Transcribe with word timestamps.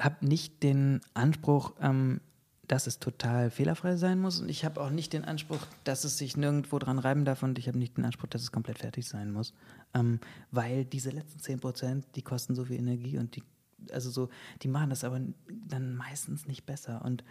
habe 0.00 0.26
nicht 0.26 0.62
den 0.62 1.00
Anspruch, 1.14 1.74
ähm, 1.80 2.20
dass 2.66 2.86
es 2.86 3.00
total 3.00 3.50
fehlerfrei 3.50 3.96
sein 3.96 4.20
muss. 4.20 4.40
Und 4.40 4.48
ich 4.48 4.64
habe 4.64 4.80
auch 4.80 4.90
nicht 4.90 5.12
den 5.12 5.24
Anspruch, 5.24 5.58
dass 5.84 6.04
es 6.04 6.18
sich 6.18 6.36
nirgendwo 6.36 6.78
dran 6.78 6.98
reiben 6.98 7.24
darf. 7.24 7.42
Und 7.42 7.58
ich 7.58 7.66
habe 7.66 7.78
nicht 7.78 7.96
den 7.96 8.04
Anspruch, 8.04 8.28
dass 8.28 8.42
es 8.42 8.52
komplett 8.52 8.78
fertig 8.78 9.08
sein 9.08 9.32
muss. 9.32 9.54
Ähm, 9.92 10.20
weil 10.50 10.84
diese 10.84 11.10
letzten 11.10 11.40
10 11.40 11.60
Prozent, 11.60 12.06
die 12.14 12.22
kosten 12.22 12.54
so 12.54 12.64
viel 12.64 12.78
Energie 12.78 13.18
und 13.18 13.34
die, 13.34 13.42
also 13.90 14.10
so, 14.10 14.28
die 14.62 14.68
machen 14.68 14.90
das 14.90 15.02
aber 15.02 15.20
dann 15.48 15.96
meistens 15.96 16.46
nicht 16.46 16.64
besser. 16.64 17.04
Und 17.04 17.24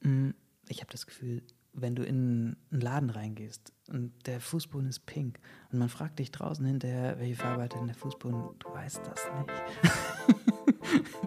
mh, 0.00 0.10
mm, 0.10 0.34
ich 0.68 0.80
habe 0.80 0.90
das 0.90 1.06
Gefühl, 1.06 1.42
wenn 1.74 1.94
du 1.94 2.02
in 2.02 2.56
einen 2.72 2.80
Laden 2.80 3.10
reingehst 3.10 3.72
und 3.88 4.12
der 4.26 4.40
Fußboden 4.40 4.88
ist 4.88 5.06
pink 5.06 5.38
und 5.70 5.78
man 5.78 5.88
fragt 5.88 6.18
dich 6.18 6.30
draußen 6.30 6.64
hinterher, 6.64 7.18
welche 7.18 7.36
Farbe 7.36 7.62
hat 7.62 7.74
denn 7.74 7.86
der 7.86 7.94
Fußboden, 7.94 8.42
du 8.58 8.68
weißt 8.72 9.02
das 9.04 9.20
nicht. 9.38 10.48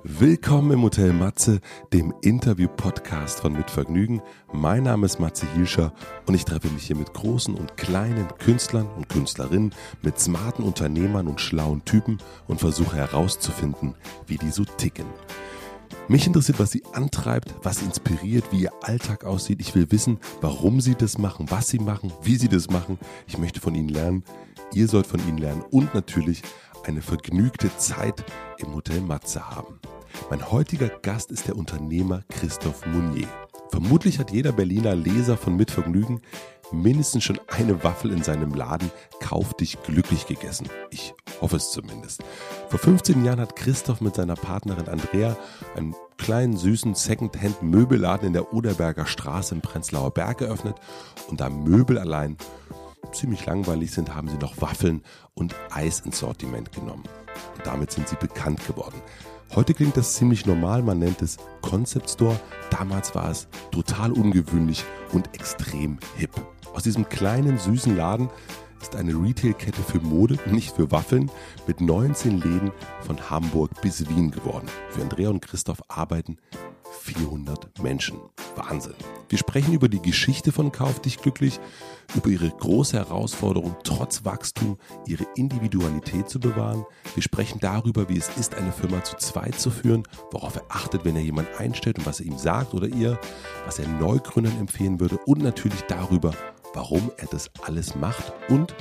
Willkommen 0.03 0.71
im 0.71 0.81
Hotel 0.81 1.13
Matze, 1.13 1.59
dem 1.93 2.13
Interview-Podcast 2.21 3.41
von 3.41 3.53
Mitvergnügen. 3.53 4.21
Mein 4.51 4.83
Name 4.83 5.05
ist 5.05 5.19
Matze 5.19 5.45
Hielscher 5.53 5.93
und 6.25 6.33
ich 6.33 6.45
treffe 6.45 6.69
mich 6.69 6.83
hier 6.83 6.95
mit 6.95 7.13
großen 7.13 7.53
und 7.53 7.77
kleinen 7.77 8.27
Künstlern 8.39 8.87
und 8.95 9.09
Künstlerinnen, 9.09 9.75
mit 10.01 10.19
smarten 10.19 10.65
Unternehmern 10.65 11.27
und 11.27 11.39
schlauen 11.39 11.85
Typen 11.85 12.17
und 12.47 12.59
versuche 12.59 12.95
herauszufinden, 12.95 13.95
wie 14.25 14.37
die 14.37 14.49
so 14.49 14.65
ticken. 14.65 15.05
Mich 16.07 16.25
interessiert, 16.25 16.59
was 16.59 16.71
sie 16.71 16.83
antreibt, 16.93 17.53
was 17.61 17.81
inspiriert, 17.81 18.45
wie 18.51 18.63
ihr 18.63 18.73
Alltag 18.81 19.23
aussieht. 19.23 19.61
Ich 19.61 19.75
will 19.75 19.91
wissen, 19.91 20.19
warum 20.41 20.81
sie 20.81 20.95
das 20.95 21.17
machen, 21.17 21.45
was 21.49 21.69
sie 21.69 21.79
machen, 21.79 22.11
wie 22.23 22.35
sie 22.35 22.49
das 22.49 22.69
machen. 22.69 22.97
Ich 23.27 23.37
möchte 23.37 23.61
von 23.61 23.75
ihnen 23.75 23.89
lernen. 23.89 24.23
Ihr 24.73 24.87
sollt 24.87 25.07
von 25.07 25.19
ihnen 25.27 25.37
lernen 25.37 25.63
und 25.69 25.93
natürlich 25.93 26.41
eine 26.85 27.01
vergnügte 27.01 27.75
Zeit 27.77 28.23
im 28.57 28.73
Hotel 28.73 29.01
Matze 29.01 29.49
haben. 29.49 29.79
Mein 30.29 30.51
heutiger 30.51 30.89
Gast 30.89 31.31
ist 31.31 31.47
der 31.47 31.55
Unternehmer 31.55 32.23
Christoph 32.29 32.85
Mounier. 32.85 33.27
Vermutlich 33.69 34.19
hat 34.19 34.31
jeder 34.31 34.51
Berliner 34.51 34.95
Leser 34.95 35.37
von 35.37 35.55
Mitvergnügen 35.55 36.21
mindestens 36.71 37.23
schon 37.23 37.39
eine 37.47 37.83
Waffel 37.83 38.11
in 38.11 38.23
seinem 38.23 38.53
Laden 38.53 38.91
Kauf 39.19 39.53
dich 39.53 39.81
glücklich 39.83 40.25
gegessen. 40.27 40.67
Ich 40.89 41.13
hoffe 41.39 41.57
es 41.57 41.71
zumindest. 41.71 42.23
Vor 42.69 42.79
15 42.79 43.23
Jahren 43.23 43.39
hat 43.39 43.55
Christoph 43.55 44.01
mit 44.01 44.15
seiner 44.15 44.35
Partnerin 44.35 44.87
Andrea 44.87 45.37
einen 45.75 45.95
kleinen 46.17 46.57
süßen 46.57 46.95
Secondhand-Möbelladen 46.95 48.27
in 48.27 48.33
der 48.33 48.53
Oderberger 48.53 49.05
Straße 49.05 49.55
im 49.55 49.61
Prenzlauer 49.61 50.11
Berg 50.11 50.39
geöffnet 50.39 50.75
und 51.29 51.39
da 51.39 51.49
Möbel 51.49 51.97
allein 51.97 52.37
ziemlich 53.11 53.45
langweilig 53.45 53.91
sind, 53.91 54.13
haben 54.15 54.27
sie 54.27 54.37
noch 54.37 54.61
Waffeln 54.61 55.03
und 55.33 55.55
Eis 55.71 56.01
ins 56.01 56.19
Sortiment 56.19 56.71
genommen. 56.71 57.03
Und 57.57 57.65
damit 57.65 57.91
sind 57.91 58.07
sie 58.07 58.15
bekannt 58.15 58.65
geworden. 58.67 59.01
Heute 59.53 59.73
klingt 59.73 59.97
das 59.97 60.13
ziemlich 60.13 60.45
normal, 60.45 60.81
man 60.81 60.99
nennt 60.99 61.21
es 61.21 61.37
Concept 61.61 62.09
Store. 62.09 62.39
Damals 62.69 63.13
war 63.15 63.29
es 63.29 63.47
total 63.71 64.13
ungewöhnlich 64.13 64.85
und 65.11 65.33
extrem 65.35 65.99
hip. 66.15 66.31
Aus 66.73 66.83
diesem 66.83 67.09
kleinen, 67.09 67.57
süßen 67.57 67.97
Laden 67.97 68.29
ist 68.81 68.95
eine 68.95 69.13
Retail-Kette 69.13 69.81
für 69.81 69.99
Mode, 69.99 70.37
nicht 70.47 70.75
für 70.75 70.91
Waffeln, 70.91 71.29
mit 71.67 71.81
19 71.81 72.41
Läden 72.41 72.71
von 73.01 73.29
Hamburg 73.29 73.81
bis 73.81 74.07
Wien 74.09 74.31
geworden. 74.31 74.67
Für 74.89 75.01
Andrea 75.01 75.29
und 75.29 75.41
Christoph 75.41 75.81
arbeiten 75.87 76.37
400 76.91 77.81
Menschen. 77.81 78.19
Wahnsinn. 78.55 78.95
Wir 79.29 79.37
sprechen 79.37 79.73
über 79.73 79.87
die 79.87 80.01
Geschichte 80.01 80.51
von 80.51 80.71
Kauf 80.71 80.99
dich 80.99 81.17
glücklich, 81.17 81.59
über 82.15 82.29
ihre 82.29 82.49
große 82.49 82.97
Herausforderung, 82.97 83.75
trotz 83.83 84.25
Wachstum 84.25 84.77
ihre 85.07 85.25
Individualität 85.35 86.29
zu 86.29 86.39
bewahren. 86.39 86.85
Wir 87.15 87.23
sprechen 87.23 87.59
darüber, 87.61 88.09
wie 88.09 88.17
es 88.17 88.29
ist, 88.37 88.55
eine 88.55 88.71
Firma 88.71 89.03
zu 89.03 89.15
zweit 89.17 89.59
zu 89.59 89.71
führen, 89.71 90.03
worauf 90.31 90.57
er 90.57 90.65
achtet, 90.69 91.05
wenn 91.05 91.15
er 91.15 91.21
jemanden 91.21 91.55
einstellt 91.57 91.97
und 91.99 92.05
was 92.05 92.19
er 92.19 92.25
ihm 92.25 92.37
sagt 92.37 92.73
oder 92.73 92.87
ihr, 92.87 93.19
was 93.65 93.79
er 93.79 93.87
Neugründern 93.87 94.59
empfehlen 94.59 94.99
würde 94.99 95.17
und 95.25 95.41
natürlich 95.41 95.81
darüber, 95.83 96.33
warum 96.73 97.11
er 97.17 97.27
das 97.27 97.49
alles 97.63 97.95
macht 97.95 98.33
und 98.49 98.75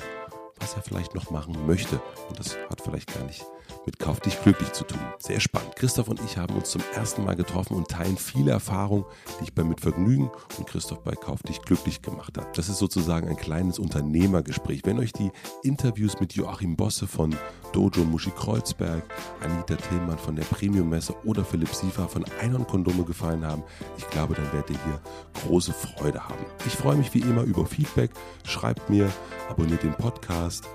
was 0.58 0.74
er 0.74 0.82
vielleicht 0.82 1.14
noch 1.14 1.30
machen 1.30 1.66
möchte. 1.66 2.00
Und 2.28 2.38
das 2.38 2.56
hat 2.68 2.80
vielleicht 2.80 3.12
gar 3.12 3.24
nicht 3.24 3.44
mit 3.86 3.98
Kauf 3.98 4.20
dich 4.20 4.40
glücklich 4.42 4.72
zu 4.72 4.84
tun. 4.84 5.00
Sehr 5.18 5.40
spannend. 5.40 5.76
Christoph 5.76 6.08
und 6.08 6.20
ich 6.24 6.36
haben 6.36 6.54
uns 6.54 6.70
zum 6.70 6.82
ersten 6.94 7.24
Mal 7.24 7.36
getroffen 7.36 7.74
und 7.74 7.88
teilen 7.88 8.16
viele 8.16 8.50
Erfahrungen, 8.50 9.04
die 9.38 9.44
ich 9.44 9.54
bei 9.54 9.64
Mitvergnügen 9.64 10.30
und 10.58 10.66
Christoph 10.66 11.02
bei 11.02 11.12
Kauf 11.12 11.42
dich 11.42 11.62
glücklich 11.62 12.02
gemacht 12.02 12.36
habe. 12.36 12.48
Das 12.54 12.68
ist 12.68 12.78
sozusagen 12.78 13.28
ein 13.28 13.36
kleines 13.36 13.78
Unternehmergespräch. 13.78 14.82
Wenn 14.84 14.98
euch 14.98 15.12
die 15.12 15.30
Interviews 15.62 16.20
mit 16.20 16.34
Joachim 16.34 16.76
Bosse 16.76 17.06
von 17.06 17.34
Dojo 17.72 18.04
Muschi 18.04 18.30
Kreuzberg, 18.30 19.02
Anita 19.42 19.76
Tillmann 19.76 20.18
von 20.18 20.36
der 20.36 20.44
Premium 20.44 20.88
Messe 20.88 21.14
oder 21.24 21.44
Philipp 21.44 21.74
Siefer 21.74 22.08
von 22.08 22.24
Einhorn 22.40 22.66
Kondome 22.66 23.04
gefallen 23.04 23.44
haben, 23.44 23.62
ich 23.96 24.08
glaube, 24.10 24.34
dann 24.34 24.52
werdet 24.52 24.70
ihr 24.70 24.84
hier 24.84 25.00
große 25.46 25.72
Freude 25.72 26.22
haben. 26.28 26.44
Ich 26.66 26.74
freue 26.74 26.96
mich 26.96 27.14
wie 27.14 27.20
immer 27.20 27.42
über 27.42 27.64
Feedback. 27.66 28.10
Schreibt 28.44 28.90
mir, 28.90 29.10
abonniert 29.48 29.82
den 29.82 29.94
Podcast, 29.94 30.68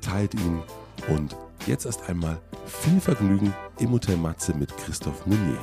teilt 0.00 0.34
ihn 0.34 0.62
und 1.08 1.36
Jetzt 1.66 1.86
erst 1.86 2.08
einmal 2.08 2.40
viel 2.66 3.00
Vergnügen 3.00 3.54
im 3.78 3.92
Hotel 3.92 4.16
Matze 4.16 4.52
mit 4.52 4.76
Christoph 4.78 5.26
Meunier. 5.26 5.60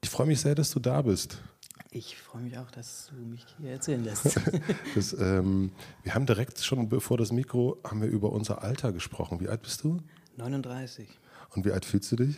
Ich 0.00 0.08
freue 0.08 0.28
mich 0.28 0.40
sehr, 0.40 0.54
dass 0.54 0.70
du 0.70 0.78
da 0.78 1.02
bist. 1.02 1.38
Ich 1.90 2.16
freue 2.16 2.42
mich 2.42 2.56
auch, 2.56 2.70
dass 2.70 3.10
du 3.10 3.16
mich 3.26 3.44
hier 3.58 3.72
erzählen 3.72 4.04
lässt. 4.04 4.38
das, 4.94 5.12
ähm, 5.14 5.72
wir 6.04 6.14
haben 6.14 6.24
direkt 6.24 6.60
schon 6.60 6.88
bevor 6.88 7.18
das 7.18 7.32
Mikro 7.32 7.80
haben 7.82 8.00
wir 8.00 8.08
über 8.08 8.30
unser 8.30 8.62
Alter 8.62 8.92
gesprochen. 8.92 9.40
Wie 9.40 9.48
alt 9.48 9.62
bist 9.62 9.82
du? 9.82 9.98
39. 10.36 11.08
Und 11.56 11.64
wie 11.64 11.72
alt 11.72 11.84
fühlst 11.84 12.12
du 12.12 12.16
dich? 12.16 12.36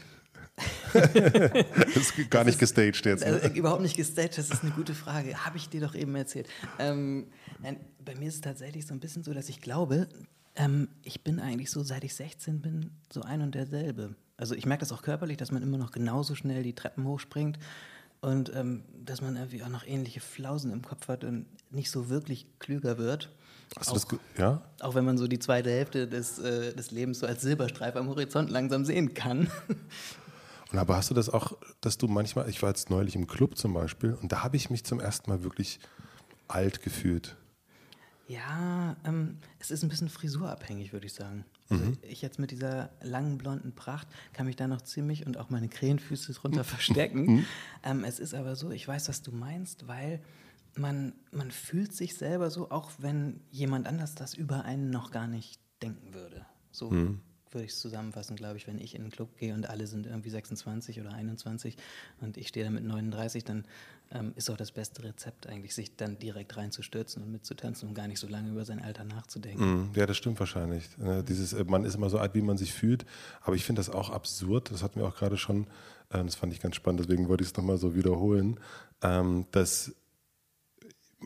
das 0.94 1.96
ist 1.96 2.30
gar 2.30 2.44
nicht 2.44 2.58
gestaged 2.58 3.04
jetzt. 3.04 3.26
Ne? 3.26 3.40
Also, 3.42 3.48
überhaupt 3.48 3.82
nicht 3.82 3.96
gestaged, 3.96 4.38
das 4.38 4.50
ist 4.50 4.62
eine 4.62 4.72
gute 4.72 4.94
Frage. 4.94 5.44
Habe 5.44 5.58
ich 5.58 5.68
dir 5.68 5.82
doch 5.82 5.94
eben 5.94 6.14
erzählt. 6.14 6.48
Ähm, 6.78 7.26
nein, 7.60 7.78
bei 8.02 8.14
mir 8.14 8.28
ist 8.28 8.36
es 8.36 8.40
tatsächlich 8.40 8.86
so 8.86 8.94
ein 8.94 9.00
bisschen 9.00 9.22
so, 9.22 9.34
dass 9.34 9.50
ich 9.50 9.60
glaube, 9.60 10.08
ähm, 10.56 10.88
ich 11.02 11.22
bin 11.22 11.40
eigentlich 11.40 11.70
so, 11.70 11.82
seit 11.82 12.04
ich 12.04 12.14
16 12.14 12.60
bin, 12.60 12.90
so 13.12 13.22
ein 13.22 13.42
und 13.42 13.54
derselbe. 13.54 14.14
Also 14.36 14.54
ich 14.54 14.66
merke 14.66 14.80
das 14.80 14.92
auch 14.92 15.02
körperlich, 15.02 15.36
dass 15.36 15.52
man 15.52 15.62
immer 15.62 15.78
noch 15.78 15.92
genauso 15.92 16.34
schnell 16.34 16.62
die 16.62 16.74
Treppen 16.74 17.04
hochspringt 17.04 17.58
und 18.20 18.54
ähm, 18.54 18.82
dass 19.04 19.20
man 19.20 19.36
irgendwie 19.36 19.62
auch 19.62 19.68
noch 19.68 19.86
ähnliche 19.86 20.20
Flausen 20.20 20.72
im 20.72 20.82
Kopf 20.82 21.08
hat 21.08 21.24
und 21.24 21.46
nicht 21.70 21.90
so 21.90 22.08
wirklich 22.08 22.46
klüger 22.58 22.98
wird. 22.98 23.30
Hast 23.76 23.88
auch, 23.88 23.94
das 23.94 24.06
ja? 24.36 24.62
auch 24.80 24.94
wenn 24.94 25.04
man 25.04 25.16
so 25.16 25.26
die 25.26 25.38
zweite 25.38 25.70
Hälfte 25.70 26.06
des, 26.06 26.38
äh, 26.38 26.74
des 26.74 26.90
Lebens 26.90 27.20
so 27.20 27.26
als 27.26 27.42
Silberstreif 27.42 27.96
am 27.96 28.08
Horizont 28.08 28.50
langsam 28.50 28.84
sehen 28.84 29.14
kann. 29.14 29.50
Und 30.72 30.78
aber 30.78 30.96
hast 30.96 31.10
du 31.10 31.14
das 31.14 31.28
auch, 31.28 31.52
dass 31.82 31.98
du 31.98 32.08
manchmal, 32.08 32.48
ich 32.48 32.62
war 32.62 32.70
jetzt 32.70 32.88
neulich 32.88 33.14
im 33.14 33.26
Club 33.26 33.58
zum 33.58 33.74
Beispiel 33.74 34.14
und 34.14 34.32
da 34.32 34.42
habe 34.42 34.56
ich 34.56 34.70
mich 34.70 34.84
zum 34.84 35.00
ersten 35.00 35.30
Mal 35.30 35.42
wirklich 35.42 35.78
alt 36.48 36.80
gefühlt. 36.80 37.36
Ja, 38.32 38.96
ähm, 39.04 39.36
es 39.58 39.70
ist 39.70 39.82
ein 39.82 39.90
bisschen 39.90 40.08
frisurabhängig, 40.08 40.92
würde 40.92 41.06
ich 41.06 41.12
sagen. 41.12 41.44
Also 41.68 41.84
mhm. 41.84 41.98
Ich 42.02 42.22
jetzt 42.22 42.38
mit 42.38 42.50
dieser 42.50 42.90
langen 43.02 43.36
blonden 43.36 43.74
Pracht 43.74 44.08
kann 44.32 44.46
mich 44.46 44.56
da 44.56 44.66
noch 44.66 44.80
ziemlich 44.80 45.26
und 45.26 45.36
auch 45.36 45.50
meine 45.50 45.68
Krähenfüße 45.68 46.32
drunter 46.32 46.64
verstecken. 46.64 47.26
Mhm. 47.26 47.46
Ähm, 47.82 48.04
es 48.04 48.18
ist 48.18 48.34
aber 48.34 48.56
so, 48.56 48.70
ich 48.70 48.88
weiß, 48.88 49.08
was 49.08 49.22
du 49.22 49.32
meinst, 49.32 49.86
weil 49.86 50.22
man, 50.74 51.12
man 51.30 51.50
fühlt 51.50 51.94
sich 51.94 52.16
selber 52.16 52.50
so, 52.50 52.70
auch 52.70 52.90
wenn 52.98 53.40
jemand 53.50 53.86
anders 53.86 54.14
das 54.14 54.32
über 54.32 54.64
einen 54.64 54.88
noch 54.90 55.10
gar 55.10 55.26
nicht 55.26 55.60
denken 55.82 56.14
würde. 56.14 56.46
So. 56.70 56.90
Mhm 56.90 57.20
würde 57.54 57.64
ich 57.64 57.72
es 57.72 57.80
zusammenfassen, 57.80 58.36
glaube 58.36 58.56
ich, 58.56 58.66
wenn 58.66 58.78
ich 58.78 58.94
in 58.94 59.02
den 59.02 59.10
Club 59.10 59.36
gehe 59.38 59.54
und 59.54 59.68
alle 59.68 59.86
sind 59.86 60.06
irgendwie 60.06 60.30
26 60.30 61.00
oder 61.00 61.12
21 61.12 61.76
und 62.20 62.36
ich 62.36 62.48
stehe 62.48 62.64
da 62.64 62.70
mit 62.70 62.84
39, 62.84 63.44
dann 63.44 63.64
ähm, 64.10 64.32
ist 64.36 64.50
auch 64.50 64.56
das 64.56 64.72
beste 64.72 65.04
Rezept 65.04 65.46
eigentlich, 65.46 65.74
sich 65.74 65.96
dann 65.96 66.18
direkt 66.18 66.56
reinzustürzen 66.56 67.22
und 67.22 67.32
mitzutanzen 67.32 67.88
und 67.88 67.94
gar 67.94 68.08
nicht 68.08 68.18
so 68.18 68.28
lange 68.28 68.50
über 68.50 68.64
sein 68.64 68.80
Alter 68.80 69.04
nachzudenken. 69.04 69.64
Mm, 69.64 69.92
ja, 69.94 70.06
das 70.06 70.16
stimmt 70.16 70.38
wahrscheinlich. 70.38 70.96
Ne, 70.98 71.24
dieses, 71.24 71.52
äh, 71.52 71.64
man 71.64 71.84
ist 71.84 71.94
immer 71.94 72.10
so 72.10 72.18
alt, 72.18 72.34
wie 72.34 72.42
man 72.42 72.58
sich 72.58 72.72
fühlt, 72.72 73.06
aber 73.40 73.56
ich 73.56 73.64
finde 73.64 73.80
das 73.80 73.90
auch 73.90 74.10
absurd, 74.10 74.70
das 74.70 74.82
hatten 74.82 75.00
wir 75.00 75.06
auch 75.06 75.16
gerade 75.16 75.38
schon, 75.38 75.66
äh, 76.10 76.22
das 76.22 76.34
fand 76.34 76.52
ich 76.52 76.60
ganz 76.60 76.76
spannend, 76.76 77.00
deswegen 77.00 77.28
wollte 77.28 77.42
ich 77.42 77.50
es 77.50 77.56
nochmal 77.56 77.78
so 77.78 77.94
wiederholen, 77.94 78.60
ähm, 79.02 79.46
dass 79.50 79.94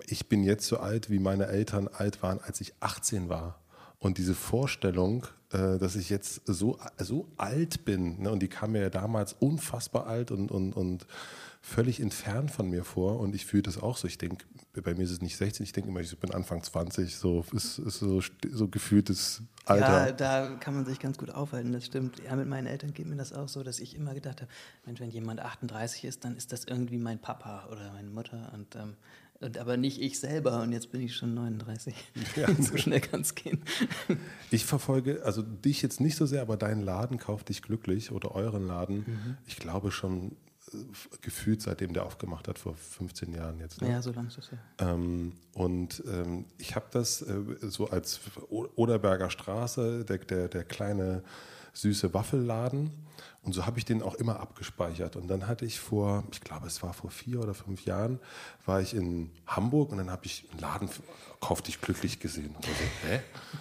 ich 0.07 0.29
bin 0.29 0.45
jetzt 0.45 0.67
so 0.67 0.79
alt, 0.79 1.11
wie 1.11 1.19
meine 1.19 1.47
Eltern 1.47 1.89
alt 1.89 2.23
waren, 2.23 2.41
als 2.41 2.61
ich 2.61 2.75
18 2.81 3.29
war. 3.29 3.61
Und 3.99 4.19
diese 4.19 4.35
Vorstellung, 4.35 5.27
dass 5.51 5.97
ich 5.97 6.11
jetzt 6.11 6.43
so, 6.47 6.79
so 6.99 7.29
alt 7.37 7.85
bin, 7.85 8.21
ne, 8.21 8.31
und 8.31 8.41
die 8.41 8.49
kam 8.49 8.73
mir 8.73 8.83
ja 8.83 8.91
damals 8.91 9.33
unfassbar 9.35 10.07
alt 10.07 10.31
und, 10.31 10.51
und, 10.51 10.73
und 10.73 11.07
völlig 11.67 12.01
entfernt 12.01 12.51
von 12.51 12.71
mir 12.71 12.85
vor. 12.85 13.19
Und 13.19 13.35
ich 13.35 13.45
fühle 13.45 13.65
das 13.65 13.83
auch 13.83 13.97
so. 13.97 14.07
Ich 14.07 14.19
denke, 14.19 14.45
bei 14.83 14.95
mir 14.95 15.03
ist 15.03 15.11
es 15.11 15.21
nicht 15.21 15.37
16, 15.37 15.65
ich 15.65 15.73
denke 15.73 15.91
immer, 15.91 16.01
ich 16.01 16.17
bin 16.19 16.33
Anfang 16.33 16.63
20, 16.63 17.17
so 17.17 17.45
ist, 17.53 17.79
ist 17.79 17.99
so, 17.99 18.21
so 18.53 18.69
gefühltes 18.69 19.43
Alter. 19.65 20.07
Ja, 20.07 20.13
da 20.13 20.57
kann 20.61 20.75
man 20.75 20.85
sich 20.85 21.01
ganz 21.01 21.19
gut 21.19 21.31
aufhalten, 21.31 21.73
das 21.73 21.85
stimmt. 21.85 22.23
Ja, 22.25 22.37
mit 22.37 22.47
meinen 22.47 22.67
Eltern 22.67 22.95
geht 22.95 23.07
mir 23.07 23.17
das 23.17 23.33
auch 23.33 23.49
so, 23.49 23.65
dass 23.65 23.81
ich 23.81 23.97
immer 23.97 24.15
gedacht 24.15 24.43
habe, 24.43 24.51
Mensch, 24.85 25.01
wenn 25.01 25.11
jemand 25.11 25.41
38 25.41 26.05
ist, 26.05 26.25
dann 26.25 26.37
ist 26.37 26.53
das 26.53 26.65
irgendwie 26.65 26.99
mein 26.99 27.19
Papa 27.19 27.67
oder 27.71 27.93
meine 27.93 28.11
Mutter. 28.11 28.53
Und 28.55 28.77
ähm, 28.77 28.95
und 29.41 29.59
aber 29.59 29.77
nicht 29.77 30.01
ich 30.01 30.19
selber 30.19 30.63
und 30.63 30.73
jetzt 30.73 30.93
bin 30.93 31.01
ich 31.01 31.15
schon 31.15 31.35
39. 31.35 31.95
Ja. 32.37 32.49
so 32.61 32.77
schnell 32.77 33.01
kann 33.01 33.21
es 33.21 33.35
gehen. 33.35 33.63
Ich 34.51 34.65
verfolge, 34.65 35.23
also 35.25 35.43
dich 35.43 35.83
jetzt 35.83 36.01
nicht 36.01 36.17
so 36.17 36.27
sehr, 36.27 36.43
aber 36.43 36.57
deinen 36.57 36.83
Laden 36.83 37.19
kauft 37.19 37.49
dich 37.49 37.63
glücklich 37.63 38.13
oder 38.13 38.35
euren 38.35 38.67
Laden, 38.67 38.99
mhm. 38.99 39.37
ich 39.47 39.57
glaube 39.57 39.91
schon 39.91 40.37
gefühlt 41.21 41.63
seitdem 41.63 41.93
der 41.93 42.05
aufgemacht 42.05 42.49
hat, 42.49 42.59
vor 42.59 42.75
15 42.75 43.33
Jahren 43.33 43.61
jetzt. 43.61 43.81
Ne? 43.81 43.91
Ja, 43.91 44.03
so 44.03 44.13
lange 44.13 44.29
ist 44.29 44.39
es 44.39 44.51
ja. 44.51 44.93
Ähm, 44.93 45.33
und 45.53 46.03
ähm, 46.07 46.47
ich 46.59 46.75
habe 46.75 46.87
das 46.91 47.23
äh, 47.23 47.41
so 47.63 47.89
als 47.89 48.21
Oderberger 48.49 49.31
Straße, 49.31 50.05
der, 50.05 50.19
der, 50.19 50.49
der 50.49 50.65
kleine 50.65 51.23
süße 51.73 52.13
Waffelladen. 52.15 52.91
Und 53.47 53.53
so 53.53 53.65
habe 53.65 53.79
ich 53.79 53.85
den 53.85 54.03
auch 54.03 54.17
immer 54.17 54.41
abgespeichert. 54.41 55.15
Und 55.15 55.29
dann 55.29 55.47
hatte 55.47 55.65
ich 55.65 55.79
vor, 55.79 56.25
ich 56.33 56.41
glaube, 56.41 56.67
es 56.67 56.83
war 56.83 56.93
vor 56.93 57.11
vier 57.11 57.41
oder 57.41 57.55
fünf 57.55 57.85
Jahren, 57.85 58.19
war 58.65 58.81
ich 58.81 58.93
in 58.93 59.31
Hamburg 59.47 59.93
und 59.93 59.99
dann 59.99 60.11
habe 60.11 60.27
ich 60.27 60.49
einen 60.51 60.61
Laden, 60.61 60.89
kauf 61.41 61.63
dich 61.63 61.81
glücklich 61.81 62.19
gesehen. 62.19 62.57
Und 62.57 62.65
so, 62.65 62.71
hä? 63.09 63.21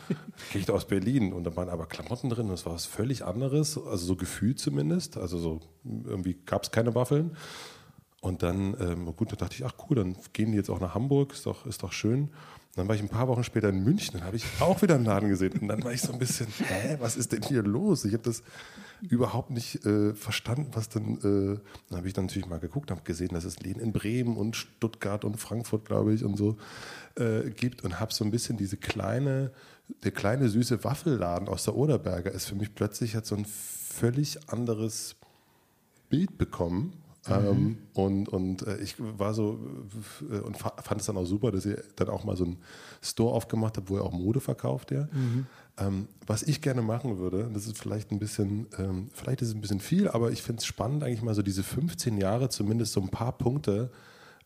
Gehe 0.51 0.61
ich 0.61 0.71
aus 0.71 0.85
Berlin? 0.85 1.33
Und 1.33 1.43
da 1.43 1.55
waren 1.55 1.69
aber 1.69 1.85
Klamotten 1.85 2.31
drin 2.31 2.47
und 2.47 2.55
es 2.55 2.65
war 2.65 2.73
was 2.73 2.87
völlig 2.87 3.23
anderes, 3.23 3.77
also 3.77 4.05
so 4.05 4.15
gefühlt 4.15 4.59
zumindest. 4.59 5.17
Also 5.17 5.37
so, 5.37 5.61
irgendwie 5.83 6.33
gab 6.47 6.63
es 6.63 6.71
keine 6.71 6.95
Waffeln. 6.95 7.37
Und 8.25 8.41
dann, 8.41 8.75
ähm, 8.79 9.15
gut, 9.15 9.31
da 9.31 9.35
dachte 9.35 9.53
ich, 9.53 9.65
ach 9.65 9.73
cool, 9.87 9.97
dann 9.97 10.15
gehen 10.33 10.49
die 10.49 10.57
jetzt 10.57 10.71
auch 10.71 10.79
nach 10.79 10.95
Hamburg, 10.95 11.33
ist 11.33 11.45
doch, 11.45 11.67
ist 11.67 11.83
doch 11.83 11.91
schön. 11.91 12.31
Dann 12.75 12.87
war 12.87 12.95
ich 12.95 13.01
ein 13.03 13.07
paar 13.07 13.27
Wochen 13.27 13.43
später 13.43 13.69
in 13.69 13.83
München, 13.83 14.13
dann 14.13 14.23
habe 14.25 14.35
ich 14.35 14.43
auch 14.61 14.81
wieder 14.81 14.95
einen 14.95 15.05
Laden 15.05 15.29
gesehen. 15.29 15.53
Und 15.59 15.67
dann 15.67 15.83
war 15.83 15.93
ich 15.93 16.01
so 16.01 16.11
ein 16.11 16.17
bisschen, 16.17 16.47
hä, 16.47 16.97
was 16.99 17.17
ist 17.17 17.33
denn 17.33 17.43
hier 17.43 17.61
los? 17.61 18.03
Ich 18.03 18.13
habe 18.13 18.23
das 18.23 18.41
überhaupt 19.01 19.51
nicht 19.51 19.85
äh, 19.85 20.15
verstanden, 20.15 20.71
was 20.73 20.89
denn. 20.89 21.17
Äh, 21.19 21.59
dann 21.89 21.97
habe 21.99 22.07
ich 22.07 22.15
dann 22.15 22.25
natürlich 22.25 22.47
mal 22.47 22.57
geguckt, 22.57 22.89
habe 22.89 23.03
gesehen, 23.03 23.29
dass 23.29 23.43
es 23.43 23.59
Läden 23.59 23.79
in 23.79 23.93
Bremen 23.93 24.37
und 24.37 24.55
Stuttgart 24.55 25.23
und 25.23 25.37
Frankfurt, 25.37 25.85
glaube 25.85 26.11
ich, 26.15 26.23
und 26.23 26.35
so 26.35 26.57
äh, 27.17 27.51
gibt 27.51 27.83
und 27.83 27.99
habe 27.99 28.11
so 28.11 28.25
ein 28.25 28.31
bisschen 28.31 28.57
diese 28.57 28.77
kleine, 28.77 29.51
der 30.03 30.11
kleine 30.11 30.49
süße 30.49 30.83
Waffelladen 30.83 31.47
aus 31.47 31.65
der 31.65 31.75
Oderberger 31.75 32.31
ist 32.31 32.47
für 32.47 32.55
mich 32.55 32.73
plötzlich 32.73 33.15
hat 33.15 33.27
so 33.27 33.35
ein 33.35 33.45
völlig 33.45 34.49
anderes 34.49 35.15
Bild 36.09 36.39
bekommen 36.39 37.04
Mhm. 37.27 37.33
Ähm, 37.33 37.77
und 37.93 38.29
und 38.29 38.67
äh, 38.67 38.77
ich 38.77 38.95
war 38.99 39.33
so 39.33 39.59
äh, 40.31 40.39
und 40.39 40.57
fand 40.57 41.01
es 41.01 41.07
dann 41.07 41.17
auch 41.17 41.25
super, 41.25 41.51
dass 41.51 41.65
ihr 41.65 41.83
dann 41.95 42.09
auch 42.09 42.23
mal 42.23 42.37
so 42.37 42.45
einen 42.45 42.57
Store 43.01 43.33
aufgemacht 43.33 43.77
habt, 43.77 43.89
wo 43.89 43.97
ihr 43.97 44.03
auch 44.03 44.11
Mode 44.11 44.39
verkauft, 44.39 44.91
ja. 44.91 45.07
Mhm. 45.11 45.47
Ähm, 45.77 46.07
was 46.25 46.43
ich 46.43 46.61
gerne 46.61 46.81
machen 46.81 47.17
würde, 47.17 47.49
das 47.53 47.67
ist 47.67 47.77
vielleicht 47.77 48.11
ein 48.11 48.19
bisschen, 48.19 48.67
ähm, 48.77 49.09
vielleicht 49.13 49.41
ist 49.41 49.49
es 49.49 49.55
ein 49.55 49.61
bisschen 49.61 49.81
viel, 49.81 50.07
aber 50.07 50.31
ich 50.31 50.41
finde 50.41 50.61
es 50.61 50.65
spannend, 50.65 51.03
eigentlich 51.03 51.21
mal 51.21 51.35
so 51.35 51.41
diese 51.41 51.63
15 51.63 52.17
Jahre, 52.17 52.49
zumindest 52.49 52.93
so 52.93 53.01
ein 53.01 53.09
paar 53.09 53.37
Punkte, 53.37 53.91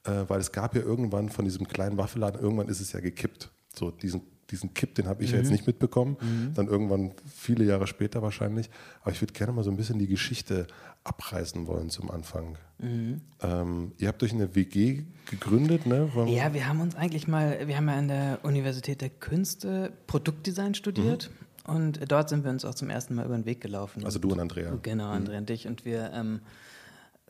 äh, 0.06 0.24
weil 0.28 0.40
es 0.40 0.52
gab 0.52 0.76
ja 0.76 0.82
irgendwann 0.82 1.30
von 1.30 1.46
diesem 1.46 1.68
kleinen 1.68 1.98
Waffelladen, 1.98 2.42
irgendwann 2.42 2.68
ist 2.68 2.80
es 2.80 2.94
ja 2.94 3.00
gekippt. 3.00 3.52
So 3.76 3.92
diesen 3.92 4.22
diesen 4.52 4.74
Kipp, 4.74 4.96
den 4.96 5.08
habe 5.08 5.24
ich 5.24 5.30
mhm. 5.30 5.34
ja 5.34 5.40
jetzt 5.40 5.48
mhm. 5.48 5.54
nicht 5.54 5.68
mitbekommen. 5.68 6.18
Mhm. 6.22 6.54
Dann 6.54 6.68
irgendwann 6.68 7.12
viele 7.34 7.66
Jahre 7.66 7.88
später 7.88 8.22
wahrscheinlich. 8.22 8.70
Aber 9.02 9.12
ich 9.12 9.22
würde 9.22 9.34
gerne 9.34 9.54
mal 9.54 9.64
so 9.64 9.72
ein 9.72 9.78
bisschen 9.78 10.00
die 10.00 10.08
Geschichte 10.08 10.68
abreißen 11.04 11.68
wollen 11.68 11.90
zum 11.90 12.12
Anfang. 12.12 12.58
Mhm. 12.80 13.22
Ähm, 13.42 13.94
ihr 13.98 14.08
habt 14.08 14.22
euch 14.24 14.34
eine 14.34 14.56
WG 14.56 15.04
gegründet, 15.30 15.86
ne? 15.86 16.10
Warum? 16.14 16.30
Ja, 16.30 16.54
wir 16.54 16.68
haben 16.68 16.82
uns 16.82 16.96
eigentlich 16.96 17.28
mal, 17.28 17.68
wir 17.68 17.78
haben 17.78 17.88
ja 17.88 17.96
an 17.96 18.08
der 18.08 18.40
Universität 18.44 19.02
der 19.02 19.10
Künste 19.10 19.92
Produktdesign 20.08 20.76
studiert. 20.76 21.30
Mhm. 21.30 21.50
Und 21.70 22.12
dort 22.12 22.30
sind 22.30 22.44
wir 22.44 22.52
uns 22.52 22.66
auch 22.66 22.74
zum 22.74 22.90
ersten 22.90 23.16
Mal 23.16 23.26
über 23.26 23.36
den 23.36 23.46
Weg 23.46 23.62
gelaufen. 23.62 24.04
Also 24.04 24.18
du 24.18 24.32
und 24.32 24.40
Andrea. 24.40 24.78
Genau, 24.82 25.10
Andrea 25.10 25.38
und 25.38 25.50
dich. 25.50 25.68
Und 25.68 25.86
wir 25.86 26.12
ähm, 26.14 26.42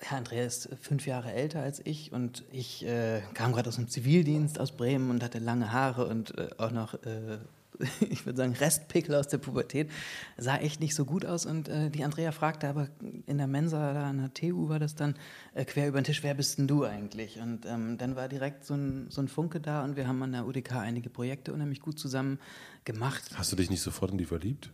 Herr 0.02 0.18
Andrea 0.18 0.46
ist 0.46 0.70
fünf 0.82 1.06
Jahre 1.06 1.32
älter 1.32 1.62
als 1.62 1.82
ich 1.86 2.12
und 2.12 2.44
ich 2.52 2.86
äh, 2.86 3.22
kam 3.34 3.52
gerade 3.52 3.70
aus 3.70 3.76
dem 3.76 3.88
Zivildienst 3.88 4.60
aus 4.60 4.72
Bremen 4.72 5.10
und 5.10 5.24
hatte 5.24 5.40
lange 5.40 5.72
Haare 5.72 6.08
und 6.08 6.38
äh, 6.38 6.50
auch 6.58 6.72
noch, 6.72 6.94
äh, 7.04 7.40
ich 8.10 8.26
würde 8.26 8.38
sagen, 8.38 8.54
Restpickel 8.54 9.16
aus 9.16 9.28
der 9.28 9.38
Pubertät. 9.38 9.92
Sah 10.38 10.58
echt 10.58 10.80
nicht 10.80 10.96
so 10.96 11.06
gut 11.06 11.26
aus 11.26 11.46
und 11.46 11.68
äh, 11.70 11.90
die 11.90 12.04
Andrea 12.04 12.32
fragte 12.32 12.68
aber 12.68 12.88
in 13.26 13.38
der 13.38 13.48
Mensa, 13.48 13.94
da 13.94 14.10
an 14.10 14.18
der 14.18 14.34
TU 14.34 14.70
war 14.70 14.80
das 14.80 14.96
dann, 14.96 15.16
äh, 15.54 15.66
quer 15.66 15.88
über 15.88 16.02
den 16.02 16.06
Tisch, 16.06 16.24
wer 16.24 16.34
bist 16.34 16.58
denn 16.58 16.68
du 16.68 16.86
eigentlich? 16.86 17.40
Und 17.40 17.66
ähm, 17.66 17.98
dann 17.98 18.16
war 18.16 18.30
direkt 18.30 18.66
so 18.66 18.76
ein, 18.76 19.08
so 19.10 19.22
ein 19.22 19.28
Funke 19.28 19.60
da 19.60 19.84
und 19.84 19.96
wir 19.96 20.08
haben 20.08 20.22
an 20.24 20.32
der 20.32 20.46
UDK 20.46 20.78
einige 20.78 21.10
Projekte 21.10 21.54
unheimlich 21.54 21.82
gut 21.82 22.00
zusammen 22.00 22.40
gemacht. 22.86 23.24
Hast 23.36 23.52
du 23.52 23.56
dich 23.56 23.70
nicht 23.70 23.82
sofort 23.82 24.12
in 24.12 24.18
die 24.18 24.26
verliebt? 24.26 24.72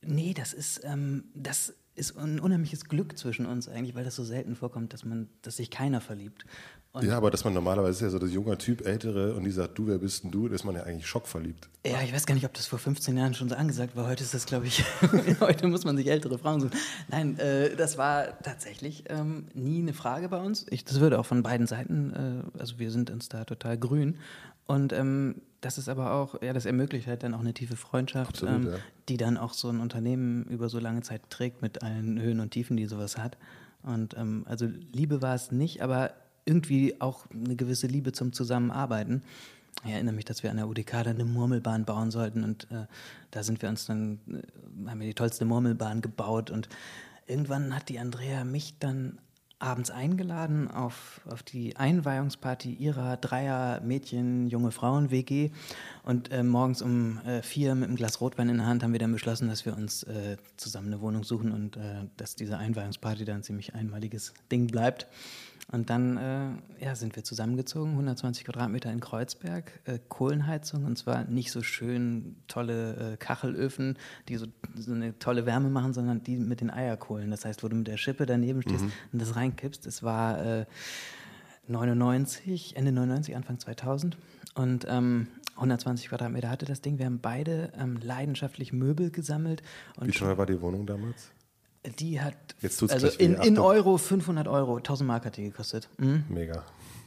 Nee, 0.00 0.34
das 0.34 0.52
ist, 0.52 0.82
ähm, 0.84 1.24
das 1.34 1.74
ist 1.98 2.16
ein 2.16 2.40
unheimliches 2.40 2.84
Glück 2.86 3.18
zwischen 3.18 3.46
uns 3.46 3.68
eigentlich, 3.68 3.94
weil 3.94 4.04
das 4.04 4.16
so 4.16 4.24
selten 4.24 4.56
vorkommt, 4.56 4.92
dass 4.92 5.04
man, 5.04 5.28
dass 5.42 5.56
sich 5.56 5.70
keiner 5.70 6.00
verliebt. 6.00 6.44
Und 6.92 7.04
ja, 7.04 7.16
aber 7.16 7.30
dass 7.30 7.44
man 7.44 7.52
normalerweise 7.52 7.92
ist 7.92 8.00
ja 8.00 8.10
so 8.10 8.18
das 8.18 8.32
junge 8.32 8.56
Typ, 8.56 8.86
ältere 8.86 9.34
und 9.34 9.44
die 9.44 9.50
sagt, 9.50 9.76
du, 9.78 9.86
wer 9.86 9.98
bist 9.98 10.24
denn 10.24 10.30
du? 10.30 10.48
Da 10.48 10.54
ist 10.54 10.64
man 10.64 10.74
ja 10.74 10.84
eigentlich 10.84 11.06
schockverliebt. 11.06 11.68
Ja, 11.86 12.00
ich 12.02 12.14
weiß 12.14 12.24
gar 12.24 12.34
nicht, 12.34 12.46
ob 12.46 12.54
das 12.54 12.66
vor 12.66 12.78
15 12.78 13.16
Jahren 13.16 13.34
schon 13.34 13.50
so 13.50 13.54
angesagt 13.54 13.94
war. 13.94 14.08
Heute 14.08 14.24
ist 14.24 14.32
das, 14.32 14.46
glaube 14.46 14.66
ich, 14.66 14.82
heute 15.40 15.68
muss 15.68 15.84
man 15.84 15.98
sich 15.98 16.08
ältere 16.08 16.38
Frauen 16.38 16.60
suchen. 16.60 16.76
Nein, 17.08 17.38
äh, 17.38 17.76
das 17.76 17.98
war 17.98 18.38
tatsächlich 18.42 19.04
ähm, 19.10 19.48
nie 19.52 19.80
eine 19.82 19.92
Frage 19.92 20.30
bei 20.30 20.40
uns. 20.40 20.66
Ich, 20.70 20.84
das 20.84 20.98
würde 20.98 21.18
auch 21.18 21.26
von 21.26 21.42
beiden 21.42 21.66
Seiten, 21.66 22.44
äh, 22.56 22.58
also 22.58 22.78
wir 22.78 22.90
sind 22.90 23.10
uns 23.10 23.28
da 23.28 23.44
total 23.44 23.76
grün. 23.76 24.18
Und 24.66 24.92
ähm, 24.92 25.42
das 25.60 25.76
ist 25.76 25.88
aber 25.88 26.12
auch, 26.12 26.40
ja, 26.42 26.52
das 26.52 26.64
ermöglicht 26.64 27.06
halt 27.06 27.22
dann 27.22 27.34
auch 27.34 27.40
eine 27.40 27.54
tiefe 27.54 27.76
Freundschaft, 27.76 28.30
Absolut, 28.30 28.54
ähm, 28.54 28.72
ja. 28.72 28.78
die 29.08 29.16
dann 29.18 29.36
auch 29.36 29.52
so 29.52 29.68
ein 29.68 29.80
Unternehmen 29.80 30.44
über 30.44 30.68
so 30.68 30.78
lange 30.78 31.02
Zeit 31.02 31.22
trägt 31.30 31.60
mit 31.60 31.82
allen 31.82 32.20
Höhen 32.20 32.40
und 32.40 32.50
Tiefen, 32.50 32.76
die 32.76 32.86
sowas 32.86 33.18
hat. 33.18 33.36
Und 33.82 34.16
ähm, 34.16 34.44
also 34.48 34.66
Liebe 34.92 35.20
war 35.22 35.34
es 35.34 35.52
nicht, 35.52 35.82
aber 35.82 36.12
irgendwie 36.48 37.00
auch 37.00 37.26
eine 37.30 37.56
gewisse 37.56 37.86
Liebe 37.86 38.12
zum 38.12 38.32
Zusammenarbeiten. 38.32 39.22
Ich 39.84 39.92
erinnere 39.92 40.14
mich, 40.14 40.24
dass 40.24 40.42
wir 40.42 40.50
an 40.50 40.56
der 40.56 40.68
UDK 40.68 41.04
dann 41.04 41.16
eine 41.16 41.24
Murmelbahn 41.24 41.84
bauen 41.84 42.10
sollten 42.10 42.42
und 42.42 42.64
äh, 42.72 42.86
da 43.30 43.42
sind 43.42 43.62
wir 43.62 43.68
uns 43.68 43.86
dann, 43.86 44.18
äh, 44.28 44.88
haben 44.88 45.00
wir 45.00 45.06
die 45.06 45.14
tollste 45.14 45.44
Murmelbahn 45.44 46.00
gebaut 46.00 46.50
und 46.50 46.68
irgendwann 47.26 47.74
hat 47.76 47.88
die 47.88 47.98
Andrea 47.98 48.44
mich 48.44 48.74
dann 48.80 49.18
abends 49.60 49.90
eingeladen 49.90 50.70
auf, 50.70 51.20
auf 51.28 51.42
die 51.42 51.76
Einweihungsparty 51.76 52.72
ihrer 52.72 53.16
Dreier 53.16 53.80
Mädchen, 53.80 54.46
junge 54.48 54.70
Frauen 54.70 55.10
WG. 55.10 55.50
Und 56.04 56.30
äh, 56.30 56.44
morgens 56.44 56.80
um 56.80 57.18
äh, 57.26 57.42
vier 57.42 57.74
mit 57.74 57.88
einem 57.88 57.96
Glas 57.96 58.20
Rotwein 58.20 58.48
in 58.48 58.58
der 58.58 58.66
Hand 58.66 58.82
haben 58.82 58.92
wir 58.92 59.00
dann 59.00 59.12
beschlossen, 59.12 59.48
dass 59.48 59.66
wir 59.66 59.76
uns 59.76 60.04
äh, 60.04 60.36
zusammen 60.56 60.88
eine 60.88 61.00
Wohnung 61.00 61.24
suchen 61.24 61.50
und 61.52 61.76
äh, 61.76 62.06
dass 62.16 62.36
diese 62.36 62.56
Einweihungsparty 62.56 63.24
dann 63.24 63.36
ein 63.38 63.42
ziemlich 63.42 63.74
einmaliges 63.74 64.32
Ding 64.50 64.68
bleibt. 64.68 65.08
Und 65.70 65.90
dann 65.90 66.16
äh, 66.16 66.84
ja, 66.84 66.94
sind 66.94 67.14
wir 67.14 67.24
zusammengezogen, 67.24 67.92
120 67.92 68.44
Quadratmeter 68.44 68.90
in 68.90 69.00
Kreuzberg, 69.00 69.80
äh, 69.84 69.98
Kohlenheizung 70.08 70.86
und 70.86 70.96
zwar 70.96 71.24
nicht 71.24 71.52
so 71.52 71.62
schön 71.62 72.36
tolle 72.48 73.12
äh, 73.12 73.16
Kachelöfen, 73.18 73.98
die 74.28 74.36
so, 74.36 74.46
so, 74.74 74.92
eine 74.92 75.18
tolle 75.18 75.44
Wärme 75.44 75.68
machen, 75.68 75.92
sondern 75.92 76.22
die 76.22 76.36
mit 76.36 76.62
den 76.62 76.70
Eierkohlen. 76.70 77.30
Das 77.30 77.44
heißt, 77.44 77.62
wo 77.62 77.68
du 77.68 77.76
mit 77.76 77.86
der 77.86 77.98
Schippe 77.98 78.24
daneben 78.24 78.62
stehst 78.62 78.84
mhm. 78.84 78.92
und 79.12 79.20
das 79.20 79.36
reinkippst. 79.36 79.86
Es 79.86 80.02
war 80.02 80.66
99, 81.66 82.74
äh, 82.74 82.78
Ende 82.78 82.92
99, 82.92 83.36
Anfang 83.36 83.58
2000 83.58 84.16
und 84.54 84.86
ähm, 84.88 85.28
120 85.56 86.08
Quadratmeter 86.08 86.48
hatte 86.48 86.64
das 86.64 86.80
Ding. 86.80 86.98
Wir 86.98 87.06
haben 87.06 87.20
beide 87.20 87.72
ähm, 87.78 87.98
leidenschaftlich 88.00 88.72
Möbel 88.72 89.10
gesammelt. 89.10 89.62
Wie 90.00 90.12
teuer 90.12 90.38
war 90.38 90.46
die 90.46 90.60
Wohnung 90.62 90.86
damals? 90.86 91.32
Die 91.98 92.20
hat 92.20 92.34
also 92.62 93.08
in, 93.08 93.34
in, 93.34 93.58
Euro 93.58 93.98
500 93.98 94.48
Euro, 94.48 94.76
1000 94.76 95.06
Mark 95.06 95.24
hat 95.24 95.36
die 95.36 95.44
gekostet. 95.44 95.88
Mhm. 95.98 96.24
Mega. 96.28 96.64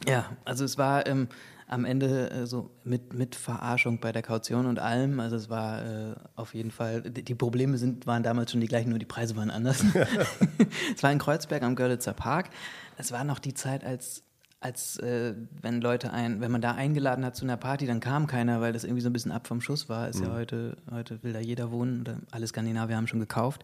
Ja, 0.08 0.26
also 0.46 0.64
es 0.64 0.78
war 0.78 1.06
ähm, 1.08 1.28
am 1.68 1.86
Ende 1.86 2.32
äh, 2.32 2.46
so 2.46 2.70
mit, 2.84 3.14
mit 3.14 3.36
Verarschung 3.36 4.00
bei 4.00 4.12
der 4.12 4.22
Kaution 4.22 4.66
und 4.66 4.80
allem. 4.80 5.20
Also 5.20 5.36
es 5.36 5.50
war 5.50 5.84
äh, 5.84 6.16
auf 6.36 6.54
jeden 6.54 6.72
Fall, 6.72 7.02
die, 7.02 7.24
die, 7.24 7.36
Probleme 7.36 7.78
sind, 7.78 8.08
waren 8.08 8.24
damals 8.24 8.52
schon 8.52 8.62
die 8.62 8.68
gleichen, 8.68 8.90
nur 8.90 9.00
die 9.00 9.06
Preise 9.06 9.36
waren 9.36 9.50
anders. 9.50 9.84
es 10.96 11.04
war 11.04 11.12
in 11.12 11.20
Kreuzberg 11.20 11.64
am 11.64 11.76
Görlitzer 11.76 12.14
Park. 12.14 12.50
Es 12.98 13.12
war 13.12 13.24
noch 13.24 13.40
die 13.40 13.54
Zeit, 13.54 13.84
als 13.84 14.24
als 14.62 14.98
äh, 14.98 15.34
wenn 15.62 15.82
Leute 15.82 16.14
ein, 16.14 16.40
wenn 16.40 16.52
man 16.52 16.62
da 16.62 16.74
eingeladen 16.74 17.26
hat 17.26 17.36
zu 17.36 17.44
einer 17.46 17.58
Party, 17.58 17.88
dann 17.88 18.00
kam 18.00 18.28
keiner, 18.28 18.62
weil 18.62 18.74
das 18.74 18.84
irgendwie 18.84 19.02
so 19.02 19.10
ein 19.10 19.14
bisschen 19.14 19.32
ab 19.32 19.48
vom 19.48 19.60
Schuss 19.60 19.90
war. 19.90 20.08
Ist 20.08 20.20
mhm. 20.20 20.28
ja 20.28 20.34
heute, 20.34 20.78
heute 20.92 21.24
will 21.24 21.34
da 21.34 21.40
jeder 21.40 21.72
wohnen 21.72 22.02
oder 22.02 22.18
alle 22.30 22.46
Skandinavier 22.46 22.96
haben 22.96 23.08
schon 23.08 23.20
gekauft. 23.20 23.64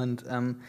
Und 0.00 0.24
ähm, 0.28 0.60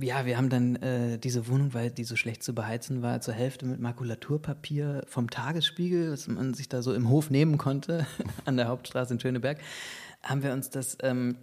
ja, 0.00 0.24
wir 0.24 0.36
haben 0.38 0.48
dann 0.48 0.76
äh, 0.76 1.18
diese 1.18 1.48
Wohnung, 1.48 1.74
weil 1.74 1.90
die 1.90 2.04
so 2.04 2.16
schlecht 2.16 2.42
zu 2.42 2.54
beheizen 2.54 3.02
war, 3.02 3.20
zur 3.20 3.34
Hälfte 3.34 3.66
mit 3.66 3.80
Makulaturpapier 3.80 5.04
vom 5.06 5.28
Tagesspiegel, 5.28 6.10
das 6.10 6.28
man 6.28 6.54
sich 6.54 6.68
da 6.68 6.82
so 6.82 6.94
im 6.94 7.08
Hof 7.08 7.30
nehmen 7.30 7.58
konnte, 7.58 8.06
an 8.44 8.56
der 8.56 8.68
Hauptstraße 8.68 9.14
in 9.14 9.20
Schöneberg, 9.20 9.58
haben 10.22 10.42
wir 10.42 10.52
uns 10.52 10.70
das, 10.70 10.96
ähm, 11.02 11.36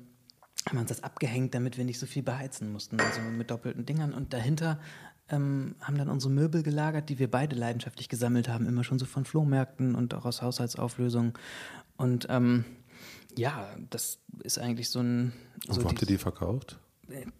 haben 0.67 0.77
wir 0.77 0.81
uns 0.81 0.89
das 0.89 1.03
abgehängt, 1.03 1.53
damit 1.53 1.77
wir 1.77 1.85
nicht 1.85 1.99
so 1.99 2.05
viel 2.05 2.23
beheizen 2.23 2.71
mussten, 2.71 2.99
also 2.99 3.21
mit 3.21 3.51
doppelten 3.51 3.85
Dingern. 3.85 4.13
Und 4.13 4.33
dahinter 4.33 4.79
ähm, 5.29 5.75
haben 5.81 5.97
dann 5.97 6.09
unsere 6.09 6.33
Möbel 6.33 6.63
gelagert, 6.63 7.09
die 7.09 7.19
wir 7.19 7.29
beide 7.29 7.55
leidenschaftlich 7.55 8.09
gesammelt 8.09 8.49
haben, 8.49 8.67
immer 8.67 8.83
schon 8.83 8.99
so 8.99 9.05
von 9.05 9.25
Flohmärkten 9.25 9.93
und 9.95 10.13
auch 10.15 10.25
aus 10.25 10.41
Haushaltsauflösungen. 10.41 11.33
Und 11.97 12.27
ähm, 12.29 12.65
ja, 13.38 13.69
das 13.89 14.19
ist 14.43 14.57
eigentlich 14.57 14.89
so 14.89 14.99
ein. 14.99 15.33
So 15.67 15.75
und 15.75 15.83
wo 15.83 15.89
habt 15.89 16.01
ihr 16.01 16.07
die 16.07 16.17
verkauft? 16.17 16.79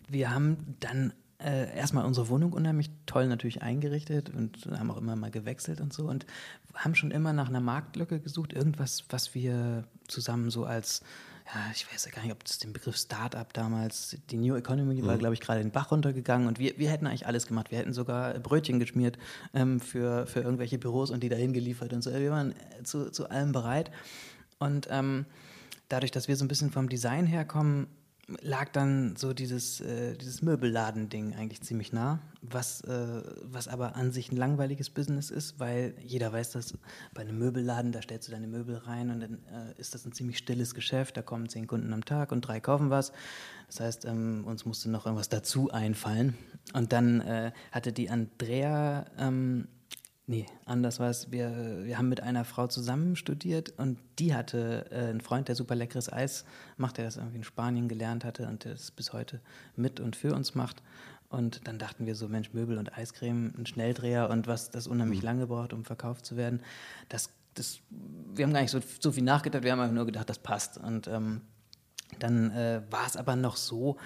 Wir 0.07 0.31
haben 0.31 0.75
dann 0.79 1.13
äh, 1.41 1.75
erstmal 1.75 2.05
unsere 2.05 2.29
Wohnung 2.29 2.53
unheimlich 2.53 2.91
toll 3.05 3.27
natürlich 3.27 3.61
eingerichtet 3.61 4.29
und 4.29 4.67
haben 4.77 4.91
auch 4.91 4.97
immer 4.97 5.15
mal 5.15 5.31
gewechselt 5.31 5.79
und 5.79 5.93
so 5.93 6.07
und 6.07 6.25
haben 6.73 6.95
schon 6.95 7.11
immer 7.11 7.33
nach 7.33 7.47
einer 7.47 7.61
Marktlücke 7.61 8.19
gesucht, 8.19 8.53
irgendwas, 8.53 9.05
was 9.09 9.33
wir 9.35 9.85
zusammen 10.07 10.49
so 10.49 10.65
als 10.65 11.01
ja, 11.53 11.71
ich 11.73 11.91
weiß 11.91 12.05
ja 12.05 12.11
gar 12.11 12.21
nicht, 12.21 12.31
ob 12.31 12.43
das 12.43 12.59
den 12.59 12.73
Begriff 12.73 12.95
Startup 12.95 13.51
damals, 13.53 14.17
die 14.29 14.38
New 14.38 14.55
Economy 14.55 15.03
war, 15.03 15.17
glaube 15.17 15.33
ich, 15.33 15.39
gerade 15.39 15.61
den 15.61 15.71
Bach 15.71 15.89
runtergegangen 15.89 16.47
und 16.47 16.59
wir, 16.59 16.77
wir 16.77 16.91
hätten 16.91 17.07
eigentlich 17.07 17.25
alles 17.25 17.47
gemacht. 17.47 17.71
Wir 17.71 17.79
hätten 17.79 17.91
sogar 17.91 18.35
Brötchen 18.35 18.77
geschmiert 18.77 19.17
ähm, 19.55 19.79
für, 19.79 20.27
für 20.27 20.41
irgendwelche 20.41 20.77
Büros 20.77 21.09
und 21.09 21.23
die 21.23 21.29
dahin 21.29 21.51
geliefert 21.51 21.91
und 21.91 22.03
so. 22.03 22.13
Wir 22.13 22.29
waren 22.29 22.53
zu, 22.83 23.11
zu 23.11 23.31
allem 23.31 23.51
bereit. 23.51 23.89
Und 24.59 24.88
ähm, 24.91 25.25
dadurch, 25.88 26.11
dass 26.11 26.27
wir 26.27 26.35
so 26.35 26.45
ein 26.45 26.49
bisschen 26.49 26.69
vom 26.69 26.88
Design 26.88 27.25
herkommen, 27.25 27.88
lag 28.41 28.69
dann 28.71 29.15
so 29.15 29.33
dieses, 29.33 29.81
äh, 29.81 30.15
dieses 30.15 30.41
Möbelladen-Ding 30.41 31.36
eigentlich 31.36 31.62
ziemlich 31.62 31.93
nah, 31.93 32.19
was, 32.41 32.81
äh, 32.81 33.21
was 33.43 33.67
aber 33.67 33.95
an 33.95 34.12
sich 34.12 34.31
ein 34.31 34.38
langweiliges 34.38 34.89
Business 34.89 35.29
ist, 35.29 35.59
weil 35.59 35.95
jeder 36.01 36.31
weiß, 36.31 36.51
dass 36.51 36.74
bei 37.13 37.21
einem 37.21 37.38
Möbelladen, 37.38 37.91
da 37.91 38.01
stellst 38.01 38.27
du 38.27 38.31
deine 38.31 38.48
Möbel 38.48 38.77
rein 38.77 39.09
und 39.09 39.19
dann 39.19 39.33
äh, 39.51 39.79
ist 39.79 39.93
das 39.93 40.05
ein 40.05 40.12
ziemlich 40.12 40.38
stilles 40.38 40.74
Geschäft, 40.74 41.17
da 41.17 41.21
kommen 41.21 41.50
zehn 41.50 41.67
Kunden 41.67 41.93
am 41.93 42.05
Tag 42.05 42.31
und 42.31 42.41
drei 42.41 42.59
kaufen 42.59 42.89
was. 42.89 43.12
Das 43.67 43.79
heißt, 43.79 44.05
ähm, 44.05 44.43
uns 44.45 44.65
musste 44.65 44.89
noch 44.89 45.05
irgendwas 45.05 45.29
dazu 45.29 45.71
einfallen. 45.71 46.36
Und 46.74 46.91
dann 46.93 47.21
äh, 47.21 47.51
hatte 47.71 47.91
die 47.91 48.09
Andrea 48.09 49.05
ähm, 49.17 49.67
Nee, 50.29 50.45
anders 50.65 51.00
war 51.00 51.09
es. 51.09 51.31
Wir, 51.31 51.79
wir 51.86 51.98
haben 51.98 52.07
mit 52.07 52.21
einer 52.21 52.45
Frau 52.45 52.67
zusammen 52.67 53.15
studiert 53.15 53.74
und 53.77 53.98
die 54.19 54.36
hatte 54.36 54.86
äh, 54.91 55.09
einen 55.09 55.21
Freund, 55.21 55.48
der 55.48 55.55
super 55.55 55.74
leckeres 55.74 56.13
Eis 56.13 56.45
macht, 56.77 56.98
der 56.98 57.05
das 57.05 57.17
irgendwie 57.17 57.38
in 57.38 57.43
Spanien 57.43 57.88
gelernt 57.88 58.24
hatte 58.24 58.48
und 58.48 58.63
der 58.63 58.74
das 58.74 58.91
bis 58.91 59.12
heute 59.12 59.41
mit 59.75 60.00
und 60.00 60.15
für 60.15 60.36
uns 60.36 60.53
macht. 60.53 60.83
Und 61.29 61.67
dann 61.67 61.79
dachten 61.79 62.05
wir 62.05 62.13
so, 62.13 62.27
Mensch, 62.27 62.53
Möbel 62.53 62.77
und 62.77 62.95
Eiscreme, 62.95 63.55
ein 63.57 63.65
Schnelldreher 63.65 64.29
und 64.29 64.45
was 64.45 64.69
das 64.69 64.86
unheimlich 64.86 65.21
mhm. 65.21 65.25
lange 65.25 65.48
braucht, 65.48 65.74
um 65.74 65.83
verkauft 65.83 66.27
zu 66.27 66.38
werden. 66.38 66.62
Das, 67.07 67.31
das, 67.55 67.79
wir 67.89 68.45
haben 68.45 68.53
gar 68.53 68.62
nicht 68.62 68.69
so, 68.69 68.81
so 69.00 69.12
viel 69.12 69.24
nachgedacht, 69.24 69.63
wir 69.63 69.71
haben 69.71 69.79
einfach 69.79 69.95
nur 69.95 70.05
gedacht, 70.05 70.29
das 70.29 70.38
passt. 70.38 70.77
Und 70.77 71.07
ähm, 71.07 71.41
dann 72.19 72.51
äh, 72.51 72.83
war 72.91 73.07
es 73.07 73.17
aber 73.17 73.36
noch 73.36 73.55
so, 73.55 73.98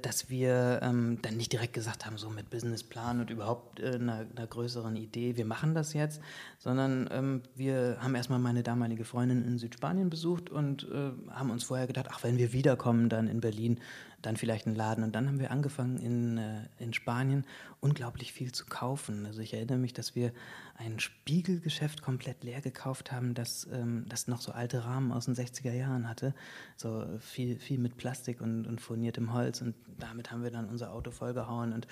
dass 0.00 0.30
wir 0.30 0.80
ähm, 0.82 1.18
dann 1.20 1.36
nicht 1.36 1.52
direkt 1.52 1.74
gesagt 1.74 2.06
haben, 2.06 2.16
so 2.16 2.30
mit 2.30 2.48
Businessplan 2.48 3.20
und 3.20 3.28
überhaupt 3.28 3.80
äh, 3.80 3.96
einer, 3.96 4.24
einer, 4.34 4.46
größeren 4.46 4.96
Idee, 4.96 5.36
wir 5.36 5.44
machen 5.44 5.74
das 5.74 5.92
jetzt, 5.92 6.22
sondern 6.58 7.06
ähm, 7.12 7.42
wir 7.54 7.98
haben 8.00 8.14
erstmal 8.14 8.38
meine 8.38 8.62
damalige 8.62 9.04
Freundin 9.04 9.44
in 9.44 9.58
Südspanien 9.58 10.08
besucht 10.08 10.48
und 10.48 10.84
äh, 10.84 11.10
haben 11.30 11.50
uns 11.50 11.64
vorher 11.64 11.86
gedacht, 11.86 12.06
ach, 12.10 12.24
wenn 12.24 12.38
wir 12.38 12.54
wiederkommen, 12.54 13.10
dann 13.10 13.28
in 13.28 13.42
Berlin, 13.42 13.78
dann 14.22 14.36
vielleicht 14.36 14.66
einen 14.66 14.76
Laden. 14.76 15.04
Und 15.04 15.14
dann 15.14 15.28
haben 15.28 15.38
wir 15.38 15.50
angefangen 15.50 15.98
in, 15.98 16.38
äh, 16.38 16.62
in 16.78 16.92
Spanien 16.92 17.44
unglaublich 17.80 18.32
viel 18.32 18.52
zu 18.52 18.66
kaufen. 18.66 19.26
Also 19.26 19.40
ich 19.40 19.54
erinnere 19.54 19.78
mich, 19.78 19.92
dass 19.92 20.14
wir 20.14 20.32
ein 20.76 20.98
Spiegelgeschäft 20.98 22.02
komplett 22.02 22.42
leer 22.42 22.60
gekauft 22.60 23.12
haben, 23.12 23.34
das, 23.34 23.68
ähm, 23.72 24.04
das 24.08 24.26
noch 24.28 24.40
so 24.40 24.52
alte 24.52 24.84
Rahmen 24.84 25.12
aus 25.12 25.26
den 25.26 25.34
60er 25.34 25.72
Jahren 25.72 26.08
hatte. 26.08 26.34
So 26.76 27.06
viel, 27.20 27.58
viel 27.58 27.78
mit 27.78 27.96
Plastik 27.96 28.40
und, 28.40 28.66
und 28.66 28.80
furniertem 28.80 29.32
Holz. 29.32 29.62
Und 29.62 29.74
damit 29.98 30.30
haben 30.30 30.42
wir 30.42 30.50
dann 30.50 30.68
unser 30.68 30.92
Auto 30.92 31.10
vollgehauen 31.10 31.72
und 31.72 31.86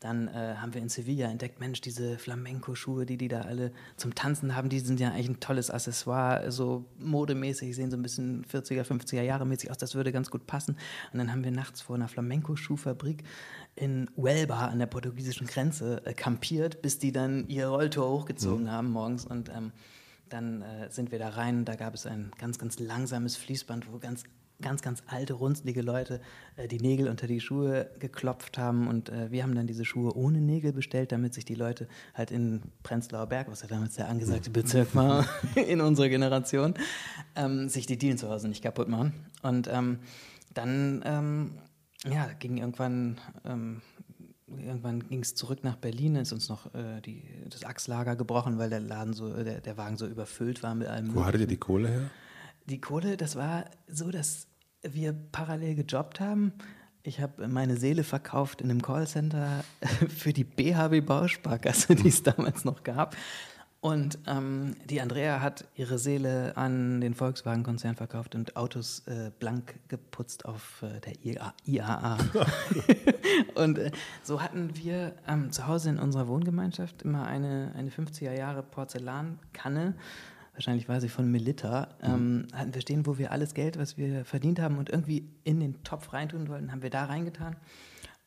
dann 0.00 0.28
äh, 0.28 0.56
haben 0.56 0.74
wir 0.74 0.82
in 0.82 0.88
Sevilla 0.88 1.30
entdeckt, 1.30 1.60
Mensch, 1.60 1.80
diese 1.80 2.18
Flamenco-Schuhe, 2.18 3.06
die 3.06 3.16
die 3.16 3.28
da 3.28 3.42
alle 3.42 3.72
zum 3.96 4.14
Tanzen 4.14 4.54
haben, 4.54 4.68
die 4.68 4.80
sind 4.80 5.00
ja 5.00 5.08
eigentlich 5.08 5.30
ein 5.30 5.40
tolles 5.40 5.70
Accessoire, 5.70 6.52
so 6.52 6.84
modemäßig, 6.98 7.74
sehen 7.74 7.90
so 7.90 7.96
ein 7.96 8.02
bisschen 8.02 8.44
40er, 8.44 8.82
50er 8.82 9.22
Jahre 9.22 9.46
mäßig 9.46 9.70
aus, 9.70 9.78
das 9.78 9.94
würde 9.94 10.12
ganz 10.12 10.30
gut 10.30 10.46
passen. 10.46 10.76
Und 11.12 11.18
dann 11.18 11.32
haben 11.32 11.42
wir 11.42 11.52
nachts 11.52 11.80
vor 11.80 11.96
einer 11.96 12.08
Flamenco-Schuhfabrik 12.08 13.24
in 13.76 14.10
Huelva 14.16 14.66
an 14.66 14.78
der 14.78 14.86
portugiesischen 14.86 15.46
Grenze 15.46 16.04
äh, 16.04 16.12
kampiert, 16.12 16.82
bis 16.82 16.98
die 16.98 17.12
dann 17.12 17.48
ihr 17.48 17.68
Rolltor 17.68 18.10
hochgezogen 18.10 18.64
mhm. 18.64 18.70
haben 18.70 18.90
morgens 18.90 19.24
und 19.24 19.48
ähm, 19.48 19.72
dann 20.28 20.62
äh, 20.62 20.90
sind 20.90 21.12
wir 21.12 21.18
da 21.18 21.30
rein. 21.30 21.64
Da 21.64 21.76
gab 21.76 21.94
es 21.94 22.06
ein 22.06 22.30
ganz, 22.38 22.58
ganz 22.58 22.78
langsames 22.78 23.36
Fließband, 23.36 23.90
wo 23.92 23.98
ganz 23.98 24.24
ganz, 24.64 24.82
ganz 24.82 25.02
alte, 25.06 25.34
runzlige 25.34 25.82
Leute 25.82 26.20
äh, 26.56 26.66
die 26.66 26.80
Nägel 26.80 27.08
unter 27.08 27.26
die 27.26 27.40
Schuhe 27.40 27.90
geklopft 27.98 28.58
haben. 28.58 28.88
Und 28.88 29.10
äh, 29.10 29.30
wir 29.30 29.42
haben 29.42 29.54
dann 29.54 29.66
diese 29.66 29.84
Schuhe 29.84 30.16
ohne 30.16 30.40
Nägel 30.40 30.72
bestellt, 30.72 31.12
damit 31.12 31.34
sich 31.34 31.44
die 31.44 31.54
Leute 31.54 31.86
halt 32.14 32.30
in 32.30 32.62
Prenzlauer 32.82 33.26
Berg, 33.26 33.50
was 33.50 33.62
ja 33.62 33.68
damals 33.68 33.94
der 33.94 34.08
angesagte 34.08 34.50
Bezirk 34.50 34.94
war 34.94 35.26
in 35.54 35.80
unserer 35.80 36.08
Generation, 36.08 36.74
ähm, 37.36 37.68
sich 37.68 37.86
die 37.86 37.98
Dielen 37.98 38.18
zu 38.18 38.28
Hause 38.30 38.48
nicht 38.48 38.62
kaputt 38.62 38.88
machen. 38.88 39.12
Und 39.42 39.68
ähm, 39.70 39.98
dann 40.54 41.02
ähm, 41.04 41.58
ja, 42.10 42.30
ging 42.38 42.56
irgendwann 42.56 43.20
ähm, 43.44 43.82
irgendwann 44.46 45.08
ging 45.08 45.20
es 45.20 45.34
zurück 45.34 45.64
nach 45.64 45.76
Berlin, 45.76 46.16
ist 46.16 46.32
uns 46.32 46.48
noch 46.48 46.72
äh, 46.74 47.00
die, 47.00 47.22
das 47.48 47.64
Achslager 47.64 48.16
gebrochen, 48.16 48.58
weil 48.58 48.70
der 48.70 48.80
Laden 48.80 49.12
so, 49.12 49.32
der, 49.42 49.60
der 49.60 49.76
Wagen 49.76 49.96
so 49.96 50.06
überfüllt 50.06 50.62
war 50.62 50.74
mit 50.74 50.88
allem. 50.88 51.14
Wo 51.14 51.24
hattet 51.24 51.42
ihr 51.42 51.46
die 51.46 51.56
Kohle 51.56 51.88
her? 51.88 52.10
Die 52.66 52.80
Kohle, 52.80 53.16
das 53.16 53.36
war 53.36 53.66
so, 53.88 54.10
dass 54.10 54.46
wir 54.92 55.14
parallel 55.32 55.74
gejobbt 55.76 56.20
haben. 56.20 56.52
Ich 57.02 57.20
habe 57.20 57.48
meine 57.48 57.76
Seele 57.76 58.02
verkauft 58.02 58.62
in 58.62 58.70
einem 58.70 58.80
Callcenter 58.80 59.64
für 60.08 60.32
die 60.32 60.44
BHW 60.44 61.00
Bausparkasse, 61.00 61.94
die 61.94 62.08
es 62.08 62.22
damals 62.22 62.64
noch 62.64 62.82
gab. 62.82 63.16
Und 63.84 64.18
ähm, 64.26 64.76
die 64.86 65.02
Andrea 65.02 65.42
hat 65.42 65.66
ihre 65.74 65.98
Seele 65.98 66.56
an 66.56 67.02
den 67.02 67.12
Volkswagen-Konzern 67.12 67.96
verkauft 67.96 68.34
und 68.34 68.56
Autos 68.56 69.00
äh, 69.00 69.30
blank 69.38 69.74
geputzt 69.88 70.46
auf 70.46 70.82
äh, 70.82 71.00
der 71.00 71.22
IAA. 71.66 72.16
und 73.56 73.76
äh, 73.76 73.90
so 74.22 74.40
hatten 74.40 74.70
wir 74.74 75.14
ähm, 75.28 75.52
zu 75.52 75.66
Hause 75.66 75.90
in 75.90 75.98
unserer 75.98 76.28
Wohngemeinschaft 76.28 77.02
immer 77.02 77.26
eine, 77.26 77.74
eine 77.76 77.90
50er 77.90 78.32
Jahre 78.32 78.62
Porzellankanne 78.62 79.92
wahrscheinlich 80.54 80.88
war 80.88 81.00
sie 81.00 81.08
von 81.08 81.30
Melita, 81.30 81.88
ähm, 82.02 82.36
mhm. 82.36 82.46
hatten 82.54 82.74
wir 82.74 82.80
stehen, 82.80 83.06
wo 83.06 83.18
wir 83.18 83.32
alles 83.32 83.54
Geld, 83.54 83.78
was 83.78 83.98
wir 83.98 84.24
verdient 84.24 84.60
haben 84.60 84.78
und 84.78 84.88
irgendwie 84.88 85.28
in 85.44 85.60
den 85.60 85.82
Topf 85.82 86.12
reintun 86.12 86.48
wollten, 86.48 86.72
haben 86.72 86.82
wir 86.82 86.90
da 86.90 87.04
reingetan. 87.04 87.56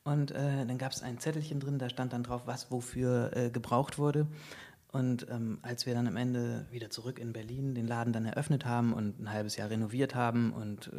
Und 0.03 0.31
äh, 0.31 0.65
dann 0.65 0.77
gab 0.77 0.93
es 0.93 1.03
ein 1.03 1.19
Zettelchen 1.19 1.59
drin, 1.59 1.79
da 1.79 1.89
stand 1.89 2.13
dann 2.13 2.23
drauf, 2.23 2.43
was 2.45 2.71
wofür 2.71 3.35
äh, 3.35 3.49
gebraucht 3.49 3.97
wurde. 3.97 4.27
Und 4.89 5.27
ähm, 5.29 5.59
als 5.63 5.85
wir 5.85 5.93
dann 5.93 6.07
am 6.07 6.15
Ende 6.15 6.65
wieder 6.71 6.89
zurück 6.89 7.19
in 7.19 7.33
Berlin 7.33 7.75
den 7.75 7.87
Laden 7.87 8.13
dann 8.13 8.25
eröffnet 8.25 8.65
haben 8.65 8.93
und 8.93 9.19
ein 9.19 9.31
halbes 9.31 9.57
Jahr 9.57 9.69
renoviert 9.69 10.15
haben 10.15 10.53
und 10.53 10.87
äh, 10.87 10.91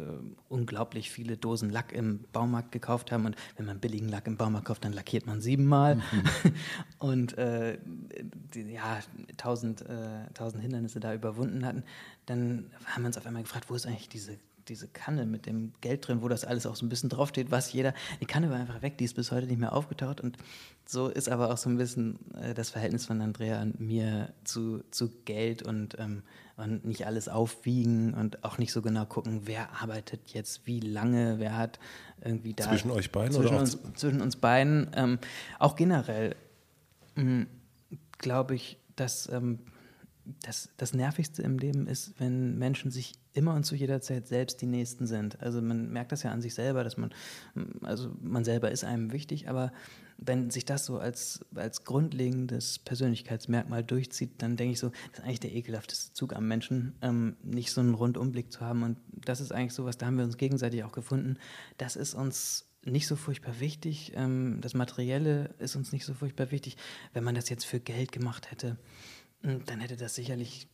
unglaublich 0.47 1.09
viele 1.09 1.37
Dosen 1.37 1.71
Lack 1.71 1.91
im 1.91 2.23
Baumarkt 2.31 2.71
gekauft 2.71 3.11
haben 3.11 3.25
und 3.25 3.35
wenn 3.57 3.65
man 3.65 3.79
billigen 3.79 4.07
Lack 4.07 4.27
im 4.27 4.37
Baumarkt 4.37 4.67
kauft, 4.67 4.85
dann 4.85 4.93
lackiert 4.93 5.25
man 5.25 5.41
siebenmal 5.41 5.95
mhm. 5.95 6.01
und 6.99 7.37
äh, 7.39 7.79
die, 8.53 8.71
ja, 8.71 8.99
tausend, 9.37 9.81
äh, 9.81 10.31
tausend 10.35 10.61
Hindernisse 10.61 10.99
da 10.99 11.13
überwunden 11.15 11.65
hatten, 11.65 11.83
dann 12.27 12.69
haben 12.85 13.01
wir 13.01 13.07
uns 13.07 13.17
auf 13.17 13.25
einmal 13.25 13.41
gefragt, 13.41 13.71
wo 13.71 13.75
ist 13.75 13.87
eigentlich 13.87 14.09
diese 14.09 14.37
diese 14.69 14.87
Kanne 14.87 15.25
mit 15.25 15.45
dem 15.45 15.73
Geld 15.81 16.07
drin, 16.07 16.21
wo 16.21 16.27
das 16.27 16.45
alles 16.45 16.65
auch 16.65 16.75
so 16.75 16.85
ein 16.85 16.89
bisschen 16.89 17.09
draufsteht, 17.09 17.51
was 17.51 17.73
jeder. 17.73 17.93
Die 18.21 18.25
Kanne 18.25 18.49
war 18.49 18.57
einfach 18.57 18.81
weg, 18.81 18.97
die 18.97 19.05
ist 19.05 19.15
bis 19.15 19.31
heute 19.31 19.47
nicht 19.47 19.59
mehr 19.59 19.73
aufgetaucht. 19.73 20.21
Und 20.21 20.37
so 20.85 21.07
ist 21.07 21.29
aber 21.29 21.51
auch 21.51 21.57
so 21.57 21.69
ein 21.69 21.77
bisschen 21.77 22.19
äh, 22.35 22.53
das 22.53 22.69
Verhältnis 22.69 23.05
von 23.05 23.21
Andrea 23.21 23.61
und 23.61 23.79
mir 23.79 24.33
zu, 24.43 24.83
zu 24.91 25.09
Geld 25.25 25.63
und, 25.63 25.97
ähm, 25.99 26.23
und 26.55 26.85
nicht 26.85 27.05
alles 27.05 27.27
aufwiegen 27.27 28.13
und 28.13 28.43
auch 28.43 28.57
nicht 28.57 28.71
so 28.71 28.81
genau 28.81 29.05
gucken, 29.05 29.41
wer 29.45 29.81
arbeitet 29.81 30.21
jetzt 30.33 30.65
wie 30.67 30.79
lange, 30.79 31.39
wer 31.39 31.57
hat 31.57 31.79
irgendwie 32.23 32.53
da. 32.53 32.65
Zwischen 32.65 32.91
euch 32.91 33.11
beiden 33.11 33.33
zwischen 33.33 33.49
oder 33.49 33.59
uns, 33.59 33.77
zwischen 33.95 34.21
uns 34.21 34.35
beiden. 34.35 34.91
Ähm, 34.93 35.19
auch 35.57 35.75
generell 35.75 36.35
hm, 37.15 37.47
glaube 38.17 38.55
ich, 38.55 38.77
dass. 38.95 39.27
Ähm, 39.29 39.59
das, 40.41 40.69
das 40.77 40.93
Nervigste 40.93 41.41
im 41.41 41.57
Leben 41.57 41.87
ist, 41.87 42.13
wenn 42.19 42.57
Menschen 42.57 42.91
sich 42.91 43.13
immer 43.33 43.53
und 43.53 43.63
zu 43.63 43.75
jeder 43.75 44.01
Zeit 44.01 44.27
selbst 44.27 44.61
die 44.61 44.65
Nächsten 44.65 45.07
sind. 45.07 45.41
Also 45.41 45.61
man 45.61 45.89
merkt 45.91 46.11
das 46.11 46.23
ja 46.23 46.31
an 46.31 46.41
sich 46.41 46.53
selber, 46.53 46.83
dass 46.83 46.97
man, 46.97 47.13
also 47.83 48.11
man 48.21 48.43
selber 48.43 48.71
ist 48.71 48.83
einem 48.83 49.11
wichtig, 49.11 49.49
aber 49.49 49.71
wenn 50.17 50.49
sich 50.49 50.65
das 50.65 50.85
so 50.85 50.99
als, 50.99 51.45
als 51.55 51.85
grundlegendes 51.85 52.79
Persönlichkeitsmerkmal 52.79 53.83
durchzieht, 53.83 54.41
dann 54.41 54.57
denke 54.57 54.73
ich 54.73 54.79
so, 54.79 54.89
das 55.11 55.19
ist 55.19 55.25
eigentlich 55.25 55.39
der 55.39 55.55
ekelhafteste 55.55 56.13
Zug 56.13 56.35
am 56.35 56.47
Menschen, 56.47 56.93
ähm, 57.01 57.37
nicht 57.43 57.71
so 57.71 57.81
einen 57.81 57.93
Rundumblick 57.93 58.51
zu 58.51 58.61
haben. 58.61 58.83
Und 58.83 58.97
das 59.11 59.39
ist 59.39 59.53
eigentlich 59.53 59.73
so 59.73 59.85
was, 59.85 59.97
da 59.97 60.07
haben 60.07 60.17
wir 60.17 60.25
uns 60.25 60.37
gegenseitig 60.37 60.83
auch 60.83 60.91
gefunden. 60.91 61.37
Das 61.77 61.95
ist 61.95 62.15
uns 62.15 62.69
nicht 62.85 63.07
so 63.07 63.15
furchtbar 63.15 63.59
wichtig. 63.59 64.13
Ähm, 64.15 64.59
das 64.61 64.73
Materielle 64.73 65.53
ist 65.59 65.75
uns 65.75 65.91
nicht 65.91 66.05
so 66.05 66.13
furchtbar 66.13 66.51
wichtig. 66.51 66.77
Wenn 67.13 67.23
man 67.23 67.35
das 67.35 67.49
jetzt 67.49 67.65
für 67.65 67.79
Geld 67.79 68.11
gemacht 68.11 68.51
hätte, 68.51 68.77
dann 69.41 69.79
hätte 69.79 69.95
das 69.95 70.15
sicherlich 70.15 70.67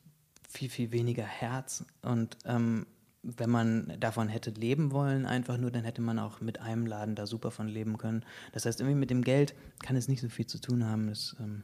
viel, 0.50 0.70
viel 0.70 0.92
weniger 0.92 1.24
Herz. 1.24 1.86
Und 2.02 2.38
ähm, 2.46 2.86
wenn 3.24 3.50
man 3.50 3.94
davon 4.00 4.28
hätte 4.28 4.52
leben 4.52 4.92
wollen, 4.92 5.26
einfach 5.26 5.58
nur, 5.58 5.72
dann 5.72 5.84
hätte 5.84 6.02
man 6.02 6.20
auch 6.20 6.42
mit 6.42 6.62
einem 6.62 6.86
Laden 6.86 7.16
da 7.16 7.26
super 7.26 7.52
von 7.52 7.68
leben 7.68 7.98
können. 7.98 8.24
Das 8.54 8.66
heißt, 8.66 8.80
irgendwie 8.80 9.00
mit 9.00 9.10
dem 9.10 9.24
Geld 9.24 9.56
kann 9.84 9.96
es 9.96 10.08
nicht 10.08 10.22
so 10.22 10.30
viel 10.30 10.46
zu 10.46 10.60
tun 10.60 10.86
haben. 10.86 11.08
Das, 11.08 11.36
ähm, 11.40 11.64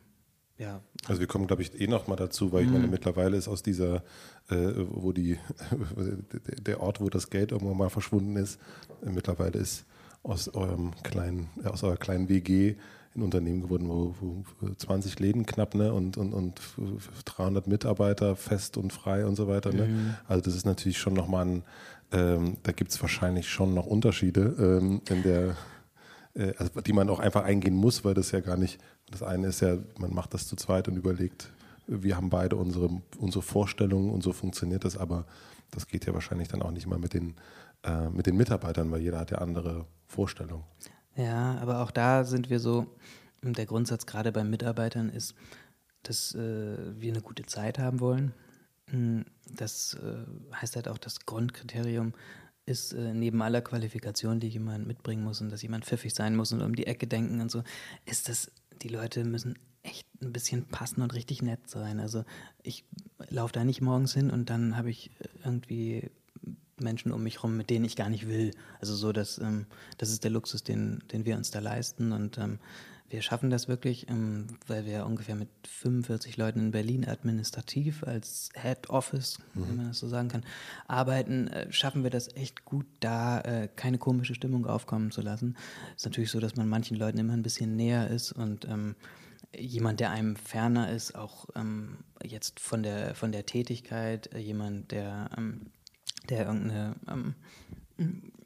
ja. 0.57 0.81
Also 1.07 1.19
wir 1.19 1.27
kommen, 1.27 1.47
glaube 1.47 1.61
ich, 1.61 1.79
eh 1.79 1.87
noch 1.87 2.07
mal 2.07 2.15
dazu, 2.15 2.51
weil 2.51 2.65
ich 2.65 2.69
meine, 2.69 2.85
mhm. 2.85 2.91
mittlerweile 2.91 3.37
ist 3.37 3.47
aus 3.47 3.63
dieser, 3.63 4.03
äh, 4.49 4.73
wo 4.89 5.11
die, 5.11 5.37
der 6.61 6.81
Ort, 6.81 6.99
wo 6.99 7.09
das 7.09 7.29
Geld 7.29 7.51
irgendwann 7.51 7.77
mal 7.77 7.89
verschwunden 7.89 8.35
ist, 8.35 8.59
äh, 9.03 9.09
mittlerweile 9.09 9.59
ist 9.59 9.85
aus 10.23 10.49
eurem 10.49 10.93
kleinen, 11.03 11.49
aus 11.63 11.83
eurer 11.83 11.97
kleinen 11.97 12.29
WG 12.29 12.75
in 13.13 13.23
Unternehmen 13.23 13.61
geworden, 13.61 13.89
wo, 13.89 14.15
wo 14.19 14.73
20 14.73 15.19
Läden 15.19 15.45
knapp 15.45 15.75
ne? 15.75 15.93
und, 15.93 16.17
und, 16.17 16.33
und 16.33 16.61
300 17.25 17.67
Mitarbeiter 17.67 18.35
fest 18.35 18.77
und 18.77 18.93
frei 18.93 19.25
und 19.25 19.35
so 19.35 19.47
weiter. 19.47 19.73
Ne? 19.73 19.87
Mhm. 19.87 20.15
Also 20.27 20.41
das 20.43 20.55
ist 20.55 20.65
natürlich 20.65 20.97
schon 20.97 21.13
nochmal 21.13 21.45
ein, 21.45 21.63
ähm, 22.13 22.57
da 22.63 22.71
gibt 22.71 22.91
es 22.91 23.01
wahrscheinlich 23.01 23.49
schon 23.49 23.73
noch 23.73 23.85
Unterschiede 23.85 24.55
ähm, 24.59 25.01
in 25.09 25.23
der, 25.23 25.57
äh, 26.35 26.53
also 26.57 26.79
die 26.79 26.93
man 26.93 27.09
auch 27.09 27.19
einfach 27.19 27.43
eingehen 27.43 27.75
muss, 27.75 28.05
weil 28.05 28.13
das 28.13 28.31
ja 28.31 28.39
gar 28.39 28.57
nicht, 28.57 28.79
das 29.09 29.23
eine 29.23 29.47
ist 29.47 29.61
ja, 29.61 29.77
man 29.97 30.13
macht 30.13 30.33
das 30.33 30.47
zu 30.47 30.55
zweit 30.55 30.87
und 30.87 30.95
überlegt, 30.95 31.51
wir 31.87 32.15
haben 32.15 32.29
beide 32.29 32.55
unsere, 32.55 32.89
unsere 33.17 33.41
Vorstellungen 33.41 34.09
und 34.09 34.23
so 34.23 34.31
funktioniert 34.31 34.85
das, 34.85 34.95
aber 34.95 35.25
das 35.71 35.87
geht 35.87 36.05
ja 36.05 36.13
wahrscheinlich 36.13 36.47
dann 36.47 36.61
auch 36.61 36.71
nicht 36.71 36.87
mal 36.87 36.99
mit 36.99 37.13
den, 37.13 37.35
äh, 37.83 38.09
mit 38.09 38.25
den 38.25 38.37
Mitarbeitern, 38.37 38.89
weil 38.91 39.01
jeder 39.01 39.19
hat 39.19 39.31
ja 39.31 39.39
andere 39.39 39.85
Vorstellungen. 40.07 40.63
Ja, 41.15 41.57
aber 41.59 41.81
auch 41.81 41.91
da 41.91 42.23
sind 42.23 42.49
wir 42.49 42.59
so, 42.59 42.87
der 43.41 43.65
Grundsatz 43.65 44.05
gerade 44.05 44.31
bei 44.31 44.43
Mitarbeitern 44.43 45.09
ist, 45.09 45.35
dass 46.03 46.33
äh, 46.35 46.77
wir 46.99 47.11
eine 47.11 47.21
gute 47.21 47.43
Zeit 47.43 47.79
haben 47.79 47.99
wollen. 47.99 48.33
Hm, 48.87 49.25
das 49.45 49.95
äh, 49.95 50.55
heißt 50.55 50.75
halt 50.75 50.87
auch, 50.87 50.97
das 50.97 51.25
Grundkriterium 51.25 52.13
ist 52.65 52.93
äh, 52.93 53.13
neben 53.13 53.41
aller 53.41 53.61
Qualifikation, 53.61 54.39
die 54.39 54.47
jemand 54.47 54.87
mitbringen 54.87 55.23
muss 55.23 55.41
und 55.41 55.51
dass 55.51 55.61
jemand 55.61 55.85
pfiffig 55.85 56.13
sein 56.13 56.35
muss 56.35 56.53
und 56.53 56.61
um 56.61 56.75
die 56.75 56.87
Ecke 56.87 57.07
denken 57.07 57.41
und 57.41 57.51
so, 57.51 57.63
ist 58.05 58.29
das, 58.29 58.51
die 58.81 58.89
Leute 58.89 59.23
müssen 59.25 59.57
echt 59.83 60.07
ein 60.21 60.31
bisschen 60.31 60.67
passen 60.67 61.01
und 61.01 61.13
richtig 61.13 61.41
nett 61.41 61.69
sein. 61.69 61.99
Also 61.99 62.23
ich 62.61 62.85
laufe 63.29 63.53
da 63.53 63.63
nicht 63.63 63.81
morgens 63.81 64.13
hin 64.13 64.29
und 64.29 64.49
dann 64.49 64.77
habe 64.77 64.89
ich 64.89 65.11
irgendwie 65.43 66.11
Menschen 66.81 67.11
um 67.11 67.23
mich 67.23 67.43
rum, 67.43 67.57
mit 67.57 67.69
denen 67.69 67.85
ich 67.85 67.95
gar 67.95 68.09
nicht 68.09 68.27
will. 68.27 68.51
Also 68.79 68.95
so, 68.95 69.11
dass 69.11 69.37
ähm, 69.37 69.65
das 69.97 70.09
ist 70.09 70.23
der 70.23 70.31
Luxus, 70.31 70.63
den, 70.63 71.03
den 71.11 71.25
wir 71.25 71.35
uns 71.37 71.51
da 71.51 71.59
leisten 71.59 72.11
und 72.11 72.37
ähm, 72.37 72.59
wir 73.11 73.21
schaffen 73.21 73.49
das 73.49 73.67
wirklich, 73.67 74.09
ähm, 74.09 74.47
weil 74.67 74.85
wir 74.85 75.05
ungefähr 75.05 75.35
mit 75.35 75.49
45 75.67 76.37
Leuten 76.37 76.59
in 76.59 76.71
Berlin 76.71 77.05
administrativ 77.05 78.03
als 78.05 78.49
Head 78.55 78.89
Office, 78.89 79.37
mhm. 79.53 79.67
wenn 79.67 79.75
man 79.75 79.87
das 79.89 79.99
so 79.99 80.07
sagen 80.07 80.29
kann, 80.29 80.45
arbeiten, 80.87 81.47
äh, 81.47 81.71
schaffen 81.73 82.03
wir 82.03 82.09
das 82.09 82.33
echt 82.35 82.63
gut, 82.63 82.85
da 83.01 83.41
äh, 83.41 83.67
keine 83.75 83.97
komische 83.97 84.33
Stimmung 84.33 84.65
aufkommen 84.65 85.11
zu 85.11 85.21
lassen. 85.21 85.57
Es 85.89 86.03
ist 86.03 86.05
natürlich 86.05 86.31
so, 86.31 86.39
dass 86.39 86.55
man 86.55 86.69
manchen 86.69 86.95
Leuten 86.95 87.17
immer 87.17 87.33
ein 87.33 87.43
bisschen 87.43 87.75
näher 87.75 88.09
ist 88.09 88.31
und 88.31 88.65
ähm, 88.65 88.95
jemand, 89.57 89.99
der 89.99 90.11
einem 90.11 90.37
ferner 90.37 90.89
ist, 90.89 91.15
auch 91.15 91.47
ähm, 91.55 91.97
jetzt 92.23 92.61
von 92.61 92.81
der, 92.81 93.15
von 93.15 93.33
der 93.33 93.45
Tätigkeit, 93.45 94.33
äh, 94.33 94.39
jemand, 94.39 94.91
der, 94.91 95.29
ähm, 95.37 95.67
der 96.29 96.45
irgendeine, 96.45 96.95
ähm, 97.07 97.35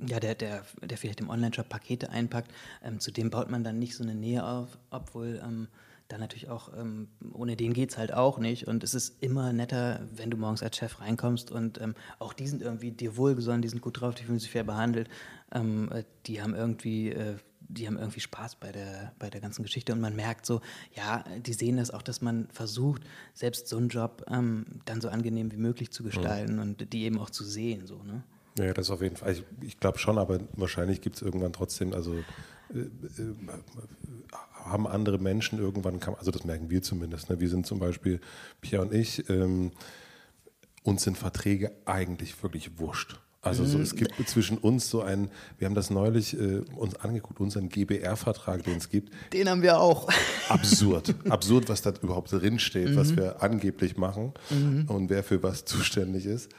ja, 0.05 0.19
der, 0.19 0.35
der, 0.35 0.63
der 0.81 0.97
vielleicht 0.97 1.21
im 1.21 1.29
Online-Shop 1.29 1.69
Pakete 1.69 2.09
einpackt, 2.09 2.51
ähm, 2.83 2.99
zu 2.99 3.11
dem 3.11 3.29
baut 3.29 3.49
man 3.49 3.63
dann 3.63 3.79
nicht 3.79 3.95
so 3.95 4.03
eine 4.03 4.15
Nähe 4.15 4.45
auf, 4.45 4.77
obwohl 4.89 5.41
ähm, 5.43 5.67
dann 6.07 6.19
natürlich 6.19 6.49
auch, 6.49 6.71
ähm, 6.77 7.07
ohne 7.33 7.55
den 7.55 7.73
geht 7.73 7.91
es 7.91 7.97
halt 7.97 8.13
auch 8.13 8.37
nicht. 8.37 8.67
Und 8.67 8.83
es 8.83 8.93
ist 8.93 9.23
immer 9.23 9.53
netter, 9.53 10.01
wenn 10.13 10.29
du 10.29 10.37
morgens 10.37 10.61
als 10.61 10.77
Chef 10.77 10.99
reinkommst 10.99 11.51
und 11.51 11.81
ähm, 11.81 11.95
auch 12.19 12.33
die 12.33 12.47
sind 12.47 12.61
irgendwie 12.61 12.91
dir 12.91 13.17
wohlgesonnen, 13.17 13.61
die 13.61 13.69
sind 13.69 13.81
gut 13.81 14.01
drauf, 14.01 14.13
die 14.13 14.23
fühlen 14.23 14.39
sich 14.39 14.51
fair 14.51 14.63
behandelt. 14.63 15.09
Ähm, 15.51 15.91
äh, 15.91 16.03
die 16.27 16.41
haben 16.41 16.53
irgendwie 16.53 17.09
äh, 17.09 17.35
die 17.67 17.87
haben 17.87 17.97
irgendwie 17.97 18.19
Spaß 18.19 18.55
bei 18.55 18.71
der, 18.71 19.13
bei 19.19 19.29
der 19.29 19.41
ganzen 19.41 19.63
Geschichte 19.63 19.93
und 19.93 20.01
man 20.01 20.15
merkt 20.15 20.45
so, 20.45 20.61
ja, 20.95 21.23
die 21.39 21.53
sehen 21.53 21.77
das 21.77 21.91
auch, 21.91 22.01
dass 22.01 22.21
man 22.21 22.47
versucht, 22.51 23.03
selbst 23.33 23.67
so 23.67 23.77
einen 23.77 23.89
Job 23.89 24.25
ähm, 24.29 24.65
dann 24.85 25.01
so 25.01 25.09
angenehm 25.09 25.51
wie 25.51 25.57
möglich 25.57 25.91
zu 25.91 26.03
gestalten 26.03 26.55
mhm. 26.55 26.61
und 26.61 26.93
die 26.93 27.03
eben 27.03 27.19
auch 27.19 27.29
zu 27.29 27.43
sehen. 27.43 27.87
So, 27.87 28.01
ne? 28.03 28.23
Ja, 28.57 28.73
das 28.73 28.89
auf 28.89 29.01
jeden 29.01 29.17
Fall. 29.17 29.33
Ich, 29.33 29.43
ich 29.61 29.79
glaube 29.79 29.99
schon, 29.99 30.17
aber 30.17 30.39
wahrscheinlich 30.53 31.01
gibt 31.01 31.17
es 31.17 31.21
irgendwann 31.21 31.53
trotzdem, 31.53 31.93
also 31.93 32.15
äh, 32.73 32.79
äh, 32.79 33.35
haben 34.53 34.87
andere 34.87 35.19
Menschen 35.19 35.59
irgendwann, 35.59 35.99
also 36.17 36.31
das 36.31 36.43
merken 36.43 36.69
wir 36.69 36.81
zumindest, 36.81 37.29
ne? 37.29 37.39
wir 37.39 37.49
sind 37.49 37.65
zum 37.65 37.79
Beispiel, 37.79 38.19
Pia 38.61 38.81
und 38.81 38.93
ich, 38.93 39.29
ähm, 39.29 39.71
uns 40.83 41.03
sind 41.03 41.17
Verträge 41.17 41.71
eigentlich 41.85 42.41
wirklich 42.43 42.79
wurscht. 42.79 43.19
Also 43.45 43.63
so, 43.63 43.79
es 43.79 43.95
gibt 43.95 44.27
zwischen 44.27 44.57
uns 44.57 44.89
so 44.89 45.01
ein, 45.01 45.29
wir 45.59 45.67
haben 45.67 45.75
das 45.75 45.91
neulich 45.91 46.35
äh, 46.39 46.63
uns 46.75 46.95
angeguckt, 46.95 47.39
unseren 47.39 47.69
GBR-Vertrag, 47.69 48.63
den 48.63 48.77
es 48.77 48.89
gibt. 48.89 49.13
Den 49.33 49.47
haben 49.47 49.61
wir 49.61 49.79
auch. 49.79 50.09
Absurd. 50.49 51.13
Absurd, 51.29 51.69
was 51.69 51.83
da 51.83 51.93
überhaupt 52.01 52.31
drinsteht, 52.31 52.89
mhm. 52.89 52.95
was 52.95 53.15
wir 53.15 53.43
angeblich 53.43 53.97
machen 53.97 54.33
mhm. 54.49 54.85
und 54.87 55.09
wer 55.11 55.23
für 55.23 55.43
was 55.43 55.63
zuständig 55.63 56.25
ist. 56.25 56.49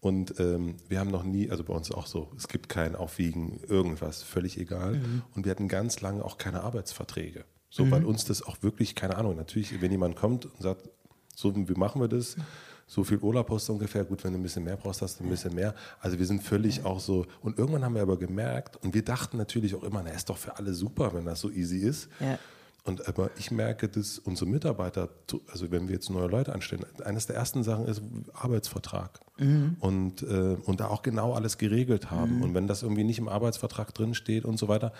Und 0.00 0.38
ähm, 0.38 0.76
wir 0.88 1.00
haben 1.00 1.10
noch 1.10 1.24
nie, 1.24 1.50
also 1.50 1.64
bei 1.64 1.74
uns 1.74 1.90
auch 1.90 2.06
so, 2.06 2.30
es 2.36 2.46
gibt 2.46 2.68
kein 2.68 2.94
Aufwiegen, 2.94 3.58
irgendwas, 3.66 4.22
völlig 4.22 4.58
egal. 4.58 4.94
Mhm. 4.94 5.22
Und 5.34 5.44
wir 5.44 5.50
hatten 5.50 5.66
ganz 5.66 6.00
lange 6.00 6.24
auch 6.24 6.38
keine 6.38 6.62
Arbeitsverträge. 6.62 7.44
So, 7.68 7.90
weil 7.90 8.02
mhm. 8.02 8.06
uns 8.06 8.24
das 8.24 8.42
auch 8.42 8.62
wirklich, 8.62 8.94
keine 8.94 9.16
Ahnung, 9.16 9.36
natürlich, 9.36 9.80
wenn 9.80 9.90
jemand 9.90 10.14
kommt 10.14 10.46
und 10.46 10.62
sagt, 10.62 10.88
so 11.34 11.54
wie 11.54 11.74
machen 11.74 12.00
wir 12.00 12.08
das, 12.08 12.36
so 12.88 13.04
viel 13.04 13.18
Urlaub 13.18 13.50
hast 13.50 13.68
du 13.68 13.74
ungefähr. 13.74 14.02
Gut, 14.02 14.24
wenn 14.24 14.32
du 14.32 14.38
ein 14.38 14.42
bisschen 14.42 14.64
mehr 14.64 14.76
brauchst, 14.76 15.02
hast 15.02 15.20
du 15.20 15.24
ein 15.24 15.30
bisschen 15.30 15.54
mehr. 15.54 15.74
Also 16.00 16.18
wir 16.18 16.24
sind 16.26 16.42
völlig 16.42 16.84
auch 16.84 16.98
so. 16.98 17.26
Und 17.42 17.58
irgendwann 17.58 17.84
haben 17.84 17.94
wir 17.94 18.02
aber 18.02 18.18
gemerkt, 18.18 18.82
und 18.82 18.94
wir 18.94 19.04
dachten 19.04 19.36
natürlich 19.36 19.74
auch 19.74 19.84
immer, 19.84 20.02
na, 20.02 20.10
ist 20.10 20.28
doch 20.28 20.38
für 20.38 20.56
alle 20.56 20.72
super, 20.72 21.12
wenn 21.12 21.26
das 21.26 21.40
so 21.40 21.50
easy 21.50 21.78
ist. 21.78 22.08
Ja. 22.18 22.38
Und 22.84 23.06
aber 23.06 23.30
ich 23.38 23.50
merke, 23.50 23.88
dass 23.88 24.18
unsere 24.18 24.48
Mitarbeiter, 24.48 25.10
also 25.52 25.70
wenn 25.70 25.88
wir 25.88 25.94
jetzt 25.94 26.08
neue 26.08 26.28
Leute 26.28 26.54
anstellen, 26.54 26.86
eines 27.04 27.26
der 27.26 27.36
ersten 27.36 27.62
Sachen 27.62 27.86
ist 27.86 28.02
Arbeitsvertrag. 28.32 29.20
Mhm. 29.38 29.76
Und, 29.80 30.22
äh, 30.22 30.56
und 30.64 30.80
da 30.80 30.88
auch 30.88 31.02
genau 31.02 31.34
alles 31.34 31.58
geregelt 31.58 32.10
haben. 32.10 32.36
Mhm. 32.36 32.42
Und 32.42 32.54
wenn 32.54 32.66
das 32.66 32.82
irgendwie 32.82 33.04
nicht 33.04 33.18
im 33.18 33.28
Arbeitsvertrag 33.28 33.92
drin 33.94 34.14
steht 34.14 34.44
und 34.44 34.58
so 34.58 34.68
weiter, 34.68 34.92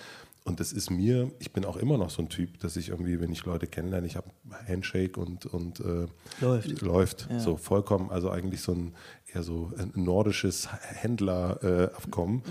und 0.45 0.61
das 0.61 0.73
ist 0.73 0.91
mir, 0.91 1.31
ich 1.41 1.53
bin 1.53 1.65
auch 1.65 1.77
immer 1.77 1.99
noch 1.99 2.11
so 2.11 2.23
ein 2.23 2.29
Typ, 2.31 2.59
dass 2.61 2.77
ich 2.77 2.89
irgendwie, 2.89 3.21
wenn 3.21 3.31
ich 3.31 3.45
Leute 3.45 3.67
kennenlerne, 3.67 4.07
ich 4.07 4.17
habe 4.17 4.31
Handshake 4.67 5.21
und, 5.21 5.47
und 5.47 5.81
äh, 5.81 6.07
läuft. 6.41 6.81
läuft. 6.81 7.29
Ja. 7.31 7.39
So 7.39 7.57
vollkommen, 7.57 8.11
also 8.11 8.31
eigentlich 8.31 8.63
so 8.63 8.73
ein 8.73 8.95
eher 9.33 9.43
so 9.43 9.71
ein 9.77 9.93
nordisches 9.95 10.69
Händlerabkommen, 10.73 12.43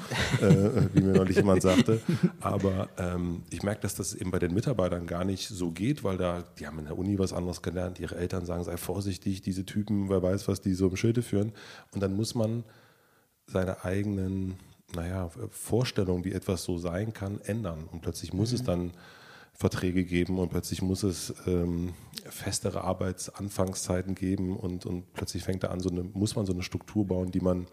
äh, 0.41 0.45
äh, 0.45 0.89
wie 0.93 1.01
mir 1.01 1.13
neulich 1.13 1.37
jemand 1.37 1.61
sagte. 1.61 2.01
Aber 2.39 2.89
ähm, 2.97 3.43
ich 3.49 3.63
merke, 3.63 3.81
dass 3.81 3.95
das 3.95 4.13
eben 4.13 4.31
bei 4.31 4.39
den 4.39 4.53
Mitarbeitern 4.53 5.07
gar 5.07 5.25
nicht 5.25 5.47
so 5.47 5.71
geht, 5.71 6.03
weil 6.03 6.17
da, 6.17 6.43
die 6.59 6.67
haben 6.67 6.79
in 6.79 6.85
der 6.85 6.97
Uni 6.97 7.17
was 7.17 7.33
anderes 7.33 7.61
gelernt, 7.61 7.99
ihre 7.99 8.15
Eltern 8.15 8.45
sagen, 8.45 8.63
sei 8.63 8.77
vorsichtig, 8.77 9.41
diese 9.41 9.65
Typen, 9.65 10.09
wer 10.09 10.21
weiß, 10.21 10.47
was 10.47 10.61
die 10.61 10.73
so 10.73 10.87
im 10.87 10.97
Schilde 10.97 11.21
führen. 11.21 11.51
Und 11.93 12.01
dann 12.01 12.15
muss 12.15 12.35
man 12.35 12.63
seine 13.47 13.83
eigenen 13.83 14.57
naja, 14.95 15.29
Vorstellungen, 15.49 16.23
wie 16.23 16.31
etwas 16.31 16.63
so 16.63 16.77
sein 16.77 17.13
kann, 17.13 17.41
ändern. 17.41 17.89
Und 17.91 18.01
plötzlich 18.01 18.33
muss 18.33 18.51
mhm. 18.51 18.55
es 18.55 18.63
dann 18.63 18.91
Verträge 19.57 20.05
geben 20.05 20.37
und 20.37 20.49
plötzlich 20.49 20.83
muss 20.83 21.01
es 21.01 21.33
ähm, 21.47 21.93
festere 22.29 22.83
Arbeitsanfangszeiten 22.83 24.13
geben 24.13 24.55
und, 24.55 24.85
und 24.85 25.11
plötzlich 25.13 25.43
fängt 25.43 25.63
da 25.63 25.69
an, 25.69 25.79
so 25.79 25.89
eine, 25.89 26.03
muss 26.03 26.35
man 26.35 26.45
so 26.45 26.53
eine 26.53 26.61
Struktur 26.61 27.07
bauen, 27.07 27.31
die 27.31 27.39
man 27.39 27.63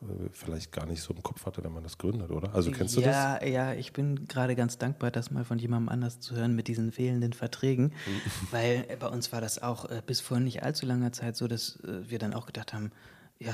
äh, 0.00 0.30
vielleicht 0.32 0.72
gar 0.72 0.86
nicht 0.86 1.02
so 1.02 1.12
im 1.12 1.22
Kopf 1.22 1.44
hatte, 1.44 1.62
wenn 1.62 1.74
man 1.74 1.82
das 1.82 1.98
gründet, 1.98 2.30
oder? 2.30 2.54
Also 2.54 2.70
kennst 2.70 2.96
du 2.96 3.02
ja, 3.02 3.36
das? 3.36 3.42
Ja, 3.42 3.48
ja, 3.48 3.74
ich 3.74 3.92
bin 3.92 4.28
gerade 4.28 4.56
ganz 4.56 4.78
dankbar, 4.78 5.10
das 5.10 5.30
mal 5.30 5.44
von 5.44 5.58
jemandem 5.58 5.90
anders 5.90 6.20
zu 6.20 6.34
hören 6.34 6.56
mit 6.56 6.68
diesen 6.68 6.90
fehlenden 6.90 7.34
Verträgen, 7.34 7.92
weil 8.50 8.86
bei 8.98 9.08
uns 9.08 9.30
war 9.30 9.42
das 9.42 9.62
auch 9.62 9.90
äh, 9.90 10.00
bis 10.06 10.20
vor 10.22 10.40
nicht 10.40 10.62
allzu 10.62 10.86
langer 10.86 11.12
Zeit 11.12 11.36
so, 11.36 11.48
dass 11.48 11.80
äh, 11.80 12.08
wir 12.08 12.18
dann 12.18 12.32
auch 12.32 12.46
gedacht 12.46 12.72
haben, 12.72 12.92
ja, 13.38 13.52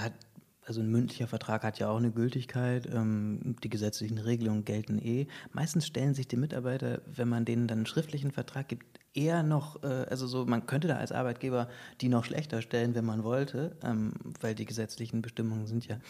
also 0.66 0.80
ein 0.80 0.90
mündlicher 0.90 1.28
Vertrag 1.28 1.62
hat 1.62 1.78
ja 1.78 1.88
auch 1.88 1.96
eine 1.96 2.10
Gültigkeit. 2.10 2.86
Ähm, 2.92 3.56
die 3.62 3.68
gesetzlichen 3.68 4.18
Regelungen 4.18 4.64
gelten 4.64 4.98
eh. 4.98 5.28
Meistens 5.52 5.86
stellen 5.86 6.12
sich 6.12 6.26
die 6.26 6.36
Mitarbeiter, 6.36 7.02
wenn 7.06 7.28
man 7.28 7.44
denen 7.44 7.68
dann 7.68 7.78
einen 7.78 7.86
schriftlichen 7.86 8.32
Vertrag 8.32 8.68
gibt, 8.68 8.84
eher 9.14 9.44
noch, 9.44 9.82
äh, 9.84 10.06
also 10.10 10.26
so, 10.26 10.44
man 10.44 10.66
könnte 10.66 10.88
da 10.88 10.96
als 10.96 11.12
Arbeitgeber 11.12 11.68
die 12.00 12.08
noch 12.08 12.24
schlechter 12.24 12.62
stellen, 12.62 12.94
wenn 12.96 13.04
man 13.04 13.22
wollte, 13.22 13.76
ähm, 13.82 14.12
weil 14.40 14.56
die 14.56 14.66
gesetzlichen 14.66 15.22
Bestimmungen 15.22 15.66
sind 15.66 15.86
ja 15.86 16.00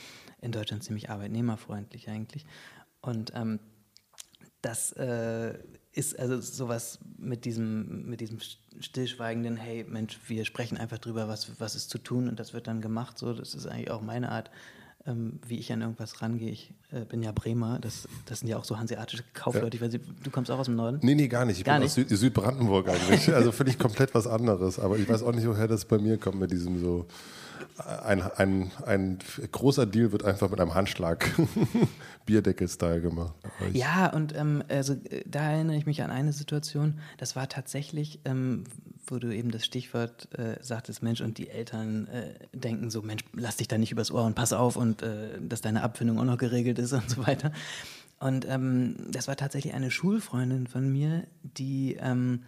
in 0.41 0.53
Deutschland 0.53 0.83
ziemlich 0.83 1.11
arbeitnehmerfreundlich 1.11 2.09
eigentlich. 2.09 2.47
Und 3.03 3.33
ähm, 3.35 3.61
das 4.63 4.93
äh, 4.93 5.59
ist 5.97 6.19
also 6.19 6.41
sowas 6.41 6.99
mit 7.19 7.47
diesem, 7.47 8.09
mit 8.09 8.21
diesem 8.21 8.39
stillschweigenden, 8.81 9.57
hey 9.57 9.85
Mensch, 9.89 10.19
wir 10.27 10.45
sprechen 10.45 10.77
einfach 10.77 10.99
drüber, 10.99 11.27
was, 11.27 11.59
was 11.59 11.75
ist 11.75 11.89
zu 11.89 11.97
tun 11.99 12.29
und 12.29 12.39
das 12.39 12.53
wird 12.53 12.67
dann 12.67 12.83
gemacht. 12.83 13.19
So, 13.19 13.33
das 13.33 13.55
ist 13.55 13.67
eigentlich 13.67 13.91
auch 13.91 14.03
meine 14.03 14.31
Art, 14.31 14.51
ähm, 15.07 15.41
wie 15.47 15.59
ich 15.59 15.73
an 15.73 15.81
irgendwas 15.81 16.21
rangehe. 16.21 16.51
Ich 16.51 16.75
äh, 16.93 17.07
bin 17.07 17.23
ja 17.23 17.33
Bremer, 17.33 17.79
das, 17.79 18.07
das 18.27 18.41
sind 18.41 18.49
ja 18.49 18.59
auch 18.59 18.65
so 18.65 18.79
hanseatische 18.79 19.25
Kaufleute. 19.33 19.79
Ja. 19.79 19.85
Weiß, 19.85 19.93
du 20.23 20.31
kommst 20.31 20.51
auch 20.51 20.59
aus 20.59 20.67
dem 20.67 20.77
Norden? 20.77 20.99
Nee, 21.03 21.15
nee, 21.15 21.29
gar 21.29 21.47
nicht. 21.47 21.59
Ich 21.59 21.65
gar 21.65 21.77
bin 21.77 21.85
nicht? 21.85 21.93
aus 21.93 21.95
Süd 21.95 22.11
Südbrandenburg 22.11 22.89
eigentlich. 22.91 23.33
also 23.35 23.51
völlig 23.51 23.79
komplett 23.79 24.15
was 24.15 24.27
anderes. 24.27 24.79
Aber 24.79 24.99
ich 24.99 25.09
weiß 25.09 25.23
auch 25.23 25.35
nicht, 25.35 25.49
woher 25.49 25.67
das 25.67 25.87
bei 25.87 25.97
mir 25.97 26.19
kommt 26.19 26.39
mit 26.39 26.51
diesem 26.51 26.79
so 26.79 27.07
ein, 27.79 28.23
ein, 28.23 28.73
ein 28.87 29.19
großer 29.53 29.87
Deal 29.87 30.13
wird 30.13 30.25
einfach 30.25 30.51
mit 30.51 30.61
einem 30.61 30.75
Handschlag 30.75 31.31
Bierdeckel-Style 32.27 33.01
gemacht. 33.01 33.35
Ja, 33.73 34.09
und 34.13 34.35
ähm, 34.35 34.63
also 34.69 34.95
äh, 34.95 35.23
da 35.27 35.51
erinnere 35.51 35.77
ich 35.77 35.87
mich 35.87 36.03
an 36.03 36.11
eine 36.11 36.33
Situation, 36.33 36.99
das 37.19 37.37
war 37.37 37.49
tatsächlich, 37.49 38.21
ähm, 38.25 38.65
wo 39.07 39.19
du 39.19 39.35
eben 39.35 39.51
das 39.51 39.65
Stichwort 39.65 40.29
äh, 40.39 40.57
sagtest, 40.63 41.03
Mensch, 41.03 41.21
und 41.21 41.39
die 41.39 41.49
Eltern 41.49 42.09
äh, 42.09 42.35
denken 42.53 42.91
so, 42.91 43.03
Mensch, 43.03 43.23
lass 43.35 43.57
dich 43.57 43.69
da 43.69 43.79
nicht 43.79 43.93
übers 43.93 44.11
Ohr 44.11 44.25
und 44.25 44.35
pass 44.35 44.53
auf 44.53 44.77
und 44.77 45.03
äh, 45.03 45.39
dass 45.41 45.61
deine 45.61 45.83
Abfindung 45.83 46.19
auch 46.19 46.25
noch 46.25 46.39
geregelt 46.39 46.79
ist 46.79 46.93
und 46.93 47.09
so 47.09 47.27
weiter. 47.27 47.53
Und 48.19 48.47
ähm, 48.49 48.97
das 49.11 49.29
war 49.29 49.37
tatsächlich 49.37 49.75
eine 49.75 49.91
Schulfreundin 49.91 50.67
von 50.67 50.91
mir, 50.91 51.25
die, 51.43 51.97
ähm, 52.01 52.43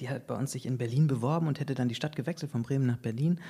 die 0.00 0.10
hat 0.10 0.26
bei 0.26 0.34
uns 0.34 0.52
sich 0.52 0.66
in 0.66 0.76
Berlin 0.76 1.06
beworben 1.06 1.48
und 1.48 1.58
hätte 1.58 1.74
dann 1.74 1.88
die 1.88 1.94
Stadt 1.94 2.14
gewechselt 2.14 2.52
von 2.52 2.62
Bremen 2.62 2.86
nach 2.86 2.98
Berlin. 2.98 3.40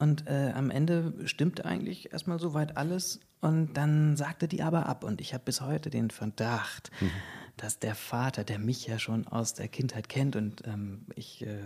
Und 0.00 0.26
äh, 0.26 0.52
am 0.54 0.70
Ende 0.70 1.12
stimmte 1.26 1.66
eigentlich 1.66 2.12
erstmal 2.12 2.40
soweit 2.40 2.78
alles. 2.78 3.20
Und 3.40 3.74
dann 3.74 4.16
sagte 4.16 4.48
die 4.48 4.62
aber 4.62 4.86
ab. 4.86 5.04
Und 5.04 5.20
ich 5.20 5.34
habe 5.34 5.44
bis 5.44 5.60
heute 5.60 5.90
den 5.90 6.10
Verdacht, 6.10 6.90
mhm. 7.00 7.10
dass 7.58 7.78
der 7.78 7.94
Vater, 7.94 8.42
der 8.42 8.58
mich 8.58 8.86
ja 8.86 8.98
schon 8.98 9.26
aus 9.26 9.52
der 9.52 9.68
Kindheit 9.68 10.08
kennt 10.08 10.36
und 10.36 10.66
ähm, 10.66 11.06
ich 11.14 11.46
äh, 11.46 11.58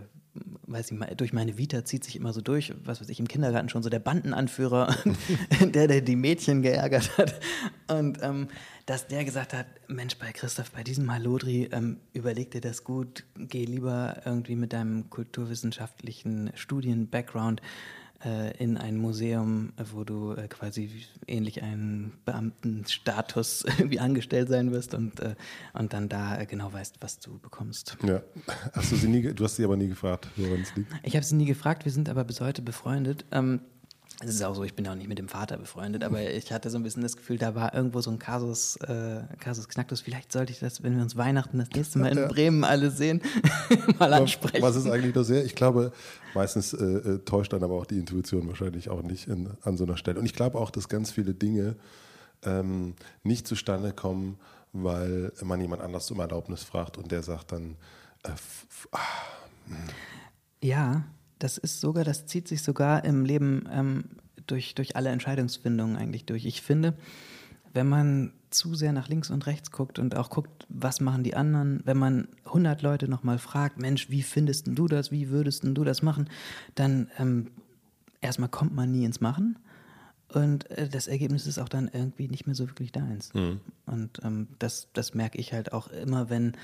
weiß 0.66 0.90
nicht, 0.90 1.20
durch 1.20 1.32
meine 1.32 1.58
Vita 1.58 1.84
zieht 1.84 2.02
sich 2.02 2.16
immer 2.16 2.32
so 2.32 2.40
durch, 2.40 2.74
was 2.82 3.00
weiß 3.00 3.08
ich, 3.08 3.20
im 3.20 3.28
Kindergarten 3.28 3.68
schon 3.68 3.84
so 3.84 3.88
der 3.88 4.00
Bandenanführer, 4.00 4.94
der, 5.60 5.86
der 5.86 6.00
die 6.00 6.16
Mädchen 6.16 6.62
geärgert 6.62 7.16
hat. 7.16 7.40
Und 7.86 8.18
ähm, 8.22 8.48
dass 8.86 9.06
der 9.06 9.24
gesagt 9.24 9.52
hat, 9.52 9.66
Mensch, 9.86 10.16
bei 10.18 10.32
Christoph, 10.32 10.72
bei 10.72 10.82
diesem 10.82 11.06
Malodri, 11.06 11.68
ähm, 11.70 12.00
überleg 12.12 12.50
dir 12.50 12.60
das 12.60 12.82
gut, 12.82 13.24
geh 13.36 13.64
lieber 13.64 14.22
irgendwie 14.24 14.56
mit 14.56 14.72
deinem 14.72 15.08
kulturwissenschaftlichen 15.08 16.50
Studien-Background 16.54 17.62
in 18.58 18.78
ein 18.78 18.96
Museum, 18.96 19.72
wo 19.92 20.04
du 20.04 20.32
äh, 20.32 20.48
quasi 20.48 20.90
ähnlich 21.26 21.62
einen 21.62 22.12
Beamtenstatus 22.24 23.64
irgendwie 23.78 24.00
angestellt 24.00 24.48
sein 24.48 24.72
wirst 24.72 24.94
und, 24.94 25.20
äh, 25.20 25.34
und 25.72 25.92
dann 25.92 26.08
da 26.08 26.40
äh, 26.40 26.46
genau 26.46 26.72
weißt, 26.72 26.96
was 27.00 27.18
du 27.18 27.38
bekommst. 27.38 27.96
Ja. 28.02 28.22
Hast 28.72 28.92
du 28.92 28.96
sie 28.96 29.08
nie, 29.08 29.22
du 29.22 29.44
hast 29.44 29.56
sie 29.56 29.64
aber 29.64 29.76
nie 29.76 29.88
gefragt, 29.88 30.28
woran 30.36 30.60
es 30.60 30.74
liegt? 30.74 30.92
Ich 31.02 31.16
habe 31.16 31.24
sie 31.24 31.36
nie 31.36 31.44
gefragt, 31.44 31.84
wir 31.84 31.92
sind 31.92 32.08
aber 32.08 32.24
bis 32.24 32.40
heute 32.40 32.62
befreundet. 32.62 33.24
Ähm, 33.30 33.60
es 34.20 34.36
ist 34.36 34.44
auch 34.44 34.54
so, 34.54 34.64
ich 34.64 34.74
bin 34.74 34.86
auch 34.86 34.94
nicht 34.94 35.08
mit 35.08 35.18
dem 35.18 35.28
Vater 35.28 35.56
befreundet, 35.56 36.04
aber 36.04 36.22
ich 36.30 36.52
hatte 36.52 36.70
so 36.70 36.78
ein 36.78 36.82
bisschen 36.82 37.02
das 37.02 37.16
Gefühl, 37.16 37.38
da 37.38 37.54
war 37.54 37.74
irgendwo 37.74 38.00
so 38.00 38.10
ein 38.10 38.18
Kasus, 38.18 38.76
äh, 38.76 39.22
Kasus 39.40 39.68
Knacktus. 39.68 40.00
Vielleicht 40.00 40.32
sollte 40.32 40.52
ich 40.52 40.60
das, 40.60 40.82
wenn 40.82 40.96
wir 40.96 41.02
uns 41.02 41.16
Weihnachten 41.16 41.58
das 41.58 41.70
nächste 41.70 41.98
Mal 41.98 42.12
in 42.12 42.18
ja. 42.18 42.28
Bremen 42.28 42.64
alle 42.64 42.90
sehen, 42.90 43.22
mal 43.98 44.12
ansprechen. 44.12 44.62
Was 44.62 44.76
ist 44.76 44.86
eigentlich 44.86 45.14
das 45.14 45.26
sehr? 45.26 45.44
Ich 45.44 45.54
glaube, 45.54 45.92
meistens 46.34 46.72
äh, 46.72 46.84
äh, 46.84 47.18
täuscht 47.24 47.52
dann 47.52 47.62
aber 47.62 47.74
auch 47.74 47.86
die 47.86 47.98
Intuition 47.98 48.46
wahrscheinlich 48.48 48.88
auch 48.88 49.02
nicht 49.02 49.28
in, 49.28 49.50
an 49.62 49.76
so 49.76 49.84
einer 49.84 49.96
Stelle. 49.96 50.20
Und 50.20 50.26
ich 50.26 50.34
glaube 50.34 50.58
auch, 50.58 50.70
dass 50.70 50.88
ganz 50.88 51.10
viele 51.10 51.34
Dinge 51.34 51.76
ähm, 52.44 52.94
nicht 53.22 53.46
zustande 53.46 53.92
kommen, 53.92 54.38
weil 54.72 55.32
man 55.42 55.60
jemand 55.60 55.82
anders 55.82 56.10
um 56.10 56.20
Erlaubnis 56.20 56.62
fragt 56.62 56.98
und 56.98 57.10
der 57.10 57.22
sagt 57.22 57.52
dann, 57.52 57.76
äh, 58.24 58.30
ah, 58.92 58.98
hm. 59.68 59.76
ja, 60.60 61.04
das 61.44 61.58
ist 61.58 61.82
sogar, 61.82 62.04
das 62.04 62.24
zieht 62.24 62.48
sich 62.48 62.62
sogar 62.62 63.04
im 63.04 63.26
Leben 63.26 63.68
ähm, 63.70 64.04
durch, 64.46 64.74
durch 64.74 64.96
alle 64.96 65.10
Entscheidungsfindungen 65.10 65.94
eigentlich 65.94 66.24
durch. 66.24 66.46
Ich 66.46 66.62
finde, 66.62 66.94
wenn 67.74 67.86
man 67.86 68.32
zu 68.48 68.74
sehr 68.74 68.94
nach 68.94 69.08
links 69.08 69.28
und 69.28 69.46
rechts 69.46 69.70
guckt 69.70 69.98
und 69.98 70.16
auch 70.16 70.30
guckt, 70.30 70.64
was 70.70 71.02
machen 71.02 71.22
die 71.22 71.36
anderen, 71.36 71.82
wenn 71.84 71.98
man 71.98 72.28
100 72.46 72.80
Leute 72.80 73.08
nochmal 73.08 73.36
fragt, 73.36 73.78
Mensch, 73.78 74.08
wie 74.08 74.22
findest 74.22 74.68
du 74.68 74.88
das, 74.88 75.12
wie 75.12 75.28
würdest 75.28 75.64
du 75.64 75.84
das 75.84 76.00
machen, 76.00 76.30
dann 76.76 77.10
ähm, 77.18 77.50
erstmal 78.22 78.48
kommt 78.48 78.74
man 78.74 78.90
nie 78.90 79.04
ins 79.04 79.20
Machen 79.20 79.58
und 80.28 80.70
äh, 80.70 80.88
das 80.88 81.08
Ergebnis 81.08 81.46
ist 81.46 81.58
auch 81.58 81.68
dann 81.68 81.90
irgendwie 81.92 82.28
nicht 82.28 82.46
mehr 82.46 82.54
so 82.54 82.66
wirklich 82.68 82.90
deins. 82.90 83.34
Mhm. 83.34 83.60
Und 83.84 84.18
ähm, 84.24 84.48
das, 84.58 84.88
das 84.94 85.12
merke 85.12 85.36
ich 85.36 85.52
halt 85.52 85.74
auch 85.74 85.88
immer, 85.88 86.30
wenn 86.30 86.56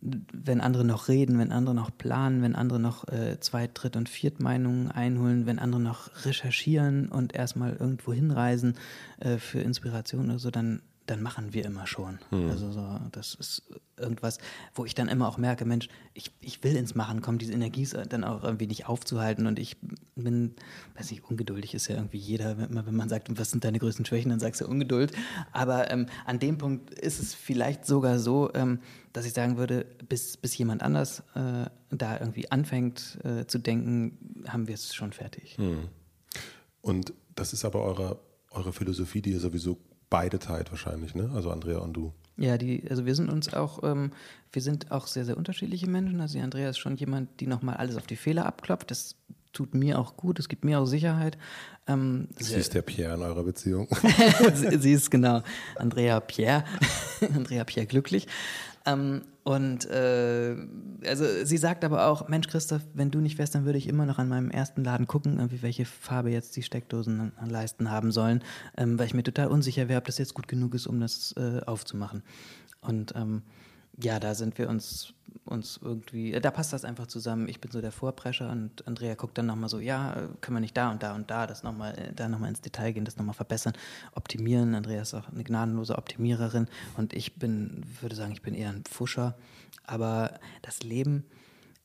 wenn 0.00 0.60
andere 0.60 0.84
noch 0.84 1.08
reden, 1.08 1.38
wenn 1.38 1.52
andere 1.52 1.74
noch 1.74 1.90
planen, 1.96 2.42
wenn 2.42 2.54
andere 2.54 2.78
noch 2.78 3.08
äh, 3.08 3.38
Zweit-, 3.40 3.72
Dritt- 3.74 3.96
und 3.96 4.08
Viertmeinungen 4.08 4.90
einholen, 4.90 5.46
wenn 5.46 5.58
andere 5.58 5.80
noch 5.80 6.10
recherchieren 6.24 7.08
und 7.08 7.34
erstmal 7.34 7.74
irgendwo 7.74 8.12
hinreisen 8.12 8.74
äh, 9.20 9.38
für 9.38 9.60
Inspiration 9.60 10.26
oder 10.30 10.38
so, 10.38 10.50
dann 10.50 10.82
dann 11.08 11.22
machen 11.22 11.54
wir 11.54 11.64
immer 11.64 11.86
schon. 11.86 12.18
Mhm. 12.30 12.50
Also 12.50 12.70
so, 12.70 13.00
das 13.12 13.34
ist 13.34 13.62
irgendwas, 13.96 14.38
wo 14.74 14.84
ich 14.84 14.94
dann 14.94 15.08
immer 15.08 15.26
auch 15.26 15.38
merke, 15.38 15.64
Mensch, 15.64 15.88
ich, 16.12 16.30
ich 16.40 16.62
will 16.62 16.76
ins 16.76 16.94
Machen 16.94 17.22
kommen, 17.22 17.38
diese 17.38 17.52
Energie 17.52 17.82
ist 17.82 17.96
dann 18.10 18.24
auch 18.24 18.44
irgendwie 18.44 18.66
nicht 18.66 18.86
aufzuhalten 18.86 19.46
und 19.46 19.58
ich 19.58 19.76
bin, 20.14 20.54
weiß 20.96 21.10
nicht, 21.10 21.24
ungeduldig 21.24 21.74
ist 21.74 21.88
ja 21.88 21.96
irgendwie 21.96 22.18
jeder, 22.18 22.58
wenn 22.58 22.72
man, 22.72 22.86
wenn 22.86 22.94
man 22.94 23.08
sagt, 23.08 23.36
was 23.38 23.50
sind 23.50 23.64
deine 23.64 23.78
größten 23.78 24.04
Schwächen, 24.04 24.30
dann 24.30 24.38
sagst 24.38 24.60
du 24.60 24.66
Ungeduld. 24.66 25.12
Aber 25.52 25.90
ähm, 25.90 26.06
an 26.26 26.38
dem 26.38 26.58
Punkt 26.58 26.90
ist 26.90 27.20
es 27.20 27.34
vielleicht 27.34 27.86
sogar 27.86 28.18
so, 28.18 28.52
ähm, 28.54 28.80
dass 29.12 29.24
ich 29.24 29.32
sagen 29.32 29.56
würde, 29.56 29.86
bis, 30.08 30.36
bis 30.36 30.56
jemand 30.58 30.82
anders 30.82 31.20
äh, 31.34 31.66
da 31.90 32.20
irgendwie 32.20 32.50
anfängt 32.50 33.18
äh, 33.24 33.46
zu 33.46 33.58
denken, 33.58 34.44
haben 34.46 34.68
wir 34.68 34.74
es 34.74 34.94
schon 34.94 35.12
fertig. 35.12 35.56
Mhm. 35.58 35.88
Und 36.82 37.14
das 37.34 37.52
ist 37.52 37.64
aber 37.64 37.82
eure, 37.82 38.20
eure 38.50 38.72
Philosophie, 38.72 39.22
die 39.22 39.32
ihr 39.32 39.40
sowieso 39.40 39.78
beide 40.10 40.38
teilt 40.38 40.70
wahrscheinlich, 40.70 41.14
ne? 41.14 41.30
Also 41.34 41.50
Andrea 41.50 41.78
und 41.78 41.92
du. 41.92 42.12
Ja, 42.36 42.56
die, 42.56 42.84
also 42.88 43.04
wir 43.04 43.14
sind 43.14 43.30
uns 43.30 43.52
auch, 43.52 43.82
ähm, 43.82 44.12
wir 44.52 44.62
sind 44.62 44.92
auch 44.92 45.06
sehr, 45.08 45.24
sehr 45.24 45.36
unterschiedliche 45.36 45.88
Menschen. 45.88 46.20
Also 46.20 46.38
die 46.38 46.44
Andrea 46.44 46.70
ist 46.70 46.78
schon 46.78 46.96
jemand, 46.96 47.40
die 47.40 47.46
nochmal 47.46 47.76
alles 47.76 47.96
auf 47.96 48.06
die 48.06 48.16
Fehler 48.16 48.46
abklopft. 48.46 48.90
Das 48.90 49.16
tut 49.52 49.74
mir 49.74 49.98
auch 49.98 50.16
gut, 50.16 50.38
es 50.38 50.48
gibt 50.48 50.64
mir 50.64 50.78
auch 50.80 50.86
Sicherheit. 50.86 51.38
Ähm, 51.86 52.28
sie 52.38 52.56
ist 52.56 52.74
der 52.74 52.82
Pierre 52.82 53.14
in 53.14 53.22
eurer 53.22 53.44
Beziehung. 53.44 53.88
sie, 54.54 54.78
sie, 54.78 54.92
ist 54.92 55.10
genau 55.10 55.42
Andrea 55.76 56.20
Pierre, 56.20 56.64
Andrea 57.34 57.64
Pierre 57.64 57.86
glücklich. 57.86 58.26
Ähm, 58.86 59.22
und 59.44 59.86
äh, 59.86 60.54
also 61.06 61.24
sie 61.44 61.56
sagt 61.56 61.82
aber 61.82 62.06
auch, 62.06 62.28
Mensch 62.28 62.48
Christoph, 62.48 62.82
wenn 62.92 63.10
du 63.10 63.20
nicht 63.20 63.38
wärst, 63.38 63.54
dann 63.54 63.64
würde 63.64 63.78
ich 63.78 63.88
immer 63.88 64.04
noch 64.04 64.18
an 64.18 64.28
meinem 64.28 64.50
ersten 64.50 64.84
Laden 64.84 65.06
gucken, 65.06 65.38
irgendwie 65.38 65.62
welche 65.62 65.86
Farbe 65.86 66.30
jetzt 66.30 66.54
die 66.56 66.62
Steckdosen 66.62 67.32
an 67.36 67.48
Leisten 67.48 67.90
haben 67.90 68.12
sollen, 68.12 68.44
ähm, 68.76 68.98
weil 68.98 69.06
ich 69.06 69.14
mir 69.14 69.22
total 69.22 69.48
unsicher 69.48 69.88
wäre, 69.88 69.98
ob 69.98 70.04
das 70.04 70.18
jetzt 70.18 70.34
gut 70.34 70.48
genug 70.48 70.74
ist, 70.74 70.86
um 70.86 71.00
das 71.00 71.34
äh, 71.38 71.60
aufzumachen. 71.64 72.22
Und 72.82 73.14
ähm, 73.16 73.42
ja, 74.00 74.20
da 74.20 74.34
sind 74.34 74.58
wir 74.58 74.68
uns, 74.68 75.12
uns 75.44 75.80
irgendwie, 75.82 76.32
da 76.32 76.50
passt 76.50 76.72
das 76.72 76.84
einfach 76.84 77.06
zusammen. 77.06 77.48
Ich 77.48 77.60
bin 77.60 77.70
so 77.70 77.80
der 77.80 77.90
Vorprescher 77.90 78.50
und 78.50 78.86
Andrea 78.86 79.14
guckt 79.14 79.36
dann 79.38 79.46
nochmal 79.46 79.68
so, 79.68 79.80
ja, 79.80 80.28
können 80.40 80.56
wir 80.56 80.60
nicht 80.60 80.76
da 80.76 80.90
und 80.90 81.02
da 81.02 81.14
und 81.14 81.30
da 81.30 81.46
das 81.46 81.62
nochmal, 81.62 81.98
äh, 81.98 82.12
da 82.14 82.28
nochmal 82.28 82.50
ins 82.50 82.60
Detail 82.60 82.92
gehen, 82.92 83.04
das 83.04 83.16
nochmal 83.16 83.34
verbessern, 83.34 83.72
optimieren. 84.14 84.74
Andrea 84.74 85.02
ist 85.02 85.14
auch 85.14 85.28
eine 85.28 85.42
gnadenlose 85.42 85.98
Optimiererin 85.98 86.68
und 86.96 87.12
ich 87.12 87.36
bin, 87.36 87.82
würde 88.00 88.14
sagen, 88.14 88.32
ich 88.32 88.42
bin 88.42 88.54
eher 88.54 88.70
ein 88.70 88.84
Pfuscher. 88.84 89.36
Aber 89.84 90.38
das 90.62 90.82
Leben 90.82 91.24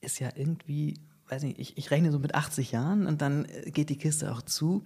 ist 0.01 0.19
ja 0.19 0.29
irgendwie, 0.35 0.99
weiß 1.29 1.43
nicht, 1.43 1.59
ich, 1.59 1.77
ich 1.77 1.89
rechne 1.89 2.11
so 2.11 2.19
mit 2.19 2.35
80 2.35 2.71
Jahren 2.71 3.07
und 3.07 3.21
dann 3.21 3.45
äh, 3.45 3.71
geht 3.71 3.89
die 3.89 3.97
Kiste 3.97 4.31
auch 4.31 4.41
zu 4.41 4.83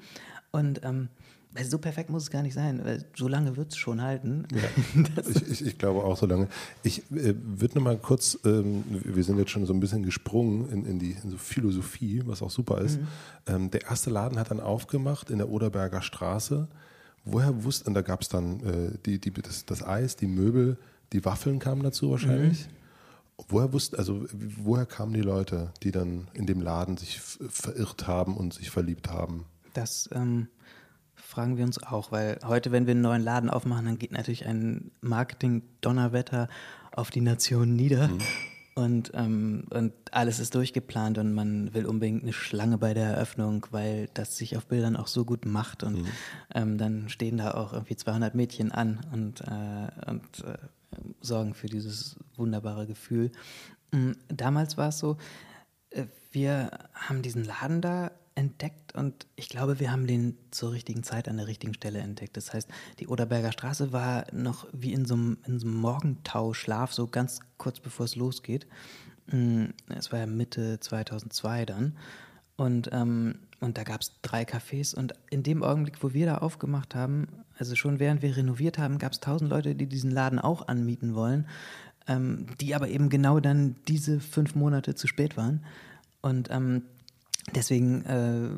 und 0.52 0.82
ähm, 0.84 1.10
also 1.56 1.72
so 1.72 1.78
perfekt 1.80 2.10
muss 2.10 2.24
es 2.24 2.32
gar 2.32 2.44
nicht 2.44 2.54
sein, 2.54 2.84
weil 2.84 3.04
so 3.16 3.28
lange 3.28 3.58
wird 3.58 3.72
es 3.72 3.78
schon 3.78 4.02
halten. 4.02 4.48
Ja, 4.54 5.04
ich, 5.30 5.50
ich, 5.50 5.66
ich, 5.66 5.78
glaube 5.78 6.04
auch 6.04 6.18
so 6.18 6.26
lange. 6.26 6.48
Ich 6.84 7.00
äh, 7.12 7.34
würde 7.36 7.76
noch 7.76 7.84
mal 7.84 7.98
kurz, 7.98 8.38
ähm, 8.46 8.84
wir 8.90 9.24
sind 9.24 9.38
jetzt 9.38 9.52
schon 9.52 9.66
so 9.66 9.74
ein 9.74 9.80
bisschen 9.80 10.04
gesprungen 10.04 10.70
in, 10.70 10.86
in 10.86 11.00
die 11.00 11.12
in 11.12 11.30
so 11.30 11.38
Philosophie, 11.38 12.22
was 12.26 12.42
auch 12.42 12.52
super 12.52 12.80
ist. 12.82 13.00
Mhm. 13.00 13.08
Ähm, 13.48 13.72
der 13.72 13.86
erste 13.86 14.10
Laden 14.10 14.38
hat 14.38 14.52
dann 14.52 14.60
aufgemacht 14.60 15.30
in 15.30 15.38
der 15.38 15.50
Oderberger 15.50 16.02
Straße. 16.02 16.68
Woher 17.26 17.64
wusste, 17.64 17.86
und 17.86 17.94
da 17.94 18.02
gab 18.02 18.22
es 18.22 18.30
dann 18.30 18.60
äh, 18.62 18.98
die, 19.06 19.20
die, 19.20 19.32
das, 19.32 19.66
das, 19.66 19.84
Eis, 19.84 20.16
die 20.16 20.28
Möbel, 20.28 20.78
die 21.12 21.26
Waffeln 21.26 21.60
kamen 21.60 21.84
dazu 21.84 22.12
wahrscheinlich. 22.12 22.68
Mhm. 22.68 22.72
Woher 23.50 23.74
wussten, 23.74 23.98
also 23.98 24.26
woher 24.32 24.86
kamen 24.86 25.14
die 25.14 25.22
Leute, 25.22 25.72
die 25.84 25.92
dann 25.92 26.28
in 26.34 26.46
dem 26.46 26.62
Laden 26.62 26.98
sich 26.98 27.20
verirrt 27.20 28.08
haben 28.08 28.36
und 28.36 28.54
sich 28.54 28.72
verliebt 28.72 29.10
haben? 29.10 29.46
Das 29.74 30.10
ähm 30.14 30.48
fragen 31.38 31.56
wir 31.56 31.66
uns 31.66 31.84
auch, 31.84 32.12
weil 32.12 32.40
heute, 32.48 32.72
wenn 32.72 32.88
wir 32.88 32.94
einen 32.94 33.02
neuen 33.02 33.22
Laden 33.22 33.52
aufmachen, 33.52 33.86
dann 33.86 34.00
geht 34.00 34.12
natürlich 34.12 34.48
ein 34.48 34.90
Marketing-Donnerwetter 35.02 36.48
auf 36.92 37.12
die 37.12 37.22
Nation 37.22 37.76
nieder. 37.76 38.08
Mhm. 38.08 38.18
Und, 38.74 39.12
ähm, 39.14 39.66
und 39.70 39.94
alles 40.10 40.40
ist 40.40 40.56
durchgeplant 40.56 41.20
und 41.20 41.36
man 41.36 41.76
will 41.76 41.86
unbedingt 41.86 42.24
eine 42.24 42.34
Schlange 42.34 42.80
bei 42.80 42.96
der 42.96 43.10
Eröffnung, 43.10 43.68
weil 43.70 44.10
das 44.16 44.36
sich 44.36 44.58
auf 44.58 44.66
Bildern 44.66 44.96
auch 44.96 45.06
so 45.06 45.26
gut 45.26 45.46
macht. 45.46 45.84
Und 45.84 46.02
mhm. 46.02 46.08
ähm, 46.56 46.78
dann 46.80 47.08
stehen 47.08 47.38
da 47.38 47.52
auch 47.52 47.72
irgendwie 47.72 47.96
200 47.96 48.34
Mädchen 48.34 48.72
an 48.72 49.06
und, 49.14 49.42
äh, 49.42 50.10
und 50.10 50.44
äh, 50.44 50.58
sorgen 51.22 51.54
für 51.54 51.68
dieses 51.68 52.16
wunderbare 52.36 52.88
Gefühl. 52.88 53.32
Mm, 53.92 54.14
damals 54.28 54.76
war 54.76 54.90
es 54.90 54.98
so, 54.98 55.18
äh, 55.92 56.06
wir 56.32 56.72
haben 56.96 57.22
diesen 57.22 57.44
Laden 57.44 57.82
da 57.82 58.10
entdeckt 58.38 58.94
und 58.94 59.26
ich 59.36 59.50
glaube, 59.50 59.80
wir 59.80 59.92
haben 59.92 60.06
den 60.06 60.38
zur 60.52 60.72
richtigen 60.72 61.04
Zeit 61.04 61.28
an 61.28 61.38
der 61.38 61.48
richtigen 61.48 61.74
Stelle 61.74 62.00
entdeckt. 62.00 62.38
Das 62.38 62.54
heißt, 62.54 62.70
die 63.00 63.08
Oderberger 63.08 63.52
Straße 63.52 63.92
war 63.92 64.26
noch 64.32 64.68
wie 64.72 64.94
in 64.94 65.06
so 65.06 65.16
einem, 65.16 65.38
in 65.46 65.60
so 65.60 65.68
einem 65.68 65.78
Morgentau-Schlaf, 65.78 66.94
so 66.94 67.08
ganz 67.08 67.40
kurz 67.58 67.80
bevor 67.80 68.06
es 68.06 68.16
losgeht. 68.16 68.68
Mm, 69.32 69.66
es 69.90 70.12
war 70.12 70.20
ja 70.20 70.28
Mitte 70.28 70.80
2002 70.80 71.66
dann. 71.66 71.98
Und, 72.56 72.90
ähm, 72.92 73.40
und 73.60 73.78
da 73.78 73.84
gab 73.84 74.02
es 74.02 74.14
drei 74.22 74.44
Cafés 74.44 74.96
und 74.96 75.14
in 75.30 75.42
dem 75.42 75.64
Augenblick, 75.64 76.04
wo 76.04 76.14
wir 76.14 76.28
da 76.28 76.38
aufgemacht 76.38 76.94
haben, 76.96 77.28
also 77.58 77.76
schon 77.76 78.00
während 78.00 78.22
wir 78.22 78.38
renoviert 78.38 78.78
haben, 78.78 79.00
gab 79.00 79.14
es 79.14 79.20
tausend 79.20 79.50
Leute, 79.50 79.74
die 79.74 79.88
diesen 79.88 80.12
Laden 80.12 80.38
auch 80.38 80.68
anmieten 80.68 81.16
wollen, 81.16 81.48
ähm, 82.08 82.46
die 82.62 82.76
aber 82.76 82.88
eben 82.88 83.10
genau 83.10 83.40
dann 83.40 83.76
diese 83.88 84.20
fünf 84.20 84.54
Monate 84.54 84.94
zu 84.94 85.08
spät 85.08 85.38
waren. 85.38 85.66
Und 86.22 86.50
ähm, 86.52 86.84
deswegen 87.56 88.06
äh, 88.06 88.50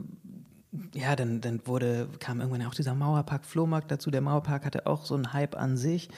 ja, 0.93 1.15
dann, 1.15 1.41
dann 1.41 1.65
wurde, 1.65 2.07
kam 2.19 2.41
irgendwann 2.41 2.67
auch 2.67 2.75
dieser 2.75 2.93
Mauerpark 2.93 3.43
Flohmarkt 3.45 3.89
dazu. 3.91 4.11
Der 4.11 4.21
Mauerpark 4.21 4.65
hatte 4.65 4.85
auch 4.85 5.03
so 5.05 5.15
einen 5.15 5.33
Hype 5.33 5.55
an 5.55 5.77
sich. 5.77 6.09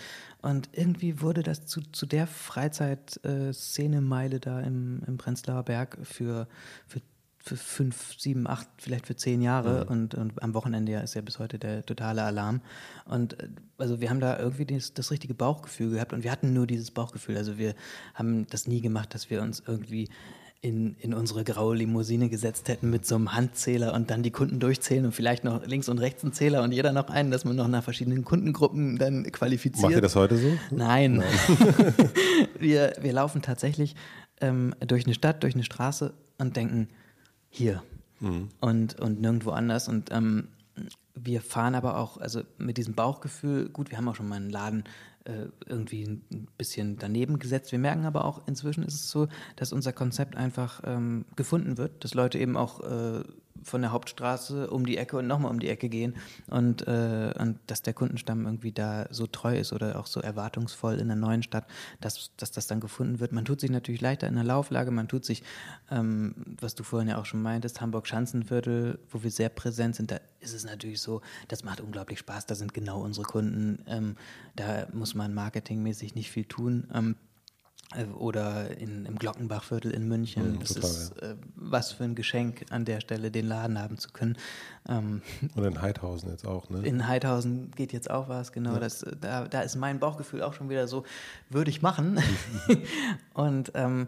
Und 0.41 0.67
irgendwie 0.73 1.21
wurde 1.21 1.41
das 1.43 1.65
zu, 1.65 1.79
zu 1.91 2.05
der 2.05 2.27
Freizeit-Szene-Meile 2.27 4.41
da 4.41 4.59
im, 4.59 5.03
im 5.07 5.17
Prenzlauer 5.17 5.63
Berg 5.63 5.97
für, 6.03 6.49
für, 6.87 6.99
für 7.37 7.55
fünf, 7.55 8.19
sieben, 8.19 8.45
acht, 8.47 8.67
vielleicht 8.77 9.07
für 9.07 9.15
zehn 9.15 9.41
Jahre. 9.41 9.85
Mhm. 9.85 9.91
Und, 9.91 10.15
und 10.15 10.43
am 10.43 10.53
Wochenende 10.53 10.95
ist 10.95 11.13
ja 11.13 11.21
bis 11.21 11.39
heute 11.39 11.57
der 11.57 11.85
totale 11.85 12.23
Alarm. 12.23 12.59
Und 13.05 13.39
äh, 13.39 13.47
also 13.77 14.01
wir 14.01 14.09
haben 14.09 14.19
da 14.19 14.37
irgendwie 14.37 14.65
das, 14.65 14.93
das 14.93 15.11
richtige 15.11 15.33
Bauchgefühl 15.33 15.91
gehabt. 15.91 16.11
Und 16.11 16.25
wir 16.25 16.31
hatten 16.31 16.51
nur 16.53 16.67
dieses 16.67 16.91
Bauchgefühl. 16.91 17.37
Also 17.37 17.57
wir 17.57 17.73
haben 18.15 18.47
das 18.47 18.67
nie 18.67 18.81
gemacht, 18.81 19.13
dass 19.13 19.29
wir 19.29 19.41
uns 19.41 19.63
irgendwie 19.65 20.09
in, 20.61 20.95
in 20.99 21.15
unsere 21.15 21.43
graue 21.43 21.75
Limousine 21.75 22.29
gesetzt 22.29 22.67
hätten 22.67 22.91
mit 22.91 23.05
so 23.05 23.15
einem 23.15 23.33
Handzähler 23.33 23.95
und 23.95 24.11
dann 24.11 24.21
die 24.21 24.29
Kunden 24.29 24.59
durchzählen 24.59 25.05
und 25.05 25.11
vielleicht 25.11 25.43
noch 25.43 25.65
links 25.65 25.89
und 25.89 25.97
rechts 25.97 26.23
einen 26.23 26.33
Zähler 26.33 26.61
und 26.61 26.71
jeder 26.71 26.91
noch 26.91 27.09
einen, 27.09 27.31
dass 27.31 27.45
man 27.45 27.55
noch 27.55 27.67
nach 27.67 27.83
verschiedenen 27.83 28.23
Kundengruppen 28.23 28.99
dann 28.99 29.23
qualifiziert. 29.31 29.83
Macht 29.83 29.95
ihr 29.95 30.01
das 30.01 30.15
heute 30.15 30.37
so? 30.37 30.47
Nein. 30.69 31.15
Nein. 31.15 31.25
wir, 32.59 32.93
wir 33.01 33.11
laufen 33.11 33.41
tatsächlich 33.41 33.95
ähm, 34.39 34.75
durch 34.85 35.05
eine 35.05 35.15
Stadt, 35.15 35.41
durch 35.41 35.55
eine 35.55 35.63
Straße 35.63 36.13
und 36.37 36.55
denken, 36.55 36.89
hier 37.49 37.81
mhm. 38.19 38.49
und, 38.59 38.99
und 38.99 39.19
nirgendwo 39.19 39.49
anders. 39.51 39.87
Und 39.87 40.11
ähm, 40.11 40.49
wir 41.15 41.41
fahren 41.41 41.75
aber 41.75 41.97
auch, 41.97 42.17
also 42.17 42.41
mit 42.57 42.77
diesem 42.77 42.95
Bauchgefühl, 42.95 43.69
gut, 43.69 43.91
wir 43.91 43.97
haben 43.97 44.07
auch 44.07 44.15
schon 44.15 44.27
mal 44.27 44.35
einen 44.35 44.49
Laden 44.49 44.83
äh, 45.25 45.47
irgendwie 45.65 46.03
ein 46.03 46.47
bisschen 46.57 46.97
daneben 46.97 47.37
gesetzt. 47.37 47.71
Wir 47.71 47.79
merken 47.79 48.05
aber 48.05 48.25
auch, 48.25 48.47
inzwischen 48.47 48.83
ist 48.83 48.95
es 48.95 49.11
so, 49.11 49.27
dass 49.55 49.73
unser 49.73 49.93
Konzept 49.93 50.35
einfach 50.35 50.81
ähm, 50.85 51.25
gefunden 51.35 51.77
wird, 51.77 52.03
dass 52.03 52.13
Leute 52.13 52.39
eben 52.39 52.57
auch 52.57 52.79
äh, 52.81 53.23
von 53.63 53.81
der 53.81 53.91
Hauptstraße 53.91 54.69
um 54.69 54.85
die 54.85 54.97
Ecke 54.97 55.17
und 55.17 55.27
nochmal 55.27 55.51
um 55.51 55.59
die 55.59 55.69
Ecke 55.69 55.89
gehen 55.89 56.15
und, 56.47 56.87
äh, 56.87 57.33
und 57.37 57.59
dass 57.67 57.81
der 57.81 57.93
Kundenstamm 57.93 58.45
irgendwie 58.45 58.71
da 58.71 59.07
so 59.09 59.27
treu 59.27 59.57
ist 59.57 59.73
oder 59.73 59.99
auch 59.99 60.07
so 60.07 60.19
erwartungsvoll 60.19 60.99
in 60.99 61.07
der 61.07 61.17
neuen 61.17 61.43
Stadt, 61.43 61.65
dass, 61.99 62.31
dass 62.37 62.51
das 62.51 62.67
dann 62.67 62.79
gefunden 62.79 63.19
wird. 63.19 63.31
Man 63.31 63.45
tut 63.45 63.61
sich 63.61 63.69
natürlich 63.69 64.01
leichter 64.01 64.27
in 64.27 64.35
der 64.35 64.43
Lauflage, 64.43 64.91
man 64.91 65.07
tut 65.07 65.25
sich, 65.25 65.43
ähm, 65.89 66.35
was 66.59 66.75
du 66.75 66.83
vorhin 66.83 67.09
ja 67.09 67.17
auch 67.17 67.25
schon 67.25 67.41
meintest, 67.41 67.81
Hamburg-Schanzenviertel, 67.81 68.99
wo 69.09 69.23
wir 69.23 69.31
sehr 69.31 69.49
präsent 69.49 69.95
sind, 69.95 70.11
da 70.11 70.19
ist 70.39 70.53
es 70.53 70.65
natürlich 70.65 71.01
so, 71.01 71.21
das 71.47 71.63
macht 71.63 71.81
unglaublich 71.81 72.19
Spaß, 72.19 72.45
da 72.45 72.55
sind 72.55 72.73
genau 72.73 73.01
unsere 73.01 73.25
Kunden, 73.25 73.83
ähm, 73.87 74.15
da 74.55 74.87
muss 74.93 75.15
man 75.15 75.33
marketingmäßig 75.33 76.15
nicht 76.15 76.31
viel 76.31 76.45
tun. 76.45 76.87
Ähm, 76.93 77.11
äh, 77.11 77.30
oder 78.17 78.77
in, 78.77 79.05
im 79.05 79.15
Glockenbachviertel 79.17 79.91
in 79.91 80.07
München. 80.07 80.53
Mhm, 80.53 80.59
das 80.59 80.73
total, 80.73 80.89
ist 80.89 81.13
ja. 81.21 81.31
äh, 81.31 81.35
was 81.55 81.91
für 81.91 82.03
ein 82.03 82.15
Geschenk 82.15 82.65
an 82.69 82.85
der 82.85 83.01
Stelle, 83.01 83.31
den 83.31 83.47
Laden 83.47 83.79
haben 83.79 83.97
zu 83.97 84.11
können. 84.11 84.37
Ähm, 84.87 85.21
und 85.55 85.63
in 85.63 85.81
Heidhausen 85.81 86.29
jetzt 86.29 86.45
auch, 86.45 86.69
ne? 86.69 86.85
In 86.85 87.07
Heidhausen 87.07 87.71
geht 87.71 87.93
jetzt 87.93 88.09
auch 88.09 88.29
was, 88.29 88.51
genau. 88.51 88.73
Ja. 88.73 88.79
Das, 88.79 89.05
da, 89.19 89.47
da 89.47 89.61
ist 89.61 89.75
mein 89.75 89.99
Bauchgefühl 89.99 90.41
auch 90.41 90.53
schon 90.53 90.69
wieder 90.69 90.87
so, 90.87 91.03
würde 91.49 91.69
ich 91.69 91.81
machen. 91.81 92.19
und 93.33 93.71
ähm, 93.75 94.07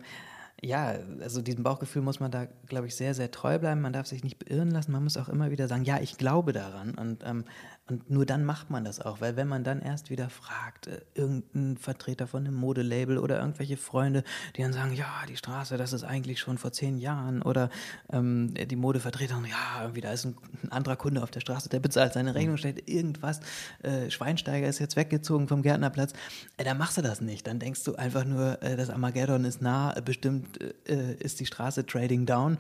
ja, 0.63 0.96
also 1.19 1.41
diesem 1.41 1.63
Bauchgefühl 1.63 2.02
muss 2.02 2.22
man 2.22 2.32
da, 2.32 2.48
glaube 2.67 2.88
ich, 2.88 2.96
sehr, 2.96 3.13
sehr 3.13 3.30
treu 3.32 3.60
bleiben. 3.60 3.82
Man 3.82 3.91
darf 3.91 4.08
sich 4.08 4.24
nicht 4.24 4.39
beirren 4.39 4.72
lassen. 4.72 4.93
Man 4.93 5.04
muss 5.04 5.17
auch 5.17 5.28
immer 5.28 5.52
wieder 5.52 5.67
sagen, 5.67 5.84
ja, 5.84 6.00
ich 6.00 6.17
glaube 6.17 6.54
daran. 6.54 6.96
Und 6.96 7.22
ähm, 7.26 7.43
und 7.89 8.10
nur 8.10 8.26
dann 8.26 8.46
macht 8.46 8.69
man 8.69 8.86
das 8.86 9.02
auch, 9.02 9.19
weil 9.19 9.36
wenn 9.36 9.50
man 9.50 9.65
dann 9.65 9.82
erst 9.82 10.10
wieder 10.10 10.30
fragt, 10.30 10.88
äh, 10.88 11.02
irgendein 11.15 11.76
Vertreter 11.76 12.28
von 12.28 12.48
einem 12.48 12.56
Modelabel 12.56 13.17
oder 13.17 13.39
irgendwelche 13.39 13.76
Freunde, 13.76 14.24
die 14.56 14.62
dann 14.62 14.72
sagen, 14.72 14.93
ja, 14.93 15.10
die 15.28 15.36
Straße, 15.36 15.76
das 15.76 15.91
ist 15.91 16.06
eigentlich 16.06 16.39
schon 16.39 16.58
vor 16.58 16.72
zehn 16.72 16.98
Jahren 16.98 17.41
oder 17.41 17.69
ähm, 18.10 18.54
die 18.54 18.78
Modevertreter, 18.78 19.36
ja, 19.50 19.82
irgendwie 19.82 20.00
da 20.00 20.13
ist 20.13 20.24
ein, 20.24 20.38
ein, 20.63 20.72
anderer 20.72 20.96
Kunde 20.96 21.22
auf 21.22 21.32
der 21.32 21.41
Straße, 21.41 21.67
der 21.67 21.82
bezahlt 21.82 22.13
seine 22.13 22.36
Rechnung, 22.36 22.56
stellt 22.56 22.88
irgendwas, 22.88 23.41
äh, 23.82 24.10
Schweinsteiger 24.10 24.67
ist 24.67 24.80
jetzt 24.80 24.96
weggezogen 24.96 25.50
vom 25.50 25.62
Gärtnerplatz, 25.62 26.13
äh, 26.56 26.63
dann 26.63 26.78
machst 26.78 26.98
du 26.98 27.02
das 27.02 27.19
nicht, 27.19 27.48
dann 27.48 27.60
denkst 27.60 27.84
du 27.84 27.96
einfach 27.96 28.24
nur, 28.24 28.63
äh, 28.63 28.78
das 28.78 28.89
Armageddon 28.89 29.43
ist 29.43 29.62
nah, 29.62 29.93
bestimmt 30.06 30.58
äh, 30.88 31.15
ist 31.15 31.41
die 31.41 31.46
Straße 31.46 31.86
trading 31.86 32.26
down. 32.26 32.58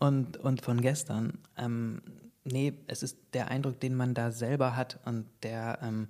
Und, 0.00 0.36
und 0.38 0.60
von 0.60 0.80
gestern. 0.80 1.38
Ähm, 1.56 2.02
nee, 2.44 2.74
es 2.86 3.02
ist 3.02 3.18
der 3.32 3.48
Eindruck, 3.50 3.80
den 3.80 3.94
man 3.94 4.14
da 4.14 4.30
selber 4.30 4.76
hat 4.76 5.00
und 5.04 5.26
der, 5.42 5.78
ähm, 5.82 6.08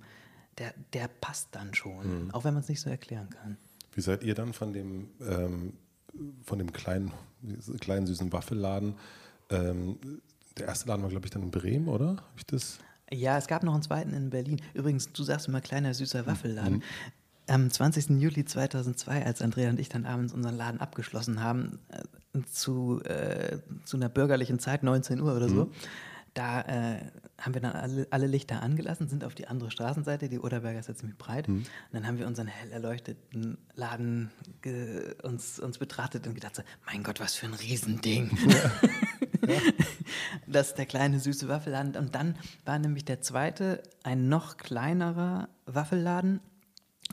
der, 0.57 0.73
der 0.93 1.07
passt 1.07 1.49
dann 1.51 1.73
schon, 1.73 2.25
mhm. 2.25 2.31
auch 2.31 2.43
wenn 2.43 2.53
man 2.53 2.63
es 2.63 2.69
nicht 2.69 2.81
so 2.81 2.89
erklären 2.89 3.29
kann. 3.29 3.57
Wie 3.93 4.01
seid 4.01 4.23
ihr 4.23 4.35
dann 4.35 4.53
von 4.53 4.73
dem, 4.73 5.09
ähm, 5.21 5.73
von 6.43 6.59
dem 6.59 6.73
kleinen, 6.73 7.11
kleinen 7.79 8.07
süßen 8.07 8.31
Waffelladen? 8.33 8.95
Ähm, 9.49 9.97
der 10.57 10.67
erste 10.67 10.87
Laden 10.89 11.03
war, 11.03 11.09
glaube 11.09 11.25
ich, 11.25 11.31
dann 11.31 11.43
in 11.43 11.51
Bremen, 11.51 11.87
oder? 11.87 12.07
Habe 12.07 12.37
ich 12.37 12.45
das? 12.45 12.79
Ja, 13.11 13.37
es 13.37 13.47
gab 13.47 13.63
noch 13.63 13.73
einen 13.73 13.83
zweiten 13.83 14.13
in 14.13 14.29
Berlin. 14.29 14.61
Übrigens, 14.73 15.11
du 15.11 15.23
sagst 15.23 15.47
immer 15.47 15.61
kleiner 15.61 15.93
süßer 15.93 16.23
mhm. 16.23 16.27
Waffelladen. 16.27 16.73
Mhm. 16.75 16.83
Am 17.47 17.69
20. 17.69 18.21
Juli 18.21 18.43
2002, 18.43 19.23
als 19.25 19.41
Andrea 19.41 19.69
und 19.69 19.79
ich 19.79 19.87
dann 19.87 20.05
abends 20.05 20.33
unseren 20.33 20.57
Laden 20.57 20.81
abgeschlossen 20.81 21.43
haben, 21.43 21.79
äh, 21.89 22.41
zu, 22.51 23.01
äh, 23.03 23.59
zu 23.85 23.97
einer 23.97 24.09
bürgerlichen 24.09 24.59
Zeit, 24.59 24.81
19 24.81 25.21
Uhr 25.21 25.35
oder 25.35 25.47
so, 25.47 25.65
mhm 25.65 25.71
da 26.35 26.61
äh, 26.61 26.99
haben 27.39 27.53
wir 27.53 27.61
dann 27.61 27.71
alle, 27.71 28.07
alle, 28.11 28.27
Lichter 28.27 28.61
angelassen, 28.61 29.07
sind 29.07 29.23
auf 29.23 29.33
die 29.33 29.47
andere 29.47 29.71
Straßenseite, 29.71 30.29
die 30.29 30.39
Oderberger 30.39 30.79
ist 30.79 30.87
ja 30.87 30.95
ziemlich 30.95 31.17
breit. 31.17 31.47
Mhm. 31.47 31.57
Und 31.57 31.65
dann 31.93 32.05
haben 32.05 32.19
wir 32.19 32.27
unseren 32.27 32.47
hell 32.47 32.71
erleuchteten 32.71 33.57
Laden 33.73 34.29
uns, 35.23 35.59
uns 35.59 35.77
betrachtet 35.77 36.27
und 36.27 36.35
gedacht 36.35 36.55
so, 36.55 36.63
mein 36.85 37.03
Gott, 37.03 37.19
was 37.19 37.35
für 37.35 37.47
ein 37.47 37.53
Riesending. 37.53 38.37
Ja. 38.47 38.71
Das 40.47 40.69
ist 40.69 40.77
der 40.77 40.85
kleine 40.85 41.19
süße 41.19 41.47
Waffelladen. 41.47 41.95
Und 41.95 42.15
dann 42.15 42.35
war 42.65 42.79
nämlich 42.79 43.05
der 43.05 43.21
zweite 43.21 43.83
ein 44.03 44.27
noch 44.27 44.57
kleinerer 44.57 45.49
Waffelladen 45.65 46.39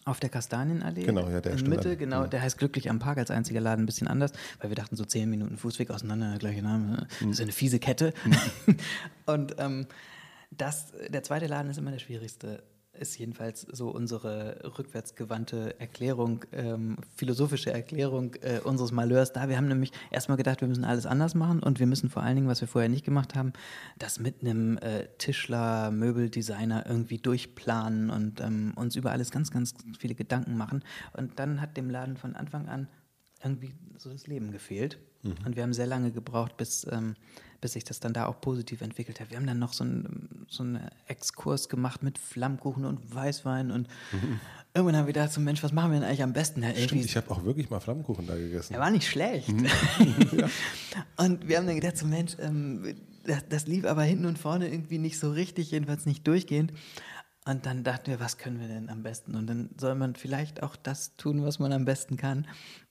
auf 0.04 0.20
der 0.20 0.30
Kastanienallee. 0.30 1.04
Genau, 1.04 1.28
ja, 1.28 1.40
der 1.40 1.52
In 1.52 1.68
Mitte, 1.68 1.90
dann, 1.90 1.98
genau. 1.98 2.22
Ja. 2.22 2.26
Der 2.28 2.42
heißt 2.42 2.58
Glücklich 2.58 2.90
am 2.90 2.98
Park 2.98 3.18
als 3.18 3.30
einziger 3.30 3.60
Laden, 3.60 3.84
ein 3.84 3.86
bisschen 3.86 4.08
anders, 4.08 4.32
weil 4.60 4.70
wir 4.70 4.74
dachten, 4.74 4.96
so 4.96 5.04
zehn 5.04 5.30
Minuten 5.30 5.56
Fußweg 5.56 5.90
auseinander, 5.90 6.30
der 6.30 6.38
gleiche 6.38 6.62
Name. 6.62 6.86
Ne? 6.86 7.06
Das 7.20 7.30
ist 7.30 7.40
eine 7.40 7.52
fiese 7.52 7.78
Kette. 7.78 8.12
Mhm. 8.24 8.76
Und 9.26 9.54
ähm, 9.58 9.86
das, 10.50 10.92
der 11.08 11.22
zweite 11.22 11.46
Laden 11.46 11.70
ist 11.70 11.78
immer 11.78 11.92
der 11.92 12.00
schwierigste 12.00 12.62
ist 12.98 13.18
jedenfalls 13.18 13.62
so 13.62 13.88
unsere 13.88 14.76
rückwärtsgewandte 14.78 15.78
Erklärung, 15.80 16.44
ähm, 16.52 16.96
philosophische 17.16 17.72
Erklärung 17.72 18.34
äh, 18.42 18.60
unseres 18.60 18.92
Malheurs 18.92 19.32
da. 19.32 19.48
Wir 19.48 19.56
haben 19.56 19.68
nämlich 19.68 19.92
erstmal 20.10 20.36
gedacht, 20.36 20.60
wir 20.60 20.68
müssen 20.68 20.84
alles 20.84 21.06
anders 21.06 21.34
machen 21.34 21.62
und 21.62 21.80
wir 21.80 21.86
müssen 21.86 22.10
vor 22.10 22.22
allen 22.22 22.36
Dingen, 22.36 22.48
was 22.48 22.60
wir 22.60 22.68
vorher 22.68 22.90
nicht 22.90 23.04
gemacht 23.04 23.34
haben, 23.34 23.52
das 23.98 24.18
mit 24.18 24.42
einem 24.42 24.78
äh, 24.78 25.08
Tischler, 25.18 25.90
Möbeldesigner 25.90 26.86
irgendwie 26.86 27.18
durchplanen 27.18 28.10
und 28.10 28.40
ähm, 28.40 28.72
uns 28.76 28.94
über 28.96 29.10
alles 29.10 29.30
ganz, 29.30 29.50
ganz 29.50 29.74
viele 29.98 30.14
Gedanken 30.14 30.56
machen. 30.56 30.84
Und 31.14 31.38
dann 31.38 31.60
hat 31.60 31.76
dem 31.76 31.88
Laden 31.88 32.16
von 32.16 32.36
Anfang 32.36 32.68
an 32.68 32.88
irgendwie 33.42 33.74
so 33.96 34.10
das 34.10 34.26
Leben 34.26 34.52
gefehlt. 34.52 34.98
Mhm. 35.22 35.34
Und 35.46 35.56
wir 35.56 35.62
haben 35.62 35.72
sehr 35.72 35.86
lange 35.86 36.12
gebraucht, 36.12 36.56
bis, 36.56 36.86
ähm, 36.90 37.14
bis 37.62 37.72
sich 37.72 37.84
das 37.84 38.00
dann 38.00 38.12
da 38.12 38.26
auch 38.26 38.40
positiv 38.42 38.82
entwickelt 38.82 39.20
hat. 39.20 39.30
Wir 39.30 39.38
haben 39.38 39.46
dann 39.46 39.58
noch 39.58 39.72
so, 39.72 39.84
ein, 39.84 40.44
so 40.48 40.64
einen 40.64 40.80
Exkurs 41.06 41.70
gemacht 41.70 42.02
mit 42.02 42.18
Flammkuchen 42.18 42.84
und 42.84 43.14
Weißwein 43.14 43.70
und 43.70 43.88
mhm. 44.12 44.40
irgendwann 44.74 44.96
haben 44.96 45.06
wir 45.06 45.14
gedacht, 45.14 45.32
so 45.32 45.40
Mensch, 45.40 45.62
was 45.62 45.72
machen 45.72 45.92
wir 45.92 46.00
denn 46.00 46.08
eigentlich 46.08 46.24
am 46.24 46.34
besten? 46.34 46.62
Herr 46.62 46.74
Stimmt, 46.76 47.04
ich 47.06 47.16
habe 47.16 47.30
auch 47.30 47.44
wirklich 47.44 47.70
mal 47.70 47.80
Flammkuchen 47.80 48.26
da 48.26 48.34
gegessen. 48.34 48.74
Er 48.74 48.80
war 48.80 48.90
nicht 48.90 49.08
schlecht. 49.08 49.48
Mhm. 49.48 49.64
ja. 50.32 50.48
Und 51.16 51.48
wir 51.48 51.56
haben 51.56 51.66
dann 51.66 51.76
gedacht, 51.76 51.96
so 51.96 52.04
Mensch, 52.04 52.36
ähm, 52.40 52.96
das, 53.24 53.48
das 53.48 53.66
lief 53.68 53.84
aber 53.86 54.02
hinten 54.02 54.26
und 54.26 54.38
vorne 54.38 54.68
irgendwie 54.68 54.98
nicht 54.98 55.18
so 55.18 55.30
richtig, 55.30 55.70
jedenfalls 55.70 56.04
nicht 56.04 56.26
durchgehend. 56.26 56.72
Und 57.44 57.64
dann 57.64 57.84
dachten 57.84 58.08
wir, 58.08 58.20
was 58.20 58.38
können 58.38 58.60
wir 58.60 58.68
denn 58.68 58.88
am 58.88 59.04
besten? 59.04 59.36
Und 59.36 59.46
dann 59.46 59.70
soll 59.76 59.94
man 59.94 60.16
vielleicht 60.16 60.64
auch 60.64 60.74
das 60.74 61.16
tun, 61.16 61.44
was 61.44 61.60
man 61.60 61.72
am 61.72 61.84
besten 61.84 62.16
kann. 62.16 62.46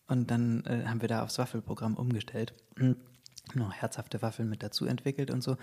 Und 0.07 0.31
dann 0.31 0.63
äh, 0.65 0.85
haben 0.87 1.01
wir 1.01 1.09
da 1.09 1.23
aufs 1.23 1.37
Waffelprogramm 1.37 1.95
umgestellt. 1.95 2.53
Noch 3.53 3.73
herzhafte 3.73 4.21
Waffeln 4.21 4.49
mit 4.49 4.63
dazu 4.63 4.85
entwickelt 4.85 5.31
und 5.31 5.41
so. 5.41 5.57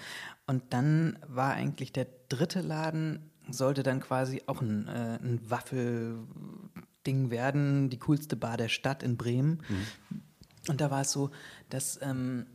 Und 0.46 0.62
dann 0.70 1.18
war 1.26 1.54
eigentlich 1.54 1.92
der 1.92 2.06
dritte 2.28 2.60
Laden, 2.60 3.30
sollte 3.50 3.82
dann 3.82 4.00
quasi 4.00 4.42
auch 4.46 4.60
ein, 4.60 4.88
äh, 4.88 5.18
ein 5.22 5.40
Waffelding 5.48 7.30
werden, 7.30 7.88
die 7.90 7.98
coolste 7.98 8.36
Bar 8.36 8.56
der 8.56 8.68
Stadt 8.68 9.02
in 9.02 9.16
Bremen. 9.16 9.62
Mhm. 9.68 10.22
Und 10.68 10.80
da 10.80 10.90
war 10.90 11.02
es 11.02 11.12
so, 11.12 11.30
dass 11.70 11.98
ähm, 12.02 12.46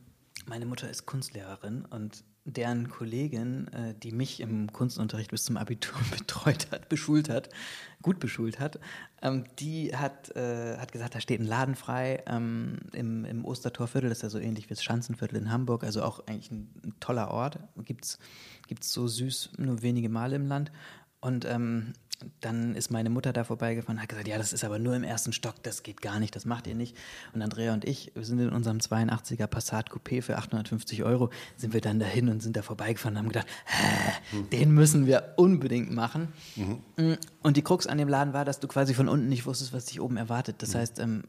meine 0.46 0.66
Mutter 0.66 0.90
ist 0.90 1.06
Kunstlehrerin 1.06 1.86
und 1.86 2.24
deren 2.46 2.90
Kollegin, 2.90 3.68
äh, 3.70 3.94
die 3.94 4.12
mich 4.12 4.42
im 4.42 4.72
Kunstunterricht 4.72 5.32
bis 5.32 5.46
zum 5.46 5.58
Abitur 5.58 6.00
betreut 6.18 6.68
hat, 6.72 6.90
beschult 6.90 7.30
hat, 7.30 7.50
gut 8.02 8.20
beschult 8.20 8.60
hat, 8.60 8.80
ähm, 9.22 9.46
die 9.60 9.96
hat, 9.96 10.36
äh, 10.36 10.78
hat 10.78 10.92
gesagt, 10.92 11.16
da 11.16 11.22
steht 11.22 11.40
ein 11.40 11.46
Laden 11.46 11.76
frei 11.76 12.22
ähm, 12.28 12.80
im, 12.92 13.24
im 13.26 13.46
Ostertorviertel, 13.46 14.10
das 14.10 14.20
ist 14.20 14.24
ja 14.24 14.30
so 14.30 14.40
ähnlich 14.40 14.66
wie 14.66 14.74
das 14.74 14.84
Schanzenviertel 14.84 15.38
in 15.38 15.52
Hamburg, 15.52 15.84
also 15.84 16.04
auch 16.04 16.26
eigentlich 16.28 16.52
ein, 16.52 16.94
toller 17.00 17.32
Ort, 17.32 17.60
gibt 17.86 18.06
es 18.06 18.18
so 18.82 19.08
süß 19.08 19.52
nur 19.58 19.82
wenige 19.82 20.10
Male 20.10 20.36
im 20.36 20.48
Land. 20.48 20.72
Und 21.22 21.46
ähm, 21.46 21.94
dann 22.42 22.76
ist 22.76 22.92
meine 22.92 23.10
Mutter 23.10 23.34
da 23.34 23.44
vorbeigefahren 23.44 23.98
und 23.98 24.02
hat 24.02 24.10
gesagt, 24.10 24.28
ja, 24.28 24.38
das 24.38 24.54
ist 24.54 24.64
aber 24.64 24.80
nur 24.80 24.96
im 24.96 25.04
ersten 25.04 25.34
Stock, 25.34 25.56
das 25.64 25.84
geht 25.84 26.02
gar 26.02 26.20
nicht, 26.20 26.36
das 26.36 26.46
macht 26.46 26.68
ihr 26.68 26.76
nicht. 26.76 26.96
Und 27.34 27.42
Andrea 27.42 27.74
und 27.74 27.86
ich, 27.86 28.12
wir 28.16 28.24
sind 28.24 28.40
in 28.40 28.50
unserem 28.50 28.78
82er 28.78 29.48
Passat 29.48 29.92
Coupé 29.92 30.22
für 30.22 30.38
850 30.38 31.04
Euro, 31.04 31.30
sind 31.58 31.74
wir 31.74 31.82
dann 31.82 32.00
dahin 32.00 32.30
und 32.30 32.42
sind 32.42 32.56
da 32.56 32.62
vorbeigefahren 32.62 33.16
und 33.16 33.20
haben 33.20 33.30
gedacht, 33.30 33.48
mhm. 34.32 34.50
den 34.50 34.72
müssen 34.72 35.06
wir 35.06 35.34
unbedingt 35.38 35.92
machen. 35.92 36.30
Mhm. 36.56 37.18
Und 37.42 37.58
die 37.58 37.62
Krux 37.62 37.88
an 37.88 37.98
dem 37.98 38.08
Laden 38.08 38.34
war, 38.34 38.46
dass 38.46 38.60
du 38.60 38.68
quasi 38.68 38.94
von 38.94 39.10
unten 39.10 39.28
nicht 39.28 39.46
wusstest, 39.46 39.74
was 39.74 39.86
dich 39.86 40.02
oben 40.02 40.18
erwartet. 40.18 40.58
Das 40.60 40.74
mhm. 40.74 40.78
heißt, 40.80 41.00
ähm, 41.00 41.24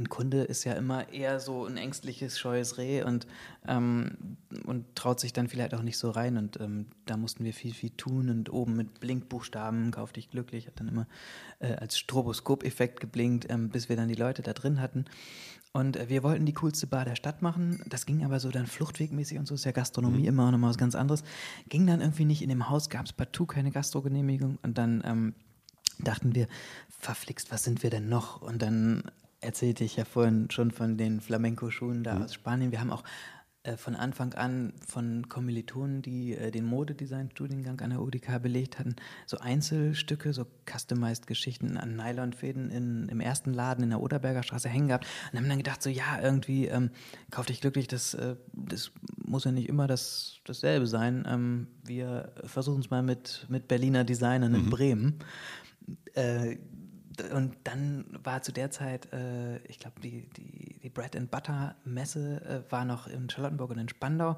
ein 0.00 0.08
Kunde 0.08 0.42
ist 0.42 0.64
ja 0.64 0.72
immer 0.72 1.12
eher 1.12 1.40
so 1.40 1.66
ein 1.66 1.76
ängstliches, 1.76 2.38
scheues 2.38 2.78
Reh 2.78 3.02
und, 3.02 3.26
ähm, 3.68 4.36
und 4.66 4.96
traut 4.96 5.20
sich 5.20 5.32
dann 5.32 5.48
vielleicht 5.48 5.74
auch 5.74 5.82
nicht 5.82 5.98
so 5.98 6.10
rein. 6.10 6.36
Und 6.36 6.58
ähm, 6.60 6.86
da 7.06 7.16
mussten 7.16 7.44
wir 7.44 7.52
viel, 7.52 7.74
viel 7.74 7.90
tun 7.90 8.30
und 8.30 8.52
oben 8.52 8.76
mit 8.76 9.00
Blinkbuchstaben, 9.00 9.90
kauf 9.90 10.12
dich 10.12 10.30
glücklich, 10.30 10.66
hat 10.66 10.80
dann 10.80 10.88
immer 10.88 11.06
äh, 11.60 11.74
als 11.74 11.98
Stroboskop-Effekt 11.98 13.00
geblinkt, 13.00 13.46
ähm, 13.50 13.68
bis 13.68 13.88
wir 13.88 13.96
dann 13.96 14.08
die 14.08 14.14
Leute 14.14 14.42
da 14.42 14.52
drin 14.52 14.80
hatten. 14.80 15.04
Und 15.72 15.96
äh, 15.96 16.08
wir 16.08 16.22
wollten 16.22 16.46
die 16.46 16.54
coolste 16.54 16.86
Bar 16.86 17.04
der 17.04 17.16
Stadt 17.16 17.42
machen. 17.42 17.82
Das 17.86 18.06
ging 18.06 18.24
aber 18.24 18.40
so 18.40 18.50
dann 18.50 18.66
fluchtwegmäßig 18.66 19.38
und 19.38 19.46
so 19.46 19.54
ist 19.54 19.64
ja 19.64 19.72
Gastronomie 19.72 20.22
mhm. 20.22 20.28
immer 20.28 20.50
noch 20.50 20.58
mal 20.58 20.70
was 20.70 20.78
ganz 20.78 20.94
anderes. 20.94 21.22
Ging 21.68 21.86
dann 21.86 22.00
irgendwie 22.00 22.24
nicht. 22.24 22.42
In 22.42 22.48
dem 22.48 22.68
Haus 22.68 22.88
gab 22.88 23.06
es 23.06 23.12
partout 23.12 23.46
keine 23.46 23.70
Gastrogenehmigung 23.70 24.58
und 24.62 24.78
dann 24.78 25.02
ähm, 25.04 25.34
dachten 25.98 26.34
wir, 26.34 26.48
verflixt, 26.88 27.50
was 27.50 27.64
sind 27.64 27.82
wir 27.82 27.90
denn 27.90 28.08
noch? 28.08 28.42
Und 28.42 28.62
dann 28.62 29.04
erzählte 29.40 29.84
ich 29.84 29.96
ja 29.96 30.04
vorhin 30.04 30.50
schon 30.50 30.70
von 30.70 30.96
den 30.96 31.20
Flamenco-Schuhen 31.20 32.04
da 32.04 32.14
mhm. 32.14 32.22
aus 32.22 32.34
Spanien. 32.34 32.72
Wir 32.72 32.80
haben 32.80 32.90
auch 32.90 33.04
äh, 33.62 33.76
von 33.76 33.94
Anfang 33.94 34.32
an 34.32 34.72
von 34.86 35.28
Kommilitonen, 35.28 36.00
die 36.00 36.34
äh, 36.34 36.50
den 36.50 36.64
Modedesign-Studiengang 36.64 37.78
an 37.82 37.90
der 37.90 38.00
UDK 38.00 38.40
belegt 38.40 38.78
hatten, 38.78 38.96
so 39.26 39.36
Einzelstücke, 39.36 40.32
so 40.32 40.46
customized 40.64 41.26
Geschichten 41.26 41.76
an 41.76 41.94
Nylonfäden 41.94 42.70
in, 42.70 43.10
im 43.10 43.20
ersten 43.20 43.52
Laden 43.52 43.84
in 43.84 43.90
der 43.90 44.00
Oderberger 44.00 44.42
Straße 44.42 44.70
hängen 44.70 44.88
gehabt 44.88 45.06
und 45.30 45.38
haben 45.38 45.48
dann 45.48 45.58
gedacht, 45.58 45.82
so 45.82 45.90
ja, 45.90 46.22
irgendwie 46.22 46.68
ähm, 46.68 46.90
kauf 47.30 47.44
dich 47.44 47.60
glücklich, 47.60 47.86
das, 47.86 48.14
äh, 48.14 48.36
das 48.54 48.92
muss 49.22 49.44
ja 49.44 49.52
nicht 49.52 49.68
immer 49.68 49.86
das, 49.86 50.40
dasselbe 50.44 50.86
sein. 50.86 51.26
Ähm, 51.28 51.66
wir 51.84 52.32
versuchen 52.44 52.80
es 52.80 52.88
mal 52.88 53.02
mit, 53.02 53.44
mit 53.50 53.68
Berliner 53.68 54.04
Designern 54.04 54.54
in 54.54 54.64
mhm. 54.64 54.70
Bremen. 54.70 55.18
Und 57.34 57.56
dann 57.64 58.04
war 58.22 58.42
zu 58.42 58.52
der 58.52 58.70
Zeit, 58.70 59.12
äh, 59.12 59.58
ich 59.66 59.78
glaube, 59.78 60.00
die, 60.00 60.28
die, 60.36 60.78
die 60.80 60.90
Bread 60.90 61.16
and 61.16 61.30
Butter 61.30 61.76
Messe 61.84 62.40
äh, 62.44 62.72
war 62.72 62.84
noch 62.84 63.06
in 63.06 63.28
Charlottenburg 63.28 63.70
und 63.70 63.78
in 63.78 63.88
Spandau. 63.88 64.36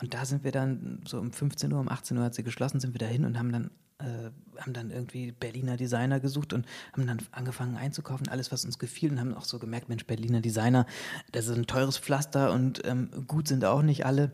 Und 0.00 0.12
da 0.12 0.24
sind 0.24 0.44
wir 0.44 0.52
dann 0.52 1.00
so 1.06 1.18
um 1.18 1.32
15 1.32 1.72
Uhr, 1.72 1.80
um 1.80 1.88
18 1.88 2.18
Uhr 2.18 2.24
hat 2.24 2.34
sie 2.34 2.42
geschlossen, 2.42 2.80
sind 2.80 2.94
wir 2.94 2.98
dahin 2.98 3.24
und 3.24 3.38
haben 3.38 3.50
dann, 3.50 3.70
äh, 3.98 4.30
haben 4.60 4.74
dann 4.74 4.90
irgendwie 4.90 5.32
Berliner 5.32 5.76
Designer 5.76 6.20
gesucht 6.20 6.52
und 6.52 6.66
haben 6.92 7.06
dann 7.06 7.18
angefangen 7.32 7.76
einzukaufen, 7.76 8.28
alles, 8.28 8.52
was 8.52 8.64
uns 8.64 8.78
gefiel 8.78 9.10
und 9.10 9.20
haben 9.20 9.34
auch 9.34 9.44
so 9.44 9.58
gemerkt, 9.58 9.88
Mensch, 9.88 10.04
Berliner 10.04 10.42
Designer, 10.42 10.86
das 11.32 11.48
ist 11.48 11.56
ein 11.56 11.66
teures 11.66 11.96
Pflaster 11.96 12.52
und 12.52 12.82
ähm, 12.84 13.10
gut 13.26 13.48
sind 13.48 13.64
auch 13.64 13.82
nicht 13.82 14.04
alle. 14.04 14.32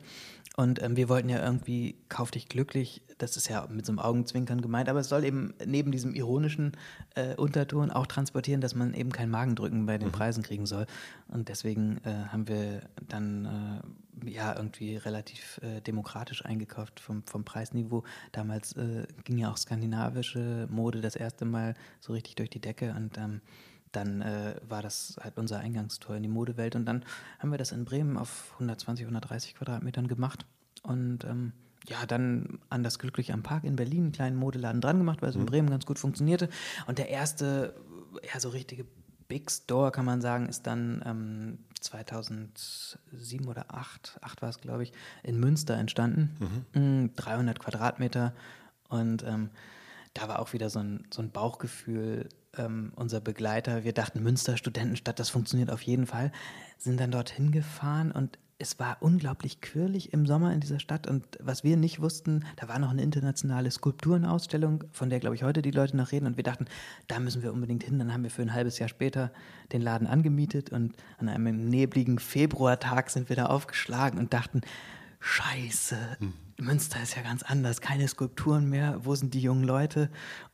Und 0.56 0.82
ähm, 0.82 0.96
wir 0.96 1.08
wollten 1.08 1.30
ja 1.30 1.42
irgendwie, 1.42 1.96
kauf 2.10 2.30
dich 2.30 2.48
glücklich, 2.48 3.02
das 3.16 3.36
ist 3.36 3.48
ja 3.48 3.66
mit 3.70 3.86
so 3.86 3.92
einem 3.92 3.98
Augenzwinkern 4.00 4.60
gemeint, 4.60 4.88
aber 4.88 5.00
es 5.00 5.08
soll 5.08 5.24
eben 5.24 5.54
neben 5.64 5.92
diesem 5.92 6.14
ironischen 6.14 6.72
äh, 7.14 7.34
Unterton 7.36 7.90
auch 7.90 8.06
transportieren, 8.06 8.60
dass 8.60 8.74
man 8.74 8.92
eben 8.92 9.12
kein 9.12 9.30
Magendrücken 9.30 9.86
bei 9.86 9.96
den 9.96 10.08
mhm. 10.08 10.12
Preisen 10.12 10.42
kriegen 10.42 10.66
soll. 10.66 10.86
Und 11.28 11.48
deswegen 11.48 11.98
äh, 12.04 12.26
haben 12.28 12.48
wir 12.48 12.82
dann 13.08 13.80
äh, 14.26 14.30
ja 14.30 14.54
irgendwie 14.54 14.96
relativ 14.96 15.58
äh, 15.62 15.80
demokratisch 15.80 16.44
eingekauft 16.44 17.00
vom, 17.00 17.22
vom 17.24 17.44
Preisniveau. 17.44 18.04
Damals 18.32 18.76
äh, 18.76 19.06
ging 19.24 19.38
ja 19.38 19.50
auch 19.50 19.56
skandinavische 19.56 20.68
Mode 20.70 21.00
das 21.00 21.16
erste 21.16 21.46
Mal 21.46 21.74
so 22.00 22.12
richtig 22.12 22.34
durch 22.34 22.50
die 22.50 22.60
Decke 22.60 22.94
und 22.94 23.16
ähm, 23.16 23.40
dann 23.92 24.22
äh, 24.22 24.56
war 24.68 24.82
das 24.82 25.16
halt 25.22 25.38
unser 25.38 25.58
Eingangstor 25.58 26.16
in 26.16 26.22
die 26.22 26.28
Modewelt. 26.28 26.74
Und 26.76 26.86
dann 26.86 27.04
haben 27.38 27.50
wir 27.50 27.58
das 27.58 27.72
in 27.72 27.84
Bremen 27.84 28.16
auf 28.16 28.50
120, 28.54 29.04
130 29.04 29.54
Quadratmetern 29.54 30.08
gemacht. 30.08 30.46
Und 30.82 31.24
ähm, 31.24 31.52
ja, 31.88 32.06
dann 32.06 32.58
an 32.68 32.82
das 32.82 32.98
Glücklich 32.98 33.32
am 33.32 33.42
Park 33.42 33.64
in 33.64 33.76
Berlin 33.76 34.04
einen 34.04 34.12
kleinen 34.12 34.36
Modeladen 34.36 34.80
dran 34.80 34.98
gemacht, 34.98 35.22
weil 35.22 35.30
es 35.30 35.36
in 35.36 35.42
mhm. 35.42 35.46
Bremen 35.46 35.70
ganz 35.70 35.86
gut 35.86 35.98
funktionierte. 35.98 36.48
Und 36.86 36.98
der 36.98 37.08
erste, 37.08 37.74
ja, 38.32 38.40
so 38.40 38.50
richtige 38.50 38.86
Big 39.28 39.50
Store, 39.50 39.90
kann 39.90 40.04
man 40.04 40.20
sagen, 40.20 40.48
ist 40.48 40.66
dann 40.66 41.02
ähm, 41.06 41.58
2007 41.80 43.46
oder 43.46 43.66
2008, 43.68 44.18
8 44.20 44.42
war 44.42 44.48
es, 44.48 44.60
glaube 44.60 44.82
ich, 44.84 44.92
in 45.22 45.40
Münster 45.40 45.74
entstanden. 45.74 46.66
Mhm. 46.74 47.10
300 47.16 47.58
mm, 47.58 47.60
Quadratmeter. 47.60 48.32
Und 48.88 49.24
ähm, 49.24 49.50
da 50.14 50.28
war 50.28 50.38
auch 50.38 50.52
wieder 50.52 50.70
so 50.70 50.80
ein, 50.80 51.06
so 51.12 51.22
ein 51.22 51.30
Bauchgefühl, 51.30 52.28
ähm, 52.56 52.92
unser 52.96 53.20
Begleiter, 53.20 53.84
wir 53.84 53.92
dachten 53.92 54.22
Münster 54.22 54.56
Studentenstadt, 54.56 55.18
das 55.18 55.30
funktioniert 55.30 55.70
auf 55.70 55.82
jeden 55.82 56.06
Fall, 56.06 56.32
sind 56.78 57.00
dann 57.00 57.10
dorthin 57.10 57.52
gefahren 57.52 58.12
und 58.12 58.38
es 58.58 58.78
war 58.78 58.98
unglaublich 59.00 59.60
quirlig 59.60 60.12
im 60.12 60.24
Sommer 60.24 60.52
in 60.52 60.60
dieser 60.60 60.78
Stadt 60.78 61.08
und 61.08 61.26
was 61.40 61.64
wir 61.64 61.76
nicht 61.76 62.00
wussten, 62.00 62.44
da 62.56 62.68
war 62.68 62.78
noch 62.78 62.90
eine 62.90 63.02
internationale 63.02 63.70
Skulpturenausstellung, 63.70 64.84
von 64.92 65.10
der 65.10 65.18
glaube 65.18 65.34
ich 65.34 65.42
heute 65.42 65.62
die 65.62 65.72
Leute 65.72 65.96
noch 65.96 66.12
reden 66.12 66.26
und 66.26 66.36
wir 66.36 66.44
dachten, 66.44 66.66
da 67.08 67.18
müssen 67.18 67.42
wir 67.42 67.52
unbedingt 67.52 67.82
hin. 67.82 67.98
Dann 67.98 68.12
haben 68.12 68.22
wir 68.22 68.30
für 68.30 68.42
ein 68.42 68.54
halbes 68.54 68.78
Jahr 68.78 68.88
später 68.88 69.32
den 69.72 69.82
Laden 69.82 70.06
angemietet 70.06 70.70
und 70.70 70.94
an 71.18 71.28
einem 71.28 71.68
nebligen 71.68 72.20
Februartag 72.20 73.10
sind 73.10 73.28
wir 73.28 73.36
da 73.36 73.46
aufgeschlagen 73.46 74.20
und 74.20 74.32
dachten, 74.32 74.60
Scheiße, 75.18 75.96
hm. 76.20 76.32
Münster 76.58 77.02
ist 77.02 77.16
ja 77.16 77.22
ganz 77.22 77.42
anders, 77.42 77.80
keine 77.80 78.06
Skulpturen 78.06 78.68
mehr, 78.68 79.04
wo 79.04 79.14
sind 79.16 79.34
die 79.34 79.40
jungen 79.40 79.64
Leute? 79.64 80.08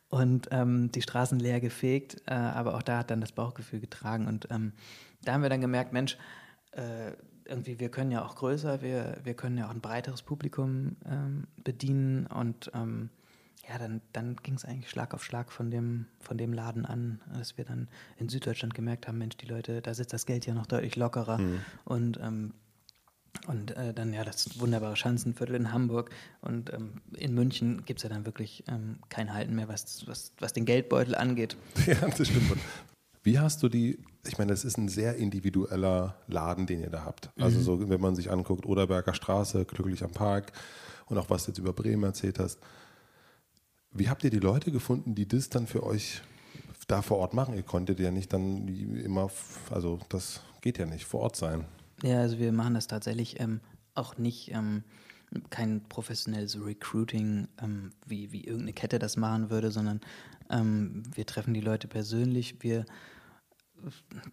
Und 0.08 0.48
ähm, 0.50 0.90
die 0.92 1.02
Straßen 1.02 1.38
leer 1.38 1.60
gefegt, 1.60 2.22
äh, 2.26 2.34
aber 2.34 2.74
auch 2.74 2.82
da 2.82 2.98
hat 2.98 3.10
dann 3.10 3.20
das 3.20 3.32
Bauchgefühl 3.32 3.80
getragen 3.80 4.26
und 4.26 4.48
ähm, 4.50 4.72
da 5.24 5.32
haben 5.32 5.42
wir 5.42 5.50
dann 5.50 5.60
gemerkt, 5.60 5.92
Mensch, 5.92 6.16
äh, 6.72 7.12
irgendwie, 7.44 7.80
wir 7.80 7.90
können 7.90 8.10
ja 8.10 8.24
auch 8.24 8.36
größer, 8.36 8.82
wir, 8.82 9.18
wir 9.24 9.34
können 9.34 9.58
ja 9.58 9.66
auch 9.66 9.70
ein 9.70 9.80
breiteres 9.80 10.22
Publikum 10.22 10.96
ähm, 11.06 11.46
bedienen 11.64 12.26
und 12.26 12.70
ähm, 12.74 13.10
ja, 13.68 13.78
dann, 13.78 14.00
dann 14.12 14.36
ging 14.36 14.54
es 14.54 14.64
eigentlich 14.64 14.88
Schlag 14.88 15.12
auf 15.12 15.24
Schlag 15.24 15.52
von 15.52 15.70
dem, 15.70 16.06
von 16.20 16.38
dem 16.38 16.52
Laden 16.52 16.86
an, 16.86 17.20
dass 17.34 17.58
wir 17.58 17.64
dann 17.64 17.88
in 18.16 18.28
Süddeutschland 18.28 18.74
gemerkt 18.74 19.06
haben, 19.08 19.18
Mensch, 19.18 19.36
die 19.36 19.46
Leute, 19.46 19.82
da 19.82 19.92
sitzt 19.92 20.12
das 20.12 20.24
Geld 20.24 20.46
ja 20.46 20.54
noch 20.54 20.66
deutlich 20.66 20.96
lockerer 20.96 21.38
mhm. 21.38 21.60
und 21.84 22.18
ähm, 22.22 22.54
und 23.46 23.76
äh, 23.76 23.94
dann 23.94 24.12
ja 24.12 24.24
das 24.24 24.60
wunderbare 24.60 24.96
Schanzenviertel 24.96 25.54
in 25.54 25.72
Hamburg. 25.72 26.10
Und 26.40 26.72
ähm, 26.72 27.00
in 27.16 27.34
München 27.34 27.84
gibt 27.84 28.00
es 28.00 28.02
ja 28.02 28.08
dann 28.08 28.26
wirklich 28.26 28.64
ähm, 28.68 28.98
kein 29.08 29.32
Halten 29.32 29.54
mehr, 29.54 29.68
was, 29.68 30.06
was, 30.06 30.32
was 30.38 30.52
den 30.52 30.64
Geldbeutel 30.64 31.14
angeht. 31.14 31.56
Ja, 31.86 31.94
das 31.94 32.28
stimmt. 32.28 32.58
Wie 33.22 33.38
hast 33.38 33.62
du 33.62 33.68
die, 33.68 33.98
ich 34.26 34.38
meine, 34.38 34.52
das 34.52 34.64
ist 34.64 34.76
ein 34.78 34.88
sehr 34.88 35.16
individueller 35.16 36.16
Laden, 36.26 36.66
den 36.66 36.80
ihr 36.80 36.90
da 36.90 37.04
habt. 37.04 37.30
Also 37.38 37.58
mhm. 37.58 37.62
so, 37.62 37.88
wenn 37.88 38.00
man 38.00 38.14
sich 38.14 38.30
anguckt, 38.30 38.66
Oderberger 38.66 39.14
Straße, 39.14 39.64
glücklich 39.64 40.04
am 40.04 40.12
Park 40.12 40.52
und 41.06 41.18
auch 41.18 41.30
was 41.30 41.44
du 41.44 41.50
jetzt 41.50 41.58
über 41.58 41.72
Bremen 41.72 42.04
erzählt 42.04 42.38
hast. 42.38 42.58
Wie 43.90 44.08
habt 44.08 44.22
ihr 44.24 44.30
die 44.30 44.38
Leute 44.38 44.70
gefunden, 44.70 45.14
die 45.14 45.26
das 45.26 45.48
dann 45.48 45.66
für 45.66 45.82
euch 45.82 46.22
da 46.86 47.02
vor 47.02 47.18
Ort 47.18 47.34
machen? 47.34 47.54
Ihr 47.54 47.62
konntet 47.62 48.00
ja 48.00 48.10
nicht 48.10 48.32
dann 48.32 48.68
immer, 48.68 49.30
also 49.70 49.98
das 50.08 50.42
geht 50.60 50.78
ja 50.78 50.86
nicht, 50.86 51.04
vor 51.04 51.20
Ort 51.20 51.36
sein. 51.36 51.64
Ja, 52.02 52.20
also 52.20 52.38
wir 52.38 52.52
machen 52.52 52.74
das 52.74 52.86
tatsächlich 52.86 53.40
ähm, 53.40 53.60
auch 53.94 54.18
nicht, 54.18 54.52
ähm, 54.52 54.84
kein 55.50 55.82
professionelles 55.88 56.58
Recruiting, 56.64 57.48
ähm, 57.60 57.90
wie, 58.06 58.32
wie 58.32 58.44
irgendeine 58.44 58.72
Kette 58.72 58.98
das 58.98 59.16
machen 59.16 59.50
würde, 59.50 59.70
sondern 59.70 60.00
ähm, 60.50 61.02
wir 61.14 61.26
treffen 61.26 61.54
die 61.54 61.60
Leute 61.60 61.88
persönlich. 61.88 62.62
Wir 62.62 62.86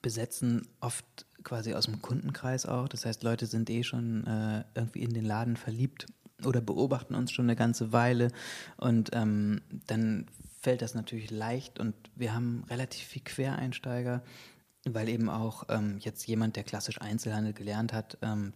besetzen 0.01 0.67
oft 0.79 1.25
quasi 1.43 1.73
aus 1.73 1.85
dem 1.85 2.01
Kundenkreis 2.01 2.65
auch. 2.65 2.87
Das 2.87 3.05
heißt, 3.05 3.23
Leute 3.23 3.45
sind 3.45 3.69
eh 3.69 3.83
schon 3.83 4.25
äh, 4.25 4.63
irgendwie 4.73 5.03
in 5.03 5.13
den 5.13 5.25
Laden 5.25 5.57
verliebt 5.57 6.07
oder 6.43 6.61
beobachten 6.61 7.15
uns 7.15 7.31
schon 7.31 7.45
eine 7.45 7.55
ganze 7.55 7.91
Weile 7.93 8.29
und 8.77 9.11
ähm, 9.13 9.61
dann 9.87 10.25
fällt 10.61 10.81
das 10.81 10.95
natürlich 10.95 11.31
leicht 11.31 11.79
und 11.79 11.93
wir 12.15 12.33
haben 12.33 12.63
relativ 12.69 13.05
viel 13.05 13.21
Quereinsteiger, 13.23 14.23
weil 14.85 15.09
eben 15.09 15.29
auch 15.29 15.63
ähm, 15.69 15.97
jetzt 15.99 16.25
jemand, 16.27 16.55
der 16.55 16.63
klassisch 16.63 17.01
Einzelhandel 17.01 17.53
gelernt 17.53 17.91
hat, 17.91 18.17
ähm, 18.21 18.53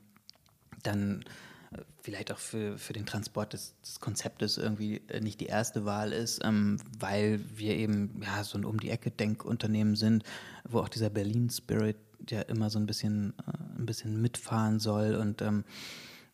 dann 0.83 1.25
äh, 1.71 1.81
vielleicht 2.01 2.31
auch 2.31 2.37
für, 2.37 2.77
für 2.77 2.93
den 2.93 3.05
Transport 3.05 3.53
des, 3.53 3.73
des 3.81 3.99
Konzeptes 3.99 4.57
irgendwie 4.57 5.01
äh, 5.07 5.21
nicht 5.21 5.41
die 5.41 5.47
erste 5.47 5.85
Wahl 5.85 6.13
ist, 6.13 6.41
ähm, 6.43 6.77
weil 6.97 7.39
wir 7.55 7.75
eben 7.75 8.21
ja 8.23 8.43
so 8.43 8.57
ein 8.57 8.65
um 8.65 8.79
die 8.79 8.91
Ecke 8.91 9.11
Denkunternehmen 9.11 9.95
sind, 9.95 10.23
wo 10.67 10.79
auch 10.79 10.89
dieser 10.89 11.09
Berlin 11.09 11.49
Spirit 11.49 11.97
ja 12.29 12.41
immer 12.41 12.69
so 12.69 12.79
ein 12.79 12.85
bisschen 12.85 13.33
äh, 13.47 13.79
ein 13.79 13.85
bisschen 13.85 14.21
mitfahren 14.21 14.79
soll. 14.79 15.15
Und 15.15 15.41
ähm, 15.41 15.63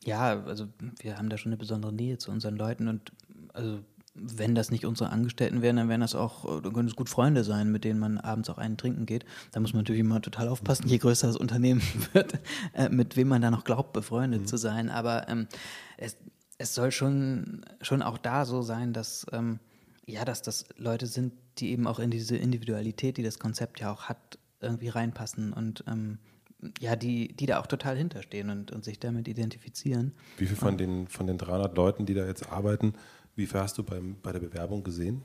ja, 0.03 0.43
also 0.43 0.67
wir 0.99 1.17
haben 1.17 1.29
da 1.29 1.37
schon 1.37 1.51
eine 1.51 1.57
besondere 1.57 1.93
Nähe 1.93 2.17
zu 2.17 2.31
unseren 2.31 2.57
Leuten. 2.57 2.87
Und 2.87 3.11
also 3.53 3.79
wenn 4.15 4.55
das 4.55 4.71
nicht 4.71 4.85
unsere 4.85 5.09
Angestellten 5.09 5.61
wären, 5.61 5.75
dann 5.75 5.89
wären 5.89 6.01
das 6.01 6.15
auch, 6.15 6.61
dann 6.61 6.73
können 6.73 6.87
es 6.87 6.95
gut 6.95 7.09
Freunde 7.09 7.43
sein, 7.43 7.71
mit 7.71 7.83
denen 7.83 7.99
man 7.99 8.17
abends 8.17 8.49
auch 8.49 8.57
einen 8.57 8.77
trinken 8.77 9.05
geht. 9.05 9.25
Da 9.51 9.59
muss 9.59 9.73
man 9.73 9.81
natürlich 9.81 10.01
immer 10.01 10.21
total 10.21 10.47
aufpassen, 10.47 10.87
je 10.87 10.97
größer 10.97 11.27
das 11.27 11.37
Unternehmen 11.37 11.81
wird, 12.13 12.39
äh, 12.73 12.89
mit 12.89 13.17
wem 13.17 13.27
man 13.27 13.41
da 13.41 13.51
noch 13.51 13.65
glaubt, 13.65 13.93
befreundet 13.93 14.41
mhm. 14.41 14.47
zu 14.47 14.57
sein. 14.57 14.89
Aber 14.89 15.27
ähm, 15.27 15.47
es, 15.97 16.17
es 16.57 16.73
soll 16.73 16.91
schon, 16.91 17.65
schon 17.81 18.01
auch 18.01 18.17
da 18.17 18.45
so 18.45 18.61
sein, 18.61 18.93
dass 18.93 19.25
ähm, 19.33 19.59
ja, 20.05 20.23
dass 20.23 20.41
das 20.41 20.65
Leute 20.77 21.07
sind, 21.07 21.33
die 21.57 21.71
eben 21.71 21.87
auch 21.87 21.99
in 21.99 22.11
diese 22.11 22.37
Individualität, 22.37 23.17
die 23.17 23.23
das 23.23 23.39
Konzept 23.39 23.79
ja 23.79 23.91
auch 23.91 24.03
hat, 24.03 24.37
irgendwie 24.61 24.89
reinpassen 24.89 25.53
und 25.53 25.83
ähm, 25.87 26.19
ja, 26.79 26.95
die, 26.95 27.35
die 27.35 27.45
da 27.45 27.59
auch 27.59 27.67
total 27.67 27.97
hinterstehen 27.97 28.49
und, 28.49 28.71
und 28.71 28.83
sich 28.83 28.99
damit 28.99 29.27
identifizieren. 29.27 30.13
Wie 30.37 30.45
viel 30.45 30.55
von 30.55 30.77
den, 30.77 31.07
von 31.07 31.27
den 31.27 31.37
300 31.37 31.75
Leuten, 31.75 32.05
die 32.05 32.13
da 32.13 32.25
jetzt 32.25 32.51
arbeiten, 32.51 32.93
wie 33.35 33.45
viel 33.45 33.59
hast 33.59 33.77
du 33.77 33.83
beim, 33.83 34.15
bei 34.21 34.31
der 34.31 34.39
Bewerbung 34.39 34.83
gesehen? 34.83 35.23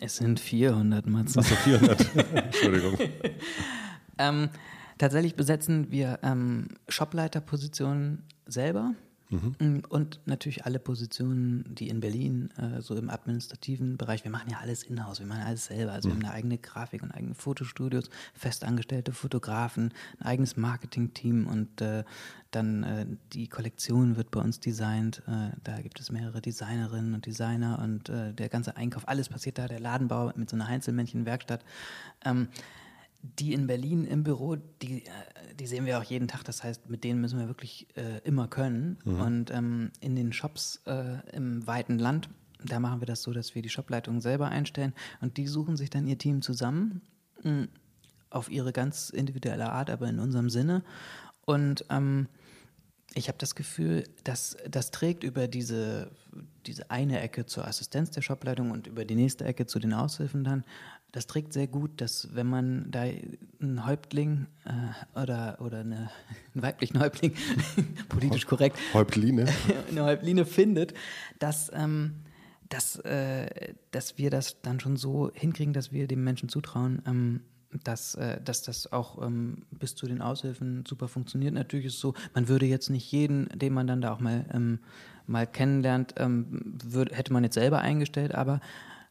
Es 0.00 0.16
sind 0.16 0.40
400, 0.40 1.06
Mats. 1.06 1.36
Achso, 1.36 1.54
400. 1.54 2.16
Entschuldigung. 2.34 2.98
ähm, 4.18 4.48
tatsächlich 4.98 5.34
besetzen 5.34 5.90
wir 5.90 6.18
ähm, 6.22 6.68
Shopleiterpositionen 6.88 8.24
selber. 8.46 8.94
Mhm. 9.30 9.82
Und 9.88 10.20
natürlich 10.26 10.64
alle 10.66 10.78
Positionen, 10.78 11.64
die 11.74 11.88
in 11.88 12.00
Berlin 12.00 12.50
äh, 12.56 12.80
so 12.80 12.96
im 12.96 13.10
administrativen 13.10 13.96
Bereich, 13.96 14.24
wir 14.24 14.30
machen 14.30 14.50
ja 14.50 14.58
alles 14.58 14.82
in-house, 14.82 15.20
wir 15.20 15.26
machen 15.26 15.42
alles 15.42 15.66
selber. 15.66 15.92
Also 15.92 16.08
mhm. 16.08 16.12
wir 16.12 16.16
haben 16.16 16.24
eine 16.26 16.34
eigene 16.34 16.58
Grafik 16.58 17.02
und 17.02 17.12
eigene 17.12 17.34
Fotostudios, 17.34 18.10
festangestellte 18.34 19.12
Fotografen, 19.12 19.92
ein 20.18 20.26
eigenes 20.26 20.56
Marketing-Team 20.56 21.46
und 21.46 21.80
äh, 21.80 22.04
dann 22.50 22.82
äh, 22.82 23.06
die 23.32 23.46
Kollektion 23.46 24.16
wird 24.16 24.30
bei 24.30 24.40
uns 24.40 24.58
designt. 24.58 25.22
Äh, 25.28 25.50
da 25.62 25.80
gibt 25.80 26.00
es 26.00 26.10
mehrere 26.10 26.40
Designerinnen 26.40 27.14
und 27.14 27.26
Designer 27.26 27.78
und 27.82 28.08
äh, 28.08 28.32
der 28.34 28.48
ganze 28.48 28.76
Einkauf, 28.76 29.08
alles 29.08 29.28
passiert 29.28 29.58
da, 29.58 29.68
der 29.68 29.80
Ladenbau 29.80 30.32
mit 30.34 30.50
so 30.50 30.56
einer 30.56 30.66
Einzelmännchenwerkstatt. 30.66 31.64
Ähm, 32.24 32.48
die 33.22 33.52
in 33.52 33.66
Berlin 33.66 34.04
im 34.04 34.22
Büro, 34.24 34.56
die, 34.56 35.04
äh, 35.04 35.10
die 35.58 35.66
sehen 35.66 35.86
wir 35.86 35.98
auch 35.98 36.04
jeden 36.04 36.28
Tag. 36.28 36.44
Das 36.44 36.64
heißt, 36.64 36.88
mit 36.88 37.04
denen 37.04 37.20
müssen 37.20 37.38
wir 37.38 37.48
wirklich 37.48 37.86
äh, 37.96 38.18
immer 38.24 38.48
können. 38.48 38.98
Mhm. 39.04 39.20
Und 39.20 39.50
ähm, 39.50 39.90
in 40.00 40.16
den 40.16 40.32
Shops 40.32 40.80
äh, 40.86 41.18
im 41.34 41.66
weiten 41.66 41.98
Land, 41.98 42.30
da 42.64 42.80
machen 42.80 43.00
wir 43.00 43.06
das 43.06 43.22
so, 43.22 43.32
dass 43.32 43.54
wir 43.54 43.62
die 43.62 43.68
Shopleitung 43.68 44.20
selber 44.20 44.48
einstellen 44.48 44.94
und 45.20 45.36
die 45.36 45.46
suchen 45.46 45.76
sich 45.76 45.90
dann 45.90 46.06
ihr 46.06 46.18
Team 46.18 46.42
zusammen 46.42 47.00
mh, 47.42 47.50
hm, 47.50 47.68
auf 48.28 48.50
ihre 48.50 48.72
ganz 48.72 49.10
individuelle 49.10 49.70
Art, 49.70 49.90
aber 49.90 50.08
in 50.08 50.18
unserem 50.18 50.50
Sinne. 50.50 50.84
Und 51.46 51.84
ähm, 51.90 52.28
ich 53.14 53.28
habe 53.28 53.38
das 53.38 53.54
Gefühl, 53.54 54.04
dass 54.24 54.56
das 54.68 54.90
trägt 54.92 55.24
über 55.24 55.48
diese, 55.48 56.12
diese 56.66 56.90
eine 56.90 57.20
Ecke 57.20 57.44
zur 57.44 57.66
Assistenz 57.66 58.10
der 58.10 58.22
Shopleitung 58.22 58.70
und 58.70 58.86
über 58.86 59.04
die 59.04 59.16
nächste 59.16 59.44
Ecke 59.44 59.66
zu 59.66 59.78
den 59.80 59.92
Aushilfen 59.92 60.44
dann 60.44 60.64
das 61.12 61.26
trägt 61.26 61.52
sehr 61.52 61.66
gut, 61.66 62.00
dass 62.00 62.34
wenn 62.34 62.46
man 62.46 62.90
da 62.90 63.02
einen 63.60 63.86
Häuptling 63.86 64.46
äh, 64.64 65.20
oder, 65.20 65.58
oder 65.60 65.80
eine, 65.80 66.10
einen 66.54 66.62
weiblichen 66.62 67.00
Häuptling, 67.00 67.34
politisch 68.08 68.46
korrekt, 68.46 68.78
Häuptline, 68.94 69.46
eine 69.90 70.04
Häuptline 70.04 70.44
findet, 70.44 70.94
dass, 71.38 71.70
ähm, 71.74 72.14
dass, 72.68 72.96
äh, 73.00 73.74
dass 73.90 74.18
wir 74.18 74.30
das 74.30 74.62
dann 74.62 74.78
schon 74.80 74.96
so 74.96 75.30
hinkriegen, 75.34 75.72
dass 75.72 75.92
wir 75.92 76.06
dem 76.06 76.22
Menschen 76.22 76.48
zutrauen, 76.48 77.02
ähm, 77.06 77.40
dass, 77.84 78.14
äh, 78.16 78.40
dass 78.40 78.62
das 78.62 78.92
auch 78.92 79.22
ähm, 79.24 79.62
bis 79.70 79.94
zu 79.94 80.06
den 80.06 80.22
Aushilfen 80.22 80.84
super 80.86 81.08
funktioniert. 81.08 81.54
Natürlich 81.54 81.86
ist 81.86 81.94
es 81.94 82.00
so, 82.00 82.14
man 82.34 82.48
würde 82.48 82.66
jetzt 82.66 82.90
nicht 82.90 83.10
jeden, 83.12 83.48
den 83.50 83.72
man 83.72 83.86
dann 83.86 84.00
da 84.00 84.12
auch 84.12 84.20
mal, 84.20 84.44
ähm, 84.52 84.80
mal 85.26 85.46
kennenlernt, 85.46 86.14
ähm, 86.18 86.78
würd, 86.84 87.16
hätte 87.16 87.32
man 87.32 87.44
jetzt 87.44 87.54
selber 87.54 87.80
eingestellt, 87.80 88.34
aber 88.34 88.60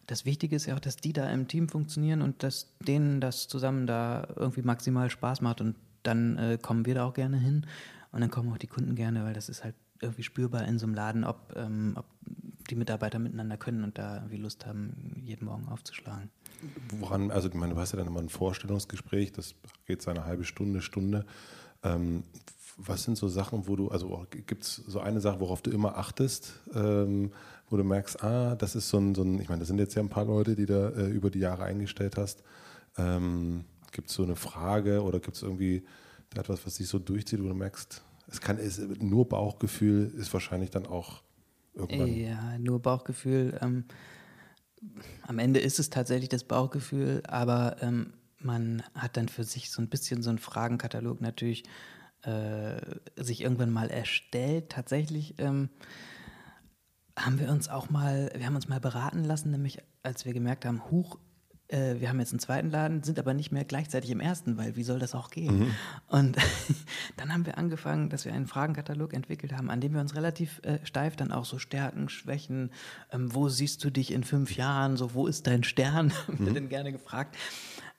das 0.09 0.25
Wichtige 0.25 0.55
ist 0.55 0.65
ja 0.65 0.75
auch, 0.75 0.79
dass 0.79 0.97
die 0.97 1.13
da 1.13 1.29
im 1.29 1.47
Team 1.47 1.69
funktionieren 1.69 2.21
und 2.21 2.41
dass 2.41 2.75
denen 2.79 3.21
das 3.21 3.47
zusammen 3.47 3.85
da 3.85 4.27
irgendwie 4.35 4.63
maximal 4.63 5.09
Spaß 5.09 5.41
macht 5.41 5.61
und 5.61 5.75
dann 6.03 6.37
äh, 6.37 6.57
kommen 6.59 6.85
wir 6.85 6.95
da 6.95 7.05
auch 7.05 7.13
gerne 7.13 7.37
hin 7.37 7.67
und 8.11 8.21
dann 8.21 8.31
kommen 8.31 8.51
auch 8.51 8.57
die 8.57 8.67
Kunden 8.67 8.95
gerne, 8.95 9.23
weil 9.23 9.33
das 9.33 9.49
ist 9.49 9.63
halt 9.63 9.75
irgendwie 10.01 10.23
spürbar 10.23 10.65
in 10.65 10.79
so 10.79 10.87
einem 10.87 10.95
Laden, 10.95 11.23
ob, 11.23 11.53
ähm, 11.55 11.93
ob 11.95 12.05
die 12.69 12.75
Mitarbeiter 12.75 13.19
miteinander 13.19 13.57
können 13.57 13.83
und 13.83 13.97
da 13.97 14.15
irgendwie 14.15 14.37
Lust 14.37 14.65
haben, 14.65 15.21
jeden 15.23 15.45
Morgen 15.45 15.67
aufzuschlagen. 15.67 16.29
Woran, 16.97 17.29
also 17.29 17.49
ich 17.49 17.53
meine, 17.53 17.73
du 17.73 17.79
hast 17.79 17.91
ja 17.91 17.97
dann 17.97 18.07
immer 18.07 18.19
ein 18.19 18.29
Vorstellungsgespräch, 18.29 19.31
das 19.31 19.55
geht 19.85 20.01
so 20.01 20.09
eine 20.09 20.25
halbe 20.25 20.43
Stunde, 20.43 20.81
Stunde. 20.81 21.25
Ähm, 21.83 22.23
was 22.77 23.03
sind 23.03 23.17
so 23.17 23.27
Sachen, 23.27 23.67
wo 23.67 23.75
du, 23.75 23.89
also 23.89 24.25
gibt 24.29 24.63
es 24.63 24.75
so 24.75 25.01
eine 25.01 25.19
Sache, 25.19 25.39
worauf 25.39 25.61
du 25.61 25.69
immer 25.69 25.97
achtest, 25.97 26.59
ähm, 26.73 27.31
wo 27.69 27.77
du 27.77 27.83
merkst, 27.83 28.23
ah, 28.23 28.55
das 28.55 28.75
ist 28.75 28.89
so 28.89 28.97
ein, 28.97 29.15
so 29.15 29.23
ein 29.23 29.39
ich 29.39 29.49
meine, 29.49 29.59
das 29.59 29.67
sind 29.67 29.79
jetzt 29.79 29.95
ja 29.95 30.01
ein 30.01 30.09
paar 30.09 30.25
Leute, 30.25 30.55
die 30.55 30.65
du 30.65 30.93
äh, 30.95 31.09
über 31.09 31.29
die 31.29 31.39
Jahre 31.39 31.63
eingestellt 31.63 32.17
hast. 32.17 32.43
Ähm, 32.97 33.65
gibt 33.91 34.09
es 34.09 34.15
so 34.15 34.23
eine 34.23 34.35
Frage 34.35 35.03
oder 35.03 35.19
gibt 35.19 35.35
es 35.35 35.43
irgendwie 35.43 35.83
etwas, 36.35 36.65
was 36.65 36.75
sich 36.75 36.87
so 36.87 36.99
durchzieht, 36.99 37.43
wo 37.43 37.47
du 37.47 37.55
merkst, 37.55 38.03
es 38.27 38.41
kann 38.41 38.57
es, 38.57 38.79
nur 38.99 39.27
Bauchgefühl 39.27 40.13
ist 40.15 40.31
wahrscheinlich 40.33 40.69
dann 40.69 40.85
auch 40.85 41.23
irgendwann. 41.73 42.15
Ja, 42.15 42.57
nur 42.59 42.79
Bauchgefühl. 42.79 43.57
Ähm, 43.61 43.85
am 45.23 45.39
Ende 45.39 45.59
ist 45.59 45.79
es 45.79 45.89
tatsächlich 45.89 46.29
das 46.29 46.43
Bauchgefühl, 46.43 47.23
aber 47.27 47.77
ähm, 47.81 48.13
man 48.39 48.83
hat 48.93 49.17
dann 49.17 49.27
für 49.27 49.43
sich 49.43 49.71
so 49.71 49.81
ein 49.81 49.89
bisschen 49.89 50.21
so 50.21 50.29
einen 50.29 50.39
Fragenkatalog 50.39 51.21
natürlich 51.21 51.63
äh, 52.21 52.79
sich 53.15 53.41
irgendwann 53.41 53.71
mal 53.71 53.89
erstellt. 53.89 54.69
Tatsächlich 54.69 55.35
ähm, 55.39 55.69
haben 57.25 57.39
wir 57.39 57.49
uns 57.49 57.69
auch 57.69 57.89
mal, 57.89 58.31
wir 58.35 58.45
haben 58.45 58.55
uns 58.55 58.67
mal 58.67 58.79
beraten 58.79 59.23
lassen, 59.23 59.51
nämlich 59.51 59.79
als 60.03 60.25
wir 60.25 60.33
gemerkt 60.33 60.65
haben, 60.65 60.83
huch, 60.89 61.17
äh, 61.69 61.99
wir 61.99 62.09
haben 62.09 62.19
jetzt 62.19 62.31
einen 62.31 62.39
zweiten 62.39 62.69
Laden, 62.71 63.03
sind 63.03 63.19
aber 63.19 63.33
nicht 63.33 63.51
mehr 63.51 63.63
gleichzeitig 63.63 64.09
im 64.09 64.19
ersten, 64.19 64.57
weil 64.57 64.75
wie 64.75 64.83
soll 64.83 64.99
das 64.99 65.15
auch 65.15 65.29
gehen? 65.29 65.59
Mhm. 65.59 65.71
Und 66.07 66.37
dann 67.17 67.31
haben 67.31 67.45
wir 67.45 67.57
angefangen, 67.57 68.09
dass 68.09 68.25
wir 68.25 68.33
einen 68.33 68.47
Fragenkatalog 68.47 69.13
entwickelt 69.13 69.53
haben, 69.53 69.69
an 69.69 69.79
dem 69.79 69.93
wir 69.93 70.01
uns 70.01 70.15
relativ 70.15 70.61
äh, 70.63 70.79
steif 70.83 71.15
dann 71.15 71.31
auch 71.31 71.45
so 71.45 71.59
Stärken, 71.59 72.09
Schwächen, 72.09 72.71
ähm, 73.11 73.33
wo 73.33 73.49
siehst 73.49 73.83
du 73.83 73.91
dich 73.91 74.11
in 74.11 74.23
fünf 74.23 74.55
Jahren, 74.55 74.97
so 74.97 75.13
wo 75.13 75.27
ist 75.27 75.47
dein 75.47 75.63
Stern, 75.63 76.11
haben 76.27 76.39
wir 76.39 76.49
mhm. 76.49 76.55
dann 76.55 76.69
gerne 76.69 76.91
gefragt, 76.91 77.37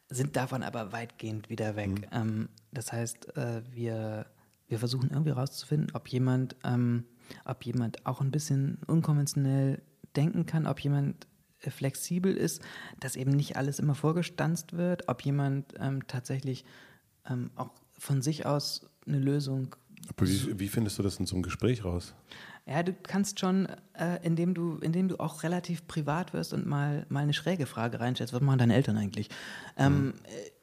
sind 0.08 0.34
davon 0.34 0.62
aber 0.64 0.92
weitgehend 0.92 1.48
wieder 1.48 1.76
weg. 1.76 1.90
Mhm. 1.90 2.06
Ähm, 2.12 2.48
das 2.72 2.92
heißt, 2.92 3.36
äh, 3.36 3.62
wir, 3.70 4.26
wir 4.66 4.78
versuchen 4.78 5.10
irgendwie 5.10 5.30
rauszufinden, 5.30 5.94
ob 5.94 6.08
jemand 6.08 6.56
ähm, 6.64 7.04
ob 7.44 7.64
jemand 7.64 8.06
auch 8.06 8.20
ein 8.20 8.30
bisschen 8.30 8.78
unkonventionell 8.86 9.82
denken 10.16 10.46
kann, 10.46 10.66
ob 10.66 10.80
jemand 10.80 11.26
äh, 11.60 11.70
flexibel 11.70 12.34
ist, 12.34 12.62
dass 12.98 13.16
eben 13.16 13.32
nicht 13.32 13.56
alles 13.56 13.78
immer 13.78 13.94
vorgestanzt 13.94 14.76
wird, 14.76 15.08
ob 15.08 15.22
jemand 15.22 15.74
ähm, 15.78 16.06
tatsächlich 16.06 16.64
ähm, 17.28 17.50
auch 17.56 17.70
von 17.98 18.22
sich 18.22 18.46
aus 18.46 18.88
eine 19.06 19.18
Lösung. 19.18 19.76
Aber 20.08 20.26
wie, 20.26 20.58
wie, 20.58 20.68
findest 20.68 20.98
du 20.98 21.02
das 21.02 21.18
in 21.18 21.26
so 21.26 21.36
einem 21.36 21.42
Gespräch 21.42 21.84
raus? 21.84 22.14
Ja, 22.66 22.82
du 22.82 22.92
kannst 22.94 23.40
schon, 23.40 23.66
äh, 23.94 24.18
indem 24.22 24.54
du, 24.54 24.76
indem 24.78 25.08
du 25.08 25.18
auch 25.18 25.42
relativ 25.42 25.86
privat 25.86 26.32
wirst 26.32 26.52
und 26.52 26.66
mal, 26.66 27.04
mal 27.08 27.22
eine 27.22 27.32
schräge 27.32 27.66
Frage 27.66 28.00
reinstellst, 28.00 28.32
was 28.32 28.40
machen 28.40 28.58
deine 28.58 28.74
Eltern 28.74 28.96
eigentlich? 28.96 29.28
Ähm, 29.76 30.06
mhm. 30.06 30.14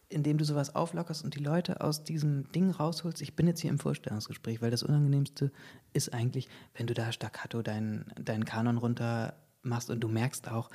Indem 0.10 0.38
du 0.38 0.46
sowas 0.46 0.74
auflockerst 0.76 1.24
und 1.24 1.36
die 1.36 1.44
Leute 1.44 1.82
aus 1.82 2.04
diesem 2.04 2.50
Ding 2.52 2.72
rausholst. 2.72 3.22
Ich 3.22 3.36
bin 3.36 3.48
jetzt 3.48 3.60
hier 3.60 3.70
im 3.70 3.80
Vorstellungsgespräch, 3.80 4.62
weil 4.62 4.72
das 4.72 4.84
Unangenehmste 4.84 5.52
ist 5.94 6.14
eigentlich, 6.14 6.48
wenn 6.76 6.88
du 6.88 6.94
da 6.94 7.12
staccato 7.12 7.62
deinen, 7.62 8.06
deinen 8.20 8.46
Kanon 8.46 8.78
runter 8.78 9.36
machst 9.64 9.90
und 9.90 10.00
du 10.00 10.08
merkst 10.08 10.50
auch, 10.50 10.70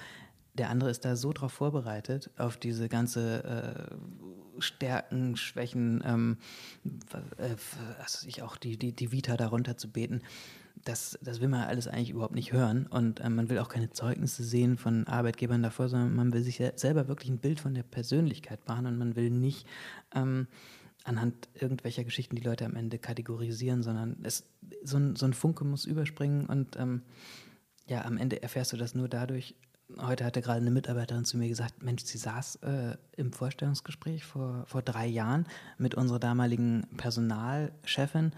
der 0.54 0.68
andere 0.68 0.90
ist 0.90 1.06
da 1.06 1.16
so 1.16 1.32
drauf 1.32 1.52
vorbereitet, 1.52 2.30
auf 2.36 2.58
diese 2.58 2.90
ganze 2.90 3.42
äh, 4.58 4.60
Stärken, 4.60 5.36
Schwächen, 5.36 6.02
ähm, 6.04 6.36
äh, 7.38 7.56
also 7.98 8.28
ich 8.28 8.42
auch 8.42 8.56
die, 8.56 8.76
die, 8.76 8.92
die 8.92 9.12
Vita 9.12 9.38
darunter 9.38 9.78
zu 9.78 9.90
beten 9.90 10.20
das, 10.84 11.18
das 11.22 11.40
will 11.40 11.48
man 11.48 11.62
alles 11.62 11.86
eigentlich 11.86 12.10
überhaupt 12.10 12.34
nicht 12.34 12.52
hören. 12.52 12.86
Und 12.86 13.20
äh, 13.20 13.30
man 13.30 13.48
will 13.48 13.58
auch 13.58 13.68
keine 13.68 13.90
Zeugnisse 13.90 14.44
sehen 14.44 14.76
von 14.76 15.06
Arbeitgebern 15.06 15.62
davor, 15.62 15.88
sondern 15.88 16.14
man 16.14 16.32
will 16.32 16.42
sich 16.42 16.62
selber 16.76 17.08
wirklich 17.08 17.30
ein 17.30 17.38
Bild 17.38 17.60
von 17.60 17.74
der 17.74 17.82
Persönlichkeit 17.82 18.66
machen 18.66 18.86
und 18.86 18.98
man 18.98 19.16
will 19.16 19.30
nicht 19.30 19.66
ähm, 20.14 20.48
anhand 21.04 21.48
irgendwelcher 21.54 22.04
Geschichten 22.04 22.36
die 22.36 22.42
Leute 22.42 22.64
am 22.64 22.76
Ende 22.76 22.98
kategorisieren, 22.98 23.82
sondern 23.82 24.16
es, 24.22 24.44
so, 24.84 24.98
ein, 24.98 25.16
so 25.16 25.26
ein 25.26 25.34
Funke 25.34 25.64
muss 25.64 25.84
überspringen 25.84 26.46
und 26.46 26.76
ähm, 26.76 27.02
ja, 27.88 28.04
am 28.04 28.16
Ende 28.16 28.42
erfährst 28.42 28.72
du 28.72 28.76
das 28.76 28.94
nur 28.94 29.08
dadurch. 29.08 29.56
Heute 29.98 30.24
hatte 30.24 30.40
gerade 30.40 30.60
eine 30.60 30.70
Mitarbeiterin 30.70 31.24
zu 31.24 31.36
mir 31.36 31.48
gesagt, 31.48 31.82
Mensch, 31.82 32.04
sie 32.04 32.16
saß 32.16 32.56
äh, 32.62 32.96
im 33.16 33.32
Vorstellungsgespräch 33.32 34.24
vor, 34.24 34.64
vor 34.66 34.80
drei 34.80 35.06
Jahren 35.06 35.46
mit 35.76 35.94
unserer 35.94 36.18
damaligen 36.20 36.86
Personalchefin 36.96 38.32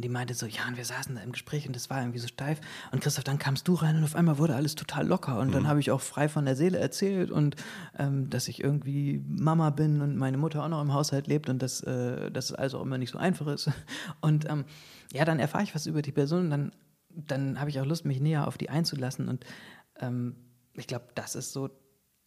und 0.00 0.04
die 0.04 0.08
meinte 0.08 0.32
so, 0.32 0.46
ja, 0.46 0.66
und 0.66 0.78
wir 0.78 0.84
saßen 0.86 1.14
da 1.14 1.20
im 1.20 1.32
Gespräch 1.32 1.66
und 1.66 1.76
das 1.76 1.90
war 1.90 2.00
irgendwie 2.00 2.20
so 2.20 2.26
steif. 2.26 2.58
Und 2.90 3.02
Christoph, 3.02 3.22
dann 3.22 3.38
kamst 3.38 3.68
du 3.68 3.74
rein 3.74 3.96
und 3.96 4.04
auf 4.04 4.16
einmal 4.16 4.38
wurde 4.38 4.54
alles 4.54 4.74
total 4.74 5.06
locker. 5.06 5.38
Und 5.38 5.48
mhm. 5.48 5.52
dann 5.52 5.68
habe 5.68 5.78
ich 5.78 5.90
auch 5.90 6.00
frei 6.00 6.26
von 6.30 6.46
der 6.46 6.56
Seele 6.56 6.78
erzählt 6.78 7.30
und 7.30 7.54
ähm, 7.98 8.30
dass 8.30 8.48
ich 8.48 8.64
irgendwie 8.64 9.22
Mama 9.28 9.68
bin 9.68 10.00
und 10.00 10.16
meine 10.16 10.38
Mutter 10.38 10.64
auch 10.64 10.70
noch 10.70 10.80
im 10.80 10.94
Haushalt 10.94 11.26
lebt 11.26 11.50
und 11.50 11.60
dass, 11.60 11.82
äh, 11.82 12.30
dass 12.30 12.46
es 12.46 12.54
also 12.54 12.78
auch 12.78 12.82
immer 12.82 12.96
nicht 12.96 13.10
so 13.10 13.18
einfach 13.18 13.46
ist. 13.48 13.70
Und 14.22 14.48
ähm, 14.48 14.64
ja, 15.12 15.26
dann 15.26 15.38
erfahre 15.38 15.64
ich 15.64 15.74
was 15.74 15.84
über 15.84 16.00
die 16.00 16.12
Person 16.12 16.44
und 16.44 16.50
dann, 16.50 16.72
dann 17.10 17.60
habe 17.60 17.68
ich 17.68 17.78
auch 17.78 17.84
Lust, 17.84 18.06
mich 18.06 18.20
näher 18.20 18.48
auf 18.48 18.56
die 18.56 18.70
einzulassen. 18.70 19.28
Und 19.28 19.44
ähm, 19.98 20.36
ich 20.72 20.86
glaube, 20.86 21.08
das 21.14 21.34
ist 21.34 21.52
so 21.52 21.68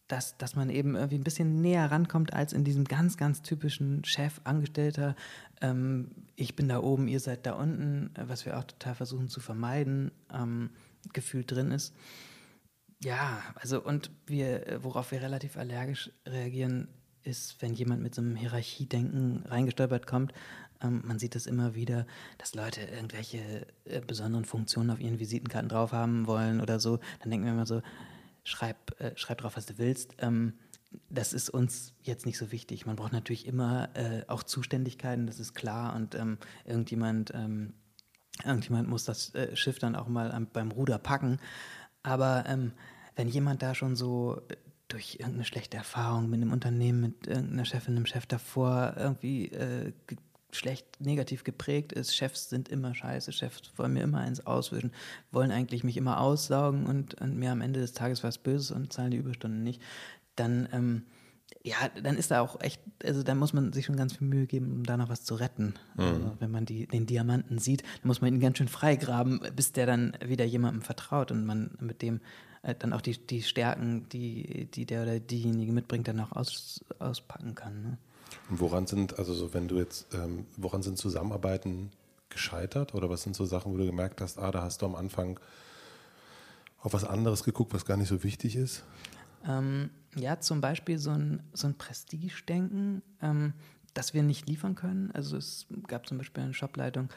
dass, 0.08 0.36
dass 0.36 0.54
man 0.54 0.70
eben 0.70 0.96
irgendwie 0.96 1.18
ein 1.18 1.24
bisschen 1.24 1.60
näher 1.60 1.90
rankommt 1.90 2.32
als 2.32 2.52
in 2.52 2.64
diesem 2.64 2.84
ganz, 2.84 3.16
ganz 3.16 3.42
typischen 3.42 4.04
Chef, 4.04 4.40
Angestellter, 4.44 5.16
ähm, 5.60 6.10
ich 6.36 6.56
bin 6.56 6.68
da 6.68 6.80
oben, 6.80 7.08
ihr 7.08 7.20
seid 7.20 7.46
da 7.46 7.54
unten, 7.54 8.10
was 8.18 8.44
wir 8.44 8.58
auch 8.58 8.64
total 8.64 8.94
versuchen 8.94 9.28
zu 9.28 9.40
vermeiden, 9.40 10.10
ähm, 10.32 10.70
gefühlt 11.12 11.50
drin 11.50 11.70
ist. 11.70 11.94
Ja, 13.02 13.42
also 13.56 13.82
und 13.82 14.10
wir, 14.26 14.66
äh, 14.66 14.84
worauf 14.84 15.10
wir 15.10 15.22
relativ 15.22 15.56
allergisch 15.56 16.10
reagieren, 16.26 16.88
ist, 17.22 17.60
wenn 17.62 17.74
jemand 17.74 18.02
mit 18.02 18.14
so 18.14 18.20
einem 18.20 18.36
Hierarchiedenken 18.36 19.44
reingestolpert 19.46 20.06
kommt. 20.06 20.32
Ähm, 20.82 21.02
man 21.04 21.18
sieht 21.18 21.34
das 21.34 21.46
immer 21.46 21.74
wieder, 21.74 22.06
dass 22.38 22.54
Leute 22.54 22.82
irgendwelche 22.82 23.66
äh, 23.84 24.00
besonderen 24.00 24.44
Funktionen 24.44 24.90
auf 24.90 25.00
ihren 25.00 25.18
Visitenkarten 25.18 25.68
drauf 25.68 25.92
haben 25.92 26.26
wollen 26.26 26.60
oder 26.60 26.80
so. 26.80 26.98
Dann 27.20 27.30
denken 27.30 27.46
wir 27.46 27.52
immer 27.52 27.66
so, 27.66 27.80
schreib, 28.44 29.00
äh, 29.00 29.12
schreib 29.16 29.38
drauf, 29.38 29.56
was 29.56 29.66
du 29.66 29.78
willst. 29.78 30.14
Ähm, 30.18 30.54
das 31.10 31.32
ist 31.32 31.50
uns 31.50 31.94
jetzt 32.02 32.26
nicht 32.26 32.38
so 32.38 32.52
wichtig. 32.52 32.86
Man 32.86 32.96
braucht 32.96 33.12
natürlich 33.12 33.46
immer 33.46 33.88
äh, 33.94 34.22
auch 34.28 34.42
Zuständigkeiten, 34.42 35.26
das 35.26 35.40
ist 35.40 35.54
klar. 35.54 35.96
Und 35.96 36.14
ähm, 36.14 36.38
irgendjemand, 36.64 37.32
ähm, 37.34 37.74
irgendjemand 38.44 38.88
muss 38.88 39.04
das 39.04 39.34
äh, 39.34 39.56
Schiff 39.56 39.78
dann 39.78 39.96
auch 39.96 40.06
mal 40.06 40.30
am, 40.30 40.46
beim 40.46 40.70
Ruder 40.70 40.98
packen. 40.98 41.40
Aber 42.02 42.44
ähm, 42.46 42.72
wenn 43.16 43.28
jemand 43.28 43.62
da 43.62 43.74
schon 43.74 43.96
so 43.96 44.40
äh, 44.48 44.56
durch 44.88 45.16
irgendeine 45.18 45.44
schlechte 45.44 45.76
Erfahrung 45.76 46.30
mit 46.30 46.40
einem 46.40 46.52
Unternehmen, 46.52 47.00
mit 47.00 47.26
irgendeiner 47.26 47.64
Chefin, 47.64 47.96
einem 47.96 48.06
Chef 48.06 48.26
davor 48.26 48.94
irgendwie 48.96 49.48
äh, 49.48 49.92
schlecht, 50.56 50.86
negativ 51.00 51.44
geprägt 51.44 51.92
ist, 51.92 52.14
Chefs 52.14 52.48
sind 52.48 52.68
immer 52.68 52.94
scheiße, 52.94 53.32
Chefs 53.32 53.72
wollen 53.76 53.92
mir 53.92 54.02
immer 54.02 54.18
eins 54.18 54.46
auswischen, 54.46 54.92
wollen 55.30 55.50
eigentlich 55.50 55.84
mich 55.84 55.96
immer 55.96 56.20
aussaugen 56.20 56.86
und, 56.86 57.14
und 57.14 57.36
mir 57.36 57.52
am 57.52 57.60
Ende 57.60 57.80
des 57.80 57.92
Tages 57.92 58.22
was 58.24 58.38
Böses 58.38 58.70
und 58.70 58.92
zahlen 58.92 59.10
die 59.10 59.16
Überstunden 59.16 59.62
nicht, 59.62 59.82
dann, 60.36 60.68
ähm, 60.72 61.02
ja, 61.62 61.76
dann 62.02 62.16
ist 62.16 62.30
da 62.30 62.40
auch 62.40 62.60
echt, 62.60 62.80
also 63.02 63.22
da 63.22 63.34
muss 63.34 63.52
man 63.52 63.72
sich 63.72 63.86
schon 63.86 63.96
ganz 63.96 64.16
viel 64.16 64.26
Mühe 64.26 64.46
geben, 64.46 64.72
um 64.72 64.84
da 64.84 64.96
noch 64.96 65.08
was 65.08 65.24
zu 65.24 65.34
retten. 65.34 65.74
Mhm. 65.96 66.04
Also, 66.04 66.36
wenn 66.40 66.50
man 66.50 66.66
die, 66.66 66.86
den 66.86 67.06
Diamanten 67.06 67.58
sieht, 67.58 67.82
dann 67.82 68.08
muss 68.08 68.20
man 68.20 68.34
ihn 68.34 68.40
ganz 68.40 68.58
schön 68.58 68.68
freigraben, 68.68 69.40
bis 69.54 69.72
der 69.72 69.86
dann 69.86 70.16
wieder 70.24 70.44
jemandem 70.44 70.82
vertraut 70.82 71.30
und 71.30 71.46
man 71.46 71.76
mit 71.80 72.02
dem 72.02 72.20
äh, 72.64 72.74
dann 72.74 72.92
auch 72.92 73.00
die, 73.00 73.18
die 73.26 73.42
Stärken, 73.42 74.08
die, 74.08 74.66
die 74.66 74.86
der 74.86 75.02
oder 75.02 75.20
diejenige 75.20 75.72
mitbringt, 75.72 76.08
dann 76.08 76.20
auch 76.20 76.32
aus, 76.32 76.84
auspacken 76.98 77.54
kann. 77.54 77.82
Ne? 77.82 77.98
Und 78.50 78.60
woran 78.60 78.86
sind, 78.86 79.18
also 79.18 79.34
so 79.34 79.54
wenn 79.54 79.68
du 79.68 79.78
jetzt, 79.78 80.12
ähm, 80.14 80.46
woran 80.56 80.82
sind 80.82 80.98
Zusammenarbeiten 80.98 81.90
gescheitert 82.28 82.94
oder 82.94 83.08
was 83.08 83.22
sind 83.22 83.36
so 83.36 83.44
Sachen, 83.44 83.72
wo 83.72 83.76
du 83.76 83.86
gemerkt 83.86 84.20
hast, 84.20 84.38
ah, 84.38 84.50
da 84.50 84.62
hast 84.62 84.82
du 84.82 84.86
am 84.86 84.94
Anfang 84.94 85.38
auf 86.80 86.92
was 86.92 87.04
anderes 87.04 87.44
geguckt, 87.44 87.72
was 87.72 87.86
gar 87.86 87.96
nicht 87.96 88.08
so 88.08 88.22
wichtig 88.22 88.56
ist? 88.56 88.84
Ähm, 89.46 89.90
ja, 90.16 90.38
zum 90.40 90.60
Beispiel 90.60 90.98
so 90.98 91.10
ein, 91.10 91.42
so 91.52 91.66
ein 91.66 91.74
Prestige-Denken, 91.74 93.02
ähm, 93.22 93.52
das 93.94 94.12
wir 94.12 94.22
nicht 94.22 94.48
liefern 94.48 94.74
können. 94.74 95.10
Also 95.12 95.36
es 95.36 95.66
gab 95.86 96.06
zum 96.06 96.18
Beispiel 96.18 96.44
eine 96.44 96.54
Shopleitung, 96.54 97.08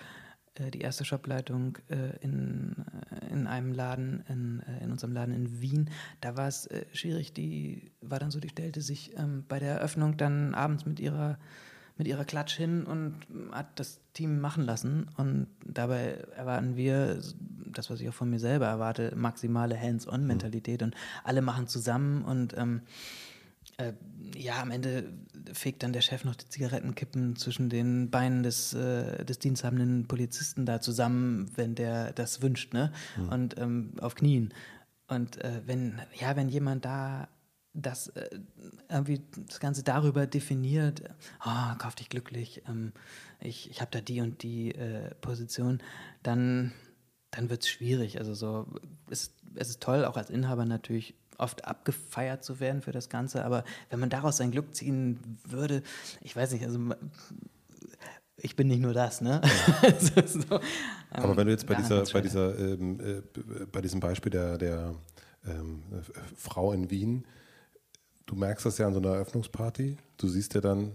die 0.60 0.82
erste 0.82 1.05
Shopleitung 1.05 1.78
äh, 1.89 2.18
in, 2.22 2.86
äh, 3.12 3.32
in 3.32 3.47
einem 3.47 3.74
Laden, 3.74 4.24
in, 4.30 4.62
äh, 4.62 4.84
in 4.84 4.91
unserem 4.91 5.14
Laden 5.14 5.34
in 5.34 5.62
Wien. 5.62 5.89
Da 6.22 6.38
war 6.38 6.47
es 6.47 6.68
äh, 6.68 6.86
schwierig, 6.93 7.34
die 7.34 7.91
war 8.01 8.20
dann 8.20 8.32
so, 8.32 8.39
die 8.39 8.49
stellte 8.49 8.82
sich 8.82 9.18
ähm, 9.18 9.43
bei 9.47 9.60
der 9.60 9.76
Eröffnung 9.76 10.18
dann 10.18 10.53
abends 10.55 10.86
mit 10.86 10.99
ihrer 10.99 11.38
mit 11.97 12.08
ihrer 12.08 12.26
Klatsch 12.26 12.55
hin 12.55 12.84
und 12.84 13.16
hat 13.51 13.80
das 13.80 13.99
Team 14.14 14.39
machen 14.39 14.64
lassen. 14.66 15.08
Und 15.18 15.47
dabei 15.66 16.20
erwarten 16.36 16.76
wir, 16.76 17.20
das, 17.66 17.89
was 17.89 17.99
ich 17.99 18.08
auch 18.08 18.14
von 18.14 18.30
mir 18.30 18.38
selber 18.39 18.68
erwarte, 18.68 19.16
maximale 19.16 19.80
Hands-on-Mentalität. 19.80 20.84
Und 20.84 20.95
alle 21.24 21.41
machen 21.41 21.68
zusammen 21.68 22.24
und 22.24 22.55
ähm, 22.55 22.82
äh, 23.78 23.93
ja, 24.36 24.62
am 24.62 24.72
Ende 24.72 25.12
fegt 25.54 25.84
dann 25.84 25.93
der 25.93 26.02
Chef 26.02 26.24
noch 26.24 26.36
die 26.36 26.48
Zigarettenkippen 26.48 27.36
zwischen 27.36 27.70
den 27.70 28.10
Beinen 28.10 28.43
des, 28.43 28.74
äh, 28.74 29.24
des 29.26 29.39
diensthabenden 29.39 30.08
Polizisten 30.08 30.66
da 30.66 30.82
zusammen, 30.82 31.50
wenn 31.56 31.76
der 31.76 32.14
das 32.14 32.41
wünscht, 32.41 32.74
ne? 32.74 32.91
Mhm. 33.18 33.30
Und 33.30 33.58
ähm, 33.58 33.93
auf 34.00 34.16
Knien. 34.16 34.54
Und 35.08 35.38
äh, 35.43 35.62
wenn, 35.66 36.00
ja, 36.20 36.36
wenn 36.36 36.50
jemand 36.50 36.86
da 36.86 37.30
das 37.74 38.08
äh, 38.10 38.30
irgendwie 38.89 39.22
das 39.48 39.60
Ganze 39.60 39.84
darüber 39.84 40.26
definiert, 40.28 41.04
oh, 41.45 41.76
kauf 41.78 41.95
dich 41.95 42.10
glücklich, 42.10 42.64
ähm, 42.68 42.91
ich, 43.39 43.70
ich 43.70 43.82
habe 43.82 43.91
da 43.91 44.02
die 44.02 44.22
und 44.22 44.41
die 44.43 44.74
äh, 44.74 45.14
Position, 45.22 45.82
dann, 46.24 46.74
dann 47.32 47.50
wird 47.50 47.64
es 47.64 47.70
schwierig. 47.70 48.20
Also 48.20 48.34
so, 48.34 48.68
es, 49.10 49.36
es 49.56 49.70
ist 49.70 49.82
toll, 49.82 50.06
auch 50.06 50.18
als 50.18 50.30
Inhaber 50.30 50.66
natürlich 50.66 51.16
oft 51.38 51.66
abgefeiert 51.66 52.44
zu 52.44 52.60
werden 52.60 52.82
für 52.82 52.92
das 52.92 53.10
Ganze, 53.10 53.46
aber 53.46 53.64
wenn 53.90 54.00
man 54.00 54.10
daraus 54.10 54.38
sein 54.38 54.52
Glück 54.52 54.76
ziehen 54.76 55.20
würde, 55.46 55.84
ich 56.22 56.36
weiß 56.36 56.52
nicht, 56.54 56.66
also 56.66 56.80
ich 58.38 58.56
bin 58.56 58.68
nicht 58.68 58.82
nur 58.82 58.94
das, 58.94 59.22
ne? 59.22 59.42
so, 60.00 60.40
so, 60.40 60.60
aber 61.12 61.38
wenn 61.38 61.48
du 61.48 61.52
jetzt 61.52 61.68
bei 61.68 61.76
dieser, 61.76 62.04
bei 62.06 62.22
dieser, 62.22 62.58
ähm, 62.58 63.00
äh, 63.00 63.22
bei 63.72 63.82
diesem 63.82 64.00
Beispiel 64.00 64.32
der, 64.32 64.58
der 64.58 64.96
ähm, 65.46 65.84
Frau 66.36 66.72
in 66.72 66.90
Wien, 66.90 67.26
du 68.26 68.36
merkst 68.36 68.66
das 68.66 68.78
ja 68.78 68.88
an 68.88 68.94
so 68.94 69.00
einer 69.00 69.14
Eröffnungsparty, 69.14 69.98
du 70.18 70.28
siehst 70.28 70.54
ja 70.54 70.62
dann, 70.62 70.94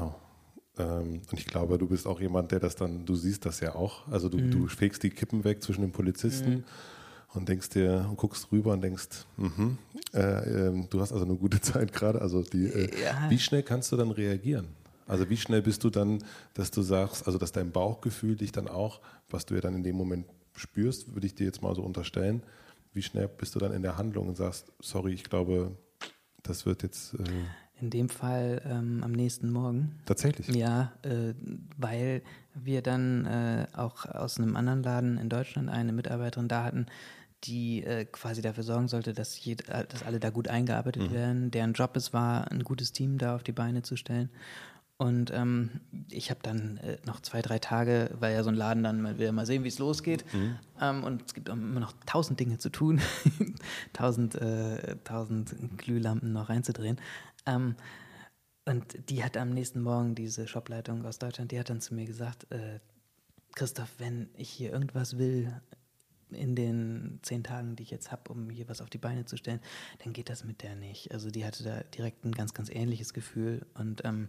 oh, 0.00 0.12
ähm, 0.78 1.22
und 1.30 1.38
ich 1.38 1.46
glaube, 1.46 1.78
du 1.78 1.86
bist 1.86 2.06
auch 2.06 2.20
jemand, 2.20 2.52
der 2.52 2.60
das 2.60 2.76
dann, 2.76 3.04
du 3.04 3.14
siehst 3.14 3.44
das 3.44 3.60
ja 3.60 3.74
auch, 3.74 4.06
also 4.08 4.28
du, 4.28 4.38
mhm. 4.38 4.50
du 4.50 4.66
fegst 4.66 5.02
die 5.02 5.10
Kippen 5.10 5.44
weg 5.44 5.62
zwischen 5.62 5.82
den 5.82 5.92
Polizisten. 5.92 6.50
Mhm 6.50 6.64
und 7.36 7.48
denkst 7.48 7.70
dir 7.70 8.06
und 8.08 8.16
guckst 8.16 8.50
rüber 8.52 8.72
und 8.72 8.80
denkst, 8.80 9.26
mh, 9.36 9.76
äh, 10.14 10.68
äh, 10.68 10.86
du 10.88 11.00
hast 11.00 11.12
also 11.12 11.24
eine 11.24 11.36
gute 11.36 11.60
Zeit 11.62 11.92
gerade. 11.92 12.20
Also 12.20 12.42
die, 12.42 12.66
äh, 12.66 13.02
ja. 13.02 13.30
wie 13.30 13.38
schnell 13.38 13.62
kannst 13.62 13.92
du 13.92 13.96
dann 13.96 14.10
reagieren? 14.10 14.68
Also 15.06 15.30
wie 15.30 15.36
schnell 15.36 15.62
bist 15.62 15.84
du 15.84 15.90
dann, 15.90 16.18
dass 16.54 16.70
du 16.70 16.82
sagst, 16.82 17.26
also 17.26 17.38
dass 17.38 17.52
dein 17.52 17.70
Bauchgefühl 17.70 18.36
dich 18.36 18.52
dann 18.52 18.68
auch, 18.68 19.00
was 19.30 19.46
du 19.46 19.54
ja 19.54 19.60
dann 19.60 19.74
in 19.74 19.84
dem 19.84 19.96
Moment 19.96 20.26
spürst, 20.54 21.14
würde 21.14 21.26
ich 21.26 21.34
dir 21.34 21.44
jetzt 21.44 21.62
mal 21.62 21.74
so 21.74 21.82
unterstellen, 21.82 22.42
wie 22.92 23.02
schnell 23.02 23.28
bist 23.28 23.54
du 23.54 23.58
dann 23.58 23.72
in 23.72 23.82
der 23.82 23.98
Handlung 23.98 24.28
und 24.28 24.36
sagst, 24.36 24.72
sorry, 24.80 25.12
ich 25.12 25.24
glaube, 25.24 25.76
das 26.42 26.66
wird 26.66 26.82
jetzt. 26.82 27.14
Äh 27.14 27.22
in 27.78 27.90
dem 27.90 28.08
Fall 28.08 28.62
ähm, 28.64 29.02
am 29.04 29.12
nächsten 29.12 29.50
Morgen. 29.50 29.98
Tatsächlich? 30.06 30.48
Ja, 30.48 30.92
äh, 31.02 31.34
weil 31.76 32.22
wir 32.54 32.80
dann 32.80 33.26
äh, 33.26 33.66
auch 33.74 34.06
aus 34.06 34.38
einem 34.38 34.56
anderen 34.56 34.82
Laden 34.82 35.18
in 35.18 35.28
Deutschland 35.28 35.68
eine 35.68 35.92
Mitarbeiterin 35.92 36.48
da 36.48 36.64
hatten, 36.64 36.86
die 37.44 37.84
äh, 37.84 38.04
quasi 38.04 38.42
dafür 38.42 38.64
sorgen 38.64 38.88
sollte, 38.88 39.12
dass, 39.12 39.42
jed, 39.44 39.68
äh, 39.68 39.86
dass 39.86 40.02
alle 40.02 40.20
da 40.20 40.30
gut 40.30 40.48
eingearbeitet 40.48 41.10
mhm. 41.10 41.14
werden. 41.14 41.50
Deren 41.50 41.72
Job 41.74 41.96
es 41.96 42.12
war, 42.12 42.50
ein 42.50 42.64
gutes 42.64 42.92
Team 42.92 43.18
da 43.18 43.34
auf 43.36 43.42
die 43.42 43.52
Beine 43.52 43.82
zu 43.82 43.96
stellen. 43.96 44.30
Und 44.98 45.30
ähm, 45.30 45.82
ich 46.10 46.30
habe 46.30 46.40
dann 46.42 46.78
äh, 46.78 46.96
noch 47.04 47.20
zwei, 47.20 47.42
drei 47.42 47.58
Tage, 47.58 48.10
weil 48.18 48.34
ja 48.34 48.42
so 48.42 48.48
ein 48.48 48.54
Laden 48.54 48.82
dann 48.82 49.02
mal, 49.02 49.18
will 49.18 49.30
mal 49.32 49.44
sehen, 49.44 49.62
wie 49.62 49.68
es 49.68 49.78
losgeht. 49.78 50.24
Mhm. 50.32 50.56
Ähm, 50.80 51.04
und 51.04 51.22
es 51.26 51.34
gibt 51.34 51.50
immer 51.50 51.80
noch 51.80 51.92
tausend 52.06 52.40
Dinge 52.40 52.56
zu 52.56 52.70
tun, 52.70 53.00
tausend, 53.92 54.36
äh, 54.36 54.96
tausend 55.04 55.54
Glühlampen 55.76 56.32
noch 56.32 56.48
reinzudrehen. 56.48 56.98
Ähm, 57.44 57.76
und 58.64 59.10
die 59.10 59.22
hat 59.22 59.36
am 59.36 59.50
nächsten 59.50 59.82
Morgen, 59.82 60.14
diese 60.14 60.48
Shopleitung 60.48 61.04
aus 61.04 61.18
Deutschland, 61.18 61.52
die 61.52 61.60
hat 61.60 61.68
dann 61.68 61.82
zu 61.82 61.94
mir 61.94 62.06
gesagt, 62.06 62.50
äh, 62.50 62.80
Christoph, 63.54 63.94
wenn 63.98 64.30
ich 64.34 64.48
hier 64.48 64.72
irgendwas 64.72 65.18
will, 65.18 65.60
in 66.30 66.54
den 66.54 67.20
zehn 67.22 67.44
Tagen, 67.44 67.76
die 67.76 67.82
ich 67.82 67.90
jetzt 67.90 68.10
habe, 68.12 68.32
um 68.32 68.50
hier 68.50 68.68
was 68.68 68.80
auf 68.80 68.90
die 68.90 68.98
Beine 68.98 69.24
zu 69.24 69.36
stellen, 69.36 69.60
dann 70.02 70.12
geht 70.12 70.28
das 70.28 70.44
mit 70.44 70.62
der 70.62 70.76
nicht. 70.76 71.12
Also 71.12 71.30
die 71.30 71.44
hatte 71.44 71.64
da 71.64 71.82
direkt 71.82 72.24
ein 72.24 72.32
ganz, 72.32 72.54
ganz 72.54 72.70
ähnliches 72.70 73.14
Gefühl 73.14 73.66
und 73.74 74.04
ähm, 74.04 74.28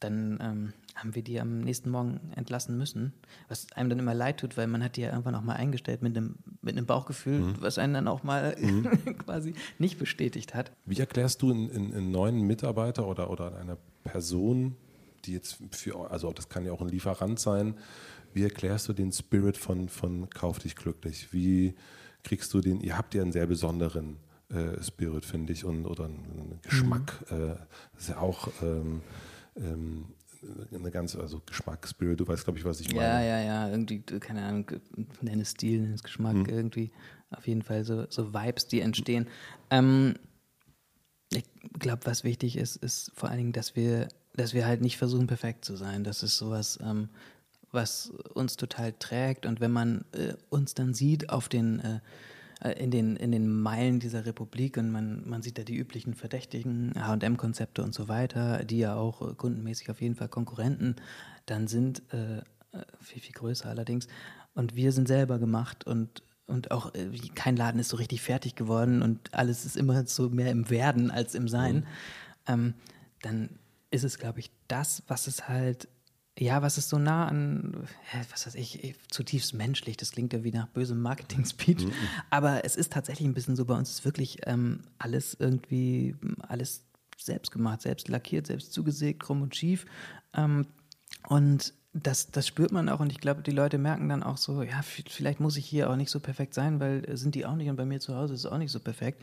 dann 0.00 0.38
ähm, 0.40 0.72
haben 0.94 1.14
wir 1.14 1.22
die 1.22 1.40
am 1.40 1.60
nächsten 1.60 1.90
Morgen 1.90 2.32
entlassen 2.34 2.76
müssen, 2.76 3.12
was 3.48 3.70
einem 3.72 3.90
dann 3.90 3.98
immer 3.98 4.14
leid 4.14 4.40
tut, 4.40 4.56
weil 4.56 4.66
man 4.66 4.82
hat 4.82 4.96
die 4.96 5.02
ja 5.02 5.10
irgendwann 5.10 5.34
auch 5.34 5.42
mal 5.42 5.56
eingestellt 5.56 6.02
mit 6.02 6.16
einem, 6.16 6.36
mit 6.62 6.76
einem 6.76 6.86
Bauchgefühl, 6.86 7.40
mhm. 7.40 7.54
was 7.60 7.78
einen 7.78 7.94
dann 7.94 8.08
auch 8.08 8.22
mal 8.22 8.56
mhm. 8.58 8.88
quasi 9.18 9.54
nicht 9.78 9.98
bestätigt 9.98 10.54
hat. 10.54 10.72
Wie 10.86 10.98
erklärst 10.98 11.42
du 11.42 11.52
einen 11.52 12.10
neuen 12.10 12.40
Mitarbeiter 12.42 13.06
oder, 13.06 13.30
oder 13.30 13.56
einer 13.58 13.76
Person, 14.02 14.76
die 15.26 15.34
jetzt 15.34 15.58
für, 15.70 16.10
also 16.10 16.32
das 16.32 16.48
kann 16.48 16.64
ja 16.64 16.72
auch 16.72 16.80
ein 16.80 16.88
Lieferant 16.88 17.38
sein, 17.38 17.74
wie 18.32 18.44
erklärst 18.44 18.88
du 18.88 18.92
den 18.92 19.12
Spirit 19.12 19.56
von, 19.56 19.88
von 19.88 20.30
Kauf 20.30 20.58
dich 20.58 20.76
glücklich? 20.76 21.32
Wie 21.32 21.74
kriegst 22.22 22.52
du 22.54 22.60
den, 22.60 22.80
ihr 22.80 22.96
habt 22.96 23.14
ja 23.14 23.22
einen 23.22 23.32
sehr 23.32 23.46
besonderen 23.46 24.18
äh, 24.50 24.82
Spirit, 24.82 25.24
finde 25.24 25.52
ich, 25.52 25.64
und, 25.64 25.86
oder 25.86 26.06
einen 26.06 26.58
Geschmack. 26.62 27.24
Mhm. 27.30 27.36
Äh, 27.36 27.56
das 27.94 28.02
ist 28.02 28.08
ja 28.08 28.18
auch 28.18 28.48
ähm, 28.62 29.02
ähm, 29.56 30.06
eine 30.74 30.90
ganze, 30.90 31.20
also 31.20 31.40
Geschmack, 31.46 31.86
Spirit, 31.86 32.18
du 32.18 32.26
weißt, 32.26 32.44
glaube 32.44 32.58
ich, 32.58 32.64
was 32.64 32.80
ich 32.80 32.88
meine. 32.88 33.02
Ja, 33.02 33.20
ja, 33.22 33.40
ja, 33.40 33.68
irgendwie, 33.68 34.00
keine 34.00 34.42
Ahnung, 34.42 34.70
nenne 35.20 35.42
es 35.42 35.50
Stil, 35.50 35.82
nenne 35.82 35.94
es 35.94 36.02
Geschmack, 36.02 36.34
mhm. 36.34 36.46
irgendwie 36.46 36.90
auf 37.30 37.46
jeden 37.46 37.62
Fall 37.62 37.84
so, 37.84 38.06
so 38.08 38.34
Vibes, 38.34 38.66
die 38.66 38.80
entstehen. 38.80 39.28
Ähm, 39.70 40.14
ich 41.32 41.44
glaube, 41.78 42.06
was 42.06 42.24
wichtig 42.24 42.56
ist, 42.56 42.76
ist 42.76 43.12
vor 43.14 43.28
allen 43.28 43.38
Dingen, 43.38 43.52
dass 43.52 43.76
wir, 43.76 44.08
dass 44.34 44.52
wir 44.52 44.66
halt 44.66 44.80
nicht 44.80 44.96
versuchen, 44.96 45.28
perfekt 45.28 45.64
zu 45.64 45.76
sein. 45.76 46.02
Das 46.02 46.24
ist 46.24 46.36
sowas, 46.36 46.78
ähm, 46.82 47.08
was 47.72 48.10
uns 48.34 48.56
total 48.56 48.92
trägt. 48.98 49.46
Und 49.46 49.60
wenn 49.60 49.70
man 49.70 50.04
äh, 50.12 50.34
uns 50.48 50.74
dann 50.74 50.94
sieht 50.94 51.30
auf 51.30 51.48
den, 51.48 51.80
äh, 51.80 52.00
äh 52.62 52.82
in, 52.82 52.90
den, 52.90 53.16
in 53.16 53.32
den 53.32 53.48
Meilen 53.48 54.00
dieser 54.00 54.26
Republik 54.26 54.76
und 54.76 54.90
man, 54.90 55.28
man 55.28 55.42
sieht 55.42 55.58
da 55.58 55.62
die 55.62 55.76
üblichen 55.76 56.14
Verdächtigen, 56.14 56.92
HM-Konzepte 56.94 57.82
und 57.82 57.94
so 57.94 58.08
weiter, 58.08 58.64
die 58.64 58.78
ja 58.78 58.96
auch 58.96 59.22
äh, 59.22 59.34
kundenmäßig 59.34 59.90
auf 59.90 60.00
jeden 60.00 60.14
Fall 60.14 60.28
Konkurrenten 60.28 60.96
dann 61.46 61.68
sind, 61.68 62.02
äh, 62.12 62.38
äh, 62.38 62.42
viel, 63.00 63.22
viel 63.22 63.34
größer 63.34 63.68
allerdings. 63.68 64.08
Und 64.54 64.74
wir 64.74 64.92
sind 64.92 65.08
selber 65.08 65.38
gemacht 65.38 65.86
und 65.86 66.22
und 66.46 66.72
auch 66.72 66.92
kein 67.36 67.54
Laden 67.54 67.78
ist 67.78 67.90
so 67.90 67.96
richtig 67.96 68.22
fertig 68.22 68.56
geworden 68.56 69.02
und 69.02 69.32
alles 69.32 69.64
ist 69.64 69.76
immer 69.76 70.04
so 70.06 70.30
mehr 70.30 70.50
im 70.50 70.68
Werden 70.68 71.12
als 71.12 71.36
im 71.36 71.46
Sein, 71.46 71.76
mhm. 71.76 71.84
ähm, 72.48 72.74
dann 73.22 73.50
ist 73.90 74.04
es, 74.04 74.18
glaube 74.18 74.40
ich, 74.40 74.50
das, 74.68 75.04
was 75.06 75.26
es 75.26 75.48
halt 75.48 75.88
ja, 76.40 76.62
was 76.62 76.78
ist 76.78 76.88
so 76.88 76.98
nah 76.98 77.28
an, 77.28 77.86
was 78.30 78.46
weiß 78.46 78.54
ich, 78.54 78.94
zutiefst 79.10 79.52
menschlich. 79.52 79.98
Das 79.98 80.12
klingt 80.12 80.32
ja 80.32 80.42
wie 80.42 80.52
nach 80.52 80.68
bösem 80.68 81.02
Marketing-Speech. 81.02 81.84
Mhm. 81.84 81.92
Aber 82.30 82.64
es 82.64 82.76
ist 82.76 82.92
tatsächlich 82.94 83.28
ein 83.28 83.34
bisschen 83.34 83.56
so, 83.56 83.66
bei 83.66 83.74
uns 83.74 83.90
ist 83.90 84.04
wirklich 84.06 84.38
ähm, 84.46 84.80
alles 84.98 85.36
irgendwie, 85.38 86.16
alles 86.48 86.86
selbst 87.18 87.50
gemacht, 87.50 87.82
selbst 87.82 88.08
lackiert, 88.08 88.46
selbst 88.46 88.72
zugesägt, 88.72 89.20
krumm 89.20 89.42
und 89.42 89.54
schief. 89.54 89.84
Ähm, 90.32 90.66
und 91.28 91.74
das, 91.92 92.30
das 92.30 92.46
spürt 92.46 92.72
man 92.72 92.88
auch 92.88 93.00
und 93.00 93.12
ich 93.12 93.20
glaube, 93.20 93.42
die 93.42 93.50
Leute 93.50 93.76
merken 93.76 94.08
dann 94.08 94.22
auch 94.22 94.38
so, 94.38 94.62
ja, 94.62 94.80
vielleicht 94.82 95.40
muss 95.40 95.58
ich 95.58 95.66
hier 95.66 95.90
auch 95.90 95.96
nicht 95.96 96.10
so 96.10 96.20
perfekt 96.20 96.54
sein, 96.54 96.80
weil 96.80 97.04
sind 97.18 97.34
die 97.34 97.44
auch 97.44 97.56
nicht 97.56 97.68
und 97.68 97.76
bei 97.76 97.84
mir 97.84 98.00
zu 98.00 98.14
Hause 98.14 98.32
ist 98.32 98.40
es 98.40 98.46
auch 98.46 98.58
nicht 98.58 98.72
so 98.72 98.80
perfekt. 98.80 99.22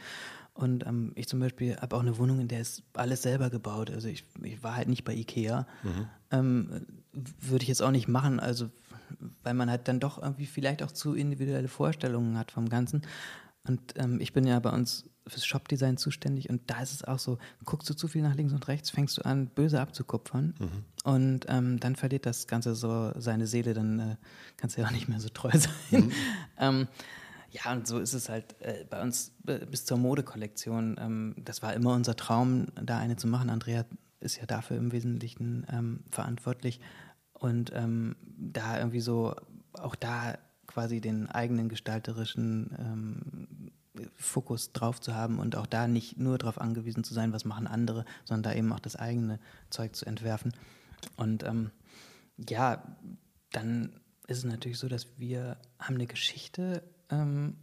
Und 0.57 0.85
ähm, 0.85 1.11
ich 1.15 1.27
zum 1.27 1.39
Beispiel 1.39 1.77
habe 1.77 1.95
auch 1.95 2.01
eine 2.01 2.17
Wohnung, 2.17 2.39
in 2.39 2.47
der 2.47 2.61
ist 2.61 2.83
alles 2.93 3.21
selber 3.21 3.49
gebaut. 3.49 3.91
Also 3.91 4.07
ich, 4.07 4.25
ich 4.41 4.63
war 4.63 4.75
halt 4.75 4.87
nicht 4.87 5.03
bei 5.03 5.13
Ikea. 5.13 5.67
Mhm. 5.83 6.07
Ähm, 6.31 6.85
Würde 7.13 7.63
ich 7.63 7.69
jetzt 7.69 7.81
auch 7.81 7.91
nicht 7.91 8.07
machen, 8.07 8.39
also 8.39 8.69
weil 9.43 9.53
man 9.53 9.69
halt 9.69 9.87
dann 9.87 9.99
doch 9.99 10.21
irgendwie 10.21 10.47
vielleicht 10.47 10.83
auch 10.83 10.91
zu 10.91 11.13
individuelle 11.13 11.67
Vorstellungen 11.67 12.37
hat 12.37 12.51
vom 12.51 12.69
Ganzen. 12.69 13.03
Und 13.67 13.81
ähm, 13.97 14.19
ich 14.19 14.33
bin 14.33 14.47
ja 14.47 14.59
bei 14.59 14.71
uns 14.71 15.05
fürs 15.27 15.45
Shopdesign 15.45 15.97
zuständig 15.97 16.49
und 16.49 16.61
da 16.67 16.81
ist 16.81 16.93
es 16.93 17.03
auch 17.03 17.19
so, 17.19 17.37
guckst 17.65 17.89
du 17.89 17.93
zu 17.93 18.07
viel 18.07 18.21
nach 18.21 18.35
links 18.35 18.53
und 18.53 18.67
rechts, 18.67 18.89
fängst 18.89 19.17
du 19.17 19.25
an, 19.25 19.47
böse 19.47 19.81
abzukupfern 19.81 20.55
mhm. 20.57 20.83
und 21.03 21.45
ähm, 21.49 21.79
dann 21.81 21.97
verliert 21.97 22.25
das 22.25 22.47
Ganze 22.47 22.75
so 22.75 23.11
seine 23.17 23.45
Seele, 23.45 23.73
dann 23.73 23.99
äh, 23.99 24.15
kannst 24.55 24.77
du 24.77 24.81
ja 24.81 24.87
auch 24.87 24.91
nicht 24.91 25.09
mehr 25.09 25.19
so 25.19 25.27
treu 25.27 25.51
sein. 25.53 26.05
Mhm. 26.05 26.11
ähm, 26.57 26.87
ja, 27.51 27.71
und 27.71 27.87
so 27.87 27.99
ist 27.99 28.13
es 28.13 28.29
halt 28.29 28.55
äh, 28.61 28.85
bei 28.89 29.01
uns 29.01 29.31
äh, 29.47 29.65
bis 29.65 29.85
zur 29.85 29.97
Modekollektion. 29.97 30.97
Ähm, 30.99 31.35
das 31.37 31.61
war 31.61 31.73
immer 31.73 31.93
unser 31.93 32.15
Traum, 32.15 32.67
da 32.75 32.97
eine 32.97 33.15
zu 33.15 33.27
machen. 33.27 33.49
Andrea 33.49 33.85
ist 34.19 34.37
ja 34.37 34.45
dafür 34.45 34.77
im 34.77 34.91
Wesentlichen 34.91 35.65
ähm, 35.71 36.03
verantwortlich. 36.11 36.79
Und 37.33 37.71
ähm, 37.73 38.15
da 38.37 38.77
irgendwie 38.77 38.99
so, 38.99 39.35
auch 39.73 39.95
da 39.95 40.37
quasi 40.65 40.99
den 41.01 41.29
eigenen 41.29 41.69
gestalterischen 41.69 42.75
ähm, 42.79 43.71
Fokus 44.15 44.73
drauf 44.73 44.99
zu 45.01 45.15
haben 45.15 45.39
und 45.39 45.55
auch 45.55 45.65
da 45.65 45.87
nicht 45.87 46.17
nur 46.17 46.37
darauf 46.37 46.59
angewiesen 46.59 47.03
zu 47.03 47.13
sein, 47.13 47.33
was 47.33 47.45
machen 47.45 47.67
andere, 47.67 48.05
sondern 48.25 48.51
da 48.51 48.57
eben 48.57 48.71
auch 48.73 48.79
das 48.79 48.95
eigene 48.95 49.39
Zeug 49.69 49.95
zu 49.95 50.05
entwerfen. 50.05 50.53
Und 51.15 51.43
ähm, 51.43 51.71
ja, 52.49 52.83
dann 53.51 53.93
ist 54.27 54.39
es 54.39 54.43
natürlich 54.43 54.77
so, 54.77 54.87
dass 54.87 55.17
wir 55.17 55.57
haben 55.79 55.95
eine 55.95 56.07
Geschichte 56.07 56.83
ähm, 57.09 57.55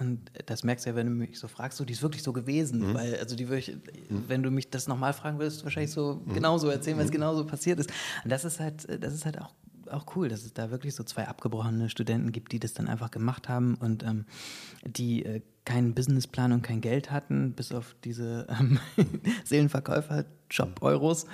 und 0.00 0.32
das 0.46 0.64
merkst 0.64 0.86
du 0.86 0.90
ja, 0.90 0.96
wenn 0.96 1.06
du 1.06 1.12
mich 1.12 1.38
so 1.38 1.46
fragst, 1.46 1.78
so, 1.78 1.84
die 1.84 1.92
ist 1.92 2.02
wirklich 2.02 2.24
so 2.24 2.32
gewesen. 2.32 2.90
Mhm. 2.90 2.94
Weil, 2.94 3.16
also 3.16 3.36
die 3.36 3.48
würde 3.48 3.72
mhm. 4.08 4.24
wenn 4.26 4.42
du 4.42 4.50
mich 4.50 4.70
das 4.70 4.88
nochmal 4.88 5.12
fragen 5.12 5.38
würdest, 5.38 5.62
wahrscheinlich 5.62 5.92
so 5.92 6.20
mhm. 6.24 6.34
genauso 6.34 6.68
erzählen, 6.68 6.96
weil 6.96 7.04
es 7.04 7.10
mhm. 7.10 7.16
genauso 7.16 7.46
passiert 7.46 7.78
ist. 7.78 7.92
Und 8.24 8.30
das 8.30 8.44
ist 8.44 8.58
halt, 8.58 8.86
das 9.02 9.14
ist 9.14 9.24
halt 9.24 9.40
auch, 9.40 9.54
auch 9.88 10.16
cool, 10.16 10.28
dass 10.28 10.44
es 10.44 10.52
da 10.52 10.72
wirklich 10.72 10.96
so 10.96 11.04
zwei 11.04 11.28
abgebrochene 11.28 11.90
Studenten 11.90 12.32
gibt, 12.32 12.50
die 12.50 12.58
das 12.58 12.72
dann 12.74 12.88
einfach 12.88 13.12
gemacht 13.12 13.48
haben 13.48 13.76
und 13.76 14.02
ähm, 14.02 14.24
die 14.84 15.24
äh, 15.24 15.42
keinen 15.64 15.94
Businessplan 15.94 16.52
und 16.52 16.62
kein 16.62 16.80
Geld 16.80 17.12
hatten, 17.12 17.52
bis 17.52 17.70
auf 17.70 17.94
diese 18.02 18.48
ähm, 18.48 18.80
Seelenverkäufer-Job-Euros 19.44 21.26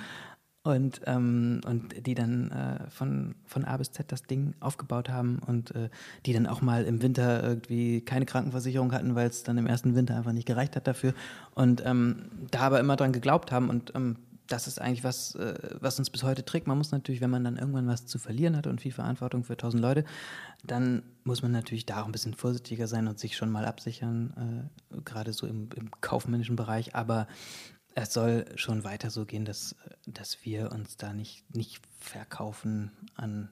und, 0.63 1.01
ähm, 1.05 1.61
und 1.65 2.05
die 2.05 2.13
dann 2.13 2.51
äh, 2.51 2.89
von, 2.89 3.35
von 3.45 3.65
A 3.65 3.77
bis 3.77 3.91
Z 3.91 4.11
das 4.11 4.23
Ding 4.23 4.53
aufgebaut 4.59 5.09
haben 5.09 5.39
und 5.45 5.73
äh, 5.75 5.89
die 6.25 6.33
dann 6.33 6.45
auch 6.45 6.61
mal 6.61 6.83
im 6.83 7.01
Winter 7.01 7.43
irgendwie 7.43 8.01
keine 8.01 8.25
Krankenversicherung 8.25 8.91
hatten, 8.91 9.15
weil 9.15 9.27
es 9.27 9.43
dann 9.43 9.57
im 9.57 9.65
ersten 9.65 9.95
Winter 9.95 10.15
einfach 10.15 10.33
nicht 10.33 10.47
gereicht 10.47 10.75
hat 10.75 10.87
dafür 10.87 11.13
und 11.55 11.83
ähm, 11.85 12.29
da 12.51 12.61
aber 12.61 12.79
immer 12.79 12.95
dran 12.95 13.11
geglaubt 13.11 13.51
haben 13.51 13.69
und 13.69 13.93
ähm, 13.95 14.17
das 14.51 14.67
ist 14.67 14.81
eigentlich 14.81 15.03
was, 15.03 15.35
äh, 15.35 15.55
was 15.79 15.97
uns 15.97 16.09
bis 16.09 16.23
heute 16.23 16.43
trägt. 16.43 16.67
Man 16.67 16.77
muss 16.77 16.91
natürlich, 16.91 17.21
wenn 17.21 17.29
man 17.29 17.43
dann 17.43 17.57
irgendwann 17.57 17.87
was 17.87 18.05
zu 18.05 18.19
verlieren 18.19 18.57
hat 18.57 18.67
und 18.67 18.81
viel 18.81 18.91
Verantwortung 18.91 19.43
für 19.43 19.55
tausend 19.55 19.81
Leute, 19.81 20.03
dann 20.63 21.03
muss 21.23 21.41
man 21.41 21.51
natürlich 21.51 21.85
da 21.85 22.01
auch 22.01 22.05
ein 22.05 22.11
bisschen 22.11 22.33
vorsichtiger 22.33 22.87
sein 22.87 23.07
und 23.07 23.17
sich 23.17 23.37
schon 23.37 23.49
mal 23.49 23.65
absichern, 23.65 24.69
äh, 24.91 25.01
gerade 25.05 25.33
so 25.33 25.47
im, 25.47 25.69
im 25.75 25.89
kaufmännischen 26.01 26.55
Bereich. 26.55 26.95
Aber 26.95 27.27
es 27.95 28.13
soll 28.13 28.45
schon 28.55 28.83
weiter 28.83 29.09
so 29.09 29.25
gehen, 29.25 29.45
dass, 29.45 29.75
dass 30.07 30.45
wir 30.45 30.71
uns 30.71 30.97
da 30.97 31.13
nicht, 31.13 31.43
nicht 31.55 31.81
verkaufen 31.99 32.91
an 33.15 33.49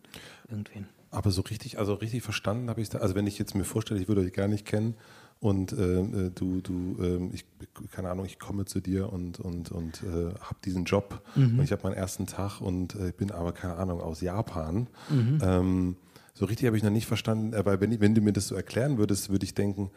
irgendwen. 0.48 0.88
Aber 1.12 1.32
so 1.32 1.42
richtig, 1.42 1.80
also 1.80 1.96
richtig 1.96 2.24
verstanden 2.24 2.70
habe 2.70 2.82
ich 2.82 2.88
es 2.88 2.92
da. 2.92 3.00
Also 3.00 3.16
wenn 3.16 3.28
ich 3.28 3.40
jetzt 3.40 3.56
mir 3.56 3.64
vorstelle, 3.64 4.00
ich 4.00 4.08
würde 4.08 4.22
euch 4.22 4.34
gar 4.34 4.48
nicht 4.48 4.66
kennen 4.66 4.96
und 5.40 5.72
äh, 5.74 6.30
du, 6.32 6.62
du, 6.62 6.98
äh, 7.02 7.34
ich, 7.34 7.46
keine 7.92 8.10
Ahnung, 8.10 8.26
ich 8.26 8.40
komme 8.40 8.66
zu 8.66 8.80
dir 8.80 9.12
und, 9.12 9.40
und, 9.40 9.72
und 9.72 10.04
äh, 10.04 10.34
habe 10.40 10.60
diesen 10.64 10.86
Job 10.86 11.24
mhm. 11.36 11.60
und 11.60 11.64
ich 11.64 11.72
habe 11.72 11.84
meinen 11.84 11.96
ersten 11.96 12.28
Tag 12.28 12.62
und 12.62 12.96
äh, 12.96 13.12
bin 13.16 13.32
aber, 13.32 13.54
keine 13.54 13.76
Ahnung, 13.78 14.02
aus 14.02 14.22
Japan. 14.22 14.88
Mhm. 15.10 15.40
Ähm, 15.42 15.96
so 16.34 16.46
richtig 16.46 16.68
habe 16.68 16.78
ich 16.78 16.84
noch 16.84 16.92
nicht 16.92 17.08
verstanden, 17.08 17.54
äh, 17.54 17.66
weil 17.66 17.82
wenn, 17.82 18.00
wenn 18.00 18.14
du 18.14 18.22
mir 18.22 18.34
das 18.34 18.48
so 18.48 18.56
erklären 18.56 18.98
würdest, 18.98 19.30
würde 19.30 19.46
ich 19.46 19.56
denken, 19.56 19.90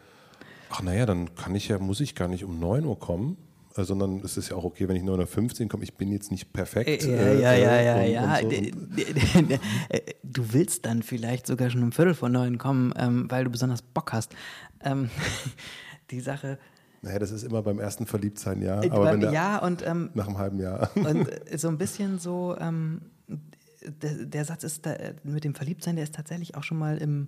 ach 0.69 0.81
naja, 0.81 1.05
dann 1.05 1.35
kann 1.35 1.53
ich 1.53 1.67
ja, 1.67 1.77
muss 1.77 1.99
ich 1.99 2.15
gar 2.15 2.27
nicht 2.27 2.43
um 2.43 2.59
9 2.59 2.85
Uhr 2.85 2.97
kommen, 2.97 3.37
sondern 3.75 4.19
es 4.19 4.37
ist 4.37 4.49
ja 4.49 4.55
auch 4.55 4.63
okay, 4.63 4.87
wenn 4.87 4.95
ich 4.95 5.03
nur 5.03 5.17
nach 5.17 5.27
15 5.27 5.67
komme. 5.67 5.83
Ich 5.83 5.95
bin 5.95 6.11
jetzt 6.11 6.31
nicht 6.31 6.53
perfekt. 6.53 7.03
Ja, 7.03 7.09
äh, 7.09 7.41
ja, 7.41 7.53
ja, 7.53 7.81
ja, 7.81 8.01
ja. 8.03 8.39
So. 8.41 8.49
Äh, 8.49 10.01
du 10.23 10.53
willst 10.53 10.85
dann 10.85 11.01
vielleicht 11.01 11.47
sogar 11.47 11.69
schon 11.69 11.81
um 11.81 11.91
Viertel 11.91 12.13
vor 12.13 12.29
neun 12.29 12.57
kommen, 12.57 12.93
ähm, 12.97 13.29
weil 13.29 13.45
du 13.45 13.49
besonders 13.49 13.81
Bock 13.81 14.13
hast. 14.13 14.35
Ähm, 14.83 15.09
die 16.11 16.19
Sache. 16.19 16.59
Naja, 17.01 17.19
das 17.19 17.31
ist 17.31 17.43
immer 17.43 17.63
beim 17.63 17.79
ersten 17.79 18.05
Verliebtsein, 18.05 18.61
ja. 18.61 18.77
Aber 18.79 19.05
beim, 19.05 19.19
der, 19.19 19.31
ja, 19.31 19.57
und 19.57 19.85
ähm, 19.85 20.11
nach 20.13 20.27
einem 20.27 20.37
halben 20.37 20.59
Jahr. 20.59 20.91
Und 20.95 21.27
so 21.57 21.67
ein 21.67 21.77
bisschen 21.77 22.19
so, 22.19 22.55
ähm, 22.59 23.01
der, 23.81 24.25
der, 24.25 24.45
Satz 24.45 24.63
ist 24.63 24.85
da, 24.85 24.95
mit 25.23 25.43
dem 25.43 25.55
Verliebtsein, 25.55 25.95
der 25.95 26.03
ist 26.03 26.15
tatsächlich 26.15 26.55
auch 26.55 26.63
schon 26.63 26.77
mal 26.77 26.97
im, 26.99 27.27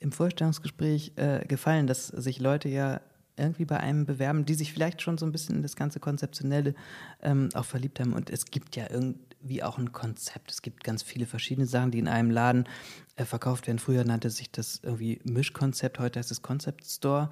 im 0.00 0.12
Vorstellungsgespräch 0.12 1.12
äh, 1.16 1.46
gefallen, 1.46 1.86
dass 1.86 2.08
sich 2.08 2.40
Leute 2.40 2.68
ja 2.68 3.00
irgendwie 3.38 3.64
bei 3.64 3.78
einem 3.78 4.06
bewerben, 4.06 4.44
die 4.44 4.54
sich 4.54 4.72
vielleicht 4.72 5.02
schon 5.02 5.18
so 5.18 5.26
ein 5.26 5.32
bisschen 5.32 5.56
in 5.56 5.62
das 5.62 5.76
ganze 5.76 6.00
Konzeptionelle 6.00 6.74
ähm, 7.22 7.48
auch 7.54 7.64
verliebt 7.64 8.00
haben. 8.00 8.12
Und 8.12 8.30
es 8.30 8.46
gibt 8.46 8.76
ja 8.76 8.86
irgendwie 8.90 9.62
auch 9.62 9.78
ein 9.78 9.92
Konzept. 9.92 10.50
Es 10.50 10.62
gibt 10.62 10.84
ganz 10.84 11.02
viele 11.02 11.26
verschiedene 11.26 11.66
Sachen, 11.66 11.90
die 11.90 11.98
in 11.98 12.08
einem 12.08 12.30
Laden 12.30 12.68
äh, 13.16 13.24
verkauft 13.24 13.66
werden. 13.66 13.78
Früher 13.78 14.04
nannte 14.04 14.30
sich 14.30 14.50
das 14.50 14.80
irgendwie 14.82 15.20
Mischkonzept, 15.24 15.98
heute 15.98 16.18
heißt 16.18 16.30
es 16.30 16.42
Concept 16.42 16.84
Store. 16.84 17.30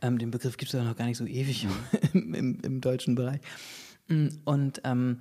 Ähm, 0.00 0.18
den 0.18 0.30
Begriff 0.30 0.56
gibt 0.56 0.72
es 0.72 0.78
ja 0.78 0.84
noch 0.84 0.96
gar 0.96 1.06
nicht 1.06 1.18
so 1.18 1.26
ewig 1.26 1.66
im, 2.12 2.34
im, 2.34 2.60
im 2.62 2.80
deutschen 2.80 3.14
Bereich. 3.14 3.40
Mm, 4.08 4.28
und 4.44 4.80
ähm, 4.84 5.18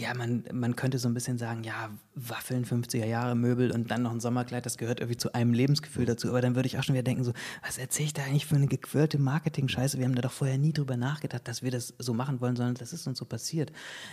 ja, 0.00 0.14
man, 0.14 0.44
man 0.52 0.76
könnte 0.76 0.98
so 0.98 1.08
ein 1.08 1.14
bisschen 1.14 1.36
sagen, 1.36 1.62
ja, 1.62 1.90
Waffeln, 2.14 2.64
50er 2.64 3.04
Jahre 3.04 3.34
Möbel 3.34 3.70
und 3.70 3.90
dann 3.90 4.02
noch 4.02 4.12
ein 4.12 4.20
Sommerkleid, 4.20 4.64
das 4.64 4.78
gehört 4.78 5.00
irgendwie 5.00 5.18
zu 5.18 5.34
einem 5.34 5.52
Lebensgefühl 5.52 6.06
dazu. 6.06 6.28
Aber 6.28 6.40
dann 6.40 6.54
würde 6.54 6.66
ich 6.66 6.78
auch 6.78 6.82
schon 6.82 6.94
wieder 6.94 7.02
denken, 7.02 7.22
so, 7.22 7.32
was 7.62 7.76
erzähle 7.76 8.06
ich 8.06 8.12
da 8.14 8.22
eigentlich 8.22 8.46
für 8.46 8.56
eine 8.56 8.66
gequirlte 8.66 9.18
Marketing-Scheiße? 9.18 9.98
Wir 9.98 10.06
haben 10.06 10.14
da 10.14 10.22
doch 10.22 10.32
vorher 10.32 10.58
nie 10.58 10.72
drüber 10.72 10.96
nachgedacht, 10.96 11.46
dass 11.46 11.62
wir 11.62 11.70
das 11.70 11.94
so 11.98 12.14
machen 12.14 12.40
wollen, 12.40 12.56
sondern 12.56 12.74
das 12.74 12.92
ist 12.92 13.06
uns 13.06 13.18
so 13.18 13.26
passiert. 13.26 13.72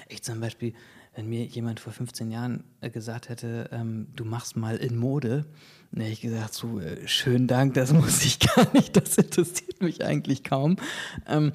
Ich 0.10 0.24
zum 0.24 0.40
Beispiel, 0.42 0.74
wenn 1.16 1.30
mir 1.30 1.46
jemand 1.46 1.80
vor 1.80 1.94
15 1.94 2.32
Jahren 2.32 2.64
äh, 2.82 2.90
gesagt 2.90 3.30
hätte, 3.30 3.70
ähm, 3.72 4.08
du 4.16 4.26
machst 4.26 4.58
mal 4.58 4.76
in 4.76 4.98
Mode, 4.98 5.46
dann 5.92 6.02
hätte 6.02 6.14
ich 6.14 6.22
gesagt, 6.22 6.54
so, 6.54 6.80
äh, 6.80 7.08
schönen 7.08 7.48
Dank, 7.48 7.76
das 7.76 7.94
muss 7.94 8.26
ich 8.26 8.40
gar 8.40 8.72
nicht, 8.74 8.96
das 8.98 9.18
interessiert 9.18 9.82
mich 9.82 10.04
eigentlich 10.04 10.44
kaum. 10.44 10.78
Ähm, 11.26 11.54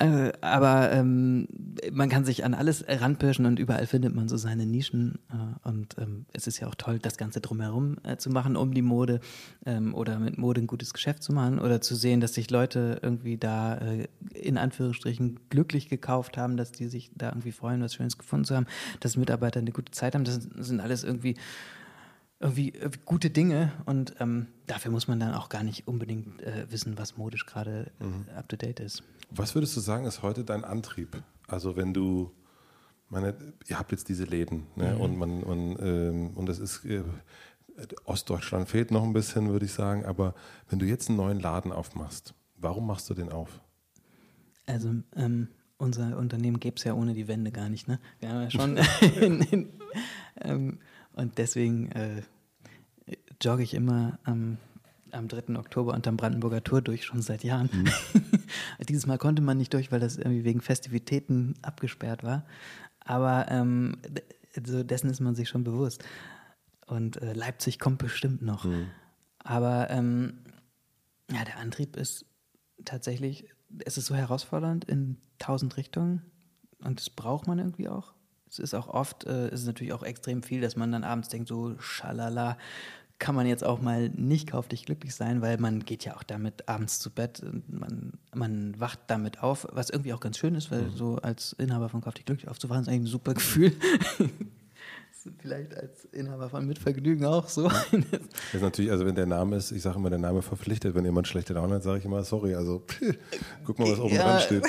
äh, 0.00 0.32
aber 0.40 0.92
ähm, 0.92 1.48
man 1.90 2.08
kann 2.08 2.24
sich 2.24 2.44
an 2.44 2.54
alles 2.54 2.84
ranpirschen 2.86 3.46
und 3.46 3.58
überall 3.58 3.86
findet 3.86 4.14
man 4.14 4.28
so 4.28 4.36
seine 4.36 4.64
Nischen. 4.64 5.18
Äh, 5.30 5.68
und 5.68 5.96
ähm, 5.98 6.26
es 6.32 6.46
ist 6.46 6.60
ja 6.60 6.68
auch 6.68 6.76
toll, 6.76 7.00
das 7.00 7.16
Ganze 7.16 7.40
drumherum 7.40 7.96
äh, 8.04 8.16
zu 8.16 8.30
machen, 8.30 8.56
um 8.56 8.72
die 8.72 8.82
Mode 8.82 9.20
ähm, 9.66 9.94
oder 9.94 10.20
mit 10.20 10.38
Mode 10.38 10.60
ein 10.60 10.66
gutes 10.68 10.92
Geschäft 10.92 11.24
zu 11.24 11.32
machen 11.32 11.58
oder 11.58 11.80
zu 11.80 11.96
sehen, 11.96 12.20
dass 12.20 12.34
sich 12.34 12.48
Leute 12.50 13.00
irgendwie 13.02 13.38
da 13.38 13.76
äh, 13.78 14.06
in 14.34 14.56
Anführungsstrichen 14.56 15.40
glücklich 15.50 15.88
gekauft 15.88 16.36
haben, 16.36 16.56
dass 16.56 16.70
die 16.70 16.86
sich 16.86 17.10
da 17.16 17.30
irgendwie 17.30 17.52
freuen, 17.52 17.82
was 17.82 17.94
Schönes 17.94 18.18
gefunden 18.18 18.44
zu 18.44 18.54
haben, 18.54 18.66
dass 19.00 19.16
Mitarbeiter 19.16 19.58
eine 19.58 19.72
gute 19.72 19.90
Zeit 19.90 20.14
haben. 20.14 20.24
Das 20.24 20.38
sind 20.58 20.80
alles 20.80 21.02
irgendwie 21.02 21.34
irgendwie, 22.40 22.72
gute 23.04 23.30
Dinge 23.30 23.72
und 23.84 24.14
ähm, 24.20 24.46
dafür 24.68 24.92
muss 24.92 25.08
man 25.08 25.18
dann 25.18 25.34
auch 25.34 25.48
gar 25.48 25.64
nicht 25.64 25.88
unbedingt 25.88 26.40
äh, 26.42 26.70
wissen, 26.70 26.96
was 26.96 27.16
modisch 27.16 27.46
gerade 27.46 27.90
mhm. 27.98 28.26
up 28.36 28.48
to 28.48 28.56
date 28.56 28.78
ist. 28.78 29.02
Was 29.30 29.54
würdest 29.54 29.76
du 29.76 29.80
sagen, 29.80 30.06
ist 30.06 30.22
heute 30.22 30.44
dein 30.44 30.64
Antrieb? 30.64 31.22
Also 31.46 31.76
wenn 31.76 31.92
du, 31.92 32.32
meine, 33.08 33.34
ihr 33.66 33.78
habt 33.78 33.92
jetzt 33.92 34.08
diese 34.08 34.24
Läden 34.24 34.66
ne? 34.76 34.94
mhm. 34.94 35.00
und 35.00 35.16
man, 35.18 35.40
man 35.40 35.76
ähm, 35.80 36.30
und 36.34 36.46
das 36.46 36.58
ist 36.58 36.84
äh, 36.84 37.02
Ostdeutschland 38.04 38.68
fehlt 38.68 38.90
noch 38.90 39.04
ein 39.04 39.12
bisschen, 39.12 39.50
würde 39.50 39.66
ich 39.66 39.72
sagen, 39.72 40.04
aber 40.04 40.34
wenn 40.68 40.78
du 40.78 40.86
jetzt 40.86 41.08
einen 41.08 41.18
neuen 41.18 41.40
Laden 41.40 41.72
aufmachst, 41.72 42.34
warum 42.56 42.86
machst 42.86 43.08
du 43.08 43.14
den 43.14 43.30
auf? 43.30 43.60
Also 44.66 44.94
ähm, 45.16 45.48
unser 45.78 46.16
Unternehmen 46.18 46.60
gäbe 46.60 46.76
es 46.76 46.84
ja 46.84 46.94
ohne 46.94 47.14
die 47.14 47.28
Wände 47.28 47.52
gar 47.52 47.68
nicht. 47.68 47.88
Ne? 47.88 48.00
Wir 48.20 48.30
haben 48.30 48.42
ja 48.42 48.50
schon 48.50 48.76
in, 49.20 49.40
in, 49.42 49.72
ähm, 50.40 50.78
und 51.12 51.38
deswegen 51.38 51.90
äh, 51.92 52.22
jogge 53.40 53.62
ich 53.62 53.74
immer 53.74 54.18
ähm, 54.26 54.58
am 55.12 55.28
3. 55.28 55.56
Oktober 55.56 55.94
unterm 55.94 56.16
Brandenburger 56.16 56.62
Tor 56.62 56.82
durch, 56.82 57.04
schon 57.04 57.22
seit 57.22 57.44
Jahren. 57.44 57.70
Mhm. 57.72 57.90
Dieses 58.88 59.06
Mal 59.06 59.18
konnte 59.18 59.42
man 59.42 59.58
nicht 59.58 59.74
durch, 59.74 59.92
weil 59.92 60.00
das 60.00 60.16
irgendwie 60.16 60.44
wegen 60.44 60.60
Festivitäten 60.60 61.54
abgesperrt 61.62 62.24
war. 62.24 62.44
Aber 63.00 63.46
ähm, 63.50 63.98
also 64.56 64.82
dessen 64.82 65.10
ist 65.10 65.20
man 65.20 65.34
sich 65.34 65.48
schon 65.48 65.64
bewusst. 65.64 66.04
Und 66.86 67.20
äh, 67.22 67.32
Leipzig 67.32 67.78
kommt 67.78 67.98
bestimmt 67.98 68.42
noch. 68.42 68.64
Mhm. 68.64 68.88
Aber 69.38 69.90
ähm, 69.90 70.40
ja, 71.30 71.44
der 71.44 71.58
Antrieb 71.58 71.96
ist 71.96 72.26
tatsächlich, 72.84 73.48
es 73.84 73.98
ist 73.98 74.06
so 74.06 74.14
herausfordernd 74.14 74.84
in 74.84 75.18
tausend 75.38 75.76
Richtungen 75.76 76.22
und 76.82 77.00
das 77.00 77.10
braucht 77.10 77.46
man 77.46 77.58
irgendwie 77.58 77.88
auch. 77.88 78.14
Es 78.48 78.58
ist 78.58 78.74
auch 78.74 78.88
oft, 78.88 79.24
äh, 79.24 79.48
es 79.48 79.60
ist 79.60 79.66
natürlich 79.66 79.92
auch 79.92 80.02
extrem 80.02 80.42
viel, 80.42 80.60
dass 80.60 80.76
man 80.76 80.90
dann 80.90 81.04
abends 81.04 81.28
denkt, 81.28 81.48
so 81.48 81.78
schalala, 81.78 82.56
kann 83.18 83.34
man 83.34 83.46
jetzt 83.46 83.64
auch 83.64 83.80
mal 83.80 84.10
nicht 84.10 84.50
kauf 84.50 84.68
dich 84.68 84.86
glücklich 84.86 85.14
sein, 85.14 85.42
weil 85.42 85.58
man 85.58 85.84
geht 85.84 86.04
ja 86.04 86.16
auch 86.16 86.22
damit 86.22 86.68
abends 86.68 87.00
zu 87.00 87.10
Bett, 87.10 87.42
man, 87.68 88.12
man 88.34 88.78
wacht 88.78 89.00
damit 89.08 89.42
auf, 89.42 89.66
was 89.72 89.90
irgendwie 89.90 90.12
auch 90.12 90.20
ganz 90.20 90.38
schön 90.38 90.54
ist, 90.54 90.70
weil 90.70 90.82
mhm. 90.82 90.96
so 90.96 91.16
als 91.16 91.52
Inhaber 91.54 91.88
von 91.88 92.00
kauf 92.00 92.14
dich 92.14 92.24
glücklich 92.24 92.48
aufzuwachen 92.48 92.82
ist 92.82 92.88
eigentlich 92.88 93.02
ein 93.02 93.06
super 93.06 93.34
Gefühl. 93.34 93.72
vielleicht 95.38 95.74
als 95.76 96.04
Inhaber 96.06 96.48
von 96.48 96.66
Mitvergnügen 96.66 97.24
auch 97.26 97.48
so. 97.48 97.68
Das 97.90 98.54
ist 98.54 98.62
natürlich, 98.62 98.90
also 98.90 99.04
wenn 99.04 99.14
der 99.14 99.26
Name 99.26 99.56
ist, 99.56 99.72
ich 99.72 99.82
sage 99.82 99.98
immer, 99.98 100.10
der 100.10 100.18
Name 100.18 100.42
verpflichtet. 100.42 100.94
Wenn 100.94 101.04
jemand 101.04 101.28
schlechte 101.28 101.54
Laune 101.54 101.76
hat, 101.76 101.82
sage 101.82 101.98
ich 101.98 102.04
immer, 102.04 102.22
sorry, 102.24 102.54
also 102.54 102.84
guck 103.64 103.78
mal, 103.78 103.90
was 103.90 103.98
oben 103.98 104.14
ja, 104.14 104.38
dran 104.38 104.40
steht. 104.40 104.64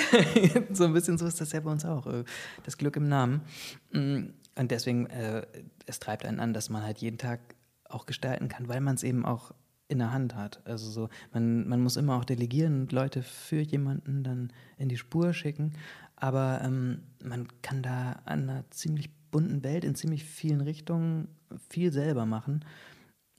so 0.76 0.84
ein 0.84 0.92
bisschen 0.92 1.18
so 1.18 1.26
ist 1.26 1.40
das 1.40 1.52
ja 1.52 1.60
bei 1.60 1.70
uns 1.70 1.84
auch. 1.84 2.06
Äh, 2.06 2.24
das 2.64 2.76
Glück 2.76 2.96
im 2.96 3.08
Namen. 3.08 3.42
Mm, 3.92 4.30
und 4.56 4.70
deswegen, 4.70 5.06
äh, 5.06 5.46
es 5.86 6.00
treibt 6.00 6.24
einen 6.24 6.40
an, 6.40 6.52
dass 6.52 6.68
man 6.68 6.82
halt 6.82 6.98
jeden 6.98 7.18
Tag 7.18 7.40
auch 7.90 8.06
gestalten 8.06 8.48
kann, 8.48 8.68
weil 8.68 8.80
man 8.80 8.94
es 8.94 9.02
eben 9.02 9.24
auch 9.24 9.52
in 9.88 9.98
der 9.98 10.12
Hand 10.12 10.36
hat. 10.36 10.60
Also 10.64 10.88
so, 10.90 11.08
man, 11.32 11.68
man 11.68 11.82
muss 11.82 11.96
immer 11.96 12.16
auch 12.16 12.24
delegieren 12.24 12.82
und 12.82 12.92
Leute 12.92 13.22
für 13.22 13.60
jemanden 13.60 14.22
dann 14.22 14.52
in 14.78 14.88
die 14.88 14.96
Spur 14.96 15.32
schicken. 15.32 15.72
Aber 16.16 16.60
ähm, 16.62 17.02
man 17.24 17.48
kann 17.62 17.82
da 17.82 18.20
an 18.24 18.48
einer 18.48 18.70
ziemlich 18.70 19.10
bunten 19.30 19.64
Welt 19.64 19.84
in 19.84 19.94
ziemlich 19.94 20.24
vielen 20.24 20.60
Richtungen 20.60 21.28
viel 21.68 21.92
selber 21.92 22.26
machen. 22.26 22.64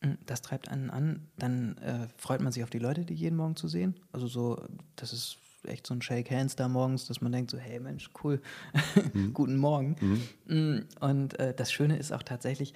Hm, 0.01 0.17
das 0.25 0.41
treibt 0.41 0.69
einen 0.69 0.89
an. 0.89 1.27
Dann 1.37 1.77
äh, 1.77 2.07
freut 2.17 2.41
man 2.41 2.51
sich 2.51 2.63
auf 2.63 2.69
die 2.69 2.79
Leute, 2.79 3.05
die 3.05 3.13
jeden 3.13 3.37
Morgen 3.37 3.55
zu 3.55 3.67
sehen. 3.67 3.95
Also 4.11 4.27
so, 4.27 4.61
das 4.95 5.13
ist 5.13 5.37
echt 5.63 5.85
so 5.85 5.93
ein 5.93 6.01
Shake 6.01 6.31
Hands 6.31 6.55
da 6.55 6.67
morgens, 6.67 7.05
dass 7.05 7.21
man 7.21 7.31
denkt 7.31 7.51
so, 7.51 7.57
hey 7.57 7.79
Mensch, 7.79 8.09
cool, 8.23 8.41
mhm. 9.13 9.33
guten 9.33 9.57
Morgen. 9.57 9.95
Mhm. 10.01 10.21
Hm, 10.47 10.85
und 10.99 11.39
äh, 11.39 11.53
das 11.53 11.71
Schöne 11.71 11.97
ist 11.97 12.11
auch 12.11 12.23
tatsächlich, 12.23 12.73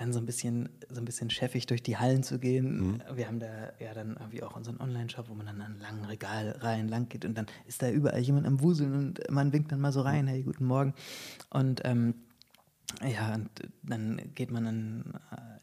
dann 0.00 0.14
so 0.14 0.18
ein 0.18 0.24
bisschen, 0.24 0.70
so 0.88 0.98
ein 0.98 1.04
bisschen 1.04 1.28
chefig 1.28 1.66
durch 1.66 1.82
die 1.82 1.98
Hallen 1.98 2.22
zu 2.22 2.38
gehen. 2.38 2.78
Mhm. 2.78 3.02
Wir 3.14 3.26
haben 3.26 3.38
da 3.38 3.70
ja 3.78 3.92
dann 3.92 4.16
irgendwie 4.18 4.42
auch 4.42 4.56
unseren 4.56 4.80
Online-Shop, 4.80 5.28
wo 5.28 5.34
man 5.34 5.44
dann 5.44 5.60
an 5.60 5.78
langen 5.78 6.06
Regalreihen 6.06 6.88
lang 6.88 7.10
geht 7.10 7.26
und 7.26 7.36
dann 7.36 7.44
ist 7.66 7.82
da 7.82 7.90
überall 7.90 8.20
jemand 8.20 8.46
am 8.46 8.62
Wuseln 8.62 8.94
und 8.94 9.30
man 9.30 9.52
winkt 9.52 9.70
dann 9.72 9.80
mal 9.80 9.92
so 9.92 10.00
rein, 10.00 10.26
hey, 10.26 10.42
guten 10.42 10.64
Morgen. 10.64 10.94
Und 11.50 11.82
ähm, 11.84 12.14
ja, 13.06 13.34
und 13.34 13.50
dann 13.82 14.22
geht 14.34 14.50
man 14.50 14.66
in, 14.66 15.04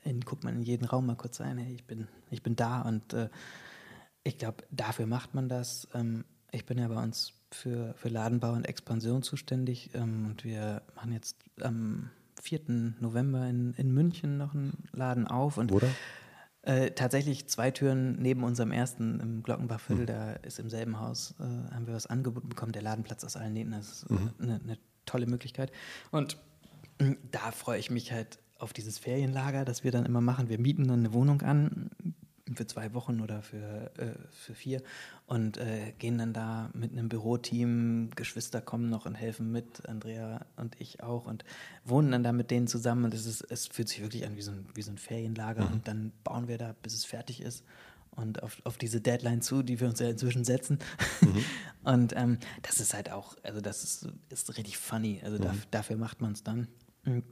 äh, 0.04 0.10
in, 0.10 0.22
guckt 0.22 0.44
man 0.44 0.58
in 0.58 0.62
jeden 0.62 0.86
Raum 0.86 1.08
mal 1.08 1.16
kurz 1.16 1.42
rein, 1.42 1.58
hey, 1.58 1.74
ich 1.74 1.86
bin, 1.86 2.08
ich 2.30 2.44
bin 2.44 2.56
da 2.56 2.82
und 2.82 3.14
äh, 3.14 3.30
ich 4.24 4.38
glaube, 4.38 4.64
dafür 4.70 5.08
macht 5.08 5.34
man 5.34 5.50
das. 5.50 5.88
Ähm, 5.96 6.26
ich 6.52 6.68
bin 6.68 6.78
ja 6.78 6.88
bei 6.88 7.02
uns 7.02 7.34
für, 7.50 7.96
für 7.96 8.10
Ladenbau 8.10 8.52
und 8.52 8.66
Expansion 8.66 9.24
zuständig 9.24 9.90
ähm, 9.96 10.28
und 10.28 10.44
wir 10.44 10.84
machen 10.96 11.12
jetzt 11.12 11.38
am 11.60 12.12
4. 12.42 12.94
November 13.00 13.48
in, 13.48 13.74
in 13.74 13.94
München 13.94 14.38
noch 14.38 14.54
einen 14.54 14.88
Laden 14.92 15.28
auf. 15.28 15.58
Und 15.58 15.72
Oder? 15.72 15.88
Äh, 16.64 16.92
tatsächlich 16.92 17.48
zwei 17.48 17.72
Türen 17.72 18.22
neben 18.22 18.44
unserem 18.44 18.72
ersten 18.72 19.20
im 19.20 19.44
Glockenbachviertel, 19.44 20.04
mhm. 20.04 20.08
da 20.08 20.34
ist 20.34 20.60
im 20.60 20.70
selben 20.70 21.00
Haus, 21.00 21.36
äh, 21.40 21.44
haben 21.44 21.88
wir 21.88 21.94
was 21.94 22.08
angeboten 22.08 22.50
bekommen, 22.50 22.74
der 22.74 22.82
Ladenplatz 22.82 23.24
aus 23.24 23.38
allen 23.38 23.54
Nähten. 23.54 23.72
Das 23.72 23.88
ist 23.88 24.10
mhm. 24.10 24.32
eine, 24.40 24.60
eine 24.64 24.78
tolle 25.06 25.28
Möglichkeit. 25.28 25.72
Und 26.12 26.38
da 27.32 27.52
freue 27.52 27.80
ich 27.80 27.90
mich 27.90 28.12
halt 28.12 28.40
auf 28.60 28.74
dieses 28.74 28.98
Ferienlager, 28.98 29.66
das 29.66 29.84
wir 29.84 29.92
dann 29.92 30.06
immer 30.06 30.22
machen. 30.22 30.50
Wir 30.50 30.60
mieten 30.60 30.88
dann 30.88 31.00
eine 31.00 31.14
Wohnung 31.14 31.42
an 31.42 31.90
für 32.56 32.68
zwei 32.68 32.94
Wochen 32.94 33.22
oder 33.22 33.42
für, 33.42 33.92
äh, 33.98 34.14
für 34.32 34.54
vier 34.54 34.82
und 35.26 35.58
äh, 35.58 35.94
gehen 35.98 36.18
dann 36.18 36.34
da 36.34 36.70
mit 36.74 36.92
einem 36.92 37.10
Büroteam, 37.10 38.12
Geschwister 38.16 38.62
kommen 38.62 38.90
noch 38.90 39.06
und 39.06 39.16
helfen 39.16 39.52
mit, 39.52 39.88
Andrea 39.88 40.46
und 40.56 40.80
ich 40.80 41.04
auch 41.04 41.26
und 41.26 41.44
wohnen 41.84 42.12
dann 42.12 42.24
da 42.24 42.32
mit 42.32 42.52
denen 42.52 42.68
zusammen 42.68 43.06
und 43.06 43.14
es, 43.14 43.26
ist, 43.26 43.42
es 43.50 43.68
fühlt 43.68 43.90
sich 43.90 44.02
wirklich 44.02 44.26
an 44.26 44.36
wie 44.36 44.42
so 44.42 44.52
ein, 44.52 44.66
wie 44.74 44.82
so 44.82 44.92
ein 44.92 44.98
Ferienlager 44.98 45.66
mhm. 45.66 45.74
und 45.74 45.88
dann 45.88 46.12
bauen 46.24 46.48
wir 46.48 46.58
da, 46.58 46.76
bis 46.82 46.94
es 46.94 47.06
fertig 47.06 47.42
ist 47.42 47.64
und 48.12 48.42
auf, 48.44 48.62
auf 48.64 48.78
diese 48.78 49.00
Deadline 49.00 49.42
zu, 49.42 49.64
die 49.64 49.80
wir 49.80 49.88
uns 49.88 50.00
ja 50.00 50.10
inzwischen 50.10 50.44
setzen. 50.44 50.80
Mhm. 51.22 51.46
und 51.84 52.14
ähm, 52.16 52.40
das 52.64 52.80
ist 52.80 52.94
halt 52.94 53.12
auch, 53.12 53.36
also 53.44 53.62
das 53.62 53.84
ist, 53.84 54.10
ist 54.30 54.58
richtig 54.58 54.78
funny, 54.78 55.22
also 55.24 55.38
mhm. 55.38 55.44
da, 55.44 55.54
dafür 55.72 55.98
macht 55.98 56.22
man 56.22 56.34
es 56.34 56.44
dann. 56.44 56.68
Mhm. 57.04 57.24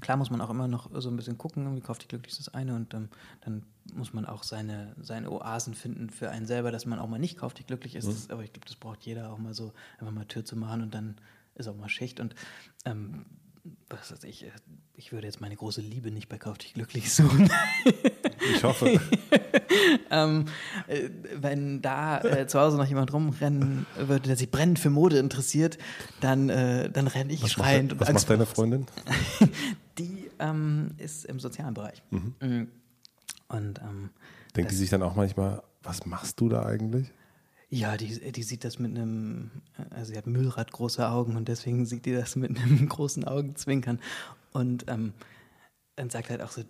Klar 0.00 0.16
muss 0.16 0.30
man 0.30 0.40
auch 0.40 0.50
immer 0.50 0.68
noch 0.68 0.90
so 1.00 1.08
ein 1.08 1.16
bisschen 1.16 1.38
gucken, 1.38 1.74
wie 1.76 1.80
kauft 1.80 2.02
die 2.02 2.08
glücklich 2.08 2.36
das 2.36 2.52
eine 2.52 2.74
und 2.74 2.92
ähm, 2.94 3.08
dann 3.42 3.62
muss 3.94 4.12
man 4.12 4.26
auch 4.26 4.42
seine, 4.42 4.94
seine 5.00 5.30
Oasen 5.30 5.74
finden 5.74 6.10
für 6.10 6.30
einen 6.30 6.46
selber, 6.46 6.70
dass 6.70 6.86
man 6.86 6.98
auch 6.98 7.08
mal 7.08 7.18
nicht 7.18 7.38
kauft, 7.38 7.58
die 7.58 7.64
glücklich 7.64 7.94
ist. 7.94 8.06
Mhm. 8.06 8.10
Das, 8.10 8.30
aber 8.30 8.44
ich 8.44 8.52
glaube, 8.52 8.66
das 8.66 8.76
braucht 8.76 9.02
jeder 9.02 9.32
auch 9.32 9.38
mal 9.38 9.54
so, 9.54 9.72
einfach 9.98 10.12
mal 10.12 10.26
Tür 10.26 10.44
zu 10.44 10.56
machen 10.56 10.82
und 10.82 10.94
dann 10.94 11.16
ist 11.54 11.68
auch 11.68 11.76
mal 11.76 11.88
Schicht 11.88 12.20
und 12.20 12.34
ähm, 12.84 13.24
was 13.88 14.12
weiß 14.12 14.24
ich, 14.24 14.44
äh, 14.44 14.50
ich 14.94 15.12
würde 15.12 15.26
jetzt 15.26 15.40
meine 15.40 15.56
große 15.56 15.80
Liebe 15.80 16.10
nicht 16.10 16.28
bei 16.28 16.38
Kauf 16.38 16.58
dich 16.58 16.74
glücklich 16.74 17.12
suchen. 17.12 17.50
Ich 18.54 18.64
hoffe. 18.64 19.00
ähm, 20.10 20.46
äh, 20.86 21.10
wenn 21.34 21.82
da 21.82 22.20
äh, 22.22 22.46
zu 22.46 22.60
Hause 22.60 22.76
noch 22.76 22.86
jemand 22.86 23.12
rumrennen 23.12 23.86
würde, 23.96 24.28
der 24.28 24.36
sich 24.36 24.50
brennend 24.50 24.78
für 24.78 24.90
Mode 24.90 25.18
interessiert, 25.18 25.78
dann, 26.20 26.48
äh, 26.48 26.90
dann 26.90 27.06
renne 27.06 27.32
ich 27.32 27.42
was 27.42 27.52
schreiend. 27.52 27.92
Macht, 27.92 28.08
was 28.08 28.12
macht 28.14 28.30
deine 28.30 28.46
Freundin? 28.46 28.86
die 29.98 30.30
ähm, 30.38 30.92
ist 30.98 31.24
im 31.24 31.40
sozialen 31.40 31.74
Bereich. 31.74 32.02
Mhm. 32.10 32.34
Mm. 32.40 32.68
Und, 33.48 33.80
ähm, 33.80 34.10
Denkt 34.56 34.70
die 34.70 34.76
sich 34.76 34.90
dann 34.90 35.02
auch 35.02 35.14
manchmal, 35.14 35.62
was 35.82 36.06
machst 36.06 36.40
du 36.40 36.48
da 36.48 36.64
eigentlich? 36.64 37.12
Ja, 37.68 37.96
die, 37.96 38.32
die 38.32 38.42
sieht 38.42 38.64
das 38.64 38.78
mit 38.78 38.96
einem, 38.96 39.50
also 39.90 40.12
sie 40.12 40.18
hat 40.18 40.26
Müllrad 40.26 40.70
große 40.70 41.08
Augen 41.08 41.36
und 41.36 41.48
deswegen 41.48 41.84
sieht 41.84 42.06
die 42.06 42.12
das 42.12 42.36
mit 42.36 42.56
einem 42.58 42.88
großen 42.88 43.24
Augenzwinkern. 43.24 44.00
Und 44.52 44.84
ähm, 44.88 45.12
dann 45.96 46.10
sagt 46.10 46.30
halt 46.30 46.42
auch 46.42 46.52
so, 46.52 46.62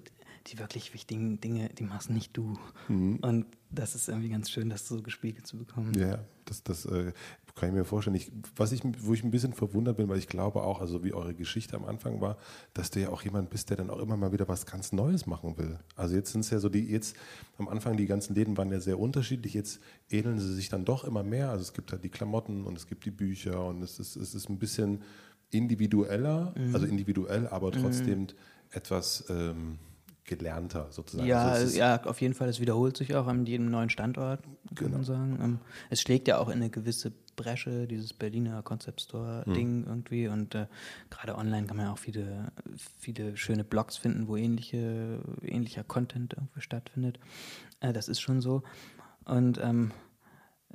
die 0.47 0.59
wirklich 0.59 0.95
wichtigen 0.95 1.41
Dinge, 1.41 1.69
die 1.71 1.85
machst 1.85 2.09
nicht 2.11 2.37
du. 2.37 2.59
Mhm. 2.89 3.17
Und 3.17 3.47
das 3.71 3.95
ist 3.95 4.09
irgendwie 4.09 4.29
ganz 4.29 4.51
schön, 4.51 4.71
das 4.71 4.87
so 4.87 5.03
gespiegelt 5.03 5.47
zu 5.47 5.59
bekommen. 5.59 5.93
Ja, 5.95 6.25
das, 6.45 6.63
das 6.63 6.87
äh, 6.87 7.13
kann 7.57 7.71
ich 7.71 7.75
mir 7.75 7.85
vorstellen. 7.85 8.15
Ich, 8.17 8.31
was 8.55 8.71
ich, 8.71 8.83
wo 9.01 9.15
ich 9.15 9.25
ein 9.25 9.31
bisschen 9.31 9.55
verwundert 9.55 9.97
bin, 9.97 10.09
weil 10.09 10.19
ich 10.19 10.29
glaube 10.29 10.63
auch, 10.63 10.81
also 10.81 11.03
wie 11.03 11.15
eure 11.15 11.35
Geschichte 11.35 11.75
am 11.75 11.87
Anfang 11.87 12.21
war, 12.21 12.37
dass 12.75 12.91
du 12.91 13.01
ja 13.01 13.09
auch 13.09 13.23
jemand 13.23 13.49
bist, 13.49 13.71
der 13.71 13.79
dann 13.79 13.89
auch 13.89 13.99
immer 13.99 14.17
mal 14.17 14.31
wieder 14.31 14.47
was 14.47 14.67
ganz 14.67 14.93
Neues 14.93 15.27
machen 15.27 15.57
will. 15.57 15.79
Also 15.97 16.15
jetzt 16.15 16.33
sind 16.33 16.43
es 16.43 16.51
ja 16.51 16.59
so 16.59 16.69
die, 16.69 16.87
jetzt 16.87 17.17
am 17.57 17.69
Anfang 17.69 17.97
die 17.97 18.07
ganzen 18.07 18.35
Läden 18.35 18.59
waren 18.59 18.71
ja 18.71 18.79
sehr 18.79 19.01
unterschiedlich, 19.01 19.55
jetzt 19.55 19.81
ähneln 20.11 20.39
sie 20.39 20.55
sich 20.55 20.69
dann 20.69 20.85
doch 20.85 21.05
immer 21.05 21.23
mehr. 21.23 21.51
Also 21.51 21.63
es 21.63 21.73
gibt 21.73 21.93
halt 21.93 22.05
die 22.05 22.11
Klamotten 22.11 22.65
und 22.65 22.77
es 22.77 22.87
gibt 22.87 23.07
die 23.07 23.11
Bücher 23.11 23.65
und 23.65 23.83
es 23.83 23.99
ist, 23.99 24.17
es 24.17 24.35
ist 24.35 24.51
ein 24.51 24.59
bisschen 24.59 25.03
individueller, 25.51 26.53
mhm. 26.57 26.75
also 26.75 26.87
individuell, 26.87 27.49
aber 27.49 27.73
trotzdem 27.73 28.21
mhm. 28.21 28.27
etwas 28.71 29.25
ähm, 29.31 29.79
gelernter 30.25 30.89
sozusagen. 30.91 31.27
Ja, 31.27 31.45
also 31.45 31.79
ja, 31.79 32.05
auf 32.05 32.21
jeden 32.21 32.35
Fall. 32.35 32.49
Es 32.51 32.61
wiederholt 32.61 32.99
sich 32.99 33.15
auch 33.15 33.27
an 33.29 33.47
jedem 33.47 33.71
neuen 33.71 33.89
Standort, 33.89 34.43
kann 34.43 34.57
genau. 34.75 34.91
man 34.97 35.05
sagen. 35.05 35.39
Ähm, 35.41 35.59
es 35.89 36.03
schlägt 36.03 36.29
ja 36.29 36.39
auch 36.39 36.49
in 36.49 36.57
eine 36.57 36.69
gewisse 36.69 37.13
Bresche, 37.37 37.87
dieses 37.87 38.13
Berliner 38.13 38.63
Concept 38.63 39.03
Store-Ding 39.03 39.81
mhm. 39.81 39.87
irgendwie. 39.87 40.29
Und 40.29 40.55
äh, 40.55 40.67
gerade 41.11 41.37
online 41.37 41.67
kann 41.67 41.77
man 41.77 41.87
ja 41.87 41.93
auch 41.93 41.99
viele, 41.99 42.51
viele 42.99 43.37
schöne 43.37 43.65
Blogs 43.65 43.97
finden, 43.97 44.27
wo 44.27 44.37
ähnliche, 44.37 45.21
ähnlicher 45.43 45.85
Content 45.85 46.35
irgendwie 46.35 46.61
stattfindet. 46.61 47.21
Äh, 47.81 47.93
das 47.93 48.09
ist 48.09 48.21
schon 48.21 48.41
so. 48.41 48.63
Und 49.25 49.59
ähm, 49.63 49.93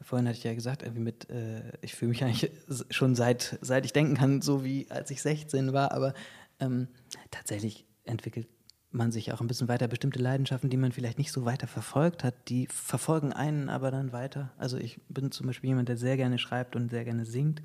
vorhin 0.01 0.27
hatte 0.27 0.37
ich 0.37 0.43
ja 0.43 0.53
gesagt, 0.53 0.83
irgendwie 0.83 1.01
mit, 1.01 1.29
äh, 1.29 1.63
ich 1.81 1.95
fühle 1.95 2.09
mich 2.09 2.23
eigentlich 2.23 2.51
schon 2.89 3.15
seit, 3.15 3.57
seit 3.61 3.85
ich 3.85 3.93
denken 3.93 4.15
kann, 4.15 4.41
so 4.41 4.63
wie 4.63 4.89
als 4.89 5.11
ich 5.11 5.21
16 5.21 5.73
war, 5.73 5.91
aber 5.91 6.13
ähm, 6.59 6.87
tatsächlich 7.31 7.85
entwickelt 8.05 8.47
man 8.91 9.11
sich 9.11 9.31
auch 9.31 9.41
ein 9.41 9.47
bisschen 9.47 9.67
weiter 9.67 9.87
bestimmte 9.87 10.19
Leidenschaften, 10.19 10.69
die 10.69 10.77
man 10.77 10.91
vielleicht 10.91 11.17
nicht 11.17 11.31
so 11.31 11.45
weiter 11.45 11.67
verfolgt 11.67 12.23
hat, 12.23 12.35
die 12.49 12.67
verfolgen 12.67 13.33
einen 13.33 13.69
aber 13.69 13.91
dann 13.91 14.11
weiter. 14.11 14.51
Also 14.57 14.77
ich 14.77 14.99
bin 15.07 15.31
zum 15.31 15.47
Beispiel 15.47 15.69
jemand, 15.69 15.89
der 15.89 15.97
sehr 15.97 16.17
gerne 16.17 16.37
schreibt 16.37 16.75
und 16.75 16.89
sehr 16.89 17.05
gerne 17.05 17.25
singt. 17.25 17.61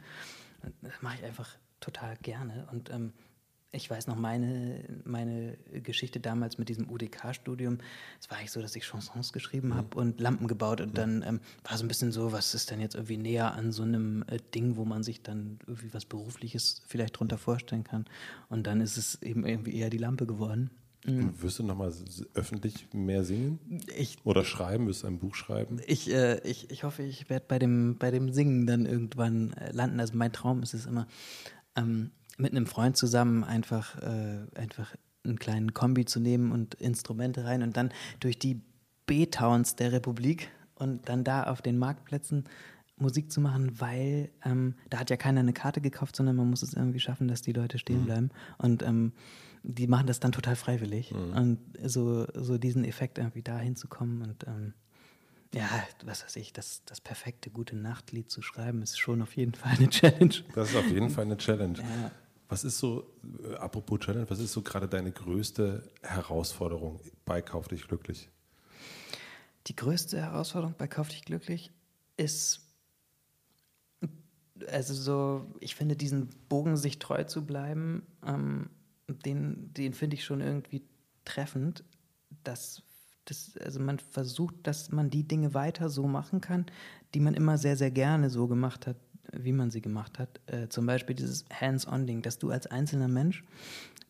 Das 0.83 1.03
mache 1.03 1.17
ich 1.19 1.25
einfach 1.25 1.49
total 1.81 2.17
gerne. 2.23 2.67
Und 2.71 2.91
ähm, 2.91 3.13
ich 3.73 3.91
weiß 3.91 4.07
noch 4.07 4.17
meine, 4.17 4.85
meine 5.05 5.59
Geschichte 5.83 6.21
damals 6.21 6.59
mit 6.59 6.69
diesem 6.69 6.89
UDK-Studium. 6.91 7.79
Es 8.21 8.31
war 8.31 8.39
eigentlich 8.39 8.53
so, 8.53 8.63
dass 8.63 8.75
ich 8.75 8.85
Chansons 8.85 9.33
geschrieben 9.33 9.75
habe 9.75 9.89
mhm. 9.93 10.01
und 10.01 10.21
Lampen 10.21 10.49
gebaut. 10.49 10.81
Und 10.81 10.97
dann 10.97 11.23
ähm, 11.23 11.41
war 11.65 11.77
so 11.77 11.85
ein 11.85 11.89
bisschen 11.89 12.13
so, 12.13 12.33
was 12.33 12.55
ist 12.55 12.71
denn 12.71 12.81
jetzt 12.81 12.95
irgendwie 12.95 13.19
näher 13.19 13.53
an 13.53 13.73
so 13.73 13.83
einem 13.83 14.25
äh, 14.29 14.39
Ding, 14.55 14.77
wo 14.77 14.85
man 14.85 15.03
sich 15.03 15.23
dann 15.23 15.59
irgendwie 15.67 15.93
was 15.93 16.05
Berufliches 16.05 16.83
vielleicht 16.87 17.19
drunter 17.19 17.39
vorstellen 17.39 17.85
kann. 17.85 18.07
Und 18.49 18.67
dann 18.67 18.81
ist 18.81 18.97
es 18.97 19.21
eben 19.23 19.45
irgendwie 19.45 19.77
eher 19.77 19.91
die 19.91 19.99
Lampe 19.99 20.27
geworden. 20.27 20.71
Mhm. 21.07 21.41
Wirst 21.41 21.59
du 21.59 21.63
nochmal 21.63 21.93
öffentlich 22.35 22.89
mehr 22.93 23.25
singen? 23.25 23.59
Ich, 23.97 24.19
Oder 24.25 24.45
schreiben? 24.45 24.87
Wirst 24.87 25.03
du 25.03 25.07
ein 25.07 25.19
Buch 25.19 25.35
schreiben? 25.35 25.81
Ich, 25.87 26.13
äh, 26.13 26.41
ich, 26.41 26.71
ich 26.71 26.85
hoffe, 26.85 27.03
ich 27.03 27.31
werde 27.31 27.47
bei 27.49 27.59
dem, 27.59 27.97
bei 27.99 28.11
dem 28.11 28.33
Singen 28.33 28.67
dann 28.67 28.87
irgendwann 28.87 29.53
äh, 29.53 29.73
landen. 29.73 30.01
Also 30.01 30.17
mein 30.17 30.33
Traum 30.33 30.63
ist 30.63 30.75
es 30.75 30.87
immer, 30.87 31.07
ähm, 31.77 32.11
mit 32.39 32.53
einem 32.53 32.67
Freund 32.67 32.97
zusammen 32.97 33.45
einfach, 33.45 34.01
äh, 34.03 34.47
einfach 34.55 34.95
einen 35.25 35.39
kleinen 35.39 35.75
Kombi 35.75 36.05
zu 36.05 36.21
nehmen 36.21 36.53
und 36.53 36.75
Instrumente 36.75 37.45
rein 37.45 37.63
und 37.63 37.77
dann 37.77 37.93
durch 38.21 38.39
die 38.39 38.61
B-Towns 39.07 39.77
der 39.77 39.93
Republik 39.93 40.51
und 40.75 41.09
dann 41.09 41.25
da 41.25 41.45
auf 41.45 41.63
den 41.63 41.79
Marktplätzen 41.79 42.45
Musik 42.99 43.31
zu 43.31 43.41
machen, 43.41 43.79
weil 43.79 44.31
ähm, 44.45 44.75
da 44.89 45.01
hat 45.01 45.11
ja 45.11 45.17
keiner 45.17 45.41
eine 45.41 45.53
Karte 45.53 45.81
gekauft, 45.81 46.17
sondern 46.17 46.37
man 46.37 46.49
muss 46.49 46.63
es 46.63 46.73
irgendwie 46.73 47.01
schaffen, 47.01 47.29
dass 47.29 47.43
die 47.43 47.53
Leute 47.53 47.79
stehen 47.79 48.03
mhm. 48.03 48.07
bleiben. 48.07 48.31
Und 48.59 48.83
ähm, 48.83 49.13
die 49.67 49.89
machen 49.89 50.07
das 50.07 50.21
dann 50.21 50.33
total 50.33 50.57
freiwillig. 50.57 51.13
Mhm. 51.13 51.33
Und 51.33 51.59
so, 51.85 52.27
so 52.35 52.57
diesen 52.57 52.85
Effekt 52.85 53.19
irgendwie 53.19 53.43
da 53.43 53.59
hinzukommen 53.59 54.23
und 54.23 54.47
ähm, 54.47 54.75
ja, 55.55 55.69
was 56.05 56.25
weiß 56.25 56.37
ich, 56.37 56.53
das, 56.53 56.83
das 56.85 57.01
perfekte 57.01 57.51
gute 57.51 57.77
Nachtlied 57.77 58.31
zu 58.31 58.43
schreiben, 58.43 58.83
ist 58.83 58.99
schon 58.99 59.23
auf 59.23 59.37
jeden 59.37 59.55
Fall 59.55 59.73
eine 59.77 59.89
Challenge. 59.91 60.35
Das 60.55 60.71
ist 60.71 60.77
auf 60.77 60.89
jeden 60.91 61.11
Fall 61.11 61.25
eine 61.25 61.37
Challenge. 61.37 61.79
Ja. 61.79 62.11
Was 62.49 62.63
ist 62.63 62.79
so, 62.79 63.13
äh, 63.43 63.55
apropos 63.55 64.01
Challenge, 64.01 64.29
was 64.29 64.39
ist 64.39 64.53
so 64.53 64.63
gerade 64.63 64.87
deine 64.87 65.13
größte 65.13 65.91
Herausforderung 66.03 67.01
bei 67.25 67.43
Kauf 67.43 67.69
dich 67.69 67.89
glücklich? 67.89 68.29
Die 69.67 69.75
größte 69.75 70.21
Herausforderung 70.21 70.75
bei 70.77 70.87
Kauf 70.87 71.09
dich 71.09 71.25
glücklich 71.25 71.73
ist, 72.17 72.61
also 74.69 74.95
so, 74.95 75.47
ich 75.61 75.75
finde 75.75 75.97
diesen 75.97 76.29
Bogen 76.49 76.77
sich 76.77 76.99
treu 76.99 77.25
zu 77.25 77.45
bleiben, 77.45 78.07
ähm, 78.25 78.71
den, 79.09 79.73
den 79.75 79.95
finde 79.95 80.17
ich 80.17 80.25
schon 80.25 80.41
irgendwie 80.41 80.83
treffend, 81.25 81.85
dass 82.45 82.83
das, 83.25 83.57
also 83.59 83.81
man 83.81 83.99
versucht, 83.99 84.55
dass 84.63 84.93
man 84.93 85.11
die 85.11 85.27
Dinge 85.27 85.55
weiter 85.55 85.89
so 85.89 86.07
machen 86.07 86.41
kann, 86.41 86.67
die 87.15 87.21
man 87.21 87.35
immer 87.35 87.59
sehr, 87.59 87.77
sehr 87.77 87.91
gerne 87.91 88.31
so 88.31 88.47
gemacht 88.47 88.87
hat, 88.87 88.97
wie 89.33 89.53
man 89.53 89.71
sie 89.71 89.81
gemacht 89.81 90.19
hat. 90.19 90.41
Äh, 90.47 90.69
zum 90.69 90.87
Beispiel 90.87 91.17
dieses 91.17 91.45
Hands-on-Ding, 91.53 92.23
dass 92.23 92.39
du 92.39 92.51
als 92.51 92.67
einzelner 92.69 93.09
Mensch, 93.09 93.43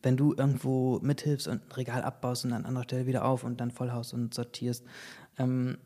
wenn 0.03 0.17
du 0.17 0.35
irgendwo 0.35 1.01
mithilfst 1.01 1.49
und 1.49 1.63
ein 1.63 1.73
Regal 1.73 2.03
abbaust 2.03 2.45
und 2.45 2.53
an 2.53 2.67
anderer 2.67 2.85
Stelle 2.85 3.07
wieder 3.07 3.25
auf 3.25 3.45
und 3.45 3.61
dann 3.61 3.71
vollhaust 3.71 4.13
und 4.13 4.35
sortierst, 4.35 4.85
ähm, 5.39 5.79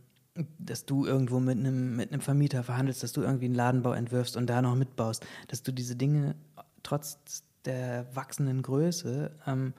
dass 0.59 0.87
du 0.87 1.07
irgendwo 1.07 1.39
mit 1.39 1.59
einem, 1.59 1.97
mit 1.97 2.13
einem 2.13 2.21
Vermieter 2.21 2.63
verhandelst, 2.63 3.03
dass 3.03 3.13
du 3.13 3.23
irgendwie 3.23 3.47
einen 3.47 3.55
Ladenbau 3.55 3.93
entwirfst 3.93 4.37
und 4.37 4.49
da 4.49 4.63
noch 4.63 4.75
mitbaust, 4.75 5.25
dass 5.49 5.63
du 5.63 5.73
diese 5.73 5.97
Dinge 5.97 6.35
trotz 6.83 7.19
der 7.65 8.07
wachsenden 8.15 8.63
Größe 8.63 9.33
ähm, 9.47 9.75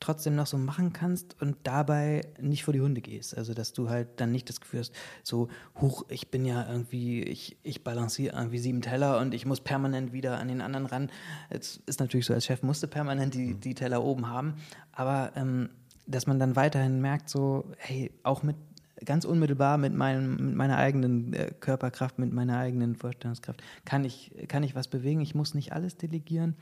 trotzdem 0.00 0.34
noch 0.34 0.46
so 0.46 0.58
machen 0.58 0.92
kannst 0.92 1.40
und 1.40 1.56
dabei 1.62 2.22
nicht 2.40 2.64
vor 2.64 2.74
die 2.74 2.80
Hunde 2.80 3.00
gehst. 3.00 3.36
Also 3.36 3.54
dass 3.54 3.72
du 3.72 3.88
halt 3.88 4.08
dann 4.20 4.30
nicht 4.30 4.48
das 4.48 4.60
Gefühl 4.60 4.80
hast, 4.80 4.92
so, 5.22 5.48
huch, 5.80 6.04
ich 6.08 6.30
bin 6.30 6.44
ja 6.44 6.68
irgendwie, 6.70 7.22
ich, 7.22 7.56
ich 7.62 7.82
balanciere 7.82 8.36
irgendwie 8.36 8.58
sieben 8.58 8.82
Teller 8.82 9.18
und 9.18 9.34
ich 9.34 9.46
muss 9.46 9.60
permanent 9.60 10.12
wieder 10.12 10.38
an 10.38 10.48
den 10.48 10.60
anderen 10.60 10.86
ran. 10.86 11.10
Jetzt 11.50 11.80
ist 11.86 12.00
natürlich 12.00 12.26
so, 12.26 12.34
als 12.34 12.44
Chef 12.44 12.62
musste 12.62 12.88
permanent 12.88 13.34
die, 13.34 13.54
die 13.54 13.74
Teller 13.74 14.04
oben 14.04 14.28
haben, 14.28 14.54
aber 14.92 15.32
ähm, 15.34 15.70
dass 16.06 16.26
man 16.26 16.38
dann 16.38 16.56
weiterhin 16.56 17.00
merkt, 17.00 17.28
so, 17.28 17.72
hey, 17.78 18.12
auch 18.22 18.42
mit 18.42 18.56
ganz 19.04 19.24
unmittelbar 19.24 19.76
mit, 19.76 19.94
meinem, 19.94 20.36
mit 20.36 20.54
meiner 20.54 20.78
eigenen 20.78 21.32
äh, 21.34 21.52
Körperkraft, 21.60 22.18
mit 22.18 22.32
meiner 22.32 22.58
eigenen 22.58 22.96
Vorstellungskraft, 22.96 23.62
kann 23.84 24.04
ich, 24.04 24.32
kann 24.48 24.62
ich 24.62 24.74
was 24.74 24.88
bewegen. 24.88 25.20
Ich 25.20 25.34
muss 25.34 25.54
nicht 25.54 25.72
alles 25.72 25.96
delegieren. 25.96 26.56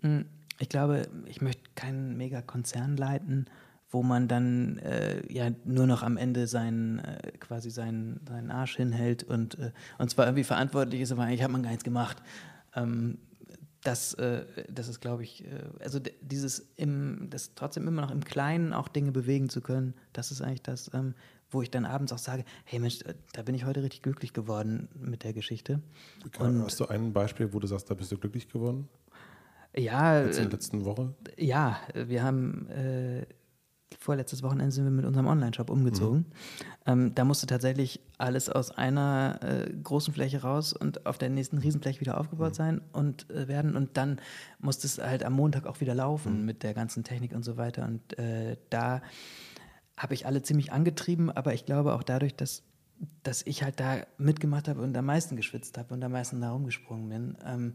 Hm, 0.00 0.26
ich 0.58 0.68
glaube, 0.68 1.08
ich 1.26 1.40
möchte 1.40 1.62
keinen 1.74 2.16
Megakonzern 2.16 2.96
leiten, 2.96 3.46
wo 3.90 4.02
man 4.02 4.28
dann 4.28 4.78
äh, 4.78 5.22
ja 5.32 5.50
nur 5.64 5.86
noch 5.86 6.02
am 6.02 6.16
Ende 6.16 6.46
seinen 6.46 6.98
äh, 6.98 7.32
quasi 7.38 7.70
seinen, 7.70 8.20
seinen 8.28 8.50
Arsch 8.50 8.76
hinhält 8.76 9.24
und, 9.24 9.58
äh, 9.58 9.72
und 9.98 10.10
zwar 10.10 10.26
irgendwie 10.26 10.44
verantwortlich 10.44 11.00
ist, 11.00 11.12
aber 11.12 11.22
eigentlich 11.22 11.42
hat 11.42 11.50
man 11.50 11.62
gar 11.62 11.70
nichts 11.70 11.84
gemacht. 11.84 12.22
Ähm, 12.74 13.18
das, 13.82 14.14
äh, 14.14 14.44
das 14.68 14.88
ist, 14.88 15.00
glaube 15.00 15.22
ich, 15.22 15.44
äh, 15.44 15.62
also 15.80 16.00
dieses 16.20 16.70
im, 16.76 17.28
das 17.30 17.54
trotzdem 17.54 17.86
immer 17.88 18.02
noch 18.02 18.10
im 18.10 18.24
Kleinen 18.24 18.72
auch 18.72 18.88
Dinge 18.88 19.12
bewegen 19.12 19.48
zu 19.48 19.60
können, 19.60 19.94
das 20.12 20.30
ist 20.30 20.42
eigentlich 20.42 20.62
das, 20.62 20.90
ähm, 20.92 21.14
wo 21.50 21.62
ich 21.62 21.70
dann 21.70 21.86
abends 21.86 22.12
auch 22.12 22.18
sage, 22.18 22.44
hey 22.64 22.78
Mensch, 22.78 22.98
da 23.32 23.42
bin 23.42 23.54
ich 23.54 23.64
heute 23.64 23.82
richtig 23.82 24.02
glücklich 24.02 24.34
geworden 24.34 24.88
mit 25.00 25.24
der 25.24 25.32
Geschichte. 25.32 25.80
Und 26.38 26.62
Hast 26.64 26.80
du 26.80 26.86
ein 26.86 27.14
Beispiel, 27.14 27.52
wo 27.54 27.58
du 27.58 27.66
sagst, 27.66 27.90
da 27.90 27.94
bist 27.94 28.12
du 28.12 28.18
glücklich 28.18 28.48
geworden? 28.48 28.88
Ja. 29.76 30.22
Jetzt 30.22 30.38
in 30.38 30.44
der 30.44 30.52
letzten 30.52 30.84
Woche? 30.84 31.14
Ja, 31.36 31.78
wir 31.94 32.22
haben 32.22 32.68
äh, 32.68 33.26
vorletztes 33.98 34.42
Wochenende 34.42 34.72
sind 34.72 34.84
wir 34.84 34.90
mit 34.90 35.04
unserem 35.04 35.26
Online-Shop 35.26 35.70
umgezogen. 35.70 36.18
Mhm. 36.18 36.24
Ähm, 36.86 37.14
da 37.14 37.24
musste 37.24 37.46
tatsächlich 37.46 38.00
alles 38.16 38.48
aus 38.48 38.70
einer 38.70 39.40
äh, 39.42 39.70
großen 39.70 40.14
Fläche 40.14 40.42
raus 40.42 40.72
und 40.72 41.06
auf 41.06 41.18
der 41.18 41.30
nächsten 41.30 41.58
Riesenfläche 41.58 42.00
wieder 42.00 42.18
aufgebaut 42.18 42.52
mhm. 42.52 42.54
sein 42.54 42.80
und 42.92 43.30
äh, 43.30 43.48
werden. 43.48 43.76
Und 43.76 43.96
dann 43.96 44.20
musste 44.58 44.86
es 44.86 44.98
halt 44.98 45.24
am 45.24 45.32
Montag 45.32 45.66
auch 45.66 45.80
wieder 45.80 45.94
laufen 45.94 46.40
mhm. 46.40 46.46
mit 46.46 46.62
der 46.62 46.74
ganzen 46.74 47.04
Technik 47.04 47.34
und 47.34 47.44
so 47.44 47.56
weiter. 47.56 47.86
Und 47.86 48.18
äh, 48.18 48.56
da 48.70 49.02
habe 49.96 50.14
ich 50.14 50.26
alle 50.26 50.42
ziemlich 50.42 50.72
angetrieben, 50.72 51.30
aber 51.30 51.54
ich 51.54 51.64
glaube 51.64 51.94
auch 51.94 52.02
dadurch, 52.02 52.36
dass, 52.36 52.62
dass 53.22 53.42
ich 53.46 53.62
halt 53.62 53.80
da 53.80 53.98
mitgemacht 54.16 54.68
habe 54.68 54.80
und 54.80 54.96
am 54.96 55.06
meisten 55.06 55.34
geschwitzt 55.34 55.76
habe 55.76 55.92
und 55.94 56.04
am 56.04 56.12
meisten 56.12 56.40
da 56.40 56.52
rumgesprungen 56.52 57.08
bin, 57.08 57.38
ähm, 57.44 57.74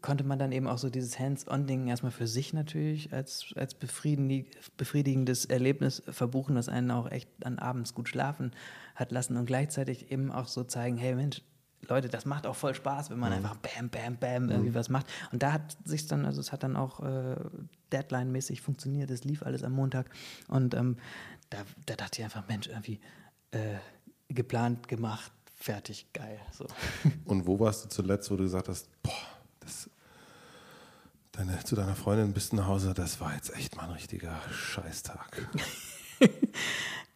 konnte 0.00 0.24
man 0.24 0.38
dann 0.38 0.52
eben 0.52 0.66
auch 0.66 0.78
so 0.78 0.90
dieses 0.90 1.18
Hands-on-Ding 1.18 1.88
erstmal 1.88 2.12
für 2.12 2.26
sich 2.26 2.52
natürlich 2.52 3.12
als, 3.12 3.52
als 3.56 3.74
befriedigendes 3.74 5.44
Erlebnis 5.46 6.02
verbuchen, 6.08 6.54
das 6.54 6.68
einen 6.68 6.90
auch 6.90 7.10
echt 7.10 7.28
dann 7.40 7.58
abends 7.58 7.94
gut 7.94 8.08
schlafen 8.08 8.52
hat 8.94 9.12
lassen 9.12 9.36
und 9.36 9.46
gleichzeitig 9.46 10.10
eben 10.10 10.30
auch 10.30 10.48
so 10.48 10.64
zeigen, 10.64 10.96
hey 10.96 11.14
Mensch, 11.14 11.42
Leute, 11.88 12.08
das 12.08 12.26
macht 12.26 12.46
auch 12.46 12.54
voll 12.54 12.74
Spaß, 12.74 13.10
wenn 13.10 13.18
man 13.18 13.30
mhm. 13.30 13.38
einfach 13.38 13.56
bam, 13.56 13.88
bam, 13.88 14.16
bam 14.16 14.50
irgendwie 14.50 14.70
mhm. 14.70 14.74
was 14.74 14.88
macht. 14.88 15.06
Und 15.32 15.42
da 15.42 15.52
hat 15.52 15.76
sich 15.84 16.06
dann, 16.06 16.24
also 16.24 16.40
es 16.40 16.52
hat 16.52 16.62
dann 16.62 16.76
auch 16.76 17.00
äh, 17.00 17.36
Deadline-mäßig 17.92 18.60
funktioniert, 18.60 19.10
es 19.10 19.24
lief 19.24 19.42
alles 19.42 19.64
am 19.64 19.72
Montag. 19.72 20.08
Und 20.48 20.74
ähm, 20.74 20.96
da, 21.50 21.58
da, 21.86 21.96
dachte 21.96 22.20
ich 22.20 22.24
einfach, 22.24 22.46
Mensch, 22.46 22.68
irgendwie 22.68 23.00
äh, 23.50 23.76
geplant, 24.28 24.86
gemacht, 24.86 25.32
fertig, 25.56 26.06
geil. 26.12 26.38
So. 26.52 26.66
Und 27.24 27.46
wo 27.46 27.58
warst 27.58 27.84
du 27.84 27.88
zuletzt, 27.88 28.30
wo 28.30 28.36
du 28.36 28.44
gesagt 28.44 28.68
hast, 28.68 28.88
boah, 29.02 29.31
das, 29.62 29.90
deine, 31.32 31.62
zu 31.64 31.74
deiner 31.74 31.96
Freundin 31.96 32.32
bist 32.32 32.52
du 32.52 32.56
nach 32.56 32.66
Hause, 32.66 32.94
das 32.94 33.20
war 33.20 33.34
jetzt 33.34 33.54
echt 33.54 33.76
mal 33.76 33.84
ein 33.84 33.92
richtiger 33.92 34.40
Scheißtag. 34.50 35.48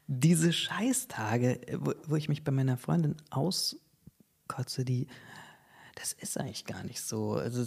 Diese 0.07 0.53
Scheißtage, 0.53 1.61
wo, 1.79 1.95
wo 2.07 2.17
ich 2.17 2.29
mich 2.29 2.45
bei 2.45 2.53
meiner 2.53 2.77
Freundin 2.77 3.17
aus 3.31 3.77
kotze, 4.49 4.85
die, 4.85 5.09
das 5.97 6.13
ist 6.13 6.39
eigentlich 6.39 6.65
gar 6.65 6.85
nicht 6.85 7.01
so. 7.01 7.35
Also 7.35 7.65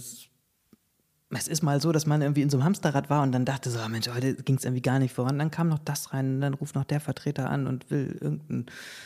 es, 1.31 1.47
ist 1.47 1.61
mal 1.61 1.79
so, 1.79 1.91
dass 1.91 2.05
man 2.05 2.21
irgendwie 2.21 2.41
in 2.41 2.49
so 2.49 2.57
einem 2.57 2.65
Hamsterrad 2.65 3.09
war 3.09 3.21
und 3.21 3.31
dann 3.31 3.45
dachte 3.45 3.69
so, 3.69 3.79
oh 3.85 3.89
Mensch, 3.89 4.09
heute 4.09 4.35
ging 4.35 4.57
es 4.57 4.65
irgendwie 4.65 4.81
gar 4.81 4.97
nicht 4.97 5.13
voran. 5.13 5.37
Dann 5.37 5.51
kam 5.51 5.69
noch 5.69 5.79
das 5.79 6.11
rein 6.11 6.35
und 6.35 6.41
dann 6.41 6.55
ruft 6.55 6.75
noch 6.75 6.85
der 6.85 6.99
Vertreter 6.99 7.49
an 7.49 7.67
und 7.67 7.91
will 7.91 8.17
irgendeinen 8.19 8.65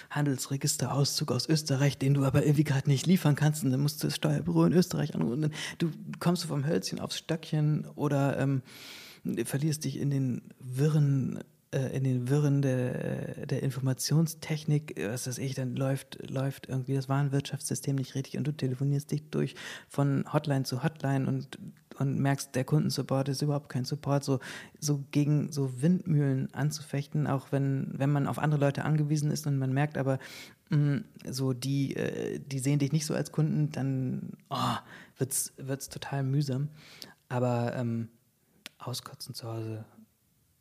Handelsregisterauszug 0.09 1.31
aus 1.31 1.49
Österreich, 1.49 1.97
den 1.97 2.13
du 2.13 2.23
aber 2.23 2.43
irgendwie 2.45 2.63
gerade 2.63 2.89
nicht 2.89 3.05
liefern 3.07 3.35
kannst 3.35 3.63
und 3.63 3.71
dann 3.71 3.81
musst 3.81 4.01
du 4.03 4.07
das 4.07 4.15
Steuerbüro 4.15 4.65
in 4.65 4.73
Österreich 4.73 5.15
anrufen. 5.15 5.51
Du 5.79 5.91
kommst 6.19 6.45
vom 6.45 6.65
Hölzchen 6.65 6.99
aufs 6.99 7.17
Stöckchen 7.17 7.87
oder 7.95 8.39
ähm, 8.39 8.61
verlierst 9.43 9.83
dich 9.83 9.99
in 9.99 10.09
den 10.09 10.41
wirren 10.59 11.39
äh, 11.73 11.97
in 11.97 12.03
den 12.03 12.29
Wirren 12.29 12.61
der, 12.61 13.45
der 13.47 13.63
Informationstechnik, 13.63 14.95
was 15.07 15.27
weiß 15.27 15.39
ich, 15.39 15.55
dann 15.55 15.75
läuft, 15.75 16.29
läuft 16.29 16.69
irgendwie 16.69 16.93
das 16.93 17.09
Warenwirtschaftssystem 17.09 17.95
nicht 17.95 18.15
richtig 18.15 18.37
und 18.37 18.45
du 18.45 18.51
telefonierst 18.51 19.11
dich 19.11 19.29
durch 19.29 19.55
von 19.89 20.25
Hotline 20.31 20.63
zu 20.63 20.83
Hotline 20.83 21.27
und, 21.27 21.57
und 21.99 22.19
merkst, 22.19 22.55
der 22.55 22.63
Kundensupport 22.63 23.29
ist 23.29 23.41
überhaupt 23.41 23.69
kein 23.69 23.85
Support, 23.85 24.23
so, 24.23 24.39
so 24.79 25.03
gegen 25.11 25.51
so 25.51 25.81
Windmühlen 25.81 26.53
anzufechten, 26.53 27.27
auch 27.27 27.51
wenn, 27.51 27.91
wenn 27.97 28.11
man 28.11 28.27
auf 28.27 28.39
andere 28.39 28.59
Leute 28.59 28.85
angewiesen 28.85 29.31
ist 29.31 29.47
und 29.47 29.57
man 29.57 29.73
merkt 29.73 29.97
aber, 29.97 30.19
mh, 30.69 30.77
mm, 30.77 31.05
so 31.29 31.53
die, 31.53 31.95
äh, 31.95 32.39
die 32.39 32.59
sehen 32.59 32.79
dich 32.79 32.91
nicht 32.91 33.05
so 33.05 33.13
als 33.13 33.31
Kunden, 33.31 33.71
dann 33.71 34.31
oh, 34.49 34.75
wird 35.17 35.31
es 35.31 35.89
total 35.89 36.23
mühsam. 36.23 36.69
Aber 37.29 37.75
ähm, 37.75 38.09
auskotzen 38.77 39.33
zu 39.33 39.47
Hause 39.47 39.85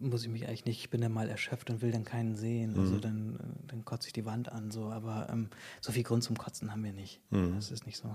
muss 0.02 0.24
ich 0.24 0.30
mich 0.30 0.48
eigentlich 0.48 0.64
nicht, 0.64 0.80
ich 0.80 0.90
bin 0.90 1.00
dann 1.00 1.12
mal 1.12 1.28
erschöpft 1.28 1.70
und 1.70 1.80
will 1.80 1.92
dann 1.92 2.04
keinen 2.04 2.34
sehen. 2.34 2.78
Also 2.78 2.94
mhm. 2.94 3.00
dann, 3.00 3.36
äh, 3.36 3.66
dann 3.68 3.84
kotze 3.84 4.08
ich 4.08 4.12
die 4.12 4.24
Wand 4.24 4.50
an. 4.50 4.70
So. 4.70 4.90
Aber 4.90 5.28
ähm, 5.30 5.48
so 5.80 5.92
viel 5.92 6.02
Grund 6.02 6.24
zum 6.24 6.36
Kotzen 6.36 6.72
haben 6.72 6.84
wir 6.84 6.92
nicht. 6.92 7.20
Mhm. 7.30 7.54
Das 7.54 7.70
ist 7.70 7.86
nicht 7.86 7.98
so. 7.98 8.14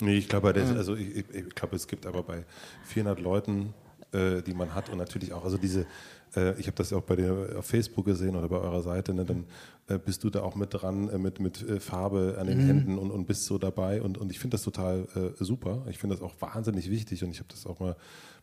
Nee, 0.00 0.18
ich 0.18 0.28
glaube, 0.28 0.52
das, 0.52 0.70
also 0.76 0.94
ich, 0.94 1.24
ich, 1.32 1.54
glaube, 1.54 1.76
es 1.76 1.86
gibt 1.86 2.06
aber 2.06 2.22
bei 2.22 2.44
400 2.84 3.18
Leuten 3.20 3.72
äh, 4.12 4.42
die 4.42 4.54
man 4.54 4.74
hat 4.74 4.88
und 4.88 4.98
natürlich 4.98 5.32
auch, 5.32 5.44
also 5.44 5.58
diese, 5.58 5.86
äh, 6.34 6.58
ich 6.58 6.66
habe 6.66 6.76
das 6.76 6.90
ja 6.90 6.98
auch 6.98 7.02
bei 7.02 7.16
dir 7.16 7.56
auf 7.58 7.66
Facebook 7.66 8.04
gesehen 8.04 8.36
oder 8.36 8.48
bei 8.48 8.58
eurer 8.58 8.82
Seite, 8.82 9.12
ne, 9.14 9.24
dann 9.24 9.44
äh, 9.88 9.98
bist 9.98 10.24
du 10.24 10.30
da 10.30 10.42
auch 10.42 10.54
mit 10.54 10.72
dran, 10.72 11.08
äh, 11.08 11.18
mit, 11.18 11.40
mit 11.40 11.62
äh, 11.62 11.80
Farbe 11.80 12.36
an 12.38 12.46
den 12.46 12.62
mhm. 12.62 12.66
Händen 12.66 12.98
und, 12.98 13.10
und 13.10 13.26
bist 13.26 13.44
so 13.44 13.58
dabei 13.58 14.02
und, 14.02 14.18
und 14.18 14.30
ich 14.30 14.38
finde 14.38 14.54
das 14.54 14.62
total 14.62 15.06
äh, 15.14 15.44
super. 15.44 15.84
Ich 15.90 15.98
finde 15.98 16.16
das 16.16 16.22
auch 16.22 16.34
wahnsinnig 16.40 16.90
wichtig 16.90 17.24
und 17.24 17.30
ich 17.30 17.38
habe 17.38 17.48
das 17.48 17.66
auch 17.66 17.80
mal, 17.80 17.96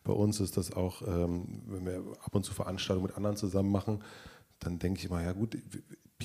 bei 0.04 0.12
uns 0.12 0.40
ist 0.40 0.56
das 0.56 0.72
auch, 0.72 1.02
ähm, 1.02 1.62
wenn 1.66 1.86
wir 1.86 2.02
ab 2.22 2.34
und 2.34 2.44
zu 2.44 2.52
Veranstaltungen 2.52 3.06
mit 3.06 3.16
anderen 3.16 3.36
zusammen 3.36 3.72
machen, 3.72 4.02
dann 4.60 4.78
denke 4.78 5.00
ich 5.00 5.06
immer, 5.06 5.22
ja 5.22 5.32
gut, 5.32 5.56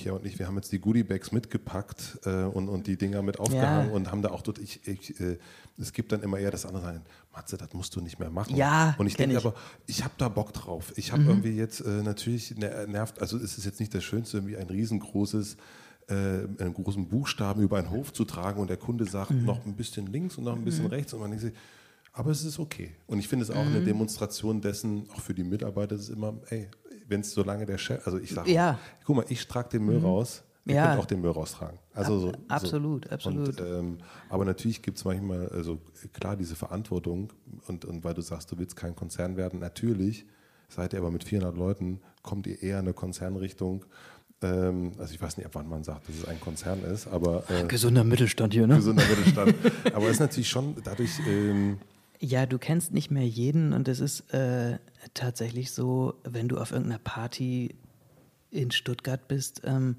Pierre 0.00 0.16
und 0.16 0.26
ich, 0.26 0.38
wir 0.38 0.46
haben 0.46 0.56
jetzt 0.56 0.72
die 0.72 0.78
Goodie-Bags 0.78 1.32
mitgepackt 1.32 2.20
äh, 2.24 2.44
und, 2.44 2.68
und 2.68 2.86
die 2.86 2.96
Dinger 2.96 3.22
mit 3.22 3.38
aufgehangen 3.38 3.90
ja. 3.90 3.94
und 3.94 4.10
haben 4.10 4.22
da 4.22 4.30
auch 4.30 4.42
dort, 4.42 4.58
ich, 4.58 4.86
ich, 4.86 5.20
äh, 5.20 5.38
es 5.78 5.92
gibt 5.92 6.12
dann 6.12 6.22
immer 6.22 6.38
eher 6.38 6.50
das 6.50 6.66
andere 6.66 6.82
sein, 6.82 7.02
Matze, 7.32 7.56
das 7.56 7.72
musst 7.72 7.94
du 7.96 8.00
nicht 8.00 8.18
mehr 8.18 8.30
machen. 8.30 8.56
Ja, 8.56 8.94
und 8.98 9.06
ich 9.06 9.16
denke 9.16 9.36
aber, 9.36 9.54
ich 9.86 10.02
habe 10.04 10.14
da 10.18 10.28
Bock 10.28 10.52
drauf. 10.52 10.92
Ich 10.96 11.12
habe 11.12 11.22
mhm. 11.22 11.28
irgendwie 11.28 11.56
jetzt 11.56 11.80
äh, 11.80 12.02
natürlich 12.02 12.56
nervt, 12.56 13.20
also 13.20 13.36
es 13.36 13.58
ist 13.58 13.64
jetzt 13.64 13.80
nicht 13.80 13.94
das 13.94 14.04
Schönste, 14.04 14.38
irgendwie 14.38 14.56
ein 14.56 14.68
riesengroßes 14.68 15.56
äh, 16.08 16.14
einen 16.14 16.74
großen 16.74 17.08
Buchstaben 17.08 17.62
über 17.62 17.78
einen 17.78 17.90
Hof 17.90 18.12
zu 18.12 18.24
tragen 18.24 18.60
und 18.60 18.68
der 18.68 18.76
Kunde 18.76 19.04
sagt 19.04 19.30
mhm. 19.30 19.44
noch 19.44 19.64
ein 19.64 19.74
bisschen 19.74 20.06
links 20.06 20.36
und 20.36 20.44
noch 20.44 20.56
ein 20.56 20.64
bisschen 20.64 20.84
mhm. 20.84 20.90
rechts 20.90 21.12
und 21.12 21.20
man 21.20 21.30
denkt 21.30 21.44
sich, 21.44 21.54
aber 22.12 22.30
es 22.30 22.44
ist 22.44 22.58
okay. 22.58 22.92
Und 23.06 23.18
ich 23.18 23.28
finde 23.28 23.44
es 23.44 23.50
auch 23.50 23.56
eine 23.56 23.80
mhm. 23.80 23.84
Demonstration 23.84 24.60
dessen, 24.60 25.08
auch 25.14 25.20
für 25.20 25.34
die 25.34 25.44
Mitarbeiter, 25.44 25.94
ist 25.94 26.08
immer, 26.08 26.34
ey, 26.48 26.68
wenn 27.08 27.20
es 27.20 27.32
so 27.32 27.42
lange 27.42 27.66
der 27.66 27.78
Chef, 27.78 28.04
also 28.06 28.18
ich 28.18 28.30
sage, 28.30 28.50
ja. 28.50 28.78
guck 29.04 29.16
mal, 29.16 29.24
ich 29.28 29.46
trage 29.46 29.70
den 29.70 29.84
Müll 29.84 29.98
mhm. 29.98 30.04
raus, 30.04 30.42
ihr 30.64 30.74
ja. 30.74 30.88
könnt 30.88 31.00
auch 31.00 31.06
den 31.06 31.20
Müll 31.20 31.30
raustragen. 31.30 31.78
Also 31.94 32.18
so, 32.18 32.32
absolut, 32.48 33.06
so. 33.06 33.10
absolut. 33.10 33.60
Und, 33.60 33.66
ähm, 33.66 33.98
aber 34.28 34.44
natürlich 34.44 34.82
gibt 34.82 34.98
es 34.98 35.04
manchmal, 35.04 35.48
also 35.48 35.80
klar, 36.12 36.36
diese 36.36 36.56
Verantwortung 36.56 37.32
und, 37.66 37.84
und 37.84 38.04
weil 38.04 38.14
du 38.14 38.22
sagst, 38.22 38.50
du 38.52 38.58
willst 38.58 38.76
kein 38.76 38.94
Konzern 38.94 39.36
werden, 39.36 39.60
natürlich 39.60 40.26
seid 40.68 40.92
ihr 40.92 41.00
aber 41.00 41.10
mit 41.10 41.24
400 41.24 41.56
Leuten, 41.56 42.00
kommt 42.22 42.46
ihr 42.46 42.62
eher 42.62 42.78
in 42.78 42.86
eine 42.86 42.94
Konzernrichtung, 42.94 43.84
ähm, 44.42 44.92
also 44.98 45.12
ich 45.12 45.20
weiß 45.20 45.36
nicht, 45.36 45.46
ab 45.46 45.52
wann 45.54 45.68
man 45.68 45.84
sagt, 45.84 46.08
dass 46.08 46.16
es 46.16 46.24
ein 46.24 46.40
Konzern 46.40 46.82
ist, 46.84 47.06
aber 47.06 47.44
äh, 47.50 47.66
gesunder 47.66 48.04
Mittelstand 48.04 48.54
hier, 48.54 48.66
ne? 48.66 48.76
Gesunder 48.76 49.04
Mittelstand. 49.06 49.54
aber 49.92 50.06
es 50.06 50.12
ist 50.12 50.20
natürlich 50.20 50.48
schon 50.48 50.76
dadurch 50.82 51.10
ähm, 51.26 51.78
ja, 52.20 52.46
du 52.46 52.58
kennst 52.58 52.92
nicht 52.92 53.10
mehr 53.10 53.26
jeden 53.26 53.72
und 53.72 53.88
es 53.88 53.98
ist 54.00 54.32
äh, 54.32 54.78
tatsächlich 55.14 55.72
so, 55.72 56.14
wenn 56.24 56.48
du 56.48 56.58
auf 56.58 56.70
irgendeiner 56.70 56.98
Party 56.98 57.74
in 58.50 58.70
Stuttgart 58.70 59.26
bist 59.26 59.62
ähm, 59.64 59.96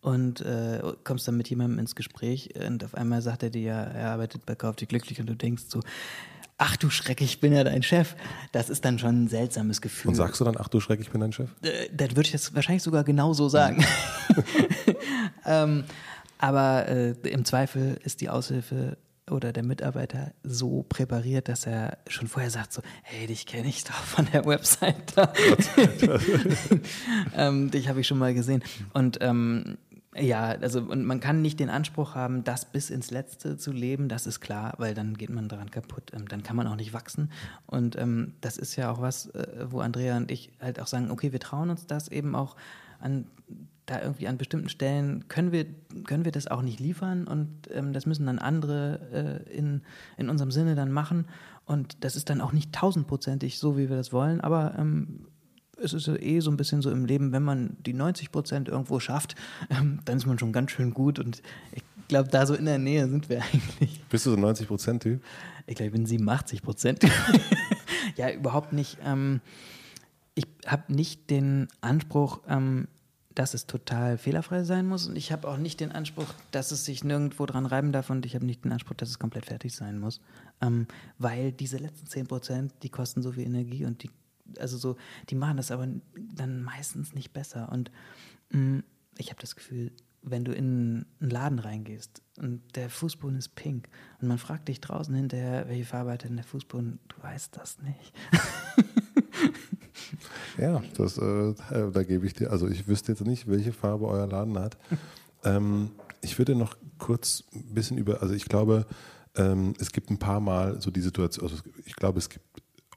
und 0.00 0.40
äh, 0.42 0.80
kommst 1.02 1.26
dann 1.26 1.36
mit 1.36 1.50
jemandem 1.50 1.80
ins 1.80 1.96
Gespräch 1.96 2.50
und 2.66 2.84
auf 2.84 2.94
einmal 2.94 3.22
sagt 3.22 3.42
er 3.42 3.50
dir, 3.50 3.62
ja, 3.62 3.82
er 3.82 4.10
arbeitet 4.10 4.46
bei 4.46 4.54
Kauf 4.54 4.76
dich 4.76 4.88
glücklich 4.88 5.18
und 5.20 5.26
du 5.26 5.34
denkst 5.34 5.64
so, 5.68 5.80
ach 6.58 6.76
du 6.76 6.90
Schreck, 6.90 7.20
ich 7.20 7.40
bin 7.40 7.52
ja 7.52 7.64
dein 7.64 7.82
Chef. 7.82 8.14
Das 8.52 8.70
ist 8.70 8.84
dann 8.84 8.98
schon 8.98 9.24
ein 9.24 9.28
seltsames 9.28 9.80
Gefühl. 9.80 10.10
Und 10.10 10.14
sagst 10.14 10.40
du 10.40 10.44
dann, 10.44 10.56
ach 10.58 10.68
du 10.68 10.78
Schreck, 10.78 11.00
ich 11.00 11.10
bin 11.10 11.20
dein 11.20 11.32
Chef? 11.32 11.50
Äh, 11.62 11.88
dann 11.92 12.10
würde 12.10 12.26
ich 12.26 12.32
das 12.32 12.54
wahrscheinlich 12.54 12.84
sogar 12.84 13.02
genauso 13.02 13.48
sagen. 13.48 13.84
ähm, 15.46 15.84
aber 16.38 16.86
äh, 16.88 17.14
im 17.28 17.44
Zweifel 17.44 17.98
ist 18.04 18.20
die 18.20 18.28
Aushilfe 18.28 18.96
oder 19.30 19.52
der 19.52 19.62
Mitarbeiter 19.62 20.32
so 20.42 20.84
präpariert, 20.88 21.48
dass 21.48 21.66
er 21.66 21.98
schon 22.08 22.28
vorher 22.28 22.50
sagt 22.50 22.72
so, 22.72 22.82
hey, 23.02 23.26
dich 23.26 23.46
kenne 23.46 23.68
ich 23.68 23.84
doch 23.84 23.94
von 23.94 24.26
der 24.32 24.44
Website. 24.44 25.14
ähm, 27.36 27.70
dich 27.70 27.88
habe 27.88 28.00
ich 28.00 28.06
schon 28.06 28.18
mal 28.18 28.34
gesehen. 28.34 28.62
Und 28.92 29.18
ähm, 29.20 29.78
ja, 30.16 30.48
also 30.60 30.80
und 30.80 31.04
man 31.04 31.20
kann 31.20 31.42
nicht 31.42 31.58
den 31.58 31.70
Anspruch 31.70 32.14
haben, 32.14 32.44
das 32.44 32.66
bis 32.66 32.90
ins 32.90 33.10
Letzte 33.10 33.56
zu 33.56 33.72
leben, 33.72 34.08
das 34.08 34.26
ist 34.26 34.40
klar, 34.40 34.74
weil 34.78 34.94
dann 34.94 35.14
geht 35.14 35.30
man 35.30 35.48
daran 35.48 35.70
kaputt. 35.70 36.12
Ähm, 36.14 36.28
dann 36.28 36.42
kann 36.42 36.56
man 36.56 36.66
auch 36.66 36.76
nicht 36.76 36.92
wachsen. 36.92 37.32
Und 37.66 37.96
ähm, 37.96 38.34
das 38.40 38.58
ist 38.58 38.76
ja 38.76 38.92
auch 38.92 39.00
was, 39.00 39.26
äh, 39.30 39.66
wo 39.68 39.80
Andrea 39.80 40.16
und 40.16 40.30
ich 40.30 40.52
halt 40.60 40.80
auch 40.80 40.86
sagen, 40.86 41.10
okay, 41.10 41.32
wir 41.32 41.40
trauen 41.40 41.70
uns 41.70 41.86
das 41.86 42.08
eben 42.08 42.36
auch 42.36 42.56
an 43.00 43.26
da 43.86 44.00
irgendwie 44.00 44.28
an 44.28 44.38
bestimmten 44.38 44.68
Stellen 44.68 45.28
können 45.28 45.52
wir, 45.52 45.66
können 46.04 46.24
wir 46.24 46.32
das 46.32 46.46
auch 46.46 46.62
nicht 46.62 46.80
liefern 46.80 47.26
und 47.26 47.50
ähm, 47.70 47.92
das 47.92 48.06
müssen 48.06 48.26
dann 48.26 48.38
andere 48.38 49.44
äh, 49.48 49.56
in, 49.56 49.82
in 50.16 50.28
unserem 50.28 50.50
Sinne 50.50 50.74
dann 50.74 50.90
machen. 50.90 51.26
Und 51.66 52.04
das 52.04 52.16
ist 52.16 52.30
dann 52.30 52.40
auch 52.40 52.52
nicht 52.52 52.72
tausendprozentig 52.72 53.58
so, 53.58 53.76
wie 53.76 53.88
wir 53.88 53.96
das 53.96 54.12
wollen, 54.12 54.40
aber 54.40 54.74
ähm, 54.78 55.26
es 55.82 55.92
ist 55.92 56.08
eh 56.08 56.40
so 56.40 56.50
ein 56.50 56.56
bisschen 56.56 56.82
so 56.82 56.90
im 56.90 57.04
Leben, 57.04 57.32
wenn 57.32 57.42
man 57.42 57.76
die 57.80 57.94
90 57.94 58.30
Prozent 58.32 58.68
irgendwo 58.68 59.00
schafft, 59.00 59.34
ähm, 59.70 60.00
dann 60.04 60.16
ist 60.16 60.26
man 60.26 60.38
schon 60.38 60.52
ganz 60.52 60.70
schön 60.70 60.94
gut 60.94 61.18
und 61.18 61.42
ich 61.72 61.82
glaube, 62.08 62.28
da 62.28 62.46
so 62.46 62.54
in 62.54 62.64
der 62.64 62.78
Nähe 62.78 63.08
sind 63.08 63.28
wir 63.28 63.42
eigentlich. 63.52 64.02
Bist 64.08 64.26
du 64.26 64.30
so 64.30 64.36
90 64.36 64.68
Prozent 64.68 65.02
Typ? 65.02 65.22
Ich 65.66 65.76
glaube, 65.76 65.88
ich 65.88 65.92
bin 65.92 66.06
87 66.06 66.62
Prozent. 66.62 67.04
ja, 68.16 68.30
überhaupt 68.30 68.72
nicht. 68.72 68.98
Ähm, 69.04 69.40
ich 70.34 70.46
habe 70.66 70.92
nicht 70.92 71.30
den 71.30 71.68
Anspruch, 71.80 72.40
ähm, 72.48 72.88
dass 73.34 73.54
es 73.54 73.66
total 73.66 74.16
fehlerfrei 74.18 74.64
sein 74.64 74.86
muss. 74.86 75.06
Und 75.06 75.16
ich 75.16 75.32
habe 75.32 75.48
auch 75.48 75.56
nicht 75.56 75.80
den 75.80 75.92
Anspruch, 75.92 76.32
dass 76.50 76.70
es 76.70 76.84
sich 76.84 77.02
nirgendwo 77.02 77.46
dran 77.46 77.66
reiben 77.66 77.92
darf. 77.92 78.10
Und 78.10 78.26
ich 78.26 78.34
habe 78.34 78.46
nicht 78.46 78.64
den 78.64 78.72
Anspruch, 78.72 78.94
dass 78.94 79.08
es 79.08 79.18
komplett 79.18 79.46
fertig 79.46 79.74
sein 79.74 79.98
muss. 79.98 80.20
Ähm, 80.60 80.86
weil 81.18 81.52
diese 81.52 81.78
letzten 81.78 82.06
10 82.06 82.26
Prozent, 82.26 82.72
die 82.82 82.90
kosten 82.90 83.22
so 83.22 83.32
viel 83.32 83.44
Energie 83.44 83.84
und 83.84 84.02
die, 84.02 84.10
also 84.58 84.76
so, 84.76 84.96
die 85.30 85.34
machen 85.34 85.56
das 85.56 85.70
aber 85.70 85.88
dann 86.14 86.62
meistens 86.62 87.14
nicht 87.14 87.32
besser. 87.32 87.70
Und 87.72 87.90
mh, 88.50 88.60
mm, 88.60 88.84
ich 89.18 89.30
habe 89.30 89.40
das 89.40 89.56
Gefühl, 89.56 89.92
wenn 90.22 90.44
du 90.44 90.52
in 90.52 91.06
einen 91.20 91.30
Laden 91.30 91.58
reingehst 91.58 92.22
und 92.38 92.62
der 92.76 92.88
Fußboden 92.88 93.36
ist 93.36 93.54
pink 93.54 93.88
und 94.20 94.28
man 94.28 94.38
fragt 94.38 94.68
dich 94.68 94.80
draußen 94.80 95.14
hinterher, 95.14 95.68
welche 95.68 95.84
Farbe 95.84 96.12
hat 96.12 96.24
denn 96.24 96.36
der 96.36 96.44
Fußboden, 96.44 96.98
du 97.08 97.22
weißt 97.22 97.56
das 97.56 97.78
nicht. 97.82 98.12
Ja, 100.58 100.82
das, 100.96 101.18
äh, 101.18 101.54
da 101.92 102.02
gebe 102.02 102.26
ich 102.26 102.34
dir, 102.34 102.50
also 102.50 102.68
ich 102.68 102.86
wüsste 102.88 103.12
jetzt 103.12 103.24
nicht, 103.24 103.48
welche 103.48 103.72
Farbe 103.72 104.06
euer 104.06 104.26
Laden 104.26 104.58
hat. 104.58 104.76
ähm, 105.44 105.90
ich 106.20 106.38
würde 106.38 106.54
noch 106.54 106.76
kurz 106.98 107.44
ein 107.54 107.74
bisschen 107.74 107.98
über, 107.98 108.22
also 108.22 108.34
ich 108.34 108.46
glaube, 108.46 108.86
ähm, 109.36 109.74
es 109.78 109.92
gibt 109.92 110.10
ein 110.10 110.18
paar 110.18 110.40
Mal 110.40 110.80
so 110.80 110.90
die 110.90 111.00
Situation, 111.00 111.48
also 111.48 111.62
ich 111.84 111.96
glaube, 111.96 112.18
es 112.18 112.28
gibt 112.28 112.44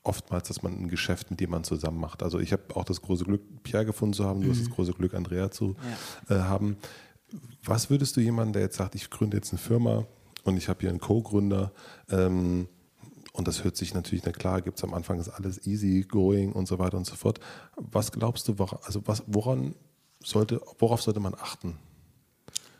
oftmals, 0.04 0.48
dass 0.48 0.64
man 0.64 0.74
ein 0.74 0.88
Geschäft 0.88 1.30
mit 1.30 1.42
jemandem 1.42 1.66
zusammen 1.66 2.00
macht. 2.00 2.24
Also 2.24 2.40
ich 2.40 2.54
habe 2.54 2.76
auch 2.76 2.86
das 2.86 3.02
große 3.02 3.26
Glück, 3.26 3.42
Pierre 3.64 3.86
gefunden 3.86 4.14
zu 4.14 4.26
haben, 4.26 4.40
du 4.40 4.48
mhm. 4.48 4.52
hast 4.52 4.62
das 4.62 4.70
große 4.70 4.94
Glück, 4.94 5.14
Andrea 5.14 5.52
zu 5.52 5.76
ja. 6.30 6.36
äh, 6.36 6.40
haben. 6.44 6.78
Was 7.64 7.90
würdest 7.90 8.16
du 8.16 8.22
jemandem, 8.22 8.54
der 8.54 8.62
jetzt 8.64 8.78
sagt, 8.78 8.96
ich 8.96 9.10
gründe 9.10 9.36
jetzt 9.36 9.52
eine 9.52 9.60
Firma 9.60 10.06
und 10.44 10.56
ich 10.56 10.70
habe 10.70 10.80
hier 10.80 10.90
einen 10.90 11.00
Co-Gründer, 11.00 11.74
ähm, 12.10 12.68
und 13.38 13.48
das 13.48 13.64
hört 13.64 13.78
sich 13.78 13.94
natürlich, 13.94 14.26
na 14.26 14.32
klar, 14.32 14.62
gibt 14.62 14.78
es 14.80 14.84
am 14.84 14.94
Anfang 14.94 15.20
ist 15.20 15.30
alles 15.30 15.66
easy 15.68 16.06
going 16.08 16.52
und 16.52 16.68
so 16.68 16.80
weiter 16.80 16.98
und 16.98 17.06
so 17.06 17.16
fort. 17.16 17.40
Was 17.76 18.12
glaubst 18.12 18.48
du, 18.48 18.56
also 18.84 19.02
was, 19.06 19.24
woran 19.28 19.76
sollte, 20.24 20.60
worauf 20.80 21.02
sollte 21.04 21.20
man 21.20 21.36
achten? 21.36 21.78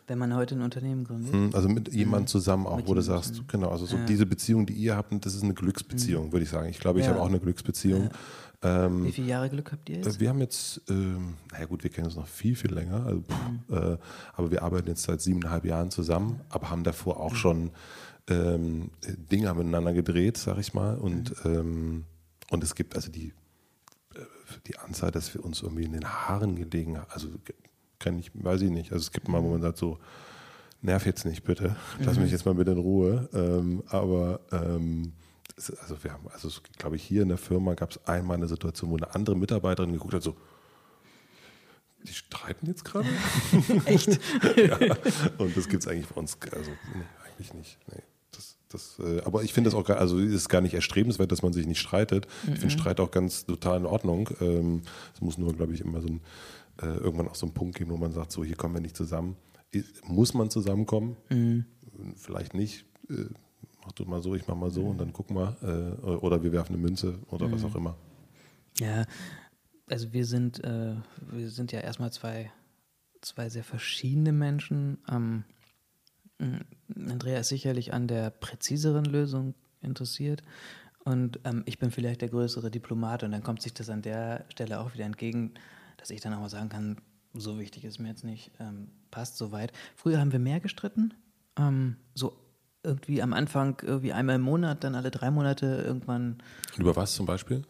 Wenn 0.08 0.18
man 0.18 0.34
heute 0.34 0.56
ein 0.56 0.62
Unternehmen 0.62 1.04
gründet? 1.04 1.32
Hm, 1.32 1.50
also 1.52 1.68
mit 1.68 1.92
jemandem 1.92 2.22
mhm. 2.22 2.26
zusammen 2.28 2.66
auch, 2.66 2.78
mit 2.78 2.88
wo 2.88 2.94
du 2.94 3.02
sagst, 3.02 3.28
zusammen. 3.28 3.48
genau, 3.48 3.68
also 3.68 3.86
so 3.86 3.98
ja. 3.98 4.06
diese 4.06 4.26
Beziehung, 4.26 4.66
die 4.66 4.72
ihr 4.72 4.96
habt, 4.96 5.12
das 5.24 5.34
ist 5.34 5.44
eine 5.44 5.54
Glücksbeziehung, 5.54 6.26
mhm. 6.26 6.32
würde 6.32 6.44
ich 6.44 6.50
sagen. 6.50 6.68
Ich 6.68 6.80
glaube, 6.80 6.98
ich 6.98 7.06
ja. 7.06 7.12
habe 7.12 7.22
auch 7.22 7.28
eine 7.28 7.38
Glücksbeziehung. 7.38 8.04
Ja. 8.62 8.86
Ähm, 8.86 9.04
Wie 9.04 9.12
viele 9.12 9.28
Jahre 9.28 9.48
Glück 9.50 9.70
habt 9.70 9.88
ihr 9.88 9.96
jetzt? 9.96 10.18
Wir 10.18 10.30
haben 10.30 10.40
jetzt, 10.40 10.80
ähm, 10.88 11.34
naja 11.52 11.66
gut, 11.66 11.84
wir 11.84 11.90
kennen 11.90 12.06
uns 12.06 12.16
noch 12.16 12.26
viel, 12.26 12.56
viel 12.56 12.72
länger, 12.72 13.06
also, 13.06 13.20
mhm. 13.20 13.76
äh, 13.76 13.96
aber 14.34 14.50
wir 14.50 14.62
arbeiten 14.64 14.88
jetzt 14.88 15.04
seit 15.04 15.20
siebeneinhalb 15.20 15.64
Jahren 15.64 15.92
zusammen, 15.92 16.40
aber 16.48 16.70
haben 16.70 16.82
davor 16.82 17.20
auch 17.20 17.32
mhm. 17.32 17.36
schon 17.36 17.70
ähm, 18.28 18.90
Dinger 19.30 19.54
miteinander 19.54 19.92
gedreht, 19.92 20.36
sag 20.36 20.58
ich 20.58 20.74
mal. 20.74 20.96
Und, 20.96 21.44
mhm. 21.44 21.54
ähm, 21.54 22.04
und 22.50 22.62
es 22.64 22.74
gibt 22.74 22.96
also 22.96 23.10
die, 23.10 23.32
äh, 24.14 24.20
die 24.66 24.78
Anzahl, 24.78 25.10
dass 25.10 25.34
wir 25.34 25.44
uns 25.44 25.62
irgendwie 25.62 25.84
in 25.84 25.92
den 25.92 26.08
Haaren 26.08 26.56
gelegen 26.56 26.98
haben. 26.98 27.10
Also 27.10 27.28
kann 27.98 28.18
ich, 28.18 28.30
weiß 28.34 28.62
ich 28.62 28.70
nicht. 28.70 28.92
Also 28.92 29.02
es 29.02 29.12
gibt 29.12 29.28
mal, 29.28 29.42
wo 29.42 29.50
man 29.50 29.62
sagt 29.62 29.78
so, 29.78 29.98
nerv 30.82 31.06
jetzt 31.06 31.24
nicht 31.24 31.44
bitte, 31.44 31.76
lass 32.00 32.16
mhm. 32.16 32.22
mich 32.22 32.32
jetzt 32.32 32.46
mal 32.46 32.54
bitte 32.54 32.72
in 32.72 32.78
Ruhe. 32.78 33.28
Ähm, 33.32 33.82
aber 33.88 34.40
ähm, 34.52 35.12
also 35.82 36.02
wir 36.02 36.12
haben, 36.12 36.28
also 36.28 36.48
glaube 36.78 36.96
ich, 36.96 37.02
hier 37.02 37.22
in 37.22 37.28
der 37.28 37.38
Firma 37.38 37.74
gab 37.74 37.90
es 37.90 38.04
einmal 38.06 38.36
eine 38.36 38.46
Situation, 38.46 38.90
wo 38.90 38.96
eine 38.96 39.14
andere 39.14 39.36
Mitarbeiterin 39.36 39.92
geguckt 39.92 40.14
hat, 40.14 40.22
so, 40.22 40.36
die 42.06 42.12
streiten 42.12 42.66
jetzt 42.66 42.84
gerade? 42.84 43.08
Echt? 43.86 44.08
ja. 44.56 44.78
Und 45.38 45.56
das 45.56 45.68
gibt 45.68 45.82
es 45.82 45.88
eigentlich 45.88 46.06
bei 46.06 46.14
uns, 46.14 46.38
also 46.52 46.70
nee, 46.70 47.04
eigentlich 47.26 47.54
nicht. 47.54 47.78
Nee. 47.92 48.02
Das, 48.68 48.98
äh, 48.98 49.22
aber 49.22 49.42
ich 49.42 49.52
finde 49.52 49.70
das 49.70 49.78
auch 49.78 49.84
gar, 49.84 49.98
also 49.98 50.18
ist 50.18 50.48
gar 50.48 50.60
nicht 50.60 50.74
erstrebenswert, 50.74 51.32
dass 51.32 51.42
man 51.42 51.52
sich 51.52 51.66
nicht 51.66 51.80
streitet. 51.80 52.26
Mhm. 52.44 52.52
Ich 52.52 52.58
finde 52.60 52.74
Streit 52.74 53.00
auch 53.00 53.10
ganz 53.10 53.46
total 53.46 53.78
in 53.78 53.86
Ordnung. 53.86 54.28
Ähm, 54.40 54.82
es 55.14 55.20
muss 55.20 55.38
nur, 55.38 55.54
glaube 55.54 55.72
ich, 55.72 55.80
immer 55.80 56.02
so 56.02 56.08
ein, 56.08 56.20
äh, 56.82 56.86
irgendwann 56.86 57.28
auch 57.28 57.34
so 57.34 57.46
ein 57.46 57.54
Punkt 57.54 57.78
geben, 57.78 57.90
wo 57.90 57.96
man 57.96 58.12
sagt, 58.12 58.30
so 58.30 58.44
hier 58.44 58.56
kommen 58.56 58.74
wir 58.74 58.80
nicht 58.80 58.96
zusammen. 58.96 59.36
Muss 60.04 60.34
man 60.34 60.50
zusammenkommen? 60.50 61.16
Mhm. 61.30 61.64
Vielleicht 62.16 62.54
nicht. 62.54 62.84
Äh, 63.08 63.24
mach 63.84 63.92
du 63.92 64.04
mal 64.04 64.22
so, 64.22 64.34
ich 64.34 64.46
mach 64.46 64.56
mal 64.56 64.70
so 64.70 64.82
mhm. 64.82 64.88
und 64.88 64.98
dann 64.98 65.12
gucken 65.14 65.36
wir. 65.36 65.56
Äh, 65.62 66.10
oder 66.16 66.42
wir 66.42 66.52
werfen 66.52 66.74
eine 66.74 66.82
Münze 66.82 67.18
oder 67.30 67.50
was 67.50 67.62
mhm. 67.62 67.68
auch 67.68 67.74
immer. 67.74 67.96
Ja, 68.78 69.06
also 69.88 70.12
wir 70.12 70.24
sind, 70.24 70.62
wir 70.62 71.50
sind 71.50 71.72
ja 71.72 71.80
erstmal 71.80 72.12
zwei, 72.12 72.52
zwei 73.22 73.48
sehr 73.48 73.64
verschiedene 73.64 74.32
Menschen. 74.32 74.98
Ähm, 75.10 75.44
Andrea 76.38 77.40
ist 77.40 77.48
sicherlich 77.48 77.92
an 77.92 78.06
der 78.06 78.30
präziseren 78.30 79.04
Lösung 79.04 79.54
interessiert 79.80 80.42
und 81.04 81.40
ähm, 81.44 81.62
ich 81.66 81.78
bin 81.78 81.90
vielleicht 81.90 82.20
der 82.20 82.28
größere 82.28 82.70
Diplomat 82.70 83.22
und 83.22 83.30
dann 83.30 83.42
kommt 83.42 83.62
sich 83.62 83.72
das 83.72 83.88
an 83.88 84.02
der 84.02 84.44
Stelle 84.50 84.80
auch 84.80 84.94
wieder 84.94 85.04
entgegen, 85.04 85.54
dass 85.96 86.10
ich 86.10 86.20
dann 86.20 86.34
auch 86.34 86.40
mal 86.40 86.50
sagen 86.50 86.68
kann, 86.68 86.98
so 87.34 87.58
wichtig 87.58 87.84
ist 87.84 87.98
mir 87.98 88.08
jetzt 88.08 88.24
nicht, 88.24 88.50
ähm, 88.60 88.88
passt 89.10 89.36
soweit. 89.36 89.72
Früher 89.96 90.20
haben 90.20 90.32
wir 90.32 90.38
mehr 90.38 90.60
gestritten, 90.60 91.14
ähm, 91.56 91.96
so 92.14 92.36
irgendwie 92.82 93.22
am 93.22 93.32
Anfang 93.32 93.80
irgendwie 93.82 94.12
einmal 94.12 94.36
im 94.36 94.42
Monat, 94.42 94.84
dann 94.84 94.94
alle 94.94 95.10
drei 95.10 95.30
Monate 95.30 95.82
irgendwann. 95.86 96.42
Über 96.76 96.94
was 96.94 97.14
zum 97.14 97.26
Beispiel? 97.26 97.62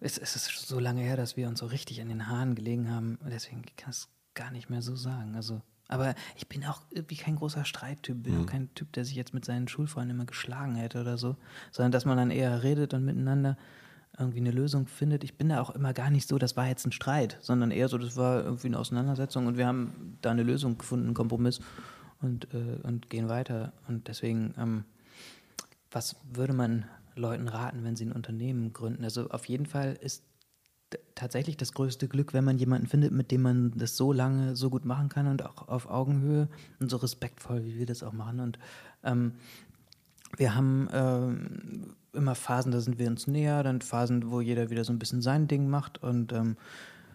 Es, 0.00 0.18
es, 0.18 0.36
ist 0.36 0.66
so 0.66 0.78
lange 0.78 1.02
her, 1.02 1.16
dass 1.16 1.36
wir 1.36 1.48
uns 1.48 1.60
so 1.60 1.66
richtig 1.66 2.00
an 2.00 2.08
den 2.08 2.28
Haaren 2.28 2.54
gelegen 2.54 2.90
haben. 2.90 3.18
Deswegen 3.24 3.62
kann 3.76 3.90
ich 3.90 3.96
es 3.96 4.08
gar 4.34 4.50
nicht 4.50 4.68
mehr 4.68 4.82
so 4.82 4.96
sagen. 4.96 5.34
Also, 5.34 5.62
aber 5.88 6.14
ich 6.36 6.48
bin 6.48 6.64
auch 6.64 6.82
irgendwie 6.90 7.16
kein 7.16 7.36
großer 7.36 7.64
Streittyp. 7.64 8.22
Bin 8.22 8.34
mhm. 8.34 8.42
auch 8.42 8.46
kein 8.46 8.74
Typ, 8.74 8.92
der 8.92 9.04
sich 9.04 9.14
jetzt 9.14 9.34
mit 9.34 9.44
seinen 9.44 9.68
Schulfreunden 9.68 10.16
immer 10.16 10.26
geschlagen 10.26 10.74
hätte 10.74 11.00
oder 11.00 11.16
so. 11.16 11.36
Sondern 11.70 11.92
dass 11.92 12.04
man 12.04 12.16
dann 12.16 12.30
eher 12.30 12.62
redet 12.62 12.92
und 12.94 13.04
miteinander 13.04 13.56
irgendwie 14.18 14.38
eine 14.38 14.50
Lösung 14.50 14.86
findet. 14.86 15.24
Ich 15.24 15.36
bin 15.36 15.50
da 15.50 15.60
auch 15.60 15.70
immer 15.70 15.92
gar 15.92 16.10
nicht 16.10 16.26
so, 16.26 16.38
das 16.38 16.56
war 16.56 16.66
jetzt 16.66 16.86
ein 16.86 16.92
Streit, 16.92 17.38
sondern 17.40 17.70
eher 17.70 17.88
so, 17.88 17.98
das 17.98 18.16
war 18.16 18.42
irgendwie 18.42 18.68
eine 18.68 18.78
Auseinandersetzung 18.78 19.46
und 19.46 19.58
wir 19.58 19.66
haben 19.66 20.16
da 20.22 20.30
eine 20.30 20.42
Lösung 20.42 20.78
gefunden, 20.78 21.06
einen 21.06 21.14
Kompromiss 21.14 21.60
und, 22.22 22.52
äh, 22.54 22.78
und 22.82 23.10
gehen 23.10 23.28
weiter. 23.28 23.72
Und 23.88 24.08
deswegen, 24.08 24.54
ähm, 24.58 24.84
was 25.90 26.16
würde 26.32 26.54
man 26.54 26.86
Leuten 27.14 27.48
raten, 27.48 27.84
wenn 27.84 27.96
sie 27.96 28.06
ein 28.06 28.12
Unternehmen 28.12 28.72
gründen? 28.72 29.04
Also 29.04 29.28
auf 29.30 29.44
jeden 29.46 29.66
Fall 29.66 29.98
ist 30.00 30.24
tatsächlich 31.14 31.56
das 31.56 31.72
größte 31.72 32.08
Glück, 32.08 32.32
wenn 32.32 32.44
man 32.44 32.58
jemanden 32.58 32.86
findet, 32.86 33.12
mit 33.12 33.30
dem 33.30 33.42
man 33.42 33.72
das 33.76 33.96
so 33.96 34.12
lange 34.12 34.54
so 34.54 34.70
gut 34.70 34.84
machen 34.84 35.08
kann 35.08 35.26
und 35.26 35.44
auch 35.44 35.68
auf 35.68 35.90
Augenhöhe 35.90 36.48
und 36.78 36.90
so 36.90 36.96
respektvoll, 36.96 37.64
wie 37.64 37.78
wir 37.78 37.86
das 37.86 38.02
auch 38.02 38.12
machen. 38.12 38.40
Und 38.40 38.58
ähm, 39.02 39.32
wir 40.36 40.54
haben 40.54 40.88
ähm, 40.92 41.94
immer 42.12 42.34
Phasen, 42.34 42.72
da 42.72 42.80
sind 42.80 42.98
wir 42.98 43.08
uns 43.08 43.26
näher, 43.26 43.62
dann 43.62 43.80
Phasen, 43.80 44.30
wo 44.30 44.40
jeder 44.40 44.70
wieder 44.70 44.84
so 44.84 44.92
ein 44.92 44.98
bisschen 44.98 45.22
sein 45.22 45.48
Ding 45.48 45.68
macht 45.68 46.02
und 46.02 46.32
ähm, 46.32 46.56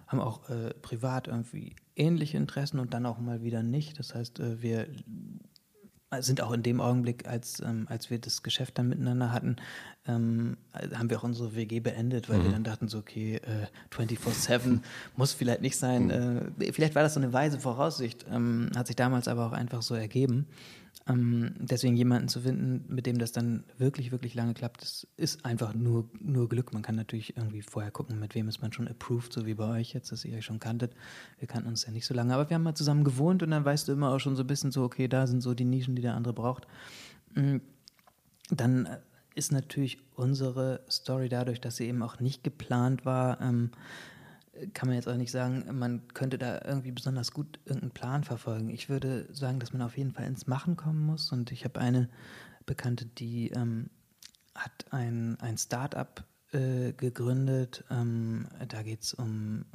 haben 0.08 0.20
auch 0.20 0.50
äh, 0.50 0.74
privat 0.82 1.28
irgendwie 1.28 1.76
ähnliche 1.96 2.38
Interessen 2.38 2.80
und 2.80 2.94
dann 2.94 3.06
auch 3.06 3.20
mal 3.20 3.44
wieder 3.44 3.64
nicht. 3.64 3.98
Das 4.00 4.14
heißt, 4.14 4.40
äh, 4.40 4.62
wir 4.62 4.88
sind 6.20 6.42
auch 6.42 6.52
in 6.52 6.62
dem 6.62 6.82
Augenblick, 6.82 7.28
als, 7.28 7.62
ähm, 7.62 7.86
als 7.90 8.10
wir 8.10 8.20
das 8.20 8.44
Geschäft 8.44 8.78
dann 8.78 8.90
miteinander 8.90 9.32
hatten, 9.32 9.56
ähm, 10.08 10.58
haben 10.74 11.10
wir 11.10 11.20
auch 11.20 11.24
unsere 11.24 11.56
WG 11.56 11.80
beendet, 11.80 12.28
weil 12.28 12.40
mhm. 12.40 12.44
wir 12.44 12.52
dann 12.52 12.64
dachten 12.64 12.88
so, 12.90 12.98
okay, 12.98 13.36
äh, 13.36 13.96
24-7 13.96 14.82
muss 15.16 15.32
vielleicht 15.32 15.62
nicht 15.62 15.78
sein. 15.78 16.06
Mhm. 16.06 16.54
Äh, 16.60 16.74
vielleicht 16.74 16.96
war 16.96 17.04
das 17.04 17.14
so 17.14 17.20
eine 17.22 17.32
weise 17.32 17.60
Voraussicht, 17.60 18.26
ähm, 18.30 18.70
hat 18.76 18.88
sich 18.88 18.96
damals 18.96 19.28
aber 19.28 19.48
auch 19.48 19.54
einfach 19.54 19.82
so 19.82 19.96
ergeben. 19.96 20.48
Ähm, 21.08 21.56
deswegen 21.58 21.96
jemanden 21.96 22.28
zu 22.28 22.42
finden, 22.42 22.86
mit 22.88 23.06
dem 23.06 23.18
das 23.18 23.32
dann 23.32 23.64
wirklich, 23.78 24.12
wirklich 24.12 24.36
lange 24.36 24.54
klappt, 24.54 24.84
das 24.84 25.08
ist 25.18 25.46
einfach 25.46 25.74
nur, 25.74 26.10
nur 26.20 26.48
Glück. 26.48 26.74
Man 26.74 26.84
kann 26.84 26.96
natürlich 26.96 27.36
irgendwie 27.36 27.64
vorher 27.64 27.92
gucken, 27.92 28.20
mit 28.20 28.36
wem 28.36 28.48
ist 28.48 28.62
man 28.62 28.72
schon 28.72 28.88
approved, 28.88 29.34
so 29.34 29.46
wie 29.46 29.56
bei 29.56 29.80
euch 29.80 29.94
jetzt, 29.94 30.12
dass 30.12 30.26
ihr 30.26 30.38
euch 30.38 30.46
schon 30.46 30.60
kanntet. 30.60 30.94
Wir 31.40 31.48
kannten 31.48 31.70
uns 31.70 31.86
ja 31.86 31.92
nicht 31.92 32.06
so 32.06 32.14
lange, 32.14 32.34
aber 32.34 32.50
wir 32.50 32.56
haben 32.56 32.64
mal 32.64 32.76
zusammen 32.76 33.04
gewohnt 33.04 33.42
und 33.42 33.52
dann 33.52 33.66
weißt 33.66 33.88
du 33.88 33.94
immer 33.94 34.12
auch 34.12 34.20
schon 34.20 34.36
so 34.36 34.44
ein 34.44 34.48
bisschen 34.48 34.72
so, 34.72 34.84
okay, 34.84 35.08
da 35.08 35.26
sind 35.26 35.42
so 35.42 35.54
die 35.54 35.66
Nischen, 35.66 35.96
die 35.96 36.04
der 36.04 36.16
andere 36.16 36.34
braucht. 36.34 36.68
Mm, 37.34 37.58
dann 38.52 38.88
ist 39.34 39.52
natürlich 39.52 39.98
unsere 40.16 40.82
Story 40.90 41.30
dadurch, 41.30 41.62
dass 41.62 41.78
sie 41.78 41.88
eben 41.88 42.04
auch 42.04 42.20
nicht 42.20 42.44
geplant 42.44 43.06
war, 43.06 43.42
ähm, 43.42 43.72
kann 44.74 44.88
man 44.88 44.96
jetzt 44.96 45.08
auch 45.08 45.16
nicht 45.16 45.32
sagen, 45.32 45.66
man 45.78 46.08
könnte 46.14 46.38
da 46.38 46.62
irgendwie 46.66 46.92
besonders 46.92 47.32
gut 47.32 47.60
irgendeinen 47.66 47.92
Plan 47.92 48.24
verfolgen. 48.24 48.70
Ich 48.70 48.90
würde 48.90 49.28
sagen, 49.32 49.60
dass 49.60 49.74
man 49.74 49.82
auf 49.82 49.98
jeden 49.98 50.12
Fall 50.12 50.26
ins 50.26 50.48
Machen 50.48 50.76
kommen 50.76 51.06
muss. 51.06 51.32
Und 51.32 51.52
ich 51.52 51.64
habe 51.66 51.80
eine 51.80 52.10
Bekannte, 52.66 53.06
die 53.06 53.50
ähm, 53.52 53.90
hat 54.56 54.86
ein, 54.92 55.40
ein 55.40 55.58
Start-up 55.58 56.24
äh, 56.52 56.94
gegründet. 56.94 57.84
Ähm, 57.90 58.48
da 58.68 58.84
geht 58.84 59.02
es 59.04 59.14
um, 59.14 59.66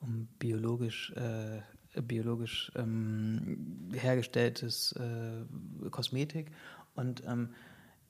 um 0.00 0.28
biologisch, 0.38 1.12
äh, 1.12 1.60
biologisch 2.02 2.72
ähm, 2.76 3.90
hergestelltes 3.92 4.92
äh, 4.92 5.88
Kosmetik. 5.90 6.50
Und 6.94 7.22
ähm, 7.26 7.50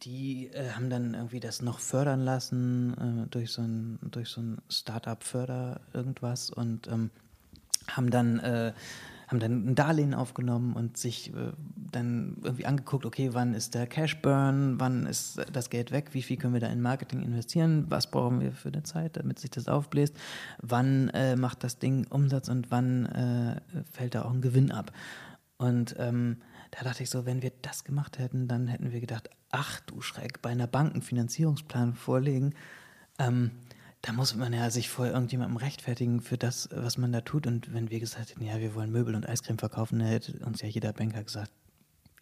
die 0.03 0.48
äh, 0.48 0.70
haben 0.70 0.90
dann 0.90 1.14
irgendwie 1.14 1.40
das 1.40 1.62
noch 1.62 1.78
fördern 1.78 2.20
lassen 2.20 3.24
äh, 3.24 3.28
durch 3.28 3.53
so 3.53 3.62
ein, 3.62 3.98
durch 4.11 4.28
so 4.28 4.40
ein 4.40 4.59
Startup-Förder 4.68 5.80
irgendwas 5.92 6.51
und 6.51 6.88
ähm, 6.88 7.11
haben 7.88 8.11
dann 8.11 8.38
äh, 8.40 8.72
haben 9.30 9.38
dann 9.38 9.70
ein 9.70 9.74
Darlehen 9.76 10.12
aufgenommen 10.12 10.74
und 10.74 10.96
sich 10.96 11.32
äh, 11.32 11.53
dann 11.92 12.38
irgendwie 12.42 12.66
angeguckt, 12.66 13.07
okay, 13.07 13.30
wann 13.32 13.55
ist 13.55 13.76
der 13.76 13.86
Cash 13.86 14.20
Burn, 14.22 14.80
wann 14.80 15.07
ist 15.07 15.40
das 15.53 15.70
Geld 15.70 15.92
weg, 15.92 16.09
wie 16.12 16.22
viel 16.22 16.36
können 16.36 16.53
wir 16.53 16.61
da 16.61 16.66
in 16.66 16.82
Marketing 16.82 17.22
investieren, 17.22 17.86
was 17.88 18.11
brauchen 18.11 18.40
wir 18.40 18.51
für 18.51 18.68
eine 18.68 18.82
Zeit, 18.82 19.16
damit 19.16 19.38
sich 19.38 19.51
das 19.51 19.68
aufbläst, 19.68 20.16
wann 20.61 21.11
äh, 21.11 21.36
macht 21.36 21.62
das 21.62 21.78
Ding 21.78 22.09
Umsatz 22.11 22.48
und 22.48 22.72
wann 22.72 23.07
äh, 23.07 23.61
fällt 23.92 24.16
da 24.16 24.24
auch 24.24 24.32
ein 24.32 24.40
Gewinn 24.40 24.72
ab. 24.72 24.90
Und 25.59 25.94
ähm, 25.98 26.38
da 26.71 26.85
dachte 26.85 27.03
ich 27.03 27.11
so, 27.11 27.27
wenn 27.27 27.43
wir 27.43 27.53
das 27.62 27.85
gemacht 27.85 28.18
hätten, 28.18 28.49
dann 28.49 28.68
hätten 28.68 28.93
wir 28.93 29.01
gedacht, 29.01 29.31
ach 29.51 29.81
du 29.81 30.01
Schreck, 30.01 30.43
bei 30.43 30.51
einer 30.51 30.66
Bank 30.66 30.93
einen 30.93 31.03
Finanzierungsplan 31.03 31.95
vorlegen, 31.95 32.55
ähm, 33.18 33.51
da 34.03 34.12
muss 34.12 34.35
man 34.35 34.53
ja 34.53 34.71
sich 34.71 34.89
vor 34.89 35.07
irgendjemandem 35.07 35.59
rechtfertigen 35.59 36.21
für 36.21 36.39
das, 36.39 36.71
was 36.73 36.97
man 36.97 37.12
da 37.12 37.21
tut. 37.21 37.47
Und 37.47 37.75
wenn 37.75 37.91
wir 37.91 38.01
gesagt 38.01 38.31
hätten, 38.31 38.45
ja, 38.45 38.59
wir 38.59 38.75
wollen 38.75 38.91
Möbel 38.91 39.14
und 39.14 39.29
Eiscreme 39.29 39.59
verkaufen, 39.59 39.99
dann 39.99 40.09
hätte 40.09 40.39
uns 40.45 40.62
ja 40.62 40.68
jeder 40.68 40.93
Banker 40.93 41.23
gesagt, 41.23 41.53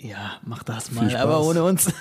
ja, 0.00 0.38
mach 0.44 0.62
das 0.62 0.92
mal, 0.92 1.14
aber 1.16 1.42
ohne 1.42 1.64
uns. 1.64 1.92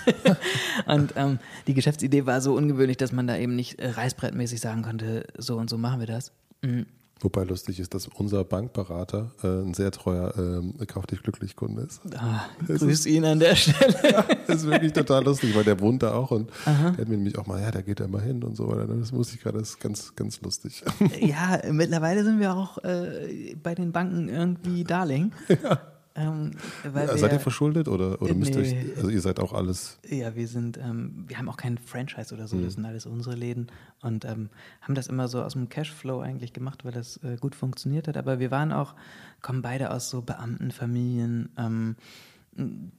und 0.86 1.14
ähm, 1.16 1.40
die 1.66 1.74
Geschäftsidee 1.74 2.26
war 2.26 2.42
so 2.42 2.56
ungewöhnlich, 2.56 2.98
dass 2.98 3.12
man 3.12 3.28
da 3.28 3.38
eben 3.38 3.56
nicht 3.56 3.80
äh, 3.80 3.90
reißbrettmäßig 3.90 4.60
sagen 4.60 4.84
konnte, 4.84 5.26
so 5.38 5.58
und 5.58 5.70
so 5.70 5.78
machen 5.78 6.00
wir 6.00 6.08
das. 6.08 6.32
Mhm. 6.62 6.86
Wobei 7.22 7.44
lustig 7.44 7.80
ist, 7.80 7.94
dass 7.94 8.08
unser 8.08 8.44
Bankberater 8.44 9.32
äh, 9.44 9.48
ein 9.48 9.74
sehr 9.74 9.92
treuer 9.92 10.34
äh, 10.38 10.86
Kauf 10.86 11.08
dich 11.08 11.24
glücklich 11.24 11.56
Kunde 11.56 11.84
ist. 11.84 12.02
Ah, 12.16 12.46
grüß 12.66 12.84
ist, 12.84 13.06
ihn 13.06 13.26
an 13.26 13.40
der 13.40 13.56
Stelle. 13.56 13.96
ja, 14.04 14.26
das 14.46 14.58
ist 14.58 14.68
wirklich 14.68 14.94
total 14.94 15.24
lustig, 15.24 15.56
weil 15.56 15.64
der 15.64 15.80
wohnt 15.80 16.04
da 16.04 16.14
auch 16.14 16.32
und 16.32 16.52
Aha. 16.66 16.92
der 16.92 17.00
hat 17.00 17.10
mir 17.10 17.18
nämlich 17.18 17.38
auch 17.38 17.48
mal, 17.48 17.62
ja, 17.62 17.72
da 17.72 17.82
geht 17.82 18.00
er 18.00 18.08
mal 18.08 18.22
hin 18.22 18.44
und 18.44 18.56
so 18.56 18.68
weiter. 18.68 18.88
Das 18.88 19.12
muss 19.12 19.34
ich 19.34 19.42
gerade, 19.42 19.60
das 19.60 19.70
ist 19.70 19.80
ganz, 19.80 20.16
ganz 20.16 20.42
lustig. 20.42 20.84
ja, 21.20 21.60
mittlerweile 21.72 22.24
sind 22.24 22.40
wir 22.40 22.54
auch 22.54 22.78
äh, 22.84 23.56
bei 23.62 23.74
den 23.76 23.92
Banken 23.92 24.30
irgendwie 24.30 24.84
Darling. 24.84 25.32
Ja. 25.64 25.80
Ähm, 26.18 26.52
seid 26.84 27.32
ihr 27.32 27.40
verschuldet 27.40 27.88
oder, 27.88 28.20
oder 28.22 28.34
müsst 28.34 28.56
nee, 28.56 28.62
ihr 28.62 28.90
euch, 28.92 28.98
also 28.98 29.10
ihr 29.10 29.22
seid 29.22 29.40
auch 29.40 29.54
alles? 29.54 30.00
Ja, 30.10 30.36
wir 30.36 30.48
sind, 30.48 30.78
ähm, 30.78 31.26
wir 31.28 31.38
haben 31.38 31.48
auch 31.48 31.58
kein 31.58 31.78
Franchise 31.78 32.34
oder 32.34 32.48
so, 32.48 32.58
mhm. 32.58 32.64
das 32.64 32.74
sind 32.74 32.86
alles 32.86 33.06
unsere 33.06 33.36
Läden 33.36 33.68
und 34.02 34.26
ähm, 34.26 34.50
haben 34.82 34.96
das 34.96 35.08
immer 35.08 35.28
so 35.28 35.44
aus 35.44 35.54
dem 35.54 35.70
Cashflow 35.70 36.20
eigentlich 36.20 36.54
gemacht, 36.54 36.84
weil 36.84 36.92
das 36.92 37.18
äh, 37.24 37.38
gut 37.40 37.54
funktioniert 37.54 38.08
hat. 38.08 38.18
Aber 38.18 38.40
wir 38.40 38.50
waren 38.50 38.74
auch, 38.74 38.96
kommen 39.44 39.62
beide 39.62 39.92
aus 39.92 40.10
so 40.10 40.24
Beamtenfamilien. 40.24 41.50
Ähm, 41.56 41.96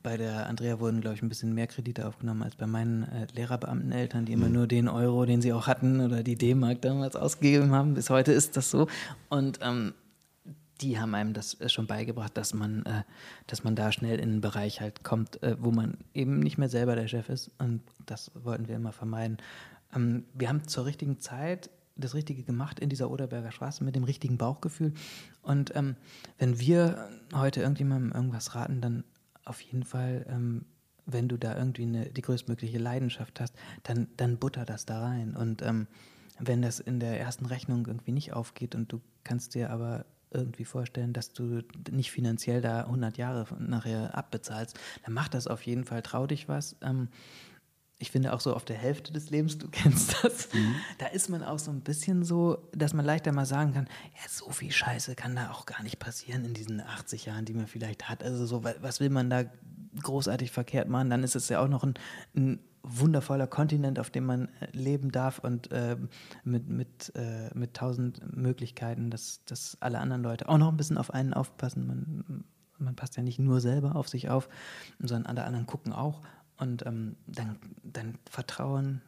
bei 0.04 0.16
der 0.16 0.46
Andrea 0.46 0.78
wurden, 0.78 1.00
glaube 1.00 1.16
ich, 1.16 1.22
ein 1.22 1.28
bisschen 1.28 1.52
mehr 1.52 1.66
Kredite 1.66 2.06
aufgenommen 2.06 2.44
als 2.44 2.54
bei 2.54 2.68
meinen 2.68 3.02
äh, 3.02 3.26
Lehrerbeamteneltern, 3.34 4.24
die 4.24 4.32
immer 4.32 4.46
mhm. 4.46 4.52
nur 4.52 4.66
den 4.68 4.88
Euro, 4.88 5.26
den 5.26 5.42
sie 5.42 5.52
auch 5.52 5.66
hatten, 5.66 6.00
oder 6.00 6.22
die 6.22 6.36
D-Mark 6.36 6.82
damals 6.82 7.16
ausgegeben 7.16 7.72
haben. 7.72 7.94
Bis 7.94 8.10
heute 8.10 8.32
ist 8.32 8.56
das 8.56 8.70
so. 8.70 8.86
Und 9.28 9.58
ähm, 9.62 9.94
die 10.80 10.98
haben 10.98 11.14
einem 11.14 11.32
das 11.32 11.60
äh, 11.60 11.68
schon 11.68 11.86
beigebracht, 11.86 12.36
dass 12.36 12.54
man, 12.54 12.84
äh, 12.86 13.02
dass 13.46 13.64
man 13.64 13.76
da 13.76 13.92
schnell 13.92 14.18
in 14.18 14.30
einen 14.30 14.40
Bereich 14.40 14.80
halt 14.80 15.04
kommt, 15.04 15.42
äh, 15.42 15.56
wo 15.58 15.70
man 15.70 15.98
eben 16.14 16.40
nicht 16.40 16.58
mehr 16.58 16.68
selber 16.68 16.94
der 16.96 17.08
Chef 17.08 17.28
ist. 17.28 17.50
Und 17.58 17.82
das 18.06 18.30
wollten 18.34 18.68
wir 18.68 18.76
immer 18.76 18.92
vermeiden. 18.92 19.38
Ähm, 19.94 20.24
wir 20.34 20.48
haben 20.48 20.66
zur 20.66 20.86
richtigen 20.86 21.20
Zeit 21.20 21.70
das 21.96 22.14
Richtige 22.14 22.44
gemacht 22.44 22.78
in 22.78 22.88
dieser 22.88 23.10
Oderberger 23.10 23.50
Straße 23.50 23.82
mit 23.82 23.96
dem 23.96 24.04
richtigen 24.04 24.38
Bauchgefühl. 24.38 24.94
Und 25.42 25.74
ähm, 25.74 25.96
wenn 26.38 26.60
wir 26.60 27.08
heute 27.34 27.60
irgendjemandem 27.60 28.12
irgendwas 28.12 28.54
raten, 28.54 28.80
dann 28.80 29.04
auf 29.44 29.60
jeden 29.60 29.82
Fall, 29.82 30.24
ähm, 30.28 30.64
wenn 31.06 31.28
du 31.28 31.36
da 31.36 31.56
irgendwie 31.56 31.82
eine, 31.82 32.06
die 32.06 32.22
größtmögliche 32.22 32.78
Leidenschaft 32.78 33.40
hast, 33.40 33.54
dann, 33.82 34.08
dann 34.16 34.38
butter 34.38 34.64
das 34.64 34.86
da 34.86 35.00
rein. 35.00 35.34
Und 35.34 35.62
ähm, 35.62 35.88
wenn 36.38 36.62
das 36.62 36.78
in 36.78 37.00
der 37.00 37.18
ersten 37.18 37.46
Rechnung 37.46 37.86
irgendwie 37.86 38.12
nicht 38.12 38.32
aufgeht 38.32 38.76
und 38.76 38.92
du 38.92 39.00
kannst 39.24 39.54
dir 39.54 39.70
aber 39.70 40.04
irgendwie 40.30 40.64
vorstellen, 40.64 41.12
dass 41.12 41.32
du 41.32 41.62
nicht 41.90 42.10
finanziell 42.10 42.60
da 42.60 42.82
100 42.82 43.18
Jahre 43.18 43.46
nachher 43.58 44.16
abbezahlst, 44.16 44.78
dann 45.04 45.14
mach 45.14 45.28
das 45.28 45.46
auf 45.46 45.62
jeden 45.62 45.84
Fall, 45.84 46.02
trau 46.02 46.26
dich 46.26 46.48
was. 46.48 46.76
Ähm, 46.82 47.08
ich 48.00 48.12
finde 48.12 48.32
auch 48.32 48.40
so 48.40 48.54
auf 48.54 48.64
der 48.64 48.76
Hälfte 48.76 49.12
des 49.12 49.30
Lebens, 49.30 49.58
du 49.58 49.68
kennst 49.70 50.22
das, 50.22 50.52
mhm. 50.52 50.74
da 50.98 51.06
ist 51.06 51.28
man 51.28 51.42
auch 51.42 51.58
so 51.58 51.70
ein 51.70 51.80
bisschen 51.80 52.24
so, 52.24 52.68
dass 52.72 52.94
man 52.94 53.04
leichter 53.04 53.32
mal 53.32 53.46
sagen 53.46 53.74
kann, 53.74 53.88
ja, 54.14 54.28
so 54.28 54.50
viel 54.50 54.70
Scheiße 54.70 55.14
kann 55.14 55.36
da 55.36 55.50
auch 55.50 55.66
gar 55.66 55.82
nicht 55.82 55.98
passieren 55.98 56.44
in 56.44 56.54
diesen 56.54 56.80
80 56.80 57.26
Jahren, 57.26 57.44
die 57.44 57.54
man 57.54 57.66
vielleicht 57.66 58.08
hat. 58.08 58.22
Also 58.22 58.46
so, 58.46 58.64
was 58.64 59.00
will 59.00 59.10
man 59.10 59.30
da 59.30 59.44
großartig 60.02 60.52
verkehrt 60.52 60.88
machen? 60.88 61.10
Dann 61.10 61.24
ist 61.24 61.34
es 61.34 61.48
ja 61.48 61.60
auch 61.60 61.68
noch 61.68 61.82
ein, 61.82 61.94
ein 62.36 62.60
wundervoller 62.88 63.46
Kontinent, 63.46 63.98
auf 63.98 64.10
dem 64.10 64.26
man 64.26 64.48
äh, 64.60 64.68
leben 64.72 65.12
darf 65.12 65.38
und 65.38 65.70
äh, 65.72 65.96
mit, 66.44 66.68
mit, 66.68 67.12
äh, 67.14 67.50
mit 67.54 67.74
tausend 67.74 68.36
Möglichkeiten, 68.36 69.10
dass, 69.10 69.44
dass 69.44 69.76
alle 69.80 69.98
anderen 69.98 70.22
Leute 70.22 70.48
auch 70.48 70.58
noch 70.58 70.68
ein 70.68 70.76
bisschen 70.76 70.98
auf 70.98 71.12
einen 71.12 71.34
aufpassen. 71.34 71.86
Man, 71.86 72.44
man 72.78 72.96
passt 72.96 73.16
ja 73.16 73.22
nicht 73.22 73.38
nur 73.38 73.60
selber 73.60 73.96
auf 73.96 74.08
sich 74.08 74.28
auf, 74.30 74.48
sondern 74.98 75.26
alle 75.26 75.44
anderen 75.44 75.66
gucken 75.66 75.92
auch. 75.92 76.22
und 76.58 76.86
ähm, 76.86 77.16
dann, 77.26 77.58
dann 77.82 78.18
Vertrauen 78.30 79.02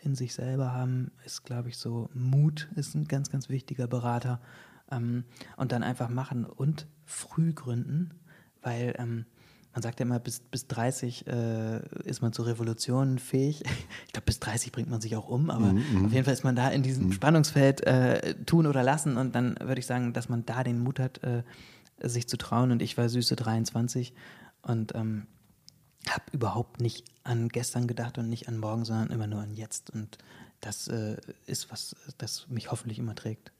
in 0.00 0.14
sich 0.14 0.34
selber 0.34 0.72
haben, 0.72 1.10
ist, 1.24 1.44
glaube 1.44 1.70
ich, 1.70 1.78
so 1.78 2.10
Mut 2.12 2.68
ist 2.74 2.94
ein 2.94 3.06
ganz, 3.06 3.30
ganz 3.30 3.48
wichtiger 3.48 3.86
Berater. 3.86 4.40
Ähm, 4.90 5.24
und 5.56 5.72
dann 5.72 5.82
einfach 5.82 6.10
machen 6.10 6.44
und 6.44 6.86
früh 7.04 7.52
gründen, 7.54 8.10
weil 8.60 8.94
ähm, 8.98 9.24
man 9.74 9.82
sagt 9.82 9.98
ja 9.98 10.06
immer, 10.06 10.20
bis, 10.20 10.40
bis 10.40 10.68
30 10.68 11.26
äh, 11.26 11.80
ist 12.04 12.22
man 12.22 12.32
zur 12.32 12.46
Revolution 12.46 13.18
fähig. 13.18 13.62
Ich 14.06 14.12
glaube, 14.12 14.26
bis 14.26 14.38
30 14.38 14.70
bringt 14.70 14.88
man 14.88 15.00
sich 15.00 15.16
auch 15.16 15.28
um, 15.28 15.50
aber 15.50 15.72
mm, 15.72 16.06
auf 16.06 16.12
jeden 16.12 16.24
Fall 16.24 16.32
ist 16.32 16.44
man 16.44 16.54
da 16.54 16.68
in 16.68 16.84
diesem 16.84 17.08
mm. 17.08 17.12
Spannungsfeld 17.12 17.84
äh, 17.84 18.34
tun 18.44 18.66
oder 18.66 18.84
lassen. 18.84 19.16
Und 19.16 19.34
dann 19.34 19.56
würde 19.60 19.80
ich 19.80 19.86
sagen, 19.86 20.12
dass 20.12 20.28
man 20.28 20.46
da 20.46 20.62
den 20.62 20.78
Mut 20.78 21.00
hat, 21.00 21.22
äh, 21.24 21.42
sich 22.00 22.28
zu 22.28 22.36
trauen. 22.36 22.70
Und 22.70 22.82
ich 22.82 22.96
war 22.96 23.08
süße 23.08 23.34
23 23.34 24.14
und 24.62 24.94
ähm, 24.94 25.26
habe 26.08 26.24
überhaupt 26.32 26.80
nicht 26.80 27.04
an 27.24 27.48
gestern 27.48 27.88
gedacht 27.88 28.16
und 28.18 28.28
nicht 28.28 28.48
an 28.48 28.58
morgen, 28.58 28.84
sondern 28.84 29.10
immer 29.10 29.26
nur 29.26 29.40
an 29.40 29.54
jetzt. 29.54 29.90
Und 29.90 30.18
das 30.60 30.86
äh, 30.86 31.16
ist 31.46 31.72
was, 31.72 31.96
das 32.18 32.46
mich 32.48 32.70
hoffentlich 32.70 33.00
immer 33.00 33.16
trägt. 33.16 33.50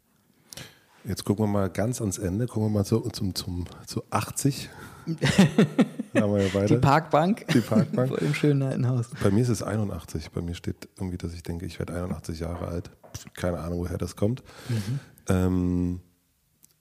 Jetzt 1.05 1.25
gucken 1.25 1.45
wir 1.45 1.49
mal 1.49 1.71
ganz 1.71 2.01
ans 2.01 2.19
Ende, 2.19 2.47
gucken 2.47 2.69
wir 2.69 2.71
mal 2.71 2.85
zu, 2.85 3.01
zum, 3.11 3.35
zum, 3.35 3.67
zu 3.87 4.05
80. 4.11 4.71
haben 5.07 6.35
wir 6.35 6.43
ja 6.43 6.49
beide. 6.53 6.67
Die 6.67 6.77
Parkbank. 6.77 7.47
Die 7.49 7.61
Parkbank. 7.61 8.09
Vor 8.09 8.19
dem 8.19 8.35
schönen 8.35 8.63
alten 8.63 8.89
Haus. 8.89 9.11
Bei 9.23 9.31
mir 9.31 9.43
ist 9.43 9.49
es 9.49 9.63
81. 9.63 10.31
Bei 10.31 10.41
mir 10.41 10.55
steht 10.55 10.89
irgendwie, 10.97 11.19
dass 11.19 11.35
ich 11.35 11.43
denke, 11.43 11.67
ich 11.67 11.79
werde 11.79 11.95
81 11.95 12.41
Jahre 12.41 12.69
alt. 12.69 12.91
Keine 13.35 13.59
Ahnung, 13.59 13.81
woher 13.81 13.99
das 13.99 14.17
kommt. 14.17 14.43
Mhm. 14.69 15.01
Ähm, 15.29 16.01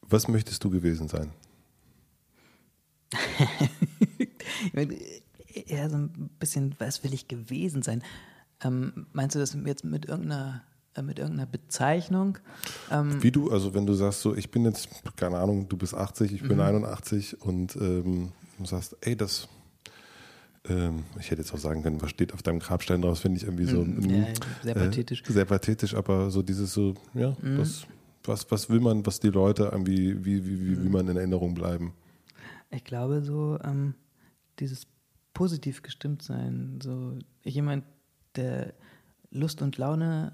was 0.01 0.27
möchtest 0.27 0.63
du 0.63 0.69
gewesen 0.69 1.07
sein? 1.07 1.31
eher 5.53 5.89
so 5.89 5.97
ein 5.97 6.29
bisschen, 6.39 6.75
was 6.79 7.03
will 7.03 7.13
ich 7.13 7.27
gewesen 7.27 7.81
sein? 7.81 8.03
Ähm, 8.63 9.07
meinst 9.13 9.35
du 9.35 9.39
das 9.39 9.57
jetzt 9.65 9.83
mit 9.83 10.05
irgendeiner 10.05 10.63
mit 11.01 11.17
irgendeiner 11.17 11.47
Bezeichnung. 11.47 12.37
Ähm 12.91 13.23
Wie 13.23 13.31
du, 13.31 13.51
also 13.51 13.73
wenn 13.73 13.85
du 13.85 13.93
sagst, 13.93 14.21
so 14.21 14.35
ich 14.35 14.51
bin 14.51 14.65
jetzt, 14.65 14.89
keine 15.15 15.39
Ahnung, 15.39 15.67
du 15.67 15.77
bist 15.77 15.95
80, 15.95 16.31
ich 16.31 16.41
bin 16.41 16.57
mhm. 16.57 16.63
81 16.63 17.41
und 17.41 17.75
ähm, 17.77 18.31
du 18.59 18.65
sagst, 18.65 18.95
ey, 19.01 19.15
das, 19.15 19.47
ähm, 20.65 21.05
ich 21.19 21.31
hätte 21.31 21.41
jetzt 21.41 21.53
auch 21.53 21.57
sagen 21.57 21.81
können, 21.81 22.01
was 22.01 22.11
steht 22.11 22.33
auf 22.33 22.43
deinem 22.43 22.59
Grabstein 22.59 23.01
draus, 23.01 23.19
finde 23.19 23.37
ich 23.37 23.43
irgendwie 23.43 23.65
so 23.65 23.83
mhm. 23.83 24.09
ja, 24.09 24.27
sehr 24.61 24.75
pathetisch. 24.75 25.23
Äh, 25.27 25.31
sehr 25.31 25.45
pathetisch, 25.45 25.95
aber 25.95 26.29
so 26.29 26.43
dieses 26.43 26.73
so, 26.73 26.93
ja, 27.13 27.35
mhm. 27.41 27.57
das, 27.57 27.87
was, 28.23 28.51
was 28.51 28.69
will 28.69 28.79
man, 28.79 29.05
was 29.05 29.19
die 29.19 29.29
Leute 29.29 29.69
irgendwie, 29.71 30.23
wie, 30.23 30.45
wie, 30.45 30.59
wie, 30.59 30.83
wie 30.83 30.85
mhm. 30.85 30.91
man 30.91 31.07
in 31.07 31.17
Erinnerung 31.17 31.53
bleiben? 31.55 31.93
Ich 32.69 32.83
glaube 32.83 33.21
so, 33.21 33.59
ähm, 33.63 33.95
dieses 34.59 34.87
positiv 35.33 35.81
gestimmt 35.81 36.21
sein, 36.21 36.79
so 36.81 37.17
jemand, 37.43 37.83
der 38.35 38.73
Lust 39.31 39.61
und 39.61 39.77
Laune 39.77 40.33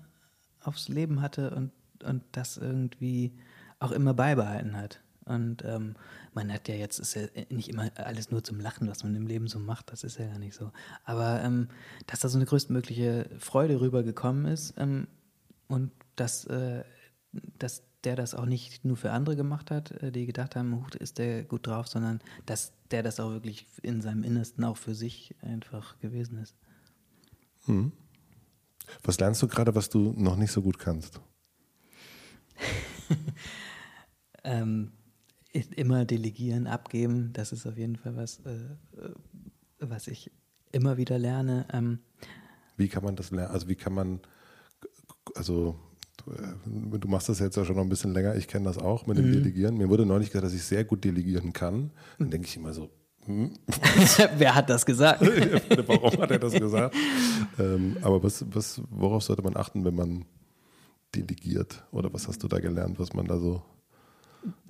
aufs 0.64 0.90
Leben 0.90 1.22
hatte 1.22 1.52
und, 1.52 1.72
und 2.04 2.24
das 2.32 2.58
irgendwie 2.58 3.34
auch 3.80 3.92
immer 3.92 4.14
beibehalten 4.14 4.76
hat. 4.78 5.02
Und 5.26 5.64
ähm, 5.64 5.96
man 6.34 6.52
hat 6.52 6.68
ja 6.68 6.76
jetzt, 6.76 6.98
ist 6.98 7.14
ja 7.14 7.22
nicht 7.50 7.70
immer 7.70 7.92
alles 7.96 8.32
nur 8.32 8.44
zum 8.44 8.60
Lachen, 8.60 8.90
was 8.90 9.04
man 9.04 9.16
im 9.16 9.28
Leben 9.28 9.48
so 9.48 9.60
macht, 9.60 9.92
das 9.92 10.04
ist 10.04 10.18
ja 10.18 10.26
gar 10.26 10.40
nicht 10.40 10.56
so. 10.56 10.72
Aber 11.04 11.42
ähm, 11.44 11.68
dass 12.08 12.22
da 12.22 12.30
so 12.30 12.38
eine 12.38 12.46
größtmögliche 12.46 13.30
Freude 13.38 13.80
rübergekommen 13.80 14.46
ist 14.46 14.74
ähm, 14.78 15.08
und 15.68 15.92
dass, 16.16 16.46
äh, 16.46 16.84
dass 17.60 17.84
der 18.04 18.16
das 18.16 18.34
auch 18.34 18.46
nicht 18.46 18.86
nur 18.86 18.98
für 18.98 19.12
andere 19.12 19.36
gemacht 19.36 19.70
hat, 19.70 19.92
äh, 20.02 20.12
die 20.12 20.26
gedacht 20.26 20.56
haben, 20.56 20.76
huch, 20.76 20.90
ist 20.96 21.20
der 21.20 21.44
gut 21.44 21.68
drauf, 21.68 21.88
sondern 21.88 22.22
dass 22.48 22.74
der 22.90 23.04
das 23.04 23.20
auch 23.20 23.30
wirklich 23.30 23.68
in 23.84 24.02
seinem 24.02 24.24
Innersten 24.24 24.64
auch 24.64 24.78
für 24.78 24.96
sich 24.96 25.36
einfach 25.42 26.00
gewesen 26.00 26.40
ist. 26.40 26.56
Mhm. 27.68 27.92
Was 29.04 29.20
lernst 29.20 29.42
du 29.42 29.48
gerade, 29.48 29.76
was 29.76 29.90
du 29.90 30.14
noch 30.18 30.36
nicht 30.36 30.52
so 30.52 30.62
gut 30.62 30.80
kannst? 30.80 31.20
ähm, 34.44 34.92
immer 35.52 36.06
delegieren, 36.06 36.68
abgeben, 36.68 37.32
das 37.34 37.52
ist 37.52 37.66
auf 37.66 37.78
jeden 37.78 37.96
Fall 37.96 38.16
was, 38.16 38.40
äh, 38.46 38.52
äh, 38.52 39.14
was 39.80 40.08
ich 40.08 40.32
immer 40.72 40.98
wieder 40.98 41.18
lerne. 41.18 41.66
Ähm, 41.74 42.00
wie 42.78 42.88
kann 42.88 43.04
man 43.04 43.16
das 43.16 43.32
lernen? 43.32 43.52
Also 43.52 43.68
wie 43.68 43.76
kann 43.76 43.94
man, 43.94 44.20
also 45.36 45.80
du, 46.18 46.32
äh, 46.32 47.00
du 47.00 47.08
machst 47.08 47.30
das 47.30 47.40
jetzt 47.40 47.58
ja 47.58 47.66
schon 47.66 47.76
noch 47.76 47.84
ein 47.84 47.90
bisschen 47.90 48.14
länger, 48.14 48.36
ich 48.36 48.48
kenne 48.48 48.66
das 48.66 48.78
auch 48.78 49.08
mit 49.08 49.18
dem 49.18 49.28
mhm. 49.28 49.34
Delegieren. 49.34 49.78
Mir 49.78 49.90
wurde 49.90 50.06
neulich 50.06 50.30
gesagt, 50.30 50.46
dass 50.46 50.54
ich 50.54 50.64
sehr 50.64 50.84
gut 50.84 51.04
delegieren 51.04 51.54
kann. 51.54 51.92
Dann 52.20 52.30
denke 52.30 52.48
ich 52.48 52.56
immer 52.56 52.74
so, 52.74 52.90
hm? 53.30 53.52
Wer 54.38 54.56
hat 54.56 54.72
das 54.72 54.84
gesagt? 54.84 55.22
Warum 55.88 56.20
hat 56.20 56.32
er 56.32 56.40
das 56.40 56.54
gesagt? 56.54 56.96
ähm, 57.60 57.96
aber 58.02 58.24
was, 58.24 58.44
was, 58.50 58.82
worauf 58.90 59.22
sollte 59.22 59.44
man 59.44 59.56
achten, 59.56 59.86
wenn 59.86 59.94
man 59.94 60.26
delegiert? 61.14 61.84
Oder 61.92 62.12
was 62.12 62.28
hast 62.28 62.42
du 62.42 62.48
da 62.48 62.60
gelernt, 62.60 62.98
was 62.98 63.14
man 63.14 63.28
da 63.28 63.38
so. 63.38 63.62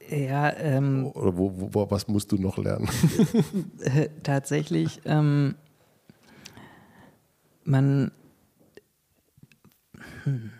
Ja, 0.09 0.51
ähm, 0.57 1.05
Oder 1.13 1.37
wo, 1.37 1.53
wo, 1.73 1.89
was 1.89 2.09
musst 2.09 2.33
du 2.33 2.35
noch 2.35 2.57
lernen? 2.57 2.89
tatsächlich, 4.23 4.99
ähm, 5.05 5.55
man. 7.63 8.11
Hm, 10.25 10.51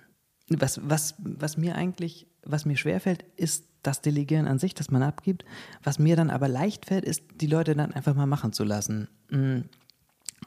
was, 0.48 0.80
was, 0.88 1.16
was 1.18 1.58
mir 1.58 1.76
eigentlich, 1.76 2.28
was 2.44 2.66
mir 2.66 2.78
schwerfällt, 2.78 3.26
ist 3.36 3.66
das 3.84 4.02
Delegieren 4.02 4.48
an 4.48 4.60
sich, 4.60 4.74
das 4.74 4.92
man 4.92 5.04
abgibt. 5.04 5.46
Was 5.84 6.00
mir 6.00 6.16
dann 6.16 6.30
aber 6.30 6.48
leicht 6.48 6.86
fällt, 6.86 7.06
ist, 7.06 7.24
die 7.36 7.48
Leute 7.48 7.76
dann 7.76 7.94
einfach 7.94 8.16
mal 8.16 8.26
machen 8.26 8.54
zu 8.54 8.64
lassen. 8.64 9.08
Mm. 9.30 9.62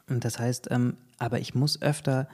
Und 0.09 0.25
das 0.25 0.39
heißt, 0.39 0.69
ähm, 0.71 0.97
aber 1.19 1.41
ich 1.41 1.55
muss 1.55 1.81
öfter 1.81 2.29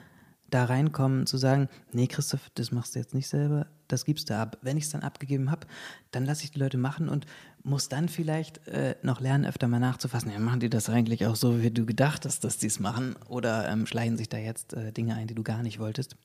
da 0.49 0.65
reinkommen, 0.65 1.27
zu 1.27 1.37
sagen, 1.37 1.69
nee, 1.91 2.07
Christoph, 2.07 2.49
das 2.55 2.71
machst 2.71 2.95
du 2.95 2.99
jetzt 2.99 3.13
nicht 3.13 3.27
selber, 3.27 3.67
das 3.87 4.05
gibst 4.05 4.29
du 4.29 4.35
ab. 4.35 4.57
Wenn 4.61 4.77
ich 4.77 4.85
es 4.85 4.89
dann 4.89 5.03
abgegeben 5.03 5.51
habe, 5.51 5.67
dann 6.11 6.25
lasse 6.25 6.43
ich 6.43 6.51
die 6.51 6.59
Leute 6.59 6.77
machen 6.77 7.09
und 7.09 7.25
muss 7.63 7.89
dann 7.89 8.09
vielleicht 8.09 8.67
äh, 8.67 8.95
noch 9.03 9.19
lernen, 9.19 9.45
öfter 9.45 9.67
mal 9.67 9.79
nachzufassen. 9.79 10.31
Ja, 10.31 10.39
machen 10.39 10.59
die 10.59 10.69
das 10.69 10.89
eigentlich 10.89 11.25
auch 11.25 11.35
so, 11.35 11.61
wie 11.61 11.71
du 11.71 11.85
gedacht 11.85 12.25
hast, 12.25 12.43
dass 12.43 12.57
die 12.57 12.67
es 12.67 12.79
machen? 12.79 13.15
Oder 13.27 13.69
ähm, 13.69 13.85
schleichen 13.85 14.17
sich 14.17 14.29
da 14.29 14.37
jetzt 14.37 14.73
äh, 14.73 14.91
Dinge 14.91 15.15
ein, 15.15 15.27
die 15.27 15.35
du 15.35 15.43
gar 15.43 15.61
nicht 15.61 15.79
wolltest? 15.79 16.15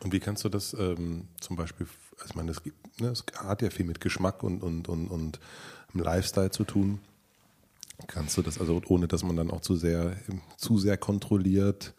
Und 0.00 0.12
wie 0.12 0.20
kannst 0.20 0.44
du 0.44 0.48
das 0.48 0.74
ähm, 0.74 1.24
zum 1.40 1.56
Beispiel, 1.56 1.86
also 2.16 2.26
ich 2.30 2.34
meine, 2.34 2.50
es, 2.50 2.62
gibt, 2.62 3.00
ne, 3.00 3.08
es 3.08 3.24
hat 3.36 3.62
ja 3.62 3.70
viel 3.70 3.86
mit 3.86 4.00
Geschmack 4.00 4.42
und, 4.42 4.62
und, 4.62 4.88
und, 4.88 5.08
und 5.08 5.40
Lifestyle 5.92 6.50
zu 6.50 6.64
tun. 6.64 7.00
Kannst 8.06 8.36
du 8.36 8.42
das, 8.42 8.60
also 8.60 8.80
ohne 8.86 9.08
dass 9.08 9.24
man 9.24 9.36
dann 9.36 9.50
auch 9.50 9.60
zu 9.60 9.74
sehr, 9.74 10.16
zu 10.56 10.78
sehr 10.78 10.96
kontrolliert, 10.96 11.94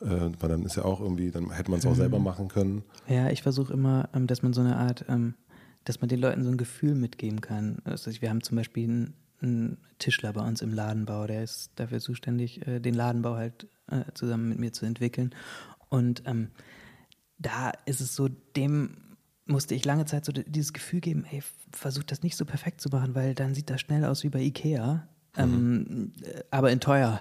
äh, 0.00 0.30
weil 0.40 0.48
dann 0.48 0.62
ist 0.64 0.76
ja 0.76 0.84
auch 0.84 1.00
irgendwie, 1.00 1.30
dann 1.30 1.50
hätte 1.50 1.70
man 1.70 1.78
es 1.78 1.86
auch 1.86 1.90
mhm. 1.90 1.96
selber 1.96 2.18
machen 2.18 2.48
können. 2.48 2.82
Ja, 3.06 3.28
ich 3.28 3.42
versuche 3.42 3.72
immer, 3.72 4.08
ähm, 4.14 4.26
dass 4.26 4.42
man 4.42 4.54
so 4.54 4.62
eine 4.62 4.76
Art, 4.76 5.04
ähm, 5.08 5.34
dass 5.84 6.00
man 6.00 6.08
den 6.08 6.20
Leuten 6.20 6.42
so 6.42 6.50
ein 6.50 6.56
Gefühl 6.56 6.94
mitgeben 6.94 7.42
kann. 7.42 7.78
Also 7.84 8.10
wir 8.20 8.30
haben 8.30 8.42
zum 8.42 8.56
Beispiel 8.56 8.84
einen, 8.84 9.14
einen 9.42 9.78
Tischler 9.98 10.32
bei 10.32 10.46
uns 10.46 10.62
im 10.62 10.72
Ladenbau, 10.72 11.26
der 11.26 11.44
ist 11.44 11.70
dafür 11.76 12.00
zuständig, 12.00 12.66
äh, 12.66 12.80
den 12.80 12.94
Ladenbau 12.94 13.36
halt 13.36 13.66
äh, 13.90 14.04
zusammen 14.14 14.48
mit 14.48 14.58
mir 14.58 14.72
zu 14.72 14.86
entwickeln. 14.86 15.34
Und 15.90 16.22
ähm, 16.26 16.48
da 17.38 17.72
ist 17.84 18.00
es 18.00 18.14
so, 18.14 18.28
dem 18.28 18.96
musste 19.46 19.74
ich 19.74 19.84
lange 19.84 20.06
Zeit 20.06 20.24
so 20.24 20.32
dieses 20.32 20.72
Gefühl 20.72 21.00
geben, 21.00 21.24
ey, 21.30 21.42
versuch 21.72 22.02
das 22.02 22.22
nicht 22.22 22.36
so 22.36 22.44
perfekt 22.44 22.80
zu 22.80 22.88
machen, 22.88 23.14
weil 23.14 23.34
dann 23.34 23.54
sieht 23.54 23.70
das 23.70 23.80
schnell 23.80 24.04
aus 24.04 24.24
wie 24.24 24.28
bei 24.28 24.40
Ikea. 24.40 25.08
Mhm. 25.36 25.42
Ähm, 25.42 26.12
aber 26.50 26.72
in 26.72 26.80
teuer. 26.80 27.20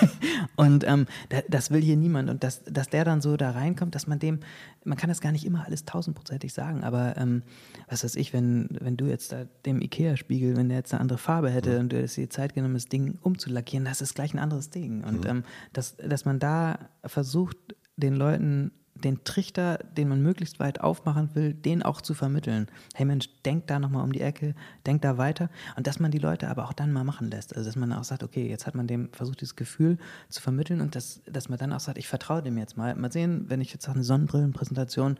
und 0.56 0.82
ähm, 0.86 1.06
da, 1.28 1.40
das 1.48 1.70
will 1.70 1.82
hier 1.82 1.96
niemand. 1.96 2.30
Und 2.30 2.42
dass, 2.42 2.64
dass 2.64 2.88
der 2.88 3.04
dann 3.04 3.20
so 3.20 3.36
da 3.36 3.50
reinkommt, 3.50 3.94
dass 3.94 4.06
man 4.06 4.18
dem, 4.18 4.40
man 4.84 4.96
kann 4.96 5.08
das 5.08 5.20
gar 5.20 5.30
nicht 5.30 5.44
immer 5.44 5.66
alles 5.66 5.84
tausendprozentig 5.84 6.54
sagen, 6.54 6.82
aber 6.84 7.16
ähm, 7.18 7.42
was 7.88 8.02
weiß 8.02 8.16
ich, 8.16 8.32
wenn, 8.32 8.68
wenn 8.80 8.96
du 8.96 9.06
jetzt 9.06 9.32
da 9.32 9.44
dem 9.66 9.82
Ikea-Spiegel, 9.82 10.56
wenn 10.56 10.70
der 10.70 10.78
jetzt 10.78 10.94
eine 10.94 11.00
andere 11.00 11.18
Farbe 11.18 11.50
hätte 11.50 11.74
mhm. 11.74 11.80
und 11.80 11.92
du 11.92 11.98
hättest 11.98 12.16
dir 12.16 12.30
Zeit 12.30 12.54
genommen, 12.54 12.74
das 12.74 12.86
Ding 12.86 13.18
umzulackieren, 13.20 13.84
das 13.84 14.00
ist 14.00 14.14
gleich 14.14 14.32
ein 14.32 14.38
anderes 14.38 14.70
Ding. 14.70 15.04
Und 15.04 15.24
mhm. 15.24 15.30
ähm, 15.30 15.44
dass, 15.72 15.96
dass 15.96 16.24
man 16.24 16.38
da 16.38 16.78
versucht, 17.04 17.58
den 17.96 18.14
Leuten 18.14 18.72
den 19.00 19.24
Trichter, 19.24 19.78
den 19.78 20.08
man 20.08 20.22
möglichst 20.22 20.60
weit 20.60 20.80
aufmachen 20.80 21.34
will, 21.34 21.54
den 21.54 21.82
auch 21.82 22.00
zu 22.00 22.14
vermitteln. 22.14 22.66
Hey 22.94 23.06
Mensch, 23.06 23.28
denk 23.44 23.66
da 23.66 23.78
nochmal 23.78 24.04
um 24.04 24.12
die 24.12 24.20
Ecke, 24.20 24.54
denk 24.86 25.02
da 25.02 25.18
weiter 25.18 25.50
und 25.76 25.86
dass 25.86 26.00
man 26.00 26.10
die 26.10 26.18
Leute 26.18 26.48
aber 26.48 26.64
auch 26.64 26.72
dann 26.72 26.92
mal 26.92 27.04
machen 27.04 27.30
lässt. 27.30 27.56
Also 27.56 27.68
dass 27.68 27.76
man 27.76 27.92
auch 27.92 28.04
sagt, 28.04 28.22
okay, 28.22 28.48
jetzt 28.48 28.66
hat 28.66 28.74
man 28.74 28.86
dem 28.86 29.12
versucht, 29.12 29.40
dieses 29.40 29.56
Gefühl 29.56 29.98
zu 30.28 30.40
vermitteln 30.40 30.80
und 30.80 30.94
dass, 30.94 31.22
dass 31.26 31.48
man 31.48 31.58
dann 31.58 31.72
auch 31.72 31.80
sagt, 31.80 31.98
ich 31.98 32.08
vertraue 32.08 32.42
dem 32.42 32.58
jetzt 32.58 32.76
mal. 32.76 32.94
Mal 32.94 33.12
sehen, 33.12 33.44
wenn 33.48 33.60
ich 33.60 33.72
jetzt 33.72 33.84
sage, 33.84 33.96
eine 33.96 34.04
Sonnenbrillenpräsentation, 34.04 35.18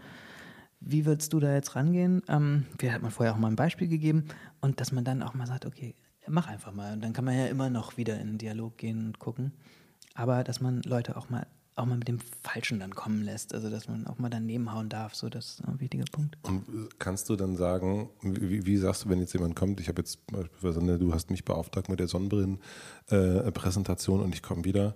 wie 0.80 1.04
würdest 1.04 1.32
du 1.32 1.40
da 1.40 1.52
jetzt 1.52 1.76
rangehen? 1.76 2.22
Ähm, 2.28 2.66
wir 2.78 2.92
hat 2.92 3.02
man 3.02 3.10
vorher 3.10 3.34
auch 3.34 3.38
mal 3.38 3.48
ein 3.48 3.56
Beispiel 3.56 3.88
gegeben 3.88 4.24
und 4.60 4.80
dass 4.80 4.92
man 4.92 5.04
dann 5.04 5.22
auch 5.22 5.34
mal 5.34 5.46
sagt, 5.46 5.66
okay, 5.66 5.94
mach 6.26 6.48
einfach 6.48 6.72
mal. 6.72 6.92
Und 6.92 7.02
dann 7.02 7.12
kann 7.12 7.24
man 7.24 7.36
ja 7.36 7.46
immer 7.46 7.70
noch 7.70 7.96
wieder 7.96 8.18
in 8.18 8.28
den 8.28 8.38
Dialog 8.38 8.78
gehen 8.78 9.06
und 9.06 9.18
gucken. 9.18 9.52
Aber 10.14 10.44
dass 10.44 10.60
man 10.60 10.82
Leute 10.82 11.16
auch 11.16 11.30
mal 11.30 11.46
auch 11.80 11.86
mal 11.86 11.96
mit 11.96 12.08
dem 12.08 12.18
Falschen 12.42 12.80
dann 12.80 12.94
kommen 12.94 13.22
lässt. 13.22 13.54
Also 13.54 13.70
dass 13.70 13.88
man 13.88 14.06
auch 14.06 14.18
mal 14.18 14.30
daneben 14.30 14.72
hauen 14.72 14.88
darf. 14.88 15.14
So, 15.14 15.28
das 15.28 15.46
ist 15.46 15.62
ein 15.66 15.80
wichtiger 15.80 16.04
Punkt. 16.10 16.38
Und 16.42 16.64
kannst 16.98 17.28
du 17.28 17.36
dann 17.36 17.56
sagen, 17.56 18.08
wie, 18.22 18.66
wie 18.66 18.76
sagst 18.76 19.04
du, 19.04 19.08
wenn 19.08 19.20
jetzt 19.20 19.32
jemand 19.32 19.54
kommt, 19.56 19.80
ich 19.80 19.88
habe 19.88 20.00
jetzt 20.00 20.26
beispielsweise, 20.26 20.98
du 20.98 21.14
hast 21.14 21.30
mich 21.30 21.44
beauftragt 21.44 21.88
mit 21.88 22.00
der 22.00 22.08
Sonnenbrillenpräsentation 22.08 24.20
äh, 24.20 24.24
und 24.24 24.34
ich 24.34 24.42
komme 24.42 24.64
wieder 24.64 24.94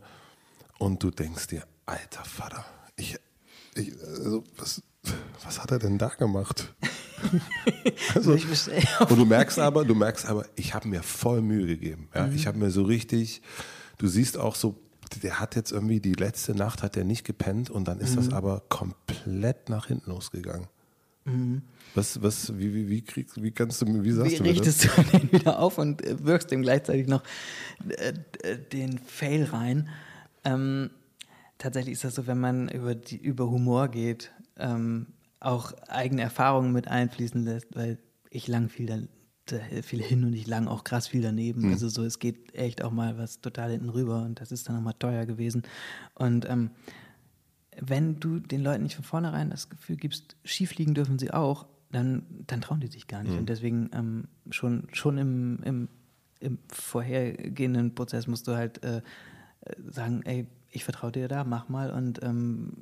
und 0.78 1.02
du 1.02 1.10
denkst 1.10 1.48
dir, 1.48 1.64
alter 1.86 2.24
Vater, 2.24 2.64
ich, 2.96 3.16
ich 3.74 3.92
also 4.02 4.44
was, 4.56 4.82
was 5.44 5.62
hat 5.62 5.70
er 5.70 5.78
denn 5.78 5.98
da 5.98 6.08
gemacht? 6.08 6.74
also, 8.14 8.32
und 8.32 9.18
du 9.18 9.24
merkst 9.24 9.58
aber, 9.58 9.84
du 9.84 9.94
merkst 9.94 10.26
aber, 10.26 10.46
ich 10.56 10.74
habe 10.74 10.88
mir 10.88 11.02
voll 11.02 11.42
Mühe 11.42 11.66
gegeben. 11.66 12.08
Ja? 12.14 12.26
Mhm. 12.26 12.34
Ich 12.34 12.46
habe 12.46 12.58
mir 12.58 12.70
so 12.70 12.82
richtig, 12.82 13.42
du 13.98 14.08
siehst 14.08 14.38
auch 14.38 14.54
so, 14.54 14.78
der 15.22 15.40
hat 15.40 15.56
jetzt 15.56 15.72
irgendwie 15.72 16.00
die 16.00 16.14
letzte 16.14 16.54
Nacht 16.54 16.82
hat 16.82 16.96
er 16.96 17.04
nicht 17.04 17.24
gepennt 17.24 17.70
und 17.70 17.88
dann 17.88 18.00
ist 18.00 18.12
mhm. 18.12 18.16
das 18.16 18.32
aber 18.32 18.62
komplett 18.68 19.68
nach 19.68 19.86
hinten 19.86 20.10
losgegangen. 20.10 20.68
Mhm. 21.24 21.62
Was, 21.94 22.22
was, 22.22 22.58
wie, 22.58 22.74
wie, 22.74 22.88
wie 22.88 23.02
kriegst, 23.02 23.42
wie 23.42 23.50
kannst 23.50 23.80
du, 23.80 24.04
wie 24.04 24.10
sagst 24.10 24.32
wie 24.32 24.36
du 24.38 24.44
richtest 24.44 24.84
das? 24.84 24.94
du 24.96 25.02
den 25.18 25.32
wieder 25.32 25.58
auf 25.58 25.78
und 25.78 26.02
wirkst 26.24 26.50
dem 26.50 26.62
gleichzeitig 26.62 27.06
noch 27.06 27.22
äh, 27.88 28.12
äh, 28.42 28.58
den 28.58 28.98
Fail 28.98 29.44
rein? 29.44 29.88
Ähm, 30.44 30.90
tatsächlich 31.58 31.94
ist 31.94 32.04
das 32.04 32.16
so, 32.16 32.26
wenn 32.26 32.40
man 32.40 32.68
über, 32.68 32.94
die, 32.94 33.16
über 33.16 33.48
Humor 33.48 33.88
geht, 33.88 34.32
ähm, 34.58 35.06
auch 35.40 35.72
eigene 35.88 36.22
Erfahrungen 36.22 36.72
mit 36.72 36.88
einfließen 36.88 37.44
lässt, 37.44 37.74
weil 37.74 37.98
ich 38.30 38.48
lang 38.48 38.68
viel, 38.68 38.86
da, 38.86 38.98
viel 39.82 40.02
hin 40.02 40.24
und 40.24 40.32
ich 40.32 40.46
lang 40.46 40.68
auch 40.68 40.84
krass 40.84 41.08
viel 41.08 41.22
daneben. 41.22 41.62
Mhm. 41.62 41.72
Also 41.72 41.88
so, 41.88 42.04
es 42.04 42.18
geht 42.18 42.54
echt 42.54 42.82
auch 42.82 42.90
mal 42.90 43.18
was 43.18 43.40
total 43.40 43.70
hinten 43.70 43.88
rüber 43.88 44.22
und 44.22 44.40
das 44.40 44.52
ist 44.52 44.68
dann 44.68 44.76
nochmal 44.76 44.94
teuer 44.98 45.26
gewesen. 45.26 45.62
Und 46.14 46.48
ähm, 46.48 46.70
wenn 47.80 48.20
du 48.20 48.38
den 48.38 48.62
Leuten 48.62 48.84
nicht 48.84 48.94
von 48.94 49.04
vornherein 49.04 49.50
das 49.50 49.68
Gefühl 49.68 49.96
gibst, 49.96 50.36
schief 50.44 50.76
liegen 50.76 50.94
dürfen 50.94 51.18
sie 51.18 51.32
auch, 51.32 51.66
dann, 51.90 52.24
dann 52.46 52.60
trauen 52.60 52.80
die 52.80 52.88
sich 52.88 53.06
gar 53.06 53.22
nicht. 53.22 53.32
Mhm. 53.32 53.38
Und 53.40 53.48
deswegen 53.48 53.90
ähm, 53.92 54.28
schon, 54.50 54.88
schon 54.92 55.18
im, 55.18 55.62
im, 55.64 55.88
im 56.40 56.58
vorhergehenden 56.68 57.94
Prozess 57.94 58.26
musst 58.26 58.48
du 58.48 58.56
halt 58.56 58.82
äh, 58.84 59.02
sagen, 59.88 60.22
ey, 60.24 60.46
ich 60.70 60.84
vertraue 60.84 61.12
dir 61.12 61.28
da, 61.28 61.44
mach 61.44 61.68
mal 61.68 61.90
und 61.90 62.22
ähm, 62.22 62.72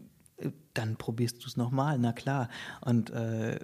dann 0.74 0.96
probierst 0.96 1.42
du 1.42 1.46
es 1.46 1.56
nochmal, 1.56 1.98
na 1.98 2.12
klar. 2.12 2.48
Und 2.80 3.10
äh, 3.10 3.58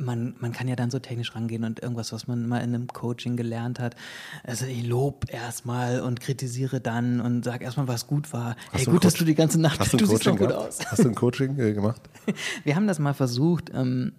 man, 0.00 0.34
man 0.40 0.52
kann 0.52 0.66
ja 0.66 0.76
dann 0.76 0.90
so 0.90 0.98
technisch 0.98 1.34
rangehen 1.34 1.64
und 1.64 1.80
irgendwas, 1.80 2.12
was 2.12 2.26
man 2.26 2.48
mal 2.48 2.58
in 2.58 2.74
einem 2.74 2.86
Coaching 2.88 3.36
gelernt 3.36 3.78
hat. 3.78 3.94
Also 4.42 4.66
ich 4.66 4.86
lob 4.86 5.26
erstmal 5.32 6.00
und 6.00 6.20
kritisiere 6.20 6.80
dann 6.80 7.20
und 7.20 7.44
sag 7.44 7.62
erstmal, 7.62 7.88
was 7.88 8.06
gut 8.06 8.32
war. 8.32 8.56
Hast 8.72 8.86
hey, 8.86 8.92
gut, 8.92 9.04
dass 9.04 9.14
du 9.14 9.24
die 9.24 9.34
ganze 9.34 9.60
Nacht, 9.60 9.80
hast 9.80 9.92
du, 9.92 9.96
du 9.98 10.06
siehst 10.06 10.26
doch 10.26 10.36
gut 10.36 10.52
aus. 10.52 10.78
Hast 10.86 11.04
du 11.04 11.08
ein 11.08 11.14
Coaching 11.14 11.58
äh, 11.58 11.72
gemacht? 11.72 12.00
Wir 12.64 12.76
haben 12.76 12.86
das 12.86 12.98
mal 12.98 13.14
versucht, 13.14 13.70
ähm, 13.74 14.12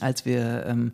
als 0.00 0.24
wir 0.24 0.66
ähm, 0.66 0.92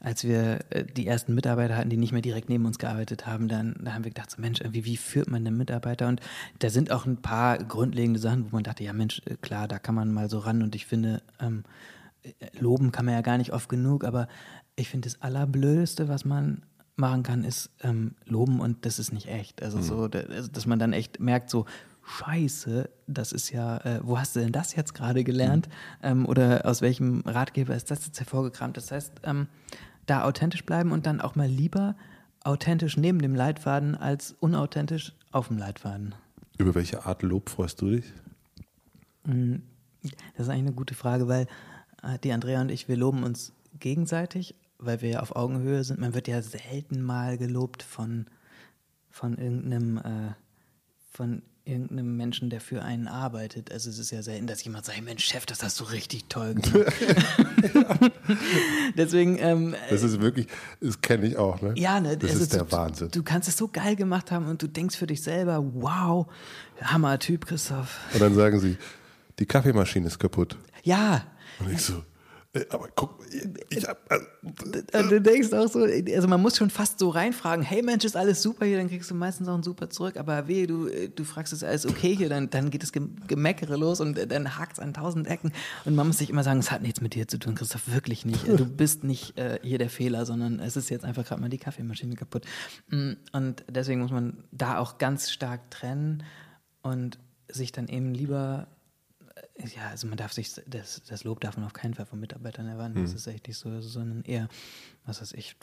als 0.00 0.24
wir 0.24 0.60
äh, 0.70 0.84
die 0.84 1.06
ersten 1.06 1.34
Mitarbeiter 1.34 1.76
hatten, 1.76 1.90
die 1.90 1.96
nicht 1.96 2.12
mehr 2.12 2.22
direkt 2.22 2.48
neben 2.48 2.66
uns 2.66 2.78
gearbeitet 2.78 3.26
haben, 3.26 3.48
dann 3.48 3.74
da 3.80 3.94
haben 3.94 4.04
wir 4.04 4.10
gedacht, 4.10 4.30
so 4.30 4.40
Mensch, 4.40 4.60
irgendwie, 4.60 4.84
wie 4.84 4.96
führt 4.96 5.28
man 5.30 5.46
einen 5.46 5.56
Mitarbeiter? 5.56 6.08
Und 6.08 6.20
da 6.60 6.70
sind 6.70 6.92
auch 6.92 7.06
ein 7.06 7.16
paar 7.16 7.58
grundlegende 7.58 8.20
Sachen, 8.20 8.44
wo 8.44 8.56
man 8.56 8.64
dachte, 8.64 8.84
ja 8.84 8.92
Mensch, 8.92 9.22
äh, 9.26 9.34
klar, 9.40 9.66
da 9.66 9.78
kann 9.78 9.94
man 9.94 10.12
mal 10.12 10.30
so 10.30 10.38
ran. 10.38 10.62
Und 10.62 10.74
ich 10.74 10.86
finde, 10.86 11.22
ähm, 11.40 11.64
äh, 11.64 11.97
loben 12.58 12.92
kann 12.92 13.04
man 13.04 13.14
ja 13.14 13.20
gar 13.20 13.38
nicht 13.38 13.52
oft 13.52 13.68
genug, 13.68 14.04
aber 14.04 14.28
ich 14.76 14.88
finde 14.88 15.08
das 15.08 15.20
Allerblödeste, 15.22 16.08
was 16.08 16.24
man 16.24 16.62
machen 16.96 17.22
kann, 17.22 17.44
ist 17.44 17.70
ähm, 17.82 18.14
loben 18.24 18.60
und 18.60 18.84
das 18.84 18.98
ist 18.98 19.12
nicht 19.12 19.28
echt. 19.28 19.62
Also 19.62 19.78
mhm. 19.78 19.82
so, 19.82 20.02
also, 20.04 20.48
dass 20.48 20.66
man 20.66 20.78
dann 20.78 20.92
echt 20.92 21.20
merkt, 21.20 21.50
so, 21.50 21.64
Scheiße, 22.08 22.88
das 23.06 23.32
ist 23.32 23.50
ja, 23.50 23.78
äh, 23.78 24.00
wo 24.02 24.18
hast 24.18 24.34
du 24.34 24.40
denn 24.40 24.52
das 24.52 24.74
jetzt 24.74 24.94
gerade 24.94 25.24
gelernt? 25.24 25.68
Mhm. 25.68 25.74
Ähm, 26.02 26.26
oder 26.26 26.64
aus 26.64 26.80
welchem 26.80 27.20
Ratgeber 27.20 27.76
ist 27.76 27.90
das 27.90 28.06
jetzt 28.06 28.18
hervorgekramt? 28.18 28.76
Das 28.76 28.90
heißt, 28.90 29.12
ähm, 29.24 29.46
da 30.06 30.24
authentisch 30.24 30.64
bleiben 30.64 30.92
und 30.92 31.06
dann 31.06 31.20
auch 31.20 31.36
mal 31.36 31.48
lieber 31.48 31.94
authentisch 32.44 32.96
neben 32.96 33.20
dem 33.20 33.34
Leitfaden 33.34 33.94
als 33.94 34.34
unauthentisch 34.40 35.12
auf 35.32 35.48
dem 35.48 35.58
Leitfaden. 35.58 36.14
Über 36.56 36.74
welche 36.74 37.04
Art 37.04 37.22
Lob 37.22 37.50
freust 37.50 37.82
du 37.82 37.90
dich? 37.90 38.12
Mm, 39.24 39.56
das 40.02 40.46
ist 40.46 40.48
eigentlich 40.48 40.66
eine 40.68 40.72
gute 40.72 40.94
Frage, 40.94 41.28
weil 41.28 41.42
äh, 41.42 41.46
die 42.22 42.32
Andrea 42.32 42.60
und 42.60 42.70
ich, 42.70 42.88
wir 42.88 42.96
loben 42.96 43.22
uns 43.22 43.52
gegenseitig, 43.78 44.54
weil 44.78 45.02
wir 45.02 45.10
ja 45.10 45.20
auf 45.20 45.34
Augenhöhe 45.36 45.82
sind. 45.84 46.00
Man 46.00 46.14
wird 46.14 46.28
ja 46.28 46.40
selten 46.42 47.02
mal 47.02 47.38
gelobt 47.38 47.82
von, 47.82 48.26
von 49.10 49.36
irgendeinem, 49.36 49.98
äh, 49.98 50.34
von 51.10 51.42
irgendeinem 51.64 52.16
Menschen, 52.16 52.48
der 52.48 52.60
für 52.60 52.82
einen 52.82 53.08
arbeitet. 53.08 53.70
Also 53.70 53.90
es 53.90 53.98
ist 53.98 54.10
ja 54.10 54.22
selten, 54.22 54.46
dass 54.46 54.64
jemand 54.64 54.86
sagt, 54.86 55.02
Mensch, 55.02 55.24
Chef, 55.24 55.44
das 55.44 55.62
hast 55.62 55.78
du 55.80 55.84
richtig 55.84 56.24
toll 56.28 56.54
gemacht. 56.54 56.92
Deswegen. 58.96 59.38
Ähm, 59.38 59.74
das 59.90 60.02
ist 60.02 60.20
wirklich, 60.20 60.46
das 60.80 61.00
kenne 61.00 61.26
ich 61.26 61.36
auch, 61.36 61.60
ne? 61.60 61.74
Ja, 61.76 62.00
ne? 62.00 62.16
Das 62.16 62.30
also 62.30 62.42
ist 62.42 62.54
der 62.54 62.64
du, 62.64 62.72
Wahnsinn. 62.72 63.10
Du 63.10 63.22
kannst 63.22 63.48
es 63.48 63.56
so 63.56 63.68
geil 63.68 63.96
gemacht 63.96 64.30
haben 64.30 64.46
und 64.46 64.62
du 64.62 64.66
denkst 64.66 64.96
für 64.96 65.06
dich 65.06 65.22
selber, 65.22 65.62
wow, 65.74 66.26
Hammer-Typ, 66.80 67.46
Christoph. 67.46 67.98
Und 68.14 68.22
dann 68.22 68.34
sagen 68.34 68.58
sie, 68.60 68.78
die 69.38 69.46
Kaffeemaschine 69.46 70.06
ist 70.06 70.18
kaputt. 70.18 70.56
Ja. 70.82 71.26
Und 71.60 71.72
ich 71.72 71.82
so, 71.82 72.02
äh, 72.54 72.64
aber 72.70 72.88
guck, 72.94 73.20
ich 73.68 73.86
hab. 73.86 74.10
Also, 74.92 75.10
du 75.10 75.20
denkst 75.20 75.52
auch 75.52 75.68
so, 75.68 75.80
also 75.80 76.28
man 76.28 76.40
muss 76.40 76.56
schon 76.56 76.70
fast 76.70 76.98
so 76.98 77.10
reinfragen, 77.10 77.62
hey 77.62 77.82
Mensch, 77.82 78.04
ist 78.04 78.16
alles 78.16 78.42
super 78.42 78.64
hier, 78.64 78.78
dann 78.78 78.88
kriegst 78.88 79.10
du 79.10 79.14
meistens 79.14 79.48
auch 79.48 79.54
ein 79.54 79.62
super 79.62 79.90
zurück, 79.90 80.16
aber 80.16 80.48
weh, 80.48 80.66
du, 80.66 80.88
du 81.14 81.24
fragst, 81.24 81.52
ist 81.52 81.62
alles 81.62 81.84
okay 81.84 82.16
hier, 82.16 82.30
dann, 82.30 82.48
dann 82.48 82.70
geht 82.70 82.82
das 82.82 82.92
Gemeckere 82.92 83.76
los 83.76 84.00
und 84.00 84.18
dann 84.30 84.56
hakt 84.56 84.74
es 84.74 84.78
an 84.78 84.94
tausend 84.94 85.26
Ecken 85.26 85.52
und 85.84 85.94
man 85.94 86.06
muss 86.06 86.18
sich 86.18 86.30
immer 86.30 86.42
sagen, 86.42 86.60
es 86.60 86.70
hat 86.70 86.80
nichts 86.80 87.02
mit 87.02 87.14
dir 87.14 87.28
zu 87.28 87.38
tun, 87.38 87.54
Christoph, 87.54 87.92
wirklich 87.92 88.24
nicht. 88.24 88.46
Du 88.58 88.66
bist 88.66 89.04
nicht 89.04 89.38
äh, 89.38 89.60
hier 89.62 89.78
der 89.78 89.90
Fehler, 89.90 90.26
sondern 90.26 90.58
es 90.58 90.76
ist 90.76 90.88
jetzt 90.88 91.04
einfach 91.04 91.24
gerade 91.24 91.40
mal 91.40 91.48
die 91.48 91.58
Kaffeemaschine 91.58 92.16
kaputt. 92.16 92.44
Mm, 92.88 93.12
und 93.32 93.62
deswegen 93.68 94.00
muss 94.00 94.10
man 94.10 94.42
da 94.50 94.78
auch 94.78 94.98
ganz 94.98 95.30
stark 95.30 95.70
trennen 95.70 96.24
und 96.82 97.18
sich 97.48 97.70
dann 97.70 97.86
eben 97.86 98.14
lieber 98.14 98.66
ja, 99.58 99.88
also 99.90 100.06
man 100.06 100.16
darf 100.16 100.32
sich, 100.32 100.52
das, 100.66 101.02
das 101.08 101.24
Lob 101.24 101.40
darf 101.40 101.56
man 101.56 101.66
auf 101.66 101.72
keinen 101.72 101.94
Fall 101.94 102.06
von 102.06 102.20
Mitarbeitern 102.20 102.66
erwarten. 102.66 102.94
Mhm. 102.98 103.02
Das 103.02 103.14
ist 103.14 103.26
echt 103.26 103.48
nicht 103.48 103.58
so, 103.58 103.80
sondern 103.80 104.22
eher, 104.22 104.48
was 105.08 105.22
weiß 105.22 105.32
ich, 105.32 105.56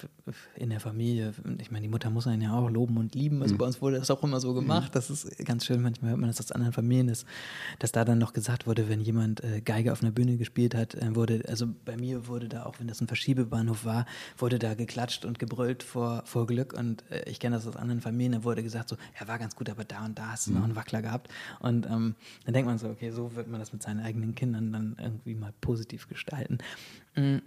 in 0.55 0.71
der 0.71 0.79
Familie. 0.79 1.33
Ich 1.59 1.71
meine, 1.71 1.83
die 1.83 1.89
Mutter 1.89 2.09
muss 2.09 2.25
einen 2.25 2.41
ja 2.41 2.53
auch 2.53 2.69
loben 2.69 2.97
und 2.97 3.13
lieben. 3.13 3.41
Also 3.41 3.53
mhm. 3.53 3.59
bei 3.59 3.65
uns 3.65 3.81
wurde 3.81 3.99
das 3.99 4.09
auch 4.09 4.23
immer 4.23 4.39
so 4.39 4.53
gemacht. 4.53 4.95
Das 4.95 5.09
ist 5.09 5.37
ganz 5.45 5.65
schön. 5.65 5.81
Manchmal 5.81 6.11
hört 6.11 6.19
man 6.19 6.29
das 6.29 6.39
aus 6.39 6.51
anderen 6.51 6.73
Familien, 6.73 7.07
dass, 7.07 7.25
dass 7.79 7.91
da 7.91 8.03
dann 8.03 8.17
noch 8.17 8.33
gesagt 8.33 8.65
wurde, 8.65 8.89
wenn 8.89 8.99
jemand 8.99 9.43
äh, 9.43 9.61
Geige 9.61 9.91
auf 9.91 10.01
einer 10.01 10.11
Bühne 10.11 10.37
gespielt 10.37 10.73
hat, 10.73 10.95
äh, 10.95 11.15
wurde, 11.15 11.43
also 11.47 11.67
bei 11.85 11.95
mir 11.95 12.27
wurde 12.27 12.49
da, 12.49 12.65
auch 12.65 12.79
wenn 12.79 12.87
das 12.87 13.01
ein 13.01 13.07
Verschiebebahnhof 13.07 13.85
war, 13.85 14.05
wurde 14.37 14.57
da 14.57 14.73
geklatscht 14.73 15.25
und 15.25 15.37
gebrüllt 15.37 15.83
vor, 15.83 16.23
vor 16.25 16.47
Glück. 16.47 16.73
Und 16.73 17.03
äh, 17.11 17.29
ich 17.29 17.39
kenne 17.39 17.55
das 17.55 17.67
aus 17.67 17.75
anderen 17.75 18.01
Familien, 18.01 18.33
da 18.33 18.43
wurde 18.43 18.63
gesagt 18.63 18.89
so, 18.89 18.97
ja, 19.19 19.27
war 19.27 19.37
ganz 19.37 19.55
gut, 19.55 19.69
aber 19.69 19.83
da 19.83 20.05
und 20.05 20.17
da 20.17 20.31
hast 20.31 20.47
du 20.47 20.51
mhm. 20.51 20.57
noch 20.57 20.63
einen 20.63 20.75
Wackler 20.75 21.03
gehabt. 21.03 21.29
Und 21.59 21.85
ähm, 21.85 22.15
dann 22.45 22.53
denkt 22.53 22.67
man 22.67 22.79
so, 22.79 22.89
okay, 22.89 23.11
so 23.11 23.35
wird 23.35 23.47
man 23.47 23.59
das 23.59 23.73
mit 23.73 23.83
seinen 23.83 23.99
eigenen 23.99 24.33
Kindern 24.33 24.73
dann 24.73 24.95
irgendwie 24.99 25.35
mal 25.35 25.53
positiv 25.61 26.07
gestalten. 26.07 26.57
Mm, 27.15 27.37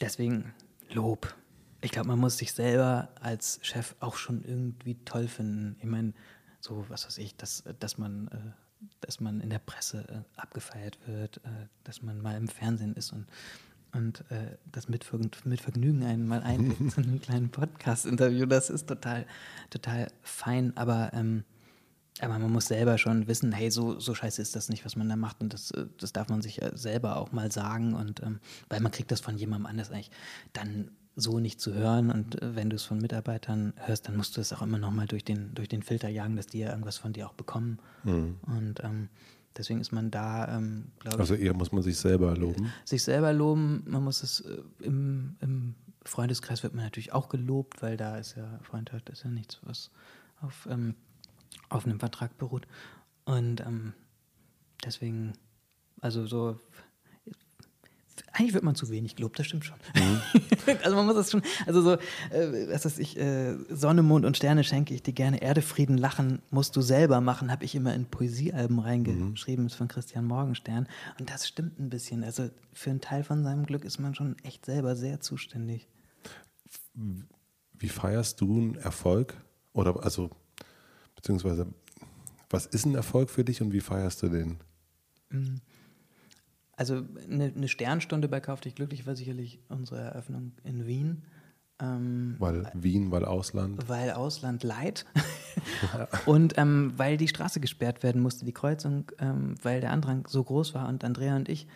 deswegen 0.00 0.52
Lob. 0.92 1.34
Ich 1.80 1.90
glaube, 1.90 2.08
man 2.08 2.18
muss 2.18 2.38
sich 2.38 2.52
selber 2.52 3.08
als 3.20 3.58
Chef 3.62 3.94
auch 4.00 4.16
schon 4.16 4.44
irgendwie 4.44 4.96
toll 5.04 5.26
finden. 5.26 5.76
Ich 5.80 5.86
meine, 5.86 6.12
so, 6.60 6.84
was 6.88 7.06
weiß 7.06 7.18
ich, 7.18 7.36
dass, 7.36 7.64
dass 7.80 7.98
man 7.98 8.28
äh, 8.28 8.38
dass 9.00 9.20
man 9.20 9.40
in 9.40 9.50
der 9.50 9.58
Presse 9.58 10.04
äh, 10.08 10.40
abgefeiert 10.40 10.98
wird, 11.06 11.38
äh, 11.38 11.66
dass 11.84 12.02
man 12.02 12.20
mal 12.20 12.36
im 12.36 12.48
Fernsehen 12.48 12.94
ist 12.94 13.12
und, 13.12 13.26
und 13.92 14.24
das 14.64 14.88
mit, 14.88 15.06
mit 15.44 15.60
Vergnügen 15.60 16.02
einen 16.02 16.26
mal 16.26 16.42
einlädt 16.42 16.92
zu 16.92 17.00
einem 17.02 17.20
kleinen 17.20 17.50
Podcast-Interview. 17.50 18.46
Das 18.46 18.70
ist 18.70 18.88
total, 18.88 19.26
total 19.68 20.08
fein, 20.22 20.74
aber 20.76 21.12
ähm, 21.12 21.44
aber 22.20 22.38
man 22.38 22.52
muss 22.52 22.66
selber 22.66 22.98
schon 22.98 23.26
wissen, 23.26 23.52
hey, 23.52 23.70
so, 23.70 23.98
so 23.98 24.14
scheiße 24.14 24.42
ist 24.42 24.54
das 24.54 24.68
nicht, 24.68 24.84
was 24.84 24.96
man 24.96 25.08
da 25.08 25.16
macht. 25.16 25.40
Und 25.40 25.54
das, 25.54 25.70
äh, 25.70 25.86
das 25.98 26.12
darf 26.12 26.28
man 26.28 26.42
sich 26.42 26.60
selber 26.74 27.16
auch 27.16 27.32
mal 27.32 27.50
sagen. 27.50 27.94
Und 27.94 28.22
ähm, 28.22 28.40
weil 28.68 28.80
man 28.80 28.92
kriegt 28.92 29.10
das 29.10 29.20
von 29.20 29.36
jemandem 29.36 29.66
anders 29.66 29.90
eigentlich 29.90 30.10
dann 30.52 30.90
so 31.16 31.40
nicht 31.40 31.60
zu 31.60 31.74
hören. 31.74 32.10
Und 32.10 32.40
äh, 32.42 32.54
wenn 32.54 32.70
du 32.70 32.76
es 32.76 32.84
von 32.84 32.98
Mitarbeitern 32.98 33.72
hörst, 33.76 34.08
dann 34.08 34.16
musst 34.16 34.36
du 34.36 34.40
es 34.40 34.52
auch 34.52 34.62
immer 34.62 34.78
nochmal 34.78 35.06
durch 35.06 35.24
den, 35.24 35.54
durch 35.54 35.68
den 35.68 35.82
Filter 35.82 36.08
jagen, 36.08 36.36
dass 36.36 36.46
die 36.46 36.58
ja 36.58 36.70
irgendwas 36.70 36.98
von 36.98 37.12
dir 37.12 37.28
auch 37.28 37.34
bekommen. 37.34 37.78
Mhm. 38.04 38.36
Und 38.42 38.84
ähm, 38.84 39.08
deswegen 39.56 39.80
ist 39.80 39.92
man 39.92 40.10
da, 40.10 40.58
ähm, 40.58 40.92
glaube 41.00 41.16
ich. 41.16 41.20
Also 41.20 41.34
eher 41.34 41.54
muss 41.54 41.72
man 41.72 41.82
sich 41.82 41.96
selber 41.96 42.36
loben. 42.36 42.72
Sich 42.84 43.02
selber 43.02 43.32
loben, 43.32 43.84
man 43.86 44.04
muss 44.04 44.22
es 44.22 44.40
äh, 44.40 44.58
im, 44.80 45.36
im 45.40 45.74
Freundeskreis 46.04 46.62
wird 46.62 46.74
man 46.74 46.84
natürlich 46.84 47.12
auch 47.12 47.28
gelobt, 47.28 47.80
weil 47.80 47.96
da 47.96 48.18
ist 48.18 48.36
ja 48.36 48.58
Freundschaft 48.62 49.08
ist 49.08 49.24
ja 49.24 49.30
nichts, 49.30 49.60
was 49.62 49.90
auf 50.40 50.66
ähm, 50.70 50.96
auf 51.68 51.86
einem 51.86 52.00
Vertrag 52.00 52.38
beruht. 52.38 52.66
Und 53.24 53.60
ähm, 53.60 53.94
deswegen, 54.84 55.34
also 56.00 56.26
so, 56.26 56.58
eigentlich 58.32 58.54
wird 58.54 58.64
man 58.64 58.74
zu 58.74 58.90
wenig 58.90 59.16
gelobt, 59.16 59.38
das 59.38 59.46
stimmt 59.46 59.64
schon. 59.64 59.76
Mhm. 59.94 60.20
also 60.82 60.96
man 60.96 61.06
muss 61.06 61.14
das 61.14 61.30
schon, 61.30 61.42
also 61.66 61.82
so, 61.82 61.92
äh, 61.92 62.68
was 62.68 62.84
weiß 62.84 62.98
ich, 62.98 63.18
äh, 63.18 63.56
Sonne, 63.68 64.02
Mond 64.02 64.24
und 64.24 64.36
Sterne 64.36 64.64
schenke 64.64 64.94
ich 64.94 65.02
dir 65.02 65.12
gerne, 65.12 65.42
Erde, 65.42 65.62
Frieden, 65.62 65.98
Lachen 65.98 66.40
musst 66.50 66.74
du 66.76 66.80
selber 66.80 67.20
machen, 67.20 67.50
habe 67.50 67.64
ich 67.64 67.74
immer 67.74 67.94
in 67.94 68.06
Poesiealben 68.06 68.78
reingeschrieben, 68.78 69.64
mhm. 69.64 69.66
ist 69.66 69.74
von 69.74 69.88
Christian 69.88 70.26
Morgenstern. 70.26 70.88
Und 71.18 71.30
das 71.30 71.46
stimmt 71.46 71.78
ein 71.78 71.90
bisschen. 71.90 72.24
Also 72.24 72.50
für 72.72 72.90
einen 72.90 73.00
Teil 73.00 73.22
von 73.22 73.44
seinem 73.44 73.66
Glück 73.66 73.84
ist 73.84 73.98
man 73.98 74.14
schon 74.14 74.36
echt 74.42 74.64
selber 74.66 74.96
sehr 74.96 75.20
zuständig. 75.20 75.88
Wie 76.94 77.88
feierst 77.88 78.40
du 78.40 78.56
einen 78.56 78.74
Erfolg? 78.76 79.34
Oder 79.74 80.02
also 80.04 80.30
beziehungsweise 81.22 81.66
Was 82.50 82.66
ist 82.66 82.84
ein 82.84 82.94
Erfolg 82.94 83.30
für 83.30 83.44
dich 83.44 83.62
und 83.62 83.72
wie 83.72 83.80
feierst 83.80 84.22
du 84.22 84.28
den? 84.28 84.58
Mm. 85.30 85.56
Also 86.74 87.02
eine, 87.30 87.52
eine 87.54 87.68
Sternstunde 87.68 88.28
bei 88.28 88.40
Kauf 88.40 88.60
dich 88.60 88.74
glücklich 88.74 89.06
war 89.06 89.14
sicherlich 89.14 89.60
unsere 89.68 90.00
Eröffnung 90.00 90.52
in 90.64 90.86
Wien. 90.86 91.22
Ähm, 91.80 92.36
weil 92.38 92.70
Wien, 92.74 93.10
weil 93.10 93.24
Ausland? 93.24 93.88
Weil 93.88 94.10
Ausland 94.10 94.64
leid. 94.64 95.06
und 96.26 96.58
ähm, 96.58 96.92
weil 96.96 97.16
die 97.16 97.28
Straße 97.28 97.60
gesperrt 97.60 98.02
werden 98.02 98.20
musste, 98.20 98.44
die 98.44 98.52
Kreuzung, 98.52 99.10
ähm, 99.18 99.54
weil 99.62 99.80
der 99.80 99.92
Andrang 99.92 100.26
so 100.26 100.42
groß 100.42 100.74
war. 100.74 100.88
Und 100.88 101.04
Andrea 101.04 101.36
und 101.36 101.48
ich 101.48 101.66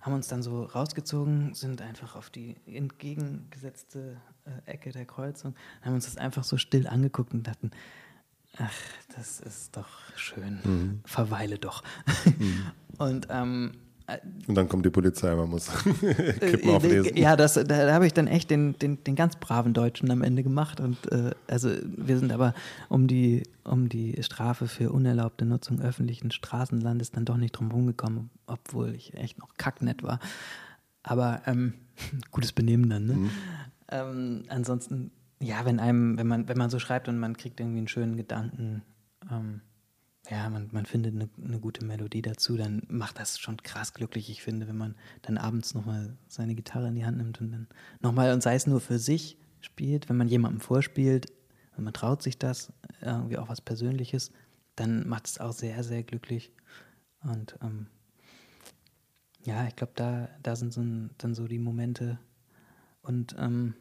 haben 0.00 0.14
uns 0.14 0.28
dann 0.28 0.42
so 0.42 0.64
rausgezogen, 0.64 1.54
sind 1.54 1.80
einfach 1.80 2.14
auf 2.14 2.28
die 2.28 2.56
entgegengesetzte 2.66 4.18
äh, 4.44 4.70
Ecke 4.70 4.92
der 4.92 5.06
Kreuzung, 5.06 5.54
haben 5.80 5.94
uns 5.94 6.04
das 6.04 6.18
einfach 6.18 6.44
so 6.44 6.58
still 6.58 6.86
angeguckt 6.86 7.32
und 7.32 7.46
dachten, 7.46 7.70
ach, 8.58 8.72
das 9.16 9.40
ist 9.40 9.76
doch 9.76 9.88
schön, 10.16 10.60
mhm. 10.64 11.00
verweile 11.04 11.58
doch. 11.58 11.82
Mhm. 12.38 12.66
und 12.98 13.26
ähm, 13.30 13.72
äh, 14.06 14.18
und 14.46 14.54
dann 14.54 14.68
kommt 14.68 14.84
die 14.84 14.90
Polizei, 14.90 15.34
man 15.34 15.48
muss 15.48 15.70
Kippen 16.40 16.68
äh, 16.68 16.72
auflesen. 16.72 17.16
Ja, 17.16 17.36
das, 17.36 17.54
da, 17.54 17.62
da 17.62 17.92
habe 17.92 18.06
ich 18.06 18.12
dann 18.12 18.26
echt 18.26 18.50
den, 18.50 18.78
den, 18.78 19.02
den 19.02 19.16
ganz 19.16 19.36
braven 19.36 19.72
Deutschen 19.72 20.10
am 20.10 20.22
Ende 20.22 20.42
gemacht. 20.42 20.80
Und 20.80 21.10
äh, 21.10 21.30
also 21.48 21.70
wir 21.82 22.18
sind 22.18 22.32
aber 22.32 22.54
um 22.88 23.06
die, 23.06 23.44
um 23.64 23.88
die 23.88 24.22
Strafe 24.22 24.68
für 24.68 24.92
unerlaubte 24.92 25.46
Nutzung 25.46 25.80
öffentlichen 25.80 26.30
Straßenlandes 26.30 27.12
dann 27.12 27.24
doch 27.24 27.36
nicht 27.36 27.52
drum 27.52 27.70
rumgekommen, 27.70 28.30
obwohl 28.46 28.94
ich 28.94 29.14
echt 29.14 29.38
noch 29.38 29.54
kacknett 29.56 30.02
war. 30.02 30.18
Aber 31.02 31.42
ähm, 31.46 31.74
gutes 32.30 32.52
Benehmen 32.52 32.90
dann, 32.90 33.06
ne? 33.06 33.14
Mhm. 33.14 33.30
Ähm, 33.88 34.44
ansonsten, 34.48 35.10
ja, 35.44 35.64
wenn 35.64 35.78
einem, 35.78 36.16
wenn 36.16 36.26
man, 36.26 36.48
wenn 36.48 36.58
man 36.58 36.70
so 36.70 36.78
schreibt 36.78 37.08
und 37.08 37.18
man 37.18 37.36
kriegt 37.36 37.60
irgendwie 37.60 37.78
einen 37.78 37.88
schönen 37.88 38.16
Gedanken, 38.16 38.82
ähm, 39.30 39.60
ja, 40.30 40.48
man, 40.48 40.70
man 40.72 40.86
findet 40.86 41.14
eine, 41.14 41.28
eine, 41.42 41.60
gute 41.60 41.84
Melodie 41.84 42.22
dazu, 42.22 42.56
dann 42.56 42.82
macht 42.88 43.18
das 43.18 43.38
schon 43.38 43.58
krass 43.58 43.92
glücklich. 43.92 44.30
Ich 44.30 44.42
finde, 44.42 44.66
wenn 44.66 44.76
man 44.78 44.94
dann 45.20 45.36
abends 45.36 45.74
nochmal 45.74 46.16
seine 46.28 46.54
Gitarre 46.54 46.88
in 46.88 46.94
die 46.94 47.04
Hand 47.04 47.18
nimmt 47.18 47.40
und 47.42 47.52
dann 47.52 47.68
nochmal, 48.00 48.32
und 48.32 48.42
sei 48.42 48.54
es 48.54 48.66
nur 48.66 48.80
für 48.80 48.98
sich 48.98 49.36
spielt, 49.60 50.08
wenn 50.08 50.16
man 50.16 50.28
jemandem 50.28 50.60
vorspielt, 50.60 51.26
wenn 51.76 51.84
man 51.84 51.92
traut 51.92 52.22
sich 52.22 52.38
das, 52.38 52.72
irgendwie 53.02 53.36
auch 53.36 53.48
was 53.48 53.60
Persönliches, 53.60 54.32
dann 54.76 55.06
macht 55.06 55.26
es 55.26 55.38
auch 55.38 55.52
sehr, 55.52 55.82
sehr 55.84 56.02
glücklich. 56.02 56.52
Und 57.20 57.58
ähm, 57.62 57.88
ja, 59.44 59.66
ich 59.66 59.76
glaube, 59.76 59.92
da, 59.94 60.30
da 60.42 60.56
sind 60.56 60.72
so 60.72 60.82
dann 61.18 61.34
so 61.34 61.46
die 61.46 61.58
Momente 61.58 62.18
und 63.02 63.36
ähm, 63.38 63.74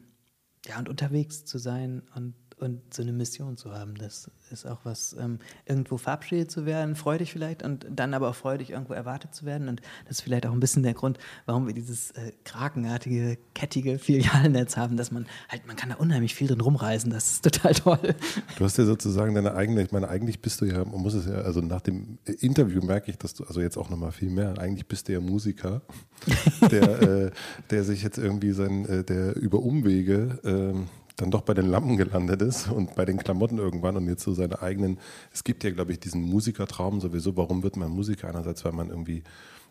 ja, 0.65 0.79
und 0.79 0.89
unterwegs 0.89 1.45
zu 1.45 1.57
sein 1.57 2.03
und 2.15 2.42
und 2.63 2.93
so 2.93 3.01
eine 3.01 3.11
Mission 3.11 3.57
zu 3.57 3.71
haben. 3.71 3.95
Das 3.95 4.29
ist 4.49 4.65
auch 4.65 4.79
was, 4.83 5.15
ähm, 5.19 5.39
irgendwo 5.65 5.97
verabschiedet 5.97 6.51
zu 6.51 6.65
werden, 6.65 6.95
freudig 6.95 7.31
vielleicht 7.31 7.63
und 7.63 7.85
dann 7.89 8.13
aber 8.13 8.29
auch 8.29 8.35
freudig 8.35 8.71
irgendwo 8.71 8.93
erwartet 8.93 9.35
zu 9.35 9.45
werden. 9.45 9.67
Und 9.67 9.81
das 10.07 10.17
ist 10.17 10.21
vielleicht 10.21 10.45
auch 10.45 10.51
ein 10.51 10.59
bisschen 10.59 10.83
der 10.83 10.93
Grund, 10.93 11.19
warum 11.45 11.67
wir 11.67 11.73
dieses 11.73 12.11
äh, 12.11 12.31
krakenartige, 12.45 13.37
kettige 13.53 13.99
Filialnetz 13.99 14.77
haben, 14.77 14.97
dass 14.97 15.11
man 15.11 15.25
halt, 15.49 15.67
man 15.67 15.75
kann 15.75 15.89
da 15.89 15.95
unheimlich 15.95 16.35
viel 16.35 16.47
drin 16.47 16.61
rumreisen. 16.61 17.11
Das 17.11 17.31
ist 17.31 17.43
total 17.43 17.73
toll. 17.73 18.15
Du 18.57 18.65
hast 18.65 18.77
ja 18.77 18.85
sozusagen 18.85 19.35
deine 19.35 19.55
eigene, 19.55 19.81
ich 19.83 19.91
meine, 19.91 20.07
eigentlich 20.07 20.41
bist 20.41 20.61
du 20.61 20.65
ja, 20.65 20.85
man 20.85 21.01
muss 21.01 21.13
es 21.13 21.25
ja, 21.25 21.35
also 21.35 21.61
nach 21.61 21.81
dem 21.81 22.17
Interview 22.39 22.81
merke 22.81 23.11
ich, 23.11 23.17
dass 23.17 23.33
du, 23.33 23.43
also 23.43 23.61
jetzt 23.61 23.77
auch 23.77 23.89
nochmal 23.89 24.11
viel 24.11 24.29
mehr, 24.29 24.57
eigentlich 24.57 24.87
bist 24.87 25.07
du 25.07 25.13
ja 25.13 25.19
Musiker, 25.19 25.81
der, 26.71 27.01
äh, 27.01 27.31
der 27.69 27.83
sich 27.83 28.03
jetzt 28.03 28.17
irgendwie 28.17 28.51
sein, 28.51 28.85
äh, 28.85 29.03
der 29.03 29.35
über 29.35 29.59
Umwege, 29.59 30.39
ähm, 30.43 30.87
dann 31.17 31.31
doch 31.31 31.41
bei 31.41 31.53
den 31.53 31.67
Lampen 31.67 31.97
gelandet 31.97 32.41
ist 32.41 32.69
und 32.69 32.95
bei 32.95 33.05
den 33.05 33.17
Klamotten 33.17 33.57
irgendwann 33.57 33.97
und 33.97 34.07
jetzt 34.07 34.23
so 34.23 34.33
seine 34.33 34.61
eigenen, 34.61 34.97
es 35.31 35.43
gibt 35.43 35.63
ja, 35.63 35.71
glaube 35.71 35.91
ich, 35.91 35.99
diesen 35.99 36.21
Musikertraum 36.21 36.99
sowieso, 37.01 37.37
warum 37.37 37.63
wird 37.63 37.77
man 37.77 37.91
Musiker? 37.91 38.27
Einerseits, 38.27 38.65
weil 38.65 38.71
man 38.71 38.89
irgendwie 38.89 39.23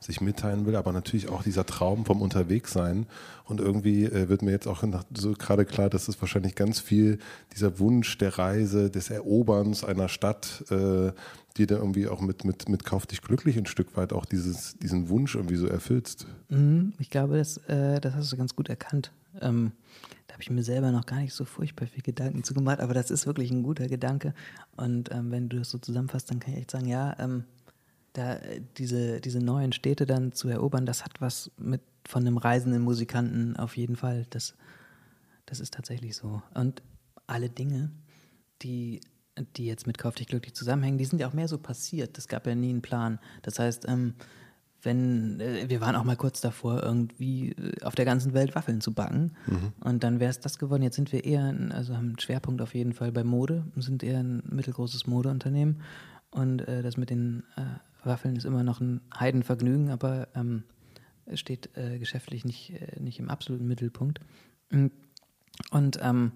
sich 0.02 0.20
mitteilen 0.20 0.66
will, 0.66 0.77
aber 0.77 0.93
natürlich 0.93 1.28
auch 1.28 1.43
dieser 1.43 1.64
Traum 1.64 2.05
vom 2.05 2.23
Unterwegssein. 2.23 3.06
Und 3.44 3.60
irgendwie 3.60 4.05
äh, 4.05 4.28
wird 4.28 4.43
mir 4.43 4.51
jetzt 4.51 4.66
auch 4.66 4.82
so 5.14 5.32
gerade 5.32 5.64
klar, 5.64 5.90
dass 5.90 6.09
es 6.09 6.20
wahrscheinlich 6.20 6.55
ganz 6.55 6.81
viel 6.81 7.19
dieser 7.55 7.78
Wunsch 7.78 8.19
der 8.19 8.39
Reise, 8.39 8.90
des 8.90 9.10
Eroberns 9.10 9.85
einer 9.85 10.09
Stadt, 10.09 10.64
äh, 10.70 11.12
die 11.56 11.66
da 11.66 11.77
irgendwie 11.77 12.09
auch 12.09 12.20
mit, 12.20 12.44
mit, 12.44 12.69
mit 12.69 12.85
Kauf 12.85 13.06
dich 13.06 13.23
glücklich 13.23 13.56
ein 13.56 13.66
Stück 13.66 13.97
weit 13.97 14.12
auch 14.12 14.24
dieses, 14.24 14.77
diesen 14.78 15.09
Wunsch 15.09 15.35
irgendwie 15.35 15.56
so 15.56 15.66
erfüllst. 15.66 16.27
Mhm, 16.48 16.94
ich 16.98 17.10
glaube, 17.10 17.36
das, 17.36 17.59
äh, 17.69 18.01
das 18.01 18.14
hast 18.14 18.32
du 18.32 18.36
ganz 18.36 18.56
gut 18.56 18.69
erkannt. 18.69 19.12
Ähm, 19.40 19.72
da 20.26 20.34
habe 20.34 20.42
ich 20.42 20.50
mir 20.50 20.62
selber 20.62 20.92
noch 20.92 21.06
gar 21.06 21.20
nicht 21.20 21.34
so 21.34 21.44
furchtbar 21.44 21.86
viel 21.86 22.02
Gedanken 22.02 22.44
zu 22.44 22.54
gemacht, 22.54 22.80
aber 22.80 22.94
das 22.94 23.10
ist 23.10 23.26
wirklich 23.26 23.50
ein 23.50 23.62
guter 23.62 23.86
Gedanke. 23.88 24.34
Und 24.76 25.10
ähm, 25.12 25.30
wenn 25.30 25.48
du 25.48 25.59
das 25.59 25.70
so 25.70 25.78
zusammenfasst, 25.78 26.30
dann 26.30 26.40
kann 26.40 26.52
ich 26.54 26.60
echt 26.60 26.70
sagen, 26.70 26.86
ja, 26.86 27.16
ähm, 27.18 27.44
da 28.12 28.38
diese, 28.76 29.20
diese 29.20 29.38
neuen 29.40 29.72
Städte 29.72 30.06
dann 30.06 30.32
zu 30.32 30.48
erobern, 30.48 30.86
das 30.86 31.04
hat 31.04 31.20
was 31.20 31.50
mit 31.56 31.80
von 32.06 32.26
einem 32.26 32.36
reisenden 32.36 32.82
Musikanten 32.82 33.56
auf 33.56 33.76
jeden 33.76 33.96
Fall. 33.96 34.26
Das, 34.30 34.54
das 35.46 35.60
ist 35.60 35.74
tatsächlich 35.74 36.16
so. 36.16 36.42
Und 36.54 36.82
alle 37.26 37.48
Dinge, 37.48 37.90
die, 38.62 39.00
die 39.56 39.66
jetzt 39.66 39.86
mit 39.86 39.98
Kauf 39.98 40.14
dich 40.14 40.26
glücklich 40.26 40.54
zusammenhängen, 40.54 40.98
die 40.98 41.04
sind 41.04 41.20
ja 41.20 41.28
auch 41.28 41.32
mehr 41.32 41.48
so 41.48 41.59
passiert. 41.59 42.18
Es 42.18 42.28
gab 42.28 42.46
ja 42.46 42.54
nie 42.54 42.70
einen 42.70 42.82
Plan. 42.82 43.18
Das 43.42 43.59
heißt, 43.59 43.86
ähm, 43.88 44.14
wenn, 44.82 45.40
äh, 45.40 45.68
wir 45.68 45.80
waren 45.80 45.96
auch 45.96 46.04
mal 46.04 46.16
kurz 46.16 46.40
davor, 46.40 46.82
irgendwie 46.82 47.50
äh, 47.50 47.82
auf 47.82 47.94
der 47.94 48.04
ganzen 48.04 48.34
Welt 48.34 48.54
Waffeln 48.54 48.80
zu 48.80 48.92
backen. 48.92 49.32
Mhm. 49.46 49.72
Und 49.80 50.04
dann 50.04 50.20
wäre 50.20 50.30
es 50.30 50.40
das 50.40 50.59
geworden. 50.59 50.82
Jetzt 50.82 50.96
sind 50.96 51.12
wir 51.12 51.24
eher, 51.24 51.54
also 51.70 51.96
haben 51.96 52.09
einen 52.09 52.18
Schwerpunkt 52.18 52.60
auf 52.60 52.74
jeden 52.74 52.92
Fall 52.92 53.12
bei 53.12 53.24
Mode, 53.24 53.64
sind 53.76 54.02
eher 54.02 54.20
ein 54.20 54.42
mittelgroßes 54.48 55.06
Modeunternehmen. 55.06 55.82
Und 56.30 56.60
äh, 56.68 56.82
das 56.82 56.96
mit 56.96 57.10
den 57.10 57.44
äh, 57.56 57.62
Waffeln 58.06 58.36
ist 58.36 58.44
immer 58.44 58.64
noch 58.64 58.80
ein 58.80 59.00
Heidenvergnügen, 59.18 59.90
aber 59.90 60.28
ähm, 60.34 60.64
steht 61.34 61.76
äh, 61.76 61.98
geschäftlich 61.98 62.44
nicht, 62.44 62.70
äh, 62.70 63.00
nicht 63.00 63.18
im 63.18 63.28
absoluten 63.30 63.68
Mittelpunkt. 63.68 64.20
Und 65.70 65.98
ähm, 66.00 66.32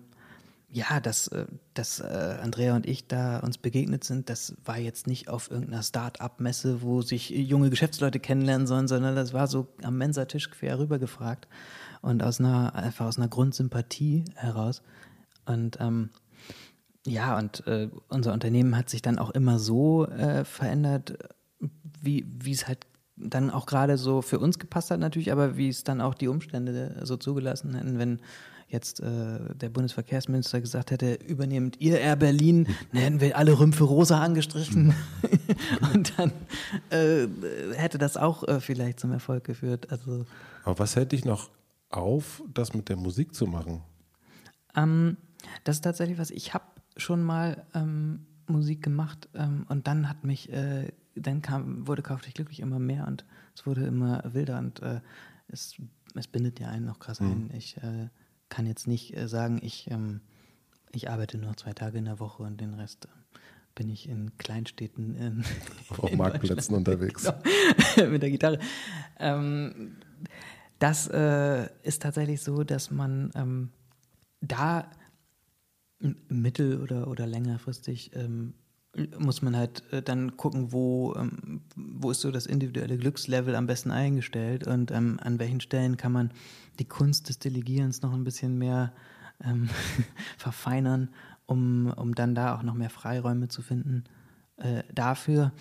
ja, 0.77 1.01
dass, 1.01 1.29
äh, 1.29 1.47
dass 1.73 2.01
äh, 2.01 2.37
Andrea 2.43 2.77
und 2.77 2.87
ich 2.87 3.07
da 3.09 3.39
uns 3.39 3.57
begegnet 3.57 4.05
sind, 4.05 4.29
das 4.29 4.55
war 4.63 4.77
jetzt 4.77 5.07
nicht 5.07 5.27
auf 5.27 5.51
irgendeiner 5.51 5.83
Start-up-Messe, 5.83 6.83
wo 6.83 7.01
sich 7.01 7.31
junge 7.31 7.71
Geschäftsleute 7.71 8.21
kennenlernen 8.21 8.67
sollen, 8.67 8.87
sondern 8.87 9.17
das 9.17 9.33
war 9.33 9.47
so 9.47 9.69
am 9.83 9.97
Mensatisch 9.97 10.51
quer 10.51 10.79
rüber 10.79 10.99
gefragt 10.99 11.49
und 12.03 12.23
aus 12.23 12.41
einer, 12.41 12.75
einfach 12.75 13.07
aus 13.07 13.17
einer 13.17 13.29
Grundsympathie 13.29 14.27
heraus. 14.35 14.83
Und 15.47 15.79
ähm, 15.81 16.11
ja, 17.07 17.39
und 17.39 17.67
äh, 17.67 17.89
unser 18.09 18.35
Unternehmen 18.35 18.77
hat 18.77 18.91
sich 18.91 19.01
dann 19.01 19.19
auch 19.19 19.31
immer 19.31 19.59
so 19.59 20.07
äh, 20.07 20.45
verändert, 20.45 21.17
wie 22.03 22.27
es 22.51 22.69
halt 22.69 22.87
dann 23.17 23.49
auch 23.51 23.65
gerade 23.65 23.97
so 23.97 24.21
für 24.21 24.39
uns 24.39 24.59
gepasst 24.59 24.91
hat 24.91 25.01
natürlich, 25.01 25.33
aber 25.33 25.57
wie 25.57 25.71
es 25.71 25.85
dann 25.85 26.03
auch 26.03 26.13
die 26.13 26.29
Umstände 26.29 27.01
so 27.03 27.17
zugelassen 27.17 27.75
hätten, 27.75 27.99
wenn 27.99 28.21
jetzt 28.69 29.01
äh, 29.01 29.55
der 29.55 29.69
Bundesverkehrsminister 29.69 30.61
gesagt 30.61 30.91
hätte, 30.91 31.15
übernehmt 31.15 31.81
ihr 31.81 32.01
Air 32.01 32.17
Berlin, 32.17 32.67
dann 32.93 33.03
hätten 33.03 33.21
wir 33.21 33.37
alle 33.37 33.59
Rümpfe 33.59 33.85
rosa 33.85 34.21
angestrichen. 34.21 34.95
und 35.95 36.19
dann 36.19 36.33
äh, 36.91 37.29
hätte 37.75 37.99
das 37.99 38.17
auch 38.17 38.47
äh, 38.47 38.61
vielleicht 38.61 39.01
zum 39.01 39.13
Erfolg 39.13 39.45
geführt. 39.45 39.91
Also, 39.91 40.27
Aber 40.65 40.79
was 40.79 40.97
hält 40.97 41.13
dich 41.13 41.25
noch 41.25 41.51
auf, 41.91 42.43
das 42.53 42.75
mit 42.75 42.89
der 42.89 42.97
Musik 42.97 43.35
zu 43.35 43.47
machen? 43.47 43.83
Ähm, 44.75 45.17
das 45.65 45.77
ist 45.77 45.83
tatsächlich 45.83 46.19
was, 46.19 46.31
ich 46.31 46.55
habe 46.55 46.65
schon 46.97 47.23
mal 47.23 47.65
ähm, 47.75 48.27
Musik 48.49 48.83
gemacht 48.83 49.29
ähm, 49.35 49.67
und 49.69 49.87
dann 49.87 50.09
hat 50.09 50.25
mich, 50.25 50.53
äh, 50.53 50.93
dann 51.15 51.43
kam, 51.43 51.87
wurde 51.87 52.03
Kauf 52.03 52.23
dich 52.23 52.35
glücklich 52.35 52.61
immer 52.61 52.79
mehr 52.79 53.07
und 53.07 53.25
es 53.55 53.67
wurde 53.67 53.87
immer 53.87 54.23
wilder 54.33 54.59
und 54.59 54.81
äh, 54.83 55.01
es, 55.49 55.77
es 56.15 56.27
bindet 56.27 56.61
ja 56.61 56.69
einen 56.69 56.87
noch 56.87 56.99
krass 56.99 57.21
mhm. 57.21 57.31
ein. 57.31 57.51
Ich 57.55 57.77
äh, 57.79 58.09
kann 58.57 58.65
jetzt 58.65 58.87
nicht 58.87 59.15
äh, 59.15 59.29
sagen, 59.29 59.61
ich, 59.63 59.91
ähm, 59.91 60.23
ich 60.91 61.11
arbeite 61.11 61.37
nur 61.37 61.55
zwei 61.59 61.75
Tage 61.75 61.99
in 61.99 62.07
der 62.07 62.21
Woche 62.21 62.43
und 62.43 62.59
den 62.59 62.73
Rest 62.73 63.05
äh, 63.05 63.39
bin 63.75 63.91
ich 63.91 64.09
in 64.09 64.39
Kleinstädten 64.39 65.15
in, 65.15 65.45
auf 65.91 66.11
in 66.11 66.17
Marktplätzen 66.17 66.75
unterwegs. 66.75 67.31
Genau, 67.95 68.11
mit 68.11 68.23
der 68.23 68.31
Gitarre. 68.31 68.59
Ähm, 69.19 69.97
das 70.79 71.07
äh, 71.09 71.69
ist 71.83 72.01
tatsächlich 72.01 72.41
so, 72.41 72.65
dass 72.65 72.91
man 72.91 73.31
ähm, 73.35 73.73
da 74.41 74.91
mittel- 76.29 76.81
oder, 76.81 77.09
oder 77.09 77.27
längerfristig 77.27 78.17
ähm, 78.17 78.55
muss 79.19 79.43
man 79.43 79.57
halt 79.57 79.83
äh, 79.93 80.03
dann 80.03 80.37
gucken, 80.37 80.73
wo, 80.73 81.15
ähm, 81.17 81.61
wo 81.75 82.11
ist 82.11 82.21
so 82.21 82.31
das 82.31 82.47
individuelle 82.47 82.97
Glückslevel 82.97 83.55
am 83.55 83.67
besten 83.67 83.91
eingestellt 83.91 84.67
und 84.67 84.91
ähm, 84.91 85.19
an 85.23 85.39
welchen 85.39 85.61
Stellen 85.61 85.97
kann 85.97 86.13
man 86.13 86.31
die 86.79 86.85
Kunst 86.85 87.29
des 87.29 87.39
Delegierens 87.39 88.03
noch 88.03 88.13
ein 88.13 88.25
bisschen 88.25 88.59
mehr 88.59 88.93
ähm, 89.45 89.69
verfeinern, 90.39 91.11
um, 91.47 91.93
um 91.93 92.15
dann 92.15 92.35
da 92.35 92.57
auch 92.57 92.63
noch 92.63 92.75
mehr 92.75 92.91
Freiräume 92.91 93.49
zu 93.49 93.63
finden 93.63 94.05
äh, 94.57 94.83
dafür, 94.95 95.53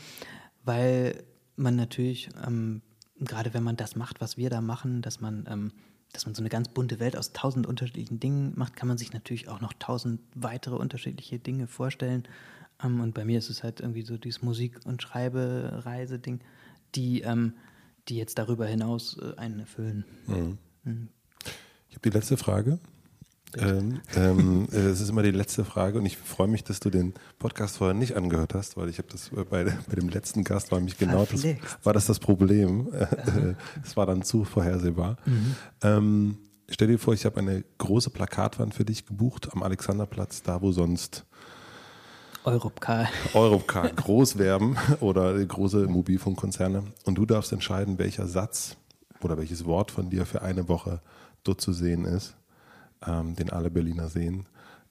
weil 0.63 1.23
man 1.55 1.75
natürlich, 1.75 2.29
ähm, 2.45 2.81
gerade 3.19 3.53
wenn 3.53 3.63
man 3.63 3.77
das 3.77 3.95
macht, 3.95 4.21
was 4.21 4.37
wir 4.37 4.49
da 4.49 4.61
machen, 4.61 5.01
dass 5.01 5.19
man 5.21 5.45
ähm, 5.49 5.71
dass 6.11 6.25
man 6.25 6.33
so 6.33 6.41
eine 6.41 6.49
ganz 6.49 6.69
bunte 6.69 7.01
Welt 7.01 7.17
aus 7.17 7.33
tausend 7.33 7.67
unterschiedlichen 7.67 8.21
Dingen 8.21 8.53
macht, 8.55 8.77
kann 8.77 8.87
man 8.87 8.97
sich 8.97 9.11
natürlich 9.11 9.49
auch 9.49 9.59
noch 9.59 9.73
tausend 9.73 10.21
weitere 10.33 10.75
unterschiedliche 10.75 11.39
Dinge 11.39 11.67
vorstellen 11.67 12.23
Ähm, 12.83 12.99
und 13.01 13.13
bei 13.13 13.25
mir 13.25 13.37
ist 13.37 13.49
es 13.49 13.63
halt 13.63 13.79
irgendwie 13.79 14.03
so 14.03 14.17
dieses 14.17 14.41
Musik- 14.41 14.79
und 14.85 15.01
Schreibereise-Ding, 15.01 16.39
die, 16.95 17.21
ähm, 17.21 17.53
die 18.07 18.17
jetzt 18.17 18.37
darüber 18.37 18.65
hinaus 18.65 19.17
äh, 19.17 19.37
einen 19.37 19.59
erfüllen. 19.59 20.05
Mhm. 20.27 20.57
Mhm. 20.83 21.09
Ich 21.89 21.95
habe 21.95 22.09
die 22.09 22.17
letzte 22.17 22.37
Frage. 22.37 22.79
Ähm, 23.57 24.01
ähm, 24.15 24.67
äh, 24.71 24.77
es 24.77 24.99
ist 24.99 25.09
immer 25.09 25.23
die 25.23 25.31
letzte 25.31 25.63
Frage 25.63 25.99
und 25.99 26.05
ich 26.05 26.17
freue 26.17 26.47
mich, 26.47 26.63
dass 26.63 26.79
du 26.79 26.89
den 26.89 27.13
Podcast 27.39 27.77
vorher 27.77 27.93
nicht 27.93 28.15
angehört 28.15 28.53
hast, 28.53 28.75
weil 28.75 28.89
ich 28.89 28.97
habe 28.97 29.07
das 29.09 29.29
bei, 29.29 29.63
bei 29.89 29.95
dem 29.95 30.09
letzten 30.09 30.43
Gast 30.43 30.71
war 30.71 30.79
mich 30.79 30.97
genau 30.97 31.25
das 31.25 31.45
war 31.83 31.93
das 31.93 32.05
das 32.05 32.19
Problem. 32.19 32.89
Es 33.83 33.95
war 33.95 34.05
dann 34.05 34.23
zu 34.23 34.43
vorhersehbar. 34.43 35.17
Mhm. 35.25 35.55
Ähm, 35.81 36.37
stell 36.69 36.87
dir 36.87 36.99
vor, 36.99 37.13
ich 37.13 37.25
habe 37.25 37.39
eine 37.39 37.63
große 37.77 38.09
Plakatwand 38.09 38.73
für 38.73 38.85
dich 38.85 39.05
gebucht 39.05 39.49
am 39.53 39.63
Alexanderplatz, 39.63 40.41
da 40.41 40.61
wo 40.61 40.71
sonst 40.71 41.25
Europcar. 42.45 43.07
Europcar 43.33 43.89
groß 43.89 44.37
werben 44.37 44.77
oder 44.99 45.43
große 45.43 45.87
Mobilfunkkonzerne 45.87 46.83
und 47.05 47.15
du 47.15 47.25
darfst 47.25 47.51
entscheiden, 47.51 47.97
welcher 47.97 48.27
Satz 48.27 48.77
oder 49.21 49.37
welches 49.37 49.65
Wort 49.65 49.91
von 49.91 50.09
dir 50.09 50.25
für 50.25 50.41
eine 50.41 50.67
Woche 50.67 51.01
dort 51.43 51.61
zu 51.61 51.73
sehen 51.73 52.05
ist 52.05 52.35
ähm, 53.05 53.35
den 53.35 53.49
alle 53.49 53.69
Berliner 53.69 54.09
sehen. 54.09 54.45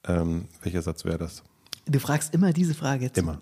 Ähm, 0.07 0.47
welcher 0.61 0.81
Satz 0.81 1.05
wäre 1.05 1.17
das? 1.17 1.43
Du 1.85 1.99
fragst 1.99 2.33
immer 2.33 2.53
diese 2.53 2.73
Frage 2.73 3.05
jetzt. 3.05 3.17
Immer. 3.17 3.39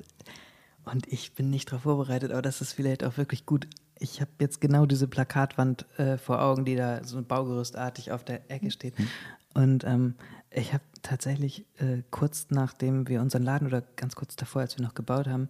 Und 0.86 1.08
ich 1.08 1.34
bin 1.34 1.50
nicht 1.50 1.70
darauf 1.70 1.84
vorbereitet, 1.84 2.32
aber 2.32 2.42
das 2.42 2.62
ist 2.62 2.74
vielleicht 2.74 3.04
auch 3.04 3.18
wirklich 3.18 3.46
gut. 3.46 3.68
Ich 4.00 4.20
habe 4.20 4.32
jetzt 4.40 4.60
genau 4.60 4.86
diese 4.86 5.08
Plakatwand 5.08 5.86
äh, 5.98 6.18
vor 6.18 6.42
Augen, 6.42 6.66
die 6.66 6.76
da 6.76 7.04
so 7.06 7.22
baugerüstartig 7.22 8.12
auf 8.12 8.24
der 8.26 8.50
Ecke 8.52 8.70
steht. 8.72 9.00
Mhm. 9.00 9.08
Und 9.54 9.84
ähm, 9.86 10.16
ich 10.54 10.74
habe 10.74 10.84
tatsächlich 11.02 11.66
äh, 11.78 12.04
kurz 12.12 12.48
nachdem 12.50 13.08
wir 13.08 13.22
unseren 13.22 13.44
Laden 13.44 13.68
oder 13.68 13.82
ganz 13.96 14.16
kurz 14.16 14.36
davor, 14.36 14.62
als 14.62 14.78
wir 14.78 14.86
noch 14.86 14.94
gebaut 14.94 15.28
haben, 15.28 15.50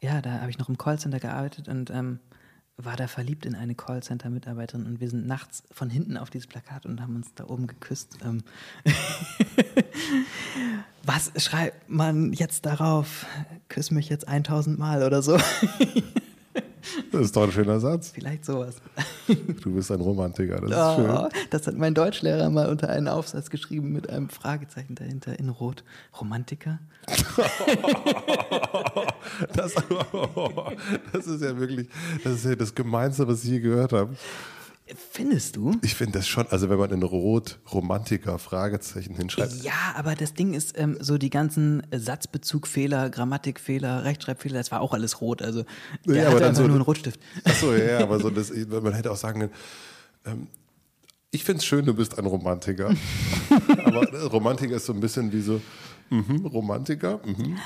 ja, 0.00 0.20
da 0.20 0.40
habe 0.40 0.50
ich 0.50 0.58
noch 0.58 0.68
im 0.68 0.78
Callcenter 0.78 1.20
gearbeitet 1.20 1.68
und 1.68 1.90
ähm, 1.90 2.18
war 2.76 2.96
da 2.96 3.06
verliebt 3.06 3.46
in 3.46 3.54
eine 3.54 3.74
Callcenter-Mitarbeiterin 3.74 4.86
und 4.86 5.00
wir 5.00 5.08
sind 5.08 5.26
nachts 5.26 5.62
von 5.70 5.90
hinten 5.90 6.16
auf 6.16 6.30
dieses 6.30 6.48
Plakat 6.48 6.86
und 6.86 7.00
haben 7.00 7.16
uns 7.16 7.32
da 7.34 7.44
oben 7.44 7.66
geküsst. 7.66 8.18
Ähm 8.24 8.42
Was 11.04 11.32
schreibt 11.36 11.88
man 11.88 12.32
jetzt 12.32 12.66
darauf? 12.66 13.26
Küss 13.68 13.90
mich 13.90 14.08
jetzt 14.08 14.26
1000 14.26 14.78
Mal 14.78 15.02
oder 15.02 15.22
so. 15.22 15.38
Das 17.10 17.22
ist 17.22 17.36
doch 17.36 17.44
ein 17.44 17.52
schöner 17.52 17.80
Satz. 17.80 18.10
Vielleicht 18.10 18.44
sowas. 18.44 18.76
Du 19.62 19.74
bist 19.74 19.90
ein 19.90 20.00
Romantiker, 20.00 20.60
das 20.60 20.70
oh, 20.70 20.74
ist 20.74 20.96
schön. 20.96 21.28
Das 21.50 21.66
hat 21.66 21.76
mein 21.76 21.94
Deutschlehrer 21.94 22.50
mal 22.50 22.68
unter 22.68 22.88
einen 22.88 23.08
Aufsatz 23.08 23.50
geschrieben 23.50 23.92
mit 23.92 24.10
einem 24.10 24.28
Fragezeichen 24.28 24.94
dahinter 24.94 25.38
in 25.38 25.48
Rot. 25.48 25.84
Romantiker? 26.20 26.80
das, 29.54 29.74
das, 31.12 31.26
ist 31.26 31.42
ja 31.42 31.58
wirklich, 31.58 31.88
das 32.24 32.34
ist 32.34 32.44
ja 32.44 32.54
das 32.56 32.74
Gemeinste, 32.74 33.26
was 33.26 33.44
ich 33.44 33.50
je 33.50 33.60
gehört 33.60 33.92
habe. 33.92 34.14
Findest 35.10 35.56
du? 35.56 35.76
Ich 35.82 35.94
finde 35.94 36.18
das 36.18 36.28
schon, 36.28 36.46
also 36.48 36.68
wenn 36.68 36.78
man 36.78 36.90
in 36.90 37.02
Rot 37.02 37.60
Romantiker 37.72 38.38
Fragezeichen 38.38 39.14
hinschreibt. 39.14 39.62
Ja, 39.62 39.94
aber 39.94 40.14
das 40.14 40.34
Ding 40.34 40.54
ist, 40.54 40.78
ähm, 40.78 40.96
so 41.00 41.18
die 41.18 41.30
ganzen 41.30 41.86
Satzbezugfehler, 41.94 43.08
Grammatikfehler, 43.08 44.04
Rechtschreibfehler, 44.04 44.58
das 44.58 44.70
war 44.72 44.80
auch 44.80 44.92
alles 44.92 45.20
rot. 45.20 45.40
Also 45.40 45.64
der 46.04 46.24
ja, 46.24 46.30
hatte 46.30 46.46
einfach 46.46 46.56
so, 46.56 46.66
nur 46.66 46.76
einen 46.76 46.82
Rotstift. 46.82 47.20
Achso, 47.44 47.74
ja, 47.74 48.00
aber 48.00 48.18
so 48.18 48.28
das, 48.30 48.50
man 48.50 48.92
hätte 48.92 49.10
auch 49.10 49.16
sagen 49.16 49.40
können, 49.40 49.52
ähm, 50.26 50.46
ich 51.30 51.44
finde 51.44 51.60
es 51.60 51.64
schön, 51.64 51.86
du 51.86 51.94
bist 51.94 52.18
ein 52.18 52.26
Romantiker. 52.26 52.94
aber 53.84 54.06
Romantiker 54.26 54.76
ist 54.76 54.86
so 54.86 54.92
ein 54.92 55.00
bisschen 55.00 55.32
wie 55.32 55.40
so, 55.40 55.62
Mhm, 56.12 56.44
Romantiker. 56.44 57.20
Mhm. 57.24 57.56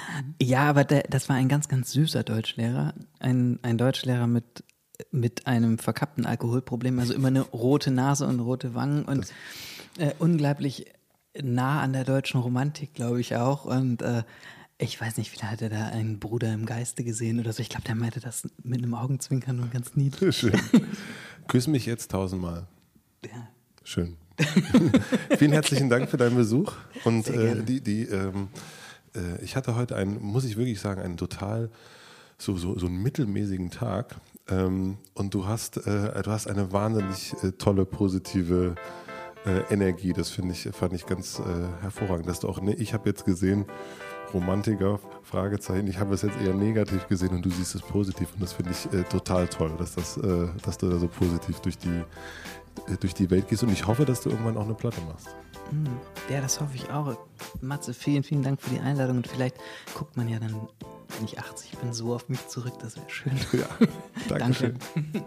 Ja, 0.41 0.71
aber 0.71 0.85
der, 0.85 1.03
das 1.11 1.29
war 1.29 1.35
ein 1.35 1.49
ganz, 1.49 1.69
ganz 1.69 1.91
süßer 1.91 2.23
Deutschlehrer. 2.23 2.95
Ein, 3.19 3.59
ein 3.63 3.77
Deutschlehrer 3.77 4.29
mit 4.29 4.63
mit 5.11 5.47
einem 5.47 5.79
verkappten 5.79 6.27
Alkoholproblem, 6.27 6.99
also 6.99 7.15
immer 7.15 7.29
eine 7.29 7.43
rote 7.43 7.91
Nase 7.91 8.27
und 8.27 8.41
rote 8.41 8.75
Wangen 8.75 9.05
und 9.05 9.27
äh, 9.99 10.13
unglaublich 10.19 10.87
nah 11.43 11.81
an 11.81 11.93
der 11.93 12.05
deutschen 12.05 12.41
Romantik, 12.41 12.95
glaube 12.95 13.21
ich 13.21 13.37
auch. 13.37 13.65
Und 13.65 14.03
äh, 14.03 14.23
ich 14.79 15.01
weiß 15.01 15.17
nicht, 15.17 15.31
vielleicht 15.31 15.53
hat 15.53 15.63
er 15.63 15.71
da 15.71 15.87
einen 15.87 16.19
Bruder 16.19 16.53
im 16.53 16.67
Geiste 16.67 17.05
gesehen 17.05 17.41
oder 17.41 17.53
so. 17.53 17.63
Ich 17.63 17.69
glaube, 17.69 17.85
der 17.85 17.95
meinte 17.95 18.21
das 18.21 18.47
mit 18.63 18.79
einem 18.79 18.95
Augenzwinkern 18.95 19.61
und 19.61 19.73
ganz 19.73 19.97
niedlich. 19.97 20.37
Schön. 20.39 20.61
Küss 21.49 21.67
mich 21.67 21.87
jetzt 21.87 22.11
tausendmal. 22.11 22.67
Ja. 23.25 23.49
Schön. 23.85 24.17
Vielen 25.39 25.53
herzlichen 25.53 25.89
Dank 25.89 26.11
für 26.11 26.19
deinen 26.19 26.37
Besuch. 26.37 26.75
Und 27.05 27.29
äh, 27.29 27.63
die, 27.63 27.81
die, 27.81 28.03
ähm, 28.03 28.49
äh, 29.15 29.43
ich 29.43 29.57
hatte 29.57 29.77
heute 29.77 29.97
einen, 29.97 30.21
muss 30.21 30.45
ich 30.45 30.57
wirklich 30.57 30.81
sagen, 30.81 31.01
einen 31.01 31.17
total 31.17 31.71
so, 32.39 32.57
so, 32.57 32.79
so 32.79 32.87
einen 32.87 33.03
mittelmäßigen 33.03 33.71
Tag. 33.71 34.17
Ähm, 34.49 34.99
und 35.15 35.35
du 35.35 35.47
hast, 35.47 35.77
äh, 35.87 36.23
du 36.23 36.31
hast 36.31 36.47
eine 36.47 36.73
wahnsinnig 36.73 37.35
äh, 37.43 37.53
tolle, 37.53 37.85
positive 37.85 38.75
äh, 39.45 39.73
Energie. 39.73 40.13
Das 40.13 40.37
ich, 40.39 40.69
fand 40.73 40.93
ich 40.93 41.07
ganz 41.07 41.39
äh, 41.39 41.83
hervorragend. 41.83 42.29
Dass 42.29 42.41
du 42.41 42.49
auch, 42.49 42.61
ne, 42.61 42.75
ich 42.75 42.95
habe 42.95 43.09
jetzt 43.09 43.25
gesehen, 43.25 43.67
Romantiker, 44.33 45.01
Fragezeichen. 45.23 45.87
Ich 45.87 45.99
habe 45.99 46.15
es 46.15 46.23
jetzt 46.23 46.41
eher 46.41 46.55
negativ 46.55 47.07
gesehen 47.09 47.31
und 47.31 47.45
du 47.45 47.51
siehst 47.51 47.75
es 47.75 47.83
positiv 47.83 48.29
und 48.35 48.43
das 48.43 48.53
finde 48.53 48.73
ich 48.73 48.93
äh, 48.93 49.03
total 49.05 49.49
toll, 49.49 49.73
dass, 49.79 49.95
das, 49.95 50.17
äh, 50.17 50.49
dass 50.63 50.79
du 50.79 50.89
da 50.89 50.99
so 50.99 51.09
positiv 51.09 51.61
durch 51.61 51.79
die, 51.79 52.03
durch 53.01 53.15
die 53.15 53.31
Welt 53.31 53.49
gehst 53.49 53.63
und 53.63 53.73
ich 53.73 53.87
hoffe, 53.87 54.05
dass 54.05 54.21
du 54.21 54.31
irgendwann 54.31 54.57
auch 54.57 54.65
eine 54.65 54.75
Platte 54.75 55.01
machst. 55.03 55.29
Hm, 55.71 55.87
ja, 56.31 56.41
das 56.41 56.61
hoffe 56.61 56.75
ich 56.75 56.91
auch. 56.91 57.17
Matze, 57.61 57.95
vielen, 57.95 58.23
vielen 58.23 58.43
Dank 58.43 58.61
für 58.61 58.71
die 58.71 58.81
Einladung 58.81 59.19
und 59.19 59.27
vielleicht 59.27 59.57
guckt 59.95 60.17
man 60.17 60.29
ja 60.29 60.39
dann 60.39 60.55
wenn 61.19 61.25
ich 61.25 61.39
80 61.39 61.79
bin, 61.79 61.93
so 61.93 62.15
auf 62.15 62.29
mich 62.29 62.47
zurück. 62.49 62.75
Das 62.81 62.97
wäre 62.97 63.09
schön. 63.09 63.33
Ja, 63.53 63.69
danke. 64.29 64.55
schön. 64.55 64.79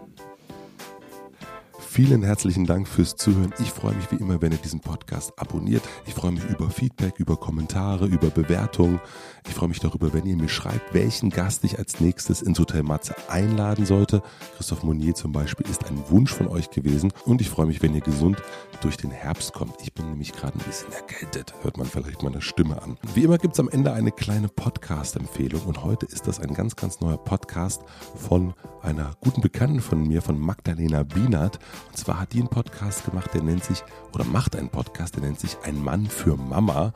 Vielen 1.92 2.22
herzlichen 2.22 2.66
Dank 2.66 2.86
fürs 2.86 3.16
Zuhören. 3.16 3.52
Ich 3.58 3.72
freue 3.72 3.96
mich 3.96 4.12
wie 4.12 4.16
immer, 4.16 4.40
wenn 4.40 4.52
ihr 4.52 4.58
diesen 4.58 4.78
Podcast 4.78 5.36
abonniert. 5.36 5.82
Ich 6.06 6.14
freue 6.14 6.30
mich 6.30 6.44
über 6.44 6.70
Feedback, 6.70 7.14
über 7.18 7.36
Kommentare, 7.36 8.06
über 8.06 8.30
Bewertungen. 8.30 9.00
Ich 9.48 9.54
freue 9.54 9.70
mich 9.70 9.80
darüber, 9.80 10.12
wenn 10.12 10.24
ihr 10.24 10.36
mir 10.36 10.48
schreibt, 10.48 10.94
welchen 10.94 11.30
Gast 11.30 11.64
ich 11.64 11.80
als 11.80 11.98
nächstes 11.98 12.42
ins 12.42 12.60
Hotel 12.60 12.84
Matze 12.84 13.16
einladen 13.28 13.86
sollte. 13.86 14.22
Christoph 14.56 14.84
Monier 14.84 15.16
zum 15.16 15.32
Beispiel 15.32 15.68
ist 15.68 15.84
ein 15.84 16.00
Wunsch 16.10 16.32
von 16.32 16.46
euch 16.46 16.70
gewesen. 16.70 17.12
Und 17.24 17.40
ich 17.40 17.50
freue 17.50 17.66
mich, 17.66 17.82
wenn 17.82 17.96
ihr 17.96 18.02
gesund 18.02 18.40
durch 18.82 18.96
den 18.96 19.10
Herbst 19.10 19.52
kommt. 19.52 19.74
Ich 19.82 19.92
bin 19.92 20.10
nämlich 20.10 20.32
gerade 20.32 20.56
ein 20.56 20.64
bisschen 20.64 20.92
erkältet. 20.92 21.54
Hört 21.62 21.76
man 21.76 21.88
vielleicht 21.88 22.22
meine 22.22 22.40
Stimme 22.40 22.80
an. 22.80 22.98
Wie 23.14 23.24
immer 23.24 23.38
gibt 23.38 23.54
es 23.54 23.60
am 23.60 23.68
Ende 23.68 23.92
eine 23.92 24.12
kleine 24.12 24.46
Podcast-Empfehlung. 24.46 25.62
Und 25.62 25.82
heute 25.82 26.06
ist 26.06 26.28
das 26.28 26.38
ein 26.38 26.54
ganz, 26.54 26.76
ganz 26.76 27.00
neuer 27.00 27.18
Podcast 27.18 27.82
von 28.14 28.54
einer 28.80 29.10
guten 29.20 29.40
Bekannten 29.40 29.80
von 29.80 30.06
mir, 30.06 30.22
von 30.22 30.38
Magdalena 30.38 31.02
Bienert. 31.02 31.58
Und 31.88 31.96
zwar 31.96 32.20
hat 32.20 32.32
die 32.32 32.38
einen 32.38 32.48
Podcast 32.48 33.04
gemacht, 33.04 33.30
der 33.34 33.42
nennt 33.42 33.64
sich, 33.64 33.82
oder 34.12 34.24
macht 34.24 34.56
einen 34.56 34.68
Podcast, 34.68 35.16
der 35.16 35.22
nennt 35.22 35.40
sich 35.40 35.56
Ein 35.64 35.82
Mann 35.82 36.06
für 36.06 36.36
Mama. 36.36 36.92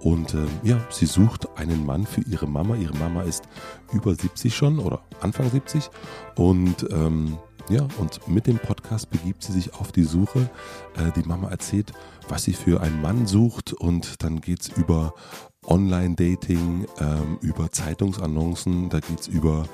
Und 0.00 0.34
äh, 0.34 0.46
ja, 0.62 0.78
sie 0.90 1.06
sucht 1.06 1.48
einen 1.56 1.84
Mann 1.84 2.06
für 2.06 2.20
ihre 2.22 2.46
Mama. 2.46 2.76
Ihre 2.76 2.96
Mama 2.96 3.22
ist 3.22 3.44
über 3.92 4.14
70 4.14 4.54
schon 4.54 4.78
oder 4.78 5.00
Anfang 5.20 5.50
70. 5.50 5.90
Und 6.36 6.86
ähm, 6.90 7.38
ja, 7.68 7.88
und 7.98 8.28
mit 8.28 8.46
dem 8.46 8.58
Podcast 8.58 9.10
begibt 9.10 9.42
sie 9.42 9.52
sich 9.52 9.74
auf 9.74 9.90
die 9.90 10.04
Suche. 10.04 10.48
Äh, 10.96 11.10
die 11.16 11.26
Mama 11.26 11.50
erzählt, 11.50 11.92
was 12.28 12.44
sie 12.44 12.52
für 12.52 12.80
einen 12.80 13.02
Mann 13.02 13.26
sucht 13.26 13.72
und 13.72 14.22
dann 14.22 14.40
geht 14.40 14.60
es 14.60 14.68
über 14.68 15.14
Online-Dating, 15.66 16.86
ähm, 16.98 17.38
über 17.40 17.70
Zeitungsannoncen, 17.70 18.88
da 18.88 19.00
geht 19.00 19.20
es 19.20 19.28
über 19.28 19.64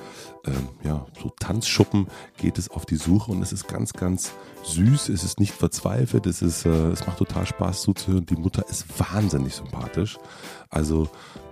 ähm, 0.45 0.69
ja, 0.83 1.05
so 1.21 1.29
Tanzschuppen, 1.39 2.07
geht 2.37 2.57
es 2.57 2.69
auf 2.69 2.85
die 2.85 2.95
Suche 2.95 3.31
und 3.31 3.41
es 3.41 3.53
ist 3.53 3.67
ganz, 3.67 3.93
ganz 3.93 4.33
süß, 4.63 5.09
es 5.09 5.23
ist 5.23 5.39
nicht 5.39 5.53
verzweifelt, 5.53 6.25
es, 6.25 6.41
ist, 6.41 6.65
äh, 6.65 6.89
es 6.89 7.05
macht 7.07 7.17
total 7.17 7.45
Spaß 7.45 7.81
zuzuhören. 7.81 8.25
Die 8.25 8.35
Mutter 8.35 8.65
ist 8.69 8.85
wahnsinnig 8.99 9.55
sympathisch. 9.55 10.17
Also 10.69 11.07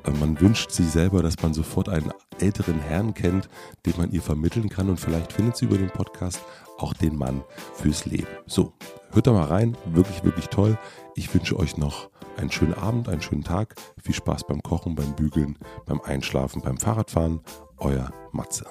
äh, 0.06 0.12
man 0.12 0.40
wünscht 0.42 0.72
sich 0.72 0.88
selber, 0.88 1.24
dass 1.24 1.42
man 1.42 1.54
sofort 1.54 1.90
einen 1.90 2.12
älteren 2.40 2.80
Herrn 2.80 3.14
kennt, 3.14 3.50
den 3.86 3.94
man 3.98 4.12
ihr 4.12 4.22
vermitteln 4.22 4.70
kann 4.70 4.90
und 4.90 5.00
vielleicht 5.00 5.34
findet 5.34 5.58
sie 5.58 5.66
über 5.66 5.78
den 5.78 5.90
Podcast 5.90 6.42
auch 6.78 6.94
den 6.94 7.16
Mann 7.16 7.44
fürs 7.76 8.06
Leben. 8.06 8.28
So, 8.48 8.74
hört 9.12 9.28
da 9.28 9.34
mal 9.34 9.46
rein, 9.46 9.78
wirklich, 9.86 10.24
wirklich 10.24 10.48
toll. 10.48 10.78
Ich 11.16 11.34
wünsche 11.34 11.58
euch 11.58 11.78
noch 11.78 12.11
einen 12.38 12.52
schönen 12.52 12.74
Abend, 12.74 13.10
einen 13.10 13.22
schönen 13.22 13.44
Tag, 13.44 13.76
viel 14.02 14.16
Spaß 14.16 14.46
beim 14.48 14.62
Kochen, 14.62 14.96
beim 14.96 15.16
Bügeln, 15.16 15.58
beim 15.86 16.02
Einschlafen, 16.02 16.62
beim 16.62 16.78
Fahrradfahren. 16.78 17.42
Euer 17.78 18.12
Matze. 18.32 18.66